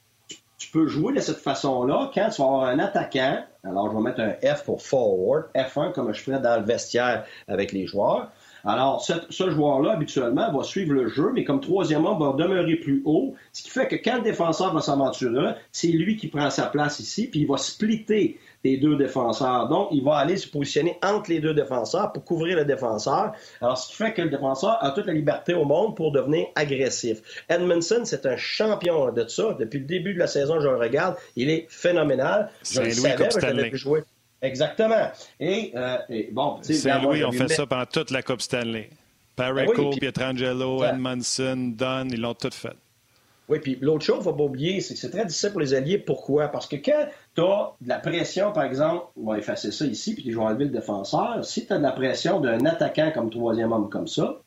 tu 0.58 0.68
peux 0.72 0.88
jouer 0.88 1.12
de 1.12 1.20
cette 1.20 1.38
façon-là 1.38 2.10
quand 2.12 2.30
tu 2.30 2.42
vas 2.42 2.48
avoir 2.48 2.64
un 2.64 2.80
attaquant. 2.80 3.44
Alors, 3.62 3.88
je 3.88 3.96
vais 3.96 4.02
mettre 4.02 4.20
un 4.20 4.54
F 4.54 4.64
pour 4.64 4.82
forward, 4.82 5.44
F1 5.54 5.92
comme 5.92 6.12
je 6.12 6.20
ferais 6.20 6.40
dans 6.40 6.56
le 6.56 6.64
vestiaire 6.64 7.24
avec 7.46 7.70
les 7.70 7.86
joueurs. 7.86 8.32
Alors, 8.64 9.04
ce, 9.04 9.50
joueur-là, 9.50 9.92
habituellement, 9.92 10.52
va 10.52 10.62
suivre 10.62 10.92
le 10.92 11.08
jeu, 11.08 11.32
mais 11.34 11.44
comme 11.44 11.60
troisième 11.60 12.04
homme, 12.04 12.18
va 12.18 12.32
demeurer 12.32 12.76
plus 12.76 13.02
haut, 13.04 13.34
ce 13.52 13.62
qui 13.62 13.70
fait 13.70 13.88
que 13.88 13.96
quand 13.96 14.16
le 14.16 14.22
défenseur 14.22 14.72
va 14.72 14.80
s'aventurer, 14.80 15.54
c'est 15.72 15.88
lui 15.88 16.16
qui 16.16 16.28
prend 16.28 16.48
sa 16.50 16.66
place 16.66 17.00
ici, 17.00 17.26
puis 17.26 17.40
il 17.40 17.46
va 17.46 17.56
splitter 17.56 18.38
les 18.64 18.76
deux 18.76 18.96
défenseurs. 18.96 19.68
Donc, 19.68 19.88
il 19.90 20.04
va 20.04 20.16
aller 20.16 20.36
se 20.36 20.46
positionner 20.46 20.98
entre 21.02 21.30
les 21.30 21.40
deux 21.40 21.54
défenseurs 21.54 22.12
pour 22.12 22.24
couvrir 22.24 22.56
le 22.56 22.64
défenseur. 22.64 23.32
Alors, 23.60 23.76
ce 23.76 23.88
qui 23.88 23.94
fait 23.94 24.12
que 24.12 24.22
le 24.22 24.30
défenseur 24.30 24.78
a 24.80 24.92
toute 24.92 25.06
la 25.06 25.12
liberté 25.12 25.54
au 25.54 25.64
monde 25.64 25.96
pour 25.96 26.12
devenir 26.12 26.46
agressif. 26.54 27.44
Edmondson, 27.48 28.02
c'est 28.04 28.26
un 28.26 28.36
champion 28.36 29.10
de 29.12 29.26
ça. 29.26 29.56
Depuis 29.58 29.80
le 29.80 29.86
début 29.86 30.14
de 30.14 30.18
la 30.20 30.28
saison, 30.28 30.60
je 30.60 30.68
le 30.68 30.76
regarde. 30.76 31.16
Il 31.34 31.50
est 31.50 31.66
phénoménal. 31.68 32.50
Je 32.62 32.80
le 32.80 32.90
savais, 32.90 33.28
je 33.30 33.38
l'avais 33.40 33.70
pu 33.70 33.76
jouer. 33.76 34.04
Exactement. 34.42 35.10
Et, 35.38 35.72
euh, 35.76 35.98
bon, 36.32 36.58
Saint-Louis, 36.62 37.24
on 37.24 37.32
fait 37.32 37.48
ça 37.48 37.66
pendant 37.66 37.86
toute 37.86 38.10
la 38.10 38.22
Coupe 38.22 38.42
Stanley. 38.42 38.90
Pareco, 39.36 39.90
ben 39.90 39.98
Pietrangelo, 39.98 40.84
Edmondson, 40.84 41.72
Dunn, 41.74 42.08
ils 42.12 42.20
l'ont 42.20 42.34
tout 42.34 42.50
fait. 42.52 42.76
Oui, 43.48 43.58
puis 43.60 43.78
l'autre 43.80 44.04
chose, 44.04 44.16
il 44.16 44.18
ne 44.20 44.24
faut 44.24 44.32
pas 44.34 44.44
oublier, 44.44 44.80
c'est 44.80 44.94
que 44.94 45.00
c'est 45.00 45.10
très 45.10 45.26
difficile 45.26 45.50
pour 45.50 45.60
les 45.60 45.74
alliés. 45.74 45.98
Pourquoi? 45.98 46.48
Parce 46.48 46.66
que 46.66 46.76
quand 46.76 47.06
tu 47.34 47.42
as 47.42 47.72
de 47.80 47.88
la 47.88 47.98
pression, 47.98 48.52
par 48.52 48.64
exemple, 48.64 49.06
on 49.16 49.30
va 49.30 49.38
effacer 49.38 49.72
ça 49.72 49.84
ici, 49.84 50.14
puis 50.14 50.24
je 50.30 50.36
vais 50.36 50.42
enlever 50.42 50.64
le 50.64 50.70
défenseur. 50.70 51.44
Si 51.44 51.66
tu 51.66 51.72
as 51.72 51.78
de 51.78 51.82
la 51.82 51.92
pression 51.92 52.40
d'un 52.40 52.64
attaquant 52.66 53.10
comme 53.12 53.30
troisième 53.30 53.72
homme 53.72 53.90
comme 53.90 54.06
ça, 54.06 54.40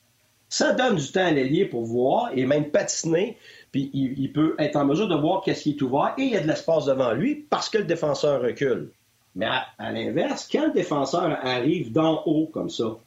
ça 0.49 0.73
donne 0.73 0.95
du 0.95 1.11
temps 1.11 1.25
à 1.25 1.31
l'allié 1.31 1.65
pour 1.65 1.83
voir 1.83 2.31
et 2.33 2.45
même 2.45 2.69
patiner, 2.69 3.37
puis 3.71 3.89
il, 3.93 4.31
peut 4.31 4.55
être 4.59 4.77
en 4.77 4.85
mesure 4.85 5.07
de 5.07 5.15
voir 5.15 5.41
qu'est-ce 5.43 5.63
qui 5.63 5.71
est 5.71 5.81
ouvert 5.81 6.13
et 6.17 6.23
il 6.23 6.29
y 6.31 6.37
a 6.37 6.39
de 6.39 6.47
l'espace 6.47 6.85
devant 6.85 7.11
lui 7.11 7.45
parce 7.49 7.69
que 7.69 7.79
le 7.79 7.83
défenseur 7.83 8.41
recule. 8.41 8.91
Mais 9.35 9.47
à, 9.77 9.91
l'inverse, 9.91 10.47
quand 10.49 10.67
le 10.67 10.73
défenseur 10.73 11.37
arrive 11.43 11.91
d'en 11.91 12.23
haut 12.25 12.47
comme 12.47 12.69
ça, 12.69 12.97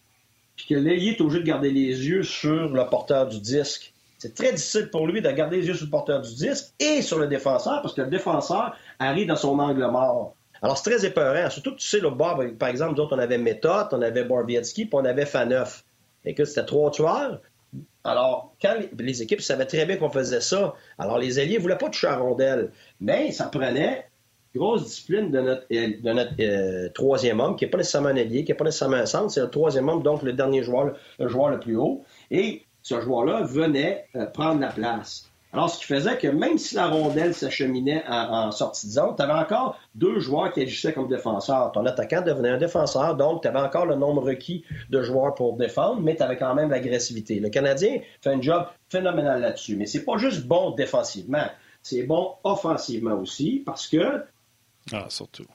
puis 0.56 0.66
que 0.66 0.74
l'ailier 0.74 1.12
est 1.12 1.20
obligé 1.20 1.40
de 1.40 1.46
garder 1.46 1.70
les 1.70 2.06
yeux 2.06 2.22
sur 2.22 2.68
le 2.68 2.86
porteur 2.86 3.28
du 3.28 3.40
disque, 3.40 3.92
c'est 4.18 4.34
très 4.34 4.52
difficile 4.52 4.90
pour 4.90 5.06
lui 5.06 5.22
de 5.22 5.30
garder 5.30 5.58
les 5.58 5.68
yeux 5.68 5.74
sur 5.74 5.86
le 5.86 5.90
porteur 5.90 6.20
du 6.20 6.34
disque 6.34 6.72
et 6.80 7.02
sur 7.02 7.18
le 7.18 7.28
défenseur 7.28 7.80
parce 7.82 7.94
que 7.94 8.02
le 8.02 8.08
défenseur 8.08 8.76
arrive 8.98 9.28
dans 9.28 9.36
son 9.36 9.58
angle 9.58 9.86
mort. 9.86 10.34
Alors, 10.60 10.76
c'est 10.76 10.90
très 10.90 11.06
épeurant. 11.06 11.48
Surtout 11.50 11.72
que 11.72 11.76
tu 11.76 11.86
sais, 11.86 12.00
le 12.00 12.10
bord, 12.10 12.42
par 12.58 12.68
exemple, 12.68 12.94
d'autres, 12.94 13.16
on 13.16 13.20
avait 13.20 13.38
Méthode, 13.38 13.88
on 13.92 14.02
avait 14.02 14.24
Barbietsky, 14.24 14.86
puis 14.86 14.94
on 14.94 15.04
avait 15.04 15.24
Faneuf. 15.24 15.84
que 16.36 16.44
c'était 16.44 16.66
trois 16.66 16.90
tueurs. 16.90 17.40
Alors, 18.02 18.54
quand 18.60 18.74
les, 18.98 19.22
équipes 19.22 19.40
savaient 19.40 19.66
très 19.66 19.84
bien 19.86 19.96
qu'on 19.96 20.10
faisait 20.10 20.40
ça, 20.40 20.74
alors 20.98 21.18
les 21.18 21.38
alliés 21.38 21.58
ne 21.58 21.62
voulaient 21.62 21.78
pas 21.78 21.90
toucher 21.90 22.08
à. 22.08 22.20
Mais 23.00 23.32
ça 23.32 23.46
prenait 23.46 24.07
grosse 24.58 24.84
discipline 24.84 25.30
de 25.30 25.40
notre, 25.40 25.64
euh, 25.72 25.88
de 26.02 26.12
notre 26.12 26.32
euh, 26.40 26.88
troisième 26.94 27.40
homme, 27.40 27.56
qui 27.56 27.64
n'est 27.64 27.70
pas 27.70 27.78
nécessairement 27.78 28.10
un 28.10 28.16
allié, 28.16 28.44
qui 28.44 28.52
n'est 28.52 28.56
pas 28.56 28.64
nécessairement 28.64 28.96
un 28.96 29.06
centre, 29.06 29.30
c'est 29.30 29.40
le 29.40 29.50
troisième 29.50 29.88
homme, 29.88 30.02
donc 30.02 30.22
le 30.22 30.32
dernier 30.32 30.62
joueur, 30.62 30.94
le 31.18 31.28
joueur 31.28 31.48
le 31.48 31.60
plus 31.60 31.76
haut. 31.76 32.02
Et 32.30 32.64
ce 32.82 33.00
joueur-là 33.00 33.42
venait 33.42 34.06
euh, 34.16 34.26
prendre 34.26 34.60
la 34.60 34.68
place. 34.68 35.28
Alors, 35.52 35.70
ce 35.70 35.78
qui 35.78 35.86
faisait 35.86 36.18
que 36.18 36.28
même 36.28 36.58
si 36.58 36.74
la 36.74 36.88
rondelle 36.88 37.32
s'acheminait 37.32 38.04
en, 38.06 38.50
sortie 38.50 38.86
de 38.86 38.92
tu 38.92 39.22
avais 39.22 39.32
encore 39.32 39.78
deux 39.94 40.20
joueurs 40.20 40.52
qui 40.52 40.60
agissaient 40.60 40.92
comme 40.92 41.08
défenseurs. 41.08 41.72
Ton 41.72 41.86
attaquant 41.86 42.20
devenait 42.20 42.50
un 42.50 42.58
défenseur, 42.58 43.16
donc 43.16 43.42
tu 43.42 43.48
avais 43.48 43.60
encore 43.60 43.86
le 43.86 43.94
nombre 43.94 44.22
requis 44.22 44.64
de 44.90 45.02
joueurs 45.02 45.34
pour 45.34 45.56
défendre, 45.56 46.02
mais 46.02 46.16
tu 46.16 46.22
avais 46.22 46.36
quand 46.36 46.54
même 46.54 46.68
l'agressivité. 46.68 47.40
Le 47.40 47.48
Canadien 47.48 48.00
fait 48.20 48.30
un 48.30 48.42
job 48.42 48.66
phénoménal 48.90 49.40
là-dessus. 49.40 49.76
Mais 49.76 49.86
c'est 49.86 50.04
pas 50.04 50.18
juste 50.18 50.46
bon 50.46 50.72
défensivement, 50.72 51.46
c'est 51.82 52.02
bon 52.02 52.32
offensivement 52.44 53.14
aussi, 53.14 53.62
parce 53.64 53.88
que 53.88 54.22
ah, 54.92 55.06
surtout. 55.08 55.46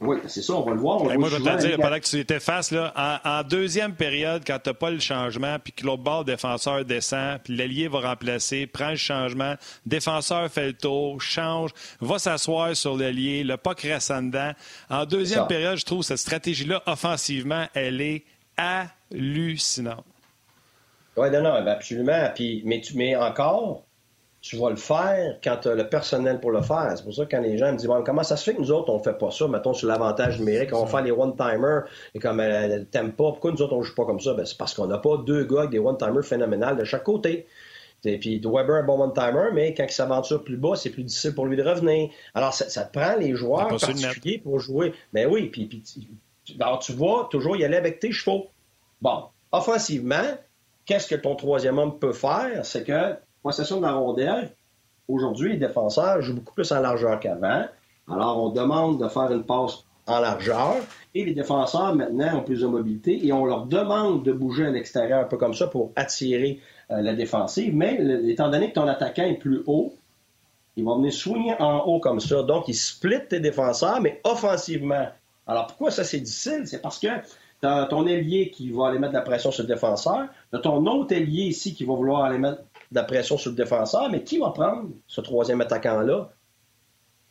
Oui, 0.00 0.18
c'est 0.26 0.42
ça, 0.42 0.54
on 0.54 0.62
va 0.62 0.72
le 0.72 0.80
voir. 0.80 1.04
moi, 1.04 1.28
je 1.28 1.36
vais 1.36 1.56
te 1.56 1.66
dire, 1.66 1.76
pendant 1.76 1.98
que 1.98 2.04
tu 2.04 2.18
étais 2.18 2.40
face, 2.40 2.70
là, 2.70 2.92
en, 3.24 3.42
deuxième 3.42 3.94
période, 3.94 4.42
quand 4.46 4.58
tu 4.58 4.70
n'as 4.70 4.74
pas 4.74 4.90
le 4.90 5.00
changement, 5.00 5.58
puis 5.58 5.72
que 5.72 5.84
l'autre 5.84 6.02
bord 6.02 6.24
défenseur 6.24 6.84
descend, 6.84 7.40
puis 7.42 7.56
l'allié 7.56 7.88
va 7.88 8.00
remplacer, 8.00 8.66
prend 8.66 8.90
le 8.90 8.96
changement, 8.96 9.54
défenseur 9.86 10.50
fait 10.50 10.66
le 10.66 10.72
tour, 10.72 11.20
change, 11.20 11.70
va 12.00 12.18
s'asseoir 12.18 12.76
sur 12.76 12.96
l'allié, 12.96 13.44
le 13.44 13.56
pas 13.56 13.70
redescendant. 13.70 14.52
En 14.90 15.04
deuxième 15.04 15.46
période, 15.46 15.76
je 15.76 15.84
trouve 15.84 16.02
cette 16.02 16.18
stratégie-là, 16.18 16.82
offensivement, 16.86 17.66
elle 17.74 18.00
est 18.00 18.24
hallucinante. 18.56 20.04
Oui, 21.16 21.30
non, 21.30 21.42
non, 21.42 21.66
absolument. 21.66 22.30
Puis, 22.34 22.62
mais, 22.64 22.80
tu, 22.80 22.96
mets 22.96 23.16
encore, 23.16 23.82
tu 24.48 24.56
vas 24.56 24.70
le 24.70 24.76
faire 24.76 25.36
quand 25.44 25.58
tu 25.60 25.68
as 25.68 25.74
le 25.74 25.90
personnel 25.90 26.40
pour 26.40 26.50
le 26.50 26.62
faire. 26.62 26.94
C'est 26.96 27.04
pour 27.04 27.12
ça 27.12 27.26
que 27.26 27.36
quand 27.36 27.42
les 27.42 27.58
gens 27.58 27.70
me 27.70 27.76
disent 27.76 27.90
comment 28.06 28.22
ça 28.22 28.34
se 28.34 28.44
fait 28.44 28.54
que 28.54 28.60
nous 28.62 28.72
autres, 28.72 28.90
on 28.90 28.98
fait 28.98 29.18
pas 29.18 29.30
ça, 29.30 29.46
mettons 29.46 29.74
sur 29.74 29.88
l'avantage 29.88 30.38
numérique, 30.38 30.70
on 30.72 30.86
fait 30.86 31.02
les 31.02 31.10
one-timers 31.10 31.84
et 32.14 32.18
comme 32.18 32.40
elle 32.40 32.86
t'aime 32.86 33.12
pas, 33.12 33.24
pourquoi 33.24 33.50
nous 33.52 33.60
autres, 33.60 33.74
on 33.74 33.82
joue 33.82 33.94
pas 33.94 34.06
comme 34.06 34.20
ça? 34.20 34.32
Ben, 34.32 34.46
c'est 34.46 34.56
parce 34.56 34.72
qu'on 34.72 34.86
n'a 34.86 34.96
pas 34.96 35.18
deux 35.18 35.44
gars 35.44 35.58
avec 35.58 35.70
des 35.72 35.78
one-timers 35.78 36.24
phénoménales 36.24 36.78
de 36.78 36.84
chaque 36.84 37.04
côté. 37.04 37.46
Et 38.04 38.16
puis 38.16 38.40
Weber 38.42 38.76
un 38.76 38.84
bon 38.84 38.98
one-timer, 39.02 39.50
mais 39.52 39.74
quand 39.74 39.84
il 39.84 39.92
s'aventure 39.92 40.42
plus 40.42 40.56
bas, 40.56 40.76
c'est 40.76 40.88
plus 40.88 41.04
difficile 41.04 41.34
pour 41.34 41.44
lui 41.44 41.54
de 41.54 41.62
revenir. 41.62 42.08
Alors, 42.32 42.54
ça, 42.54 42.84
te 42.84 42.98
prend 42.98 43.16
les 43.16 43.34
joueurs 43.34 43.68
particuliers 43.68 44.38
pour 44.38 44.60
jouer. 44.60 44.94
Mais 45.12 45.26
ben 45.26 45.32
oui, 45.32 45.50
puis, 45.50 45.66
puis 45.66 45.84
alors, 46.58 46.78
tu 46.78 46.92
vois 46.92 47.28
toujours 47.30 47.58
y 47.58 47.64
aller 47.66 47.76
avec 47.76 48.00
tes 48.00 48.12
chevaux. 48.12 48.46
Bon, 49.02 49.24
offensivement, 49.52 50.38
qu'est-ce 50.86 51.06
que 51.06 51.16
ton 51.16 51.34
troisième 51.34 51.76
homme 51.76 51.98
peut 51.98 52.14
faire? 52.14 52.64
C'est 52.64 52.84
que 52.84 53.14
possession 53.42 53.78
de 53.78 53.82
la 53.82 53.92
rondelle, 53.92 54.50
aujourd'hui, 55.08 55.52
les 55.52 55.58
défenseurs 55.58 56.20
jouent 56.22 56.34
beaucoup 56.34 56.54
plus 56.54 56.70
en 56.72 56.80
largeur 56.80 57.18
qu'avant. 57.20 57.64
Alors, 58.10 58.42
on 58.42 58.50
demande 58.50 59.02
de 59.02 59.08
faire 59.08 59.30
une 59.32 59.44
passe 59.44 59.84
en 60.06 60.20
largeur 60.20 60.76
et 61.14 61.24
les 61.24 61.34
défenseurs, 61.34 61.94
maintenant, 61.94 62.38
ont 62.38 62.42
plus 62.42 62.60
de 62.62 62.66
mobilité 62.66 63.26
et 63.26 63.32
on 63.32 63.44
leur 63.44 63.66
demande 63.66 64.24
de 64.24 64.32
bouger 64.32 64.66
à 64.66 64.70
l'extérieur 64.70 65.20
un 65.20 65.24
peu 65.24 65.36
comme 65.36 65.54
ça 65.54 65.66
pour 65.66 65.92
attirer 65.96 66.60
euh, 66.90 67.02
la 67.02 67.14
défensive. 67.14 67.74
Mais 67.74 67.98
étant 68.26 68.50
donné 68.50 68.70
que 68.70 68.74
ton 68.74 68.88
attaquant 68.88 69.24
est 69.24 69.34
plus 69.38 69.62
haut, 69.66 69.92
il 70.76 70.84
va 70.84 70.94
venir 70.94 71.12
soigner 71.12 71.54
en 71.60 71.80
haut 71.80 72.00
comme 72.00 72.20
ça. 72.20 72.42
Donc, 72.42 72.68
il 72.68 72.74
split 72.74 73.26
tes 73.28 73.40
défenseurs, 73.40 74.00
mais 74.00 74.20
offensivement. 74.24 75.08
Alors, 75.46 75.66
pourquoi 75.66 75.90
ça, 75.90 76.04
c'est 76.04 76.20
difficile? 76.20 76.62
C'est 76.66 76.80
parce 76.80 76.98
que 76.98 77.08
as 77.62 77.86
ton 77.86 78.06
ailier 78.06 78.50
qui 78.50 78.70
va 78.70 78.88
aller 78.88 78.98
mettre 78.98 79.12
de 79.12 79.18
la 79.18 79.24
pression 79.24 79.50
sur 79.50 79.64
le 79.64 79.68
défenseur. 79.68 80.28
As 80.52 80.58
ton 80.58 80.86
autre 80.86 81.12
ailier 81.12 81.44
ici 81.44 81.74
qui 81.74 81.84
va 81.84 81.94
vouloir 81.94 82.24
aller 82.24 82.38
mettre 82.38 82.62
de 82.90 82.96
la 82.96 83.04
pression 83.04 83.36
sur 83.38 83.50
le 83.50 83.56
défenseur, 83.56 84.10
mais 84.10 84.22
qui 84.22 84.38
va 84.38 84.50
prendre 84.50 84.88
ce 85.06 85.20
troisième 85.20 85.60
attaquant-là? 85.60 86.30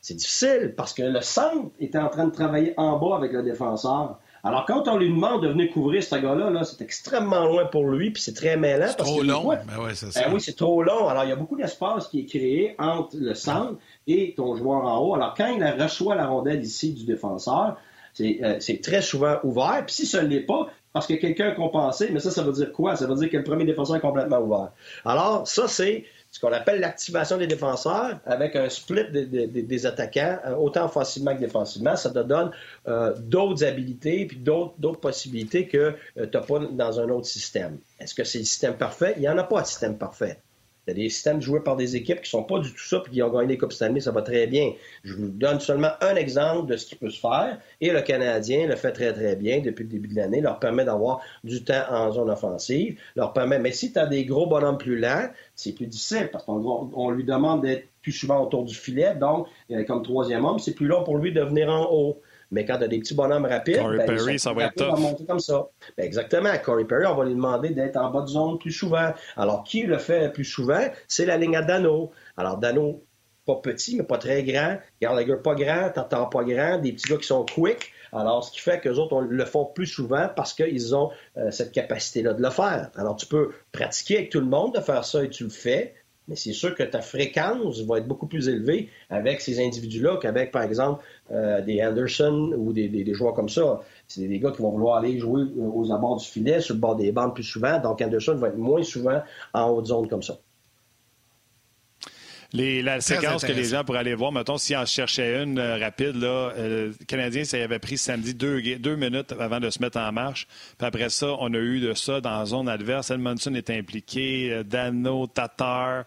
C'est 0.00 0.14
difficile 0.14 0.74
parce 0.76 0.94
que 0.94 1.02
le 1.02 1.20
centre 1.20 1.70
était 1.80 1.98
en 1.98 2.08
train 2.08 2.26
de 2.26 2.32
travailler 2.32 2.72
en 2.76 2.98
bas 2.98 3.16
avec 3.16 3.32
le 3.32 3.42
défenseur. 3.42 4.18
Alors, 4.44 4.64
quand 4.66 4.86
on 4.86 4.96
lui 4.96 5.08
demande 5.08 5.42
de 5.42 5.48
venir 5.48 5.72
couvrir 5.72 6.02
ce 6.02 6.14
gars-là, 6.14 6.50
-là, 6.50 6.62
c'est 6.62 6.80
extrêmement 6.82 7.44
loin 7.46 7.66
pour 7.66 7.88
lui, 7.88 8.12
puis 8.12 8.22
c'est 8.22 8.34
très 8.34 8.56
mêlant. 8.56 8.86
C'est 8.86 8.96
trop 8.96 9.22
long. 9.22 9.48
Ben 9.48 9.82
ouais, 9.82 9.94
c'est 9.94 10.14
ben 10.14 10.32
oui, 10.32 10.40
c'est 10.40 10.56
trop 10.56 10.82
long. 10.84 11.08
Alors, 11.08 11.24
il 11.24 11.30
y 11.30 11.32
a 11.32 11.36
beaucoup 11.36 11.56
d'espace 11.56 12.06
qui 12.06 12.20
est 12.20 12.26
créé 12.26 12.76
entre 12.78 13.16
le 13.16 13.34
centre 13.34 13.74
et 14.06 14.34
ton 14.36 14.54
joueur 14.54 14.84
en 14.84 14.98
haut. 15.00 15.14
Alors, 15.16 15.34
quand 15.36 15.48
il 15.48 15.64
reçoit 15.82 16.14
la 16.14 16.28
rondelle 16.28 16.62
ici 16.62 16.92
du 16.92 17.04
défenseur, 17.04 17.76
c'est 18.14 18.38
euh, 18.42 18.58
très 18.82 19.02
souvent 19.02 19.36
ouvert. 19.42 19.82
Puis 19.86 19.94
si 19.96 20.06
ce 20.06 20.18
ne 20.18 20.28
l'est 20.28 20.40
pas, 20.40 20.68
parce 20.92 21.06
que 21.06 21.14
quelqu'un 21.14 21.48
a 21.48 21.52
compensé, 21.52 22.10
mais 22.12 22.20
ça, 22.20 22.30
ça 22.30 22.42
veut 22.42 22.52
dire 22.52 22.72
quoi? 22.72 22.96
Ça 22.96 23.06
veut 23.06 23.14
dire 23.14 23.30
que 23.30 23.36
le 23.36 23.44
premier 23.44 23.64
défenseur 23.64 23.96
est 23.96 24.00
complètement 24.00 24.38
ouvert. 24.38 24.72
Alors, 25.04 25.46
ça, 25.46 25.68
c'est 25.68 26.04
ce 26.30 26.40
qu'on 26.40 26.52
appelle 26.52 26.80
l'activation 26.80 27.38
des 27.38 27.46
défenseurs 27.46 28.18
avec 28.26 28.54
un 28.56 28.68
split 28.68 29.04
des, 29.10 29.86
attaquants, 29.86 30.38
euh, 30.46 30.54
autant 30.56 30.84
offensivement 30.84 31.34
que 31.34 31.40
défensivement. 31.40 31.96
Ça 31.96 32.10
te 32.10 32.18
donne 32.18 32.50
euh, 32.86 33.14
d'autres 33.18 33.64
habilités 33.64 34.26
puis 34.26 34.38
d'autres 34.38 35.00
possibilités 35.00 35.66
que 35.66 35.94
tu 36.16 36.28
n'as 36.32 36.40
pas 36.40 36.58
dans 36.58 37.00
un 37.00 37.08
autre 37.08 37.26
système. 37.26 37.78
Est-ce 37.98 38.14
que 38.14 38.24
c'est 38.24 38.40
le 38.40 38.44
système 38.44 38.74
parfait? 38.74 39.14
Il 39.16 39.20
n'y 39.20 39.28
en 39.28 39.38
a 39.38 39.44
pas 39.44 39.62
de 39.62 39.66
système 39.66 39.96
parfait. 39.96 40.38
Il 40.88 40.96
y 40.96 41.00
a 41.02 41.04
des 41.04 41.10
systèmes 41.10 41.42
joués 41.42 41.60
par 41.60 41.76
des 41.76 41.96
équipes 41.96 42.22
qui 42.22 42.34
ne 42.34 42.40
sont 42.40 42.44
pas 42.44 42.58
du 42.60 42.72
tout 42.72 42.82
ça 42.82 43.00
puis 43.00 43.12
qui 43.12 43.22
ont 43.22 43.30
gagné 43.30 43.48
des 43.48 43.58
Coupes 43.58 43.74
Stanley, 43.74 44.00
ça 44.00 44.10
va 44.10 44.22
très 44.22 44.46
bien. 44.46 44.72
Je 45.04 45.14
vous 45.14 45.28
donne 45.28 45.60
seulement 45.60 45.90
un 46.00 46.16
exemple 46.16 46.70
de 46.70 46.78
ce 46.78 46.86
qui 46.86 46.94
peut 46.94 47.10
se 47.10 47.20
faire 47.20 47.58
et 47.82 47.90
le 47.90 48.00
Canadien 48.00 48.66
le 48.66 48.74
fait 48.74 48.92
très 48.92 49.12
très 49.12 49.36
bien 49.36 49.60
depuis 49.60 49.84
le 49.84 49.90
début 49.90 50.08
de 50.08 50.16
l'année, 50.16 50.40
leur 50.40 50.58
permet 50.58 50.86
d'avoir 50.86 51.20
du 51.44 51.62
temps 51.62 51.84
en 51.90 52.10
zone 52.10 52.30
offensive, 52.30 52.98
leur 53.16 53.34
permet, 53.34 53.58
mais 53.58 53.72
si 53.72 53.92
tu 53.92 53.98
as 53.98 54.06
des 54.06 54.24
gros 54.24 54.46
bonhommes 54.46 54.78
plus 54.78 54.98
lents, 54.98 55.28
c'est 55.54 55.72
plus 55.72 55.86
difficile 55.86 56.30
parce 56.32 56.44
qu'on 56.44 57.10
lui 57.10 57.24
demande 57.24 57.62
d'être 57.62 57.86
plus 58.00 58.12
souvent 58.12 58.42
autour 58.42 58.64
du 58.64 58.74
filet, 58.74 59.14
donc 59.14 59.46
euh, 59.70 59.84
comme 59.84 60.02
troisième 60.02 60.46
homme, 60.46 60.58
c'est 60.58 60.74
plus 60.74 60.86
long 60.86 61.04
pour 61.04 61.18
lui 61.18 61.32
de 61.32 61.42
venir 61.42 61.68
en 61.68 61.86
haut. 61.92 62.22
Mais 62.50 62.64
quand 62.64 62.78
tu 62.78 62.84
as 62.84 62.88
des 62.88 62.98
petits 62.98 63.14
bonhommes 63.14 63.44
rapides, 63.44 63.78
Corey 63.78 63.98
ben, 63.98 64.06
Perry, 64.06 64.38
ça 64.38 64.52
va 64.52 64.64
être 64.64 64.74
tough. 64.74 64.98
monter 64.98 65.26
comme 65.26 65.40
ça. 65.40 65.68
Ben, 65.96 66.04
exactement. 66.04 66.50
Corey 66.64 66.84
Perry, 66.84 67.06
on 67.06 67.14
va 67.14 67.24
lui 67.24 67.34
demander 67.34 67.70
d'être 67.70 67.96
en 67.96 68.10
bas 68.10 68.22
de 68.22 68.28
zone 68.28 68.58
plus 68.58 68.72
souvent. 68.72 69.12
Alors, 69.36 69.64
qui 69.64 69.82
le 69.82 69.98
fait 69.98 70.32
plus 70.32 70.44
souvent? 70.44 70.86
C'est 71.06 71.26
la 71.26 71.36
ligne 71.36 71.56
à 71.56 71.62
Dano. 71.62 72.10
Alors, 72.36 72.56
Dano, 72.56 73.02
pas 73.44 73.56
petit, 73.56 73.96
mais 73.96 74.04
pas 74.04 74.18
très 74.18 74.42
grand. 74.44 74.78
Gallagher, 75.00 75.36
pas 75.42 75.54
grand. 75.54 75.90
T'entends 75.90 76.26
pas 76.26 76.44
grand. 76.44 76.78
Des 76.78 76.92
petits 76.92 77.08
gars 77.08 77.18
qui 77.18 77.26
sont 77.26 77.44
quick. 77.44 77.92
Alors, 78.12 78.44
ce 78.44 78.52
qui 78.52 78.60
fait 78.60 78.80
qu'eux 78.80 78.94
autres, 78.94 79.14
on 79.14 79.20
le 79.20 79.44
font 79.44 79.66
plus 79.66 79.86
souvent 79.86 80.28
parce 80.34 80.54
qu'ils 80.54 80.94
ont 80.94 81.10
euh, 81.36 81.50
cette 81.50 81.72
capacité-là 81.72 82.32
de 82.32 82.42
le 82.42 82.50
faire. 82.50 82.90
Alors, 82.96 83.16
tu 83.16 83.26
peux 83.26 83.50
pratiquer 83.72 84.18
avec 84.18 84.30
tout 84.30 84.40
le 84.40 84.46
monde 84.46 84.74
de 84.74 84.80
faire 84.80 85.04
ça 85.04 85.22
et 85.24 85.28
tu 85.28 85.44
le 85.44 85.50
fais, 85.50 85.94
mais 86.28 86.36
c'est 86.36 86.52
sûr 86.52 86.74
que 86.74 86.82
ta 86.82 87.00
fréquence 87.00 87.80
va 87.80 87.98
être 87.98 88.06
beaucoup 88.06 88.26
plus 88.26 88.48
élevée 88.48 88.90
avec 89.10 89.40
ces 89.40 89.64
individus-là 89.64 90.18
qu'avec, 90.20 90.52
par 90.52 90.62
exemple, 90.62 91.02
euh, 91.32 91.60
des 91.62 91.82
Anderson 91.82 92.52
ou 92.56 92.72
des, 92.72 92.88
des, 92.88 93.14
joueurs 93.14 93.34
comme 93.34 93.48
ça. 93.48 93.80
C'est 94.06 94.28
des 94.28 94.38
gars 94.38 94.50
qui 94.50 94.62
vont 94.62 94.70
vouloir 94.70 94.98
aller 94.98 95.18
jouer 95.18 95.44
aux 95.56 95.90
abords 95.90 96.18
du 96.18 96.26
filet, 96.26 96.60
sur 96.60 96.74
le 96.74 96.80
bord 96.80 96.96
des 96.96 97.12
bandes 97.12 97.34
plus 97.34 97.42
souvent. 97.42 97.80
Donc, 97.80 98.00
Anderson 98.02 98.34
va 98.36 98.48
être 98.48 98.58
moins 98.58 98.82
souvent 98.82 99.22
en 99.54 99.70
haute 99.70 99.86
zone 99.86 100.08
comme 100.08 100.22
ça. 100.22 100.38
Les, 102.54 102.80
la 102.80 103.02
séquence 103.02 103.44
que 103.44 103.52
les 103.52 103.64
gens 103.64 103.84
pourraient 103.84 103.98
aller 103.98 104.14
voir, 104.14 104.32
mettons, 104.32 104.56
s'ils 104.56 104.74
en 104.74 104.86
cherchaient 104.86 105.42
une 105.42 105.58
euh, 105.58 105.76
rapide, 105.76 106.14
là, 106.14 106.50
euh, 106.56 106.92
le 106.98 107.04
Canadien, 107.04 107.44
ça 107.44 107.58
avait 107.58 107.78
pris 107.78 107.98
samedi 107.98 108.32
deux, 108.32 108.62
deux, 108.78 108.96
minutes 108.96 109.34
avant 109.38 109.60
de 109.60 109.68
se 109.68 109.82
mettre 109.82 109.98
en 109.98 110.10
marche. 110.12 110.46
Puis 110.78 110.86
après 110.86 111.10
ça, 111.10 111.26
on 111.40 111.52
a 111.52 111.58
eu 111.58 111.78
de 111.78 111.92
ça 111.92 112.22
dans 112.22 112.38
la 112.38 112.46
zone 112.46 112.66
adverse. 112.70 113.10
Edmondson 113.10 113.54
est 113.54 113.68
impliqué, 113.68 114.50
euh, 114.50 114.62
Dano, 114.62 115.26
Tatar. 115.26 116.04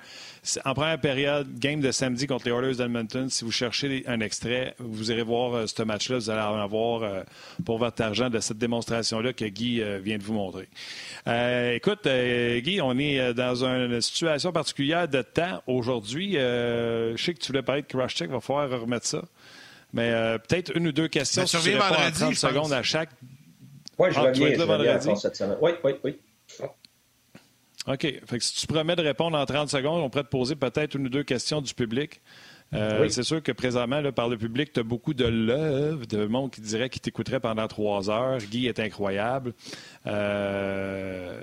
En 0.66 0.74
première 0.74 1.00
période, 1.00 1.48
game 1.60 1.80
de 1.80 1.92
samedi 1.92 2.26
contre 2.26 2.46
les 2.46 2.52
Oilers 2.52 2.76
d'Edmonton, 2.76 3.30
si 3.30 3.46
vous 3.46 3.52
cherchez 3.52 4.04
un 4.08 4.20
extrait, 4.22 4.74
vous 4.80 5.12
irez 5.12 5.22
voir 5.22 5.70
ce 5.70 5.84
match-là, 5.84 6.18
vous 6.18 6.32
allez 6.32 6.42
en 6.42 6.60
avoir 6.60 7.24
pour 7.64 7.78
votre 7.78 8.02
argent 8.02 8.32
de 8.32 8.40
cette 8.40 8.58
démonstration-là 8.58 9.34
que 9.34 9.46
Guy 9.46 9.84
vient 10.02 10.18
de 10.18 10.24
vous 10.24 10.34
montrer. 10.34 10.68
écoute, 11.76 12.08
Guy, 12.08 12.82
on 12.82 12.98
est 12.98 13.36
dans 13.36 13.64
une 13.64 14.02
situation 14.02 14.52
particulière 14.52 15.08
de 15.08 15.22
temps 15.22 15.62
aujourd'hui. 15.68 16.31
Euh, 16.38 17.16
je 17.16 17.24
sais 17.24 17.34
que 17.34 17.40
tu 17.40 17.48
voulais 17.48 17.64
parler 17.64 17.82
de 17.82 17.88
crash 17.88 18.16
check, 18.16 18.30
il 18.30 18.34
va 18.34 18.42
falloir 18.42 18.70
remettre 18.82 19.06
ça. 19.06 19.24
Mais 19.94 20.12
euh, 20.12 20.38
peut-être 20.38 20.76
une 20.76 20.88
ou 20.88 20.92
deux 20.92 21.08
questions 21.08 21.46
si 21.46 21.58
tu 21.58 21.72
vendredi, 21.72 22.24
en 22.24 22.28
30 22.28 22.36
secondes 22.36 22.74
à 22.74 22.84
chaque. 22.84 23.10
Oui, 23.98 24.10
je 24.12 24.20
ah, 24.20 24.22
reviens, 24.24 24.54
je 24.54 24.64
vendredi? 24.64 25.20
cette 25.20 25.36
semaine. 25.36 25.58
Oui, 25.62 25.72
oui, 25.84 25.94
oui. 26.04 26.20
OK. 27.88 28.02
Fait 28.02 28.38
que 28.38 28.44
si 28.44 28.56
tu 28.56 28.68
promets 28.68 28.96
de 28.96 29.02
répondre 29.02 29.38
en 29.38 29.46
30 29.46 29.70
secondes, 29.70 30.02
on 30.02 30.10
pourrait 30.10 30.24
te 30.24 30.30
poser 30.30 30.56
peut-être 30.56 30.96
une 30.96 31.08
ou 31.08 31.10
deux 31.10 31.24
questions 31.24 31.62
du 31.62 31.74
public. 31.74 32.22
Euh, 32.74 33.10
c'est 33.10 33.24
sûr 33.24 33.44
que 33.44 33.52
présentement, 33.52 34.00
là, 34.00 34.12
par 34.12 34.30
le 34.30 34.38
public, 34.38 34.72
tu 34.72 34.80
as 34.80 34.84
beaucoup 34.84 35.14
de 35.14 35.26
love, 35.26 36.08
de 36.08 36.26
monde 36.26 36.52
qui 36.52 36.62
dirait 36.62 36.90
qu'il 36.90 37.02
t'écouterait 37.02 37.42
pendant 37.42 37.68
trois 37.68 38.10
heures. 38.10 38.38
Guy 38.38 38.68
est 38.68 38.80
incroyable. 38.80 39.54
Euh, 40.08 41.42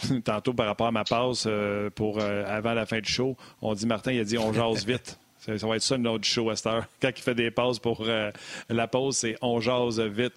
tantôt 0.24 0.52
par 0.52 0.66
rapport 0.66 0.86
à 0.86 0.92
ma 0.92 1.04
passe 1.04 1.44
euh, 1.46 1.90
pour 1.90 2.18
euh, 2.18 2.44
avant 2.46 2.74
la 2.74 2.86
fin 2.86 3.00
du 3.00 3.10
show, 3.10 3.36
on 3.60 3.74
dit 3.74 3.86
Martin, 3.86 4.12
il 4.12 4.20
a 4.20 4.24
dit 4.24 4.38
on 4.38 4.52
jase 4.52 4.86
vite. 4.86 5.18
Ça, 5.42 5.66
va 5.66 5.74
être 5.74 5.82
ça 5.82 5.98
notre 5.98 6.24
show 6.24 6.50
à 6.50 6.54
Quand 7.02 7.10
il 7.16 7.20
fait 7.20 7.34
des 7.34 7.50
pauses 7.50 7.80
pour 7.80 8.04
euh, 8.06 8.30
la 8.68 8.86
pause, 8.86 9.16
c'est 9.16 9.36
on 9.42 9.58
jase 9.58 9.98
vite. 9.98 10.34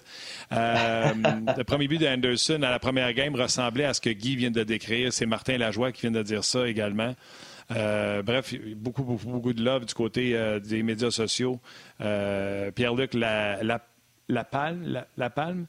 le 0.49 1.61
premier 1.61 1.87
but 1.87 1.99
d'Anderson 2.01 2.59
à 2.63 2.71
la 2.71 2.79
première 2.79 3.13
game 3.13 3.35
ressemblait 3.35 3.85
à 3.85 3.93
ce 3.93 4.01
que 4.01 4.09
Guy 4.09 4.35
vient 4.35 4.49
de 4.49 4.63
décrire. 4.63 5.13
C'est 5.13 5.27
Martin 5.27 5.59
Lajoie 5.59 5.91
qui 5.91 6.01
vient 6.01 6.11
de 6.11 6.23
dire 6.23 6.43
ça 6.43 6.67
également. 6.67 7.13
bref, 7.69 8.55
beaucoup, 8.77 9.03
beaucoup, 9.03 9.27
beaucoup 9.27 9.53
de 9.53 9.63
love 9.63 9.85
du 9.85 9.93
côté 9.93 10.35
des 10.63 10.81
médias 10.81 11.11
sociaux. 11.11 11.59
Pierre-Luc 11.99 13.13
la, 13.13 13.61
la, 13.61 13.79
Palme, 14.43 15.05
la 15.17 15.29
Palme 15.29 15.65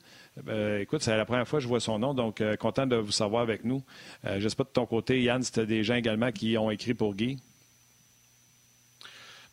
euh, 0.48 0.80
écoute, 0.80 1.02
c'est 1.02 1.16
la 1.16 1.24
première 1.24 1.48
fois 1.48 1.58
que 1.58 1.62
je 1.62 1.68
vois 1.68 1.80
son 1.80 1.98
nom, 1.98 2.14
donc 2.14 2.40
euh, 2.40 2.56
content 2.56 2.86
de 2.86 2.96
vous 2.96 3.12
savoir 3.12 3.42
avec 3.42 3.64
nous. 3.64 3.82
Euh, 4.26 4.38
je 4.38 4.44
ne 4.44 4.48
sais 4.48 4.56
pas 4.56 4.64
de 4.64 4.68
ton 4.68 4.86
côté, 4.86 5.22
Yann, 5.22 5.42
si 5.42 5.52
tu 5.52 5.60
as 5.60 5.64
des 5.64 5.82
gens 5.82 5.94
également 5.94 6.30
qui 6.30 6.58
ont 6.58 6.70
écrit 6.70 6.94
pour 6.94 7.14
Guy. 7.14 7.38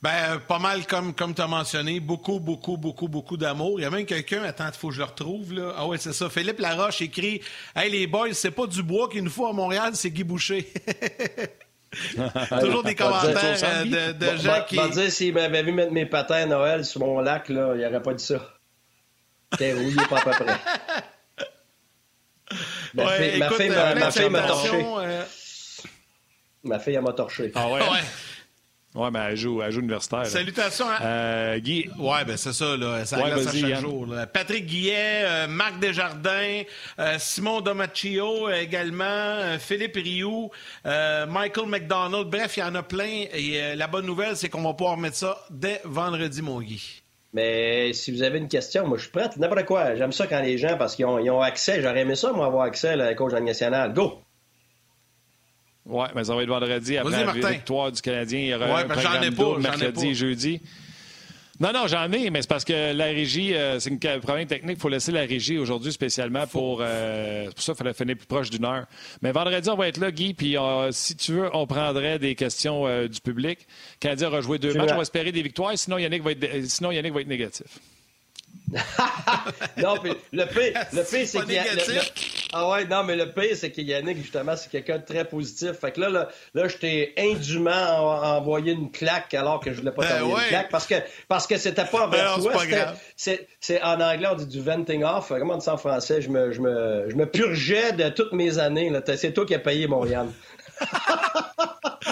Ben, 0.01 0.37
pas 0.49 0.59
mal 0.59 0.85
comme, 0.85 1.13
comme 1.13 1.33
tu 1.33 1.41
as 1.41 1.47
mentionné. 1.47 2.01
Beaucoup, 2.01 2.41
beaucoup, 2.41 2.75
beaucoup, 2.75 3.07
beaucoup 3.07 3.37
d'amour. 3.37 3.79
Il 3.79 3.83
y 3.83 3.85
a 3.85 3.89
même 3.89 4.05
quelqu'un, 4.05 4.43
attends, 4.43 4.67
il 4.67 4.77
faut 4.77 4.89
que 4.89 4.95
je 4.95 4.99
le 4.99 5.05
retrouve. 5.05 5.53
Là. 5.53 5.73
Ah 5.77 5.87
ouais, 5.87 5.97
c'est 5.97 6.11
ça. 6.11 6.29
Philippe 6.29 6.59
Laroche 6.59 7.01
écrit 7.01 7.41
Hey 7.73 7.89
les 7.89 8.05
boys, 8.05 8.33
c'est 8.33 8.51
pas 8.51 8.67
du 8.67 8.83
bois 8.83 9.07
qu'il 9.07 9.23
nous 9.23 9.29
faut 9.29 9.47
à 9.47 9.53
Montréal, 9.53 9.91
c'est 9.93 10.11
Guy 10.11 10.25
Boucher. 10.25 10.67
Toujours 12.59 12.83
des 12.83 12.95
commentaires 12.95 13.85
de, 13.85 14.37
gens 14.37 14.65
qui. 14.67 14.75
Je 14.75 14.81
vais 14.81 14.89
dire, 14.89 15.11
s'il 15.11 15.33
m'avait 15.33 15.63
vu 15.63 15.71
mettre 15.71 15.93
mes 15.93 16.07
patins 16.07 16.35
à 16.35 16.45
Noël 16.47 16.83
sur 16.83 17.01
mon 17.01 17.19
lac, 17.19 17.47
là, 17.49 17.73
il 17.75 17.81
n'aurait 17.81 18.01
pas 18.01 18.13
dit 18.13 18.25
ça. 18.25 18.52
T'es 19.57 19.73
rouillé 19.73 20.05
pas 20.09 20.17
à 20.17 20.21
peu 20.21 20.31
près. 20.31 20.59
Ma, 22.93 23.05
ouais, 23.05 23.31
fille, 23.31 23.39
ma 23.39 23.49
fille, 23.49 23.71
euh, 23.71 23.95
ma, 23.95 24.11
fille 24.11 24.29
m'a 24.29 24.41
torché. 24.43 24.69
Euh... 24.73 25.23
Ma 26.63 26.79
fille, 26.79 26.93
elle 26.95 27.01
m'a 27.01 27.13
torché. 27.13 27.51
Ah 27.55 27.67
ouais? 27.67 27.79
ouais. 27.91 27.99
Oui, 28.95 29.09
mais 29.11 29.19
elle 29.29 29.35
joue, 29.37 29.59
elle 29.63 29.71
joue 29.71 29.79
universitaire. 29.79 30.25
Salutations 30.27 30.87
à... 30.87 31.01
Euh, 31.01 31.59
Guy. 31.59 31.89
Oui, 31.97 32.17
ben 32.27 32.37
c'est 32.37 32.53
ça, 32.53 32.77
là. 32.77 33.03
Ça 33.05 33.17
ouais, 33.17 33.31
glace 33.31 33.47
à 33.47 33.51
chaque 33.51 33.69
Yann. 33.69 33.81
jour. 33.81 34.05
Là. 34.05 34.27
Patrick 34.27 34.67
Guillet, 34.67 35.23
euh, 35.23 35.47
Marc 35.47 35.79
Desjardins, 35.79 36.61
euh, 36.99 37.15
Simon 37.17 37.61
Domaccio 37.61 38.51
également, 38.51 39.03
euh, 39.05 39.57
Philippe 39.57 39.95
Rioux, 39.95 40.51
euh, 40.85 41.25
Michael 41.25 41.69
McDonald. 41.69 42.27
Bref, 42.27 42.57
il 42.57 42.59
y 42.59 42.63
en 42.63 42.75
a 42.75 42.83
plein. 42.83 43.25
Et 43.33 43.59
euh, 43.59 43.75
la 43.75 43.87
bonne 43.87 44.05
nouvelle, 44.05 44.37
c'est 44.37 44.49
qu'on 44.49 44.61
va 44.61 44.73
pouvoir 44.73 44.97
mettre 44.97 45.17
ça 45.17 45.43
dès 45.49 45.81
vendredi, 45.85 46.43
mon 46.43 46.61
Guy. 46.61 47.02
Mais 47.33 47.93
si 47.93 48.11
vous 48.11 48.21
avez 48.21 48.37
une 48.37 48.47
question, 48.47 48.87
moi, 48.87 48.97
je 48.97 49.03
suis 49.03 49.11
prêt. 49.11 49.27
N'importe 49.37 49.65
quoi. 49.65 49.95
J'aime 49.95 50.11
ça 50.11 50.27
quand 50.27 50.41
les 50.41 50.57
gens, 50.57 50.77
parce 50.77 50.95
qu'ils 50.95 51.05
ont, 51.05 51.17
ils 51.17 51.31
ont 51.31 51.41
accès. 51.41 51.81
J'aurais 51.81 52.01
aimé 52.01 52.15
ça, 52.15 52.31
moi, 52.31 52.45
avoir 52.45 52.63
accès 52.63 52.89
à 52.89 52.95
la 52.95 53.15
coach 53.15 53.33
nationale. 53.33 53.93
Go! 53.93 54.21
Oui, 55.85 56.05
mais 56.15 56.23
ça 56.23 56.35
va 56.35 56.43
être 56.43 56.49
vendredi 56.49 56.97
après 56.97 57.25
la 57.25 57.49
victoire 57.51 57.91
du 57.91 58.01
Canadien. 58.01 58.39
Il 58.39 58.47
y 58.47 58.53
aura 58.53 58.67
ouais, 58.67 58.81
un 58.83 58.87
programme 58.87 59.23
ai 59.23 59.31
pas, 59.31 59.57
mercredi 59.57 60.07
et 60.09 60.13
jeudi. 60.13 60.61
Non, 61.59 61.71
non, 61.71 61.85
j'en 61.85 62.11
ai, 62.11 62.31
mais 62.31 62.41
c'est 62.41 62.47
parce 62.49 62.65
que 62.65 62.93
la 62.93 63.05
régie, 63.05 63.53
euh, 63.53 63.79
c'est 63.79 63.91
un 64.05 64.19
problème 64.19 64.47
technique. 64.47 64.77
Il 64.77 64.81
faut 64.81 64.89
laisser 64.89 65.11
la 65.11 65.21
régie 65.21 65.59
aujourd'hui 65.59 65.91
spécialement 65.91 66.47
pour. 66.47 66.79
Euh, 66.81 67.51
pour 67.51 67.61
ça, 67.61 67.73
il 67.73 67.77
fallait 67.77 67.93
finir 67.93 68.17
plus 68.17 68.25
proche 68.25 68.49
d'une 68.49 68.65
heure. 68.65 68.87
Mais 69.21 69.31
vendredi, 69.31 69.69
on 69.69 69.75
va 69.75 69.87
être 69.87 69.99
là, 69.99 70.11
Guy, 70.11 70.33
puis 70.33 70.57
euh, 70.57 70.91
si 70.91 71.15
tu 71.15 71.33
veux, 71.33 71.55
on 71.55 71.67
prendrait 71.67 72.17
des 72.17 72.33
questions 72.33 73.07
du 73.07 73.21
public. 73.21 73.67
Canadien 73.99 74.29
aura 74.29 74.41
joué 74.41 74.57
deux 74.57 74.73
matchs. 74.73 74.89
On 74.93 74.95
va 74.95 75.01
espérer 75.03 75.31
des 75.31 75.43
victoires, 75.43 75.77
sinon 75.77 75.99
Yannick 75.99 76.23
va 76.23 76.31
être, 76.31 76.65
sinon, 76.65 76.91
Yannick 76.91 77.13
va 77.13 77.21
être 77.21 77.27
négatif. 77.27 77.67
non, 79.77 79.97
puis 79.99 80.13
le 80.31 80.45
pire, 80.45 80.85
le 80.93 81.03
pire 81.03 81.27
c'est 81.27 81.41
qu'il 81.41 81.53
y 81.53 81.57
a. 81.57 81.63
ah 82.53 82.69
ouais, 82.69 82.85
non, 82.85 83.03
mais 83.03 83.15
le 83.15 83.31
pire, 83.31 83.55
c'est 83.55 83.71
qu'il 83.71 83.87
Yannick, 83.87 84.17
justement, 84.17 84.55
c'est 84.55 84.69
quelqu'un 84.69 84.97
de 84.97 85.05
très 85.05 85.25
positif. 85.25 85.73
Fait 85.79 85.91
que 85.91 86.01
là, 86.01 86.09
là, 86.09 86.29
là 86.53 86.67
je 86.67 86.77
t'ai 86.77 87.13
indûment 87.17 87.71
envoyé 88.37 88.73
une 88.73 88.91
claque 88.91 89.33
alors 89.33 89.59
que 89.59 89.71
je 89.71 89.79
voulais 89.79 89.91
pas 89.91 90.03
ben 90.03 90.19
t'envoyer 90.19 90.43
une 90.43 90.49
claque 90.49 90.69
parce 90.69 90.87
que 90.87 90.95
parce 91.27 91.47
que 91.47 91.57
c'était 91.57 91.85
pas 91.85 92.07
envers 92.07 92.37
ben 92.37 92.43
toi. 92.43 92.63
C'est 93.15 93.81
en 93.81 93.99
anglais, 94.01 94.27
on 94.31 94.35
dit 94.35 94.47
du 94.47 94.61
venting 94.61 95.03
off. 95.03 95.29
Comment 95.29 95.55
on 95.55 95.57
dit 95.57 95.65
ça 95.65 95.73
en 95.73 95.77
français? 95.77 96.21
Je 96.21 96.29
me, 96.29 96.51
je 96.51 96.61
me, 96.61 97.05
je 97.09 97.15
me 97.15 97.25
purgeais 97.25 97.93
de 97.93 98.09
toutes 98.09 98.33
mes 98.33 98.57
années. 98.59 98.91
C'est 99.15 99.33
toi 99.33 99.45
qui 99.45 99.55
as 99.55 99.59
payé 99.59 99.87
mon 99.87 100.05
Yann. 100.05 100.31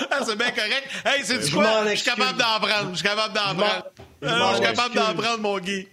Ah, 0.09 0.19
c'est 0.25 0.37
bien 0.37 0.51
correct. 0.51 0.87
Hey, 1.05 1.21
c'est 1.23 1.39
du 1.39 1.51
quoi? 1.51 1.85
Je 1.89 1.95
suis 1.95 2.09
capable 2.09 2.37
d'en 2.37 2.59
prendre. 2.59 2.89
Je 2.91 2.95
suis 2.95 3.07
capable 3.07 3.33
d'en 3.33 3.55
prendre. 3.55 3.85
Je 4.21 4.53
suis 4.55 4.61
capable 4.61 4.95
d'en 4.95 5.13
prendre, 5.13 5.39
mon 5.39 5.59
Guy. 5.59 5.87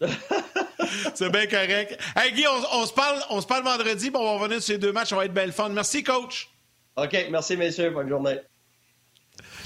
c'est 1.14 1.30
bien 1.30 1.46
correct. 1.46 1.98
Hey 2.16 2.32
Guy, 2.32 2.44
on, 2.46 2.86
se 2.86 2.92
parle, 2.92 3.20
on 3.30 3.40
se 3.40 3.46
parle 3.46 3.64
vendredi, 3.64 4.10
on 4.14 4.24
va 4.24 4.32
revenir 4.32 4.62
sur 4.62 4.74
ces 4.74 4.78
deux 4.78 4.92
matchs, 4.92 5.10
ça 5.10 5.16
va 5.16 5.24
être 5.24 5.34
belle 5.34 5.52
fun. 5.52 5.68
Merci, 5.70 6.02
coach. 6.02 6.50
OK, 6.96 7.28
merci, 7.30 7.56
messieurs. 7.56 7.90
Bonne 7.90 8.08
journée. 8.08 8.38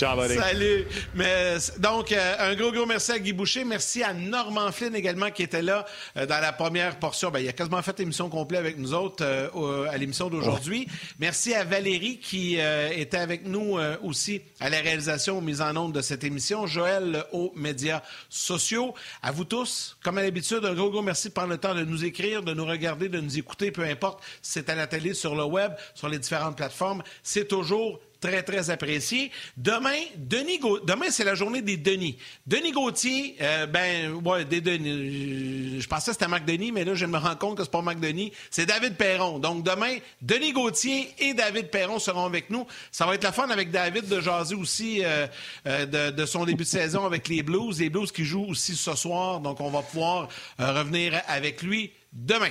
Salut. 0.03 0.85
Mais, 1.15 1.57
donc, 1.79 2.11
euh, 2.11 2.35
un 2.41 2.57
gros, 2.57 2.73
gros 2.73 2.87
merci 2.87 3.13
à 3.13 3.21
Guy 3.21 3.33
Boucher. 3.33 3.63
Merci 3.65 4.03
à 4.03 4.13
Norman 4.13 4.73
Flynn 4.73 4.97
également 4.97 5.31
qui 5.31 5.45
était 5.45 5.63
là 5.63 5.87
euh, 6.17 6.27
dans 6.27 6.41
la 6.41 6.53
première 6.53 6.99
portion. 6.99 7.31
Ben, 7.31 7.39
il 7.39 7.49
a 7.49 7.53
quasiment 7.53 7.81
fait 7.83 7.97
l'émission 8.01 8.29
complète 8.29 8.59
avec 8.59 8.79
nous 8.79 8.95
autres 8.95 9.23
euh, 9.25 9.89
à 9.89 9.97
l'émission 9.99 10.29
d'aujourd'hui. 10.29 10.89
Merci 11.21 11.55
à 11.55 11.63
Valérie 11.63 12.19
qui 12.19 12.57
était 12.57 13.19
avec 13.19 13.47
nous 13.47 13.79
aussi 14.03 14.43
à 14.61 14.69
la 14.69 14.81
réalisation, 14.81 15.41
mise 15.41 15.61
en 15.61 15.77
onde 15.77 15.93
de 15.93 16.01
cette 16.01 16.25
émission. 16.25 16.67
Joël 16.67 17.25
aux 17.33 17.53
médias 17.55 18.03
sociaux. 18.29 18.95
À 19.23 19.31
vous 19.31 19.45
tous, 19.45 19.97
comme 20.03 20.19
à 20.19 20.23
l'habitude, 20.23 20.65
un 20.65 20.75
gros, 20.75 20.91
gros 20.91 21.03
merci 21.03 21.29
de 21.29 21.33
prendre 21.33 21.51
le 21.51 21.59
temps 21.59 21.75
de 21.75 21.85
nous 21.85 22.05
écrire, 22.05 22.43
de 22.43 22.55
nous 22.55 22.67
regarder, 22.67 23.09
de 23.09 23.21
nous 23.21 23.39
écouter, 23.39 23.71
peu 23.71 23.85
importe 23.85 24.23
si 24.43 24.53
c'est 24.53 24.69
à 24.69 24.75
la 24.75 24.87
télé, 24.87 25.15
sur 25.15 25.37
le 25.37 25.45
web, 25.45 25.73
sur 25.95 26.09
les 26.09 26.19
différentes 26.19 26.57
plateformes. 26.57 27.03
C'est 27.23 27.47
toujours 27.47 28.01
très, 28.23 28.43
très 28.43 28.71
apprécié. 28.71 29.31
Demain, 29.57 29.99
Denis 30.17 30.61
Demain, 30.87 31.11
c'est 31.11 31.25
la 31.25 31.35
journée 31.35 31.61
des 31.61 31.77
Denis. 31.77 32.17
Denis 32.47 32.71
Gauthier, 32.71 33.37
euh, 33.43 33.67
ben, 33.67 34.13
ouais, 34.25 34.45
des 34.45 34.61
Denis. 34.61 35.81
Je 35.81 35.87
pensais 35.87 36.13
que 36.13 36.15
c'était 36.15 36.29
Marc 36.29 36.45
Denis, 36.45 36.73
mais 36.73 36.85
là, 36.85 36.95
je 36.95 37.05
me 37.05 37.19
rends 37.19 37.35
compte 37.35 37.59
que 37.59 37.65
c'est 37.65 37.71
pas 37.71 37.83
Marc 37.83 38.01
Denis. 38.01 38.33
C'est 38.51 38.65
David 38.65 38.97
Perron. 38.97 39.39
Donc, 39.39 39.65
demain, 39.65 39.99
Denis 40.23 40.53
Gauthier 40.53 41.09
et 41.19 41.35
David 41.35 41.69
Perron 41.69 41.99
seront 41.99 42.25
avec 42.25 42.49
nous. 42.49 42.67
Ça 42.91 43.05
va 43.05 43.17
être 43.17 43.25
la 43.25 43.33
fun 43.33 43.51
avec 43.51 43.71
David 43.71 44.09
de 44.09 44.21
jaser 44.21 44.55
aussi 44.55 45.05
euh, 45.05 45.27
euh, 45.67 46.13
de, 46.13 46.25
son 46.25 46.45
début 46.45 46.63
de 46.63 46.69
saison 46.69 47.05
avec 47.05 47.29
les 47.29 47.43
Blues. 47.43 47.81
Les 47.81 47.91
Blues 47.91 48.13
qui 48.13 48.25
jouent 48.25 48.47
aussi 48.49 48.77
ce 48.77 48.95
soir. 48.95 49.41
Donc, 49.41 49.61
on 49.61 49.71
va 49.71 49.83
pouvoir 49.83 50.29
revenir 50.59 51.21
avec 51.27 51.63
lui 51.63 51.91
demain. 52.13 52.51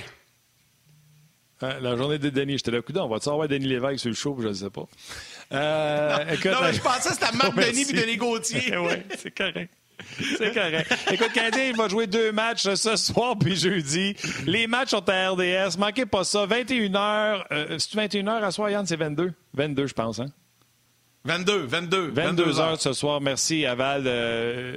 La 1.62 1.96
journée 1.96 2.18
de 2.18 2.28
Denis, 2.28 2.58
j'étais 2.58 2.72
là, 2.72 2.82
coup 2.82 2.92
on 2.96 3.08
va-tu 3.08 3.28
avoir 3.28 3.46
Denis 3.46 3.66
Lévesque 3.66 4.00
sur 4.00 4.08
le 4.08 4.16
show, 4.16 4.36
je 4.40 4.48
ne 4.48 4.52
sais 4.52 4.70
pas. 4.70 4.86
Euh, 5.52 6.16
non, 6.16 6.32
écoute, 6.32 6.50
non, 6.52 6.72
je 6.72 6.80
pensais 6.80 7.08
que 7.10 7.14
c'était 7.14 7.36
Marc 7.36 7.54
Denis 7.56 7.86
et 7.90 7.92
Denis 7.92 8.16
Gauthier. 8.16 8.76
oui, 8.78 8.94
c'est 9.18 9.36
correct. 9.36 9.72
C'est 10.38 10.52
correct. 10.52 10.92
Écoute, 11.12 11.32
Canadien, 11.32 11.64
il 11.68 11.76
va 11.76 11.88
jouer 11.88 12.06
deux 12.06 12.32
matchs 12.32 12.62
ce 12.74 12.96
soir 12.96 13.36
puis 13.38 13.56
jeudi. 13.56 14.16
Les 14.46 14.66
matchs 14.66 14.90
sont 14.90 15.08
à 15.08 15.30
RDS. 15.30 15.78
Manquez 15.78 16.06
pas 16.06 16.24
ça. 16.24 16.46
21h. 16.46 17.44
Euh, 17.52 17.78
c'est 17.78 17.94
21h 17.94 18.42
à 18.42 18.50
soir, 18.50 18.70
Yann? 18.70 18.86
C'est 18.86 18.96
22? 18.96 19.32
22, 19.54 19.86
je 19.86 19.94
pense, 19.94 20.18
hein? 20.18 20.26
22, 21.24 21.66
22. 21.66 22.10
22, 22.10 22.44
h 22.44 22.80
ce 22.80 22.92
soir. 22.92 23.20
Merci, 23.20 23.64
Aval. 23.64 24.04
Euh, 24.06 24.76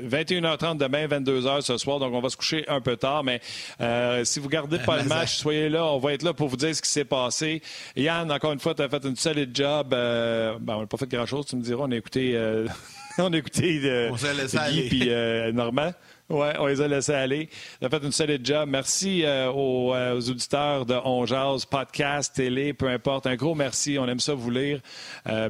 21h30 0.00 0.76
demain, 0.78 1.06
22h 1.06 1.60
ce 1.60 1.78
soir, 1.78 1.98
donc 1.98 2.12
on 2.12 2.20
va 2.20 2.28
se 2.28 2.36
coucher 2.36 2.64
un 2.68 2.80
peu 2.80 2.96
tard, 2.96 3.22
mais 3.22 3.40
euh, 3.80 4.24
si 4.24 4.40
vous 4.40 4.48
gardez 4.48 4.78
pas 4.78 5.00
le 5.00 5.04
match, 5.04 5.36
soyez 5.36 5.68
là, 5.68 5.84
on 5.84 5.98
va 5.98 6.14
être 6.14 6.22
là 6.22 6.32
pour 6.32 6.48
vous 6.48 6.56
dire 6.56 6.74
ce 6.74 6.82
qui 6.82 6.88
s'est 6.88 7.04
passé. 7.04 7.62
Yann, 7.94 8.30
encore 8.30 8.52
une 8.52 8.58
fois, 8.58 8.74
tu 8.74 8.82
as 8.82 8.88
fait 8.88 9.04
une 9.04 9.16
solide 9.16 9.50
job. 9.54 9.92
Euh, 9.92 10.56
ben, 10.60 10.76
on 10.76 10.80
n'a 10.80 10.86
pas 10.86 10.96
fait 10.96 11.08
grand-chose, 11.08 11.46
tu 11.46 11.56
me 11.56 11.62
diras, 11.62 11.84
on 11.86 11.92
a 11.92 11.96
écouté, 11.96 12.32
euh, 12.34 12.66
on 13.18 13.32
a 13.32 13.36
écouté 13.36 13.80
euh, 13.84 14.10
on 14.10 14.16
Guy 14.16 14.88
puis 14.88 15.10
euh, 15.10 15.52
Normand. 15.52 15.92
Oui, 16.30 16.48
on 16.58 16.66
les 16.66 16.80
a 16.80 16.88
laissés 16.88 17.12
aller. 17.12 17.50
Tu 17.78 17.86
as 17.86 17.90
fait 17.90 18.02
une 18.02 18.10
solide 18.10 18.44
job. 18.44 18.66
Merci 18.66 19.24
aux, 19.54 19.94
auditeurs 19.94 20.86
de 20.86 20.94
On 21.04 21.26
podcast, 21.70 22.34
télé, 22.34 22.72
peu 22.72 22.88
importe. 22.88 23.26
Un 23.26 23.36
gros 23.36 23.54
merci. 23.54 23.98
On 23.98 24.08
aime 24.08 24.20
ça 24.20 24.32
vous 24.32 24.50
lire. 24.50 24.80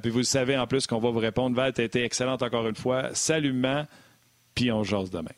puis 0.02 0.10
vous 0.10 0.18
le 0.18 0.24
savez 0.24 0.58
en 0.58 0.66
plus 0.66 0.88
qu'on 0.88 0.98
va 0.98 1.10
vous 1.10 1.20
répondre. 1.20 1.54
Val, 1.54 1.72
tu 1.72 1.80
as 1.80 1.84
été 1.84 2.02
excellente 2.02 2.42
encore 2.42 2.66
une 2.66 2.74
fois. 2.74 3.10
Salutement 3.12 3.86
puis 4.54 4.70
on 4.72 4.84
jase 4.84 5.10
demain. 5.10 5.34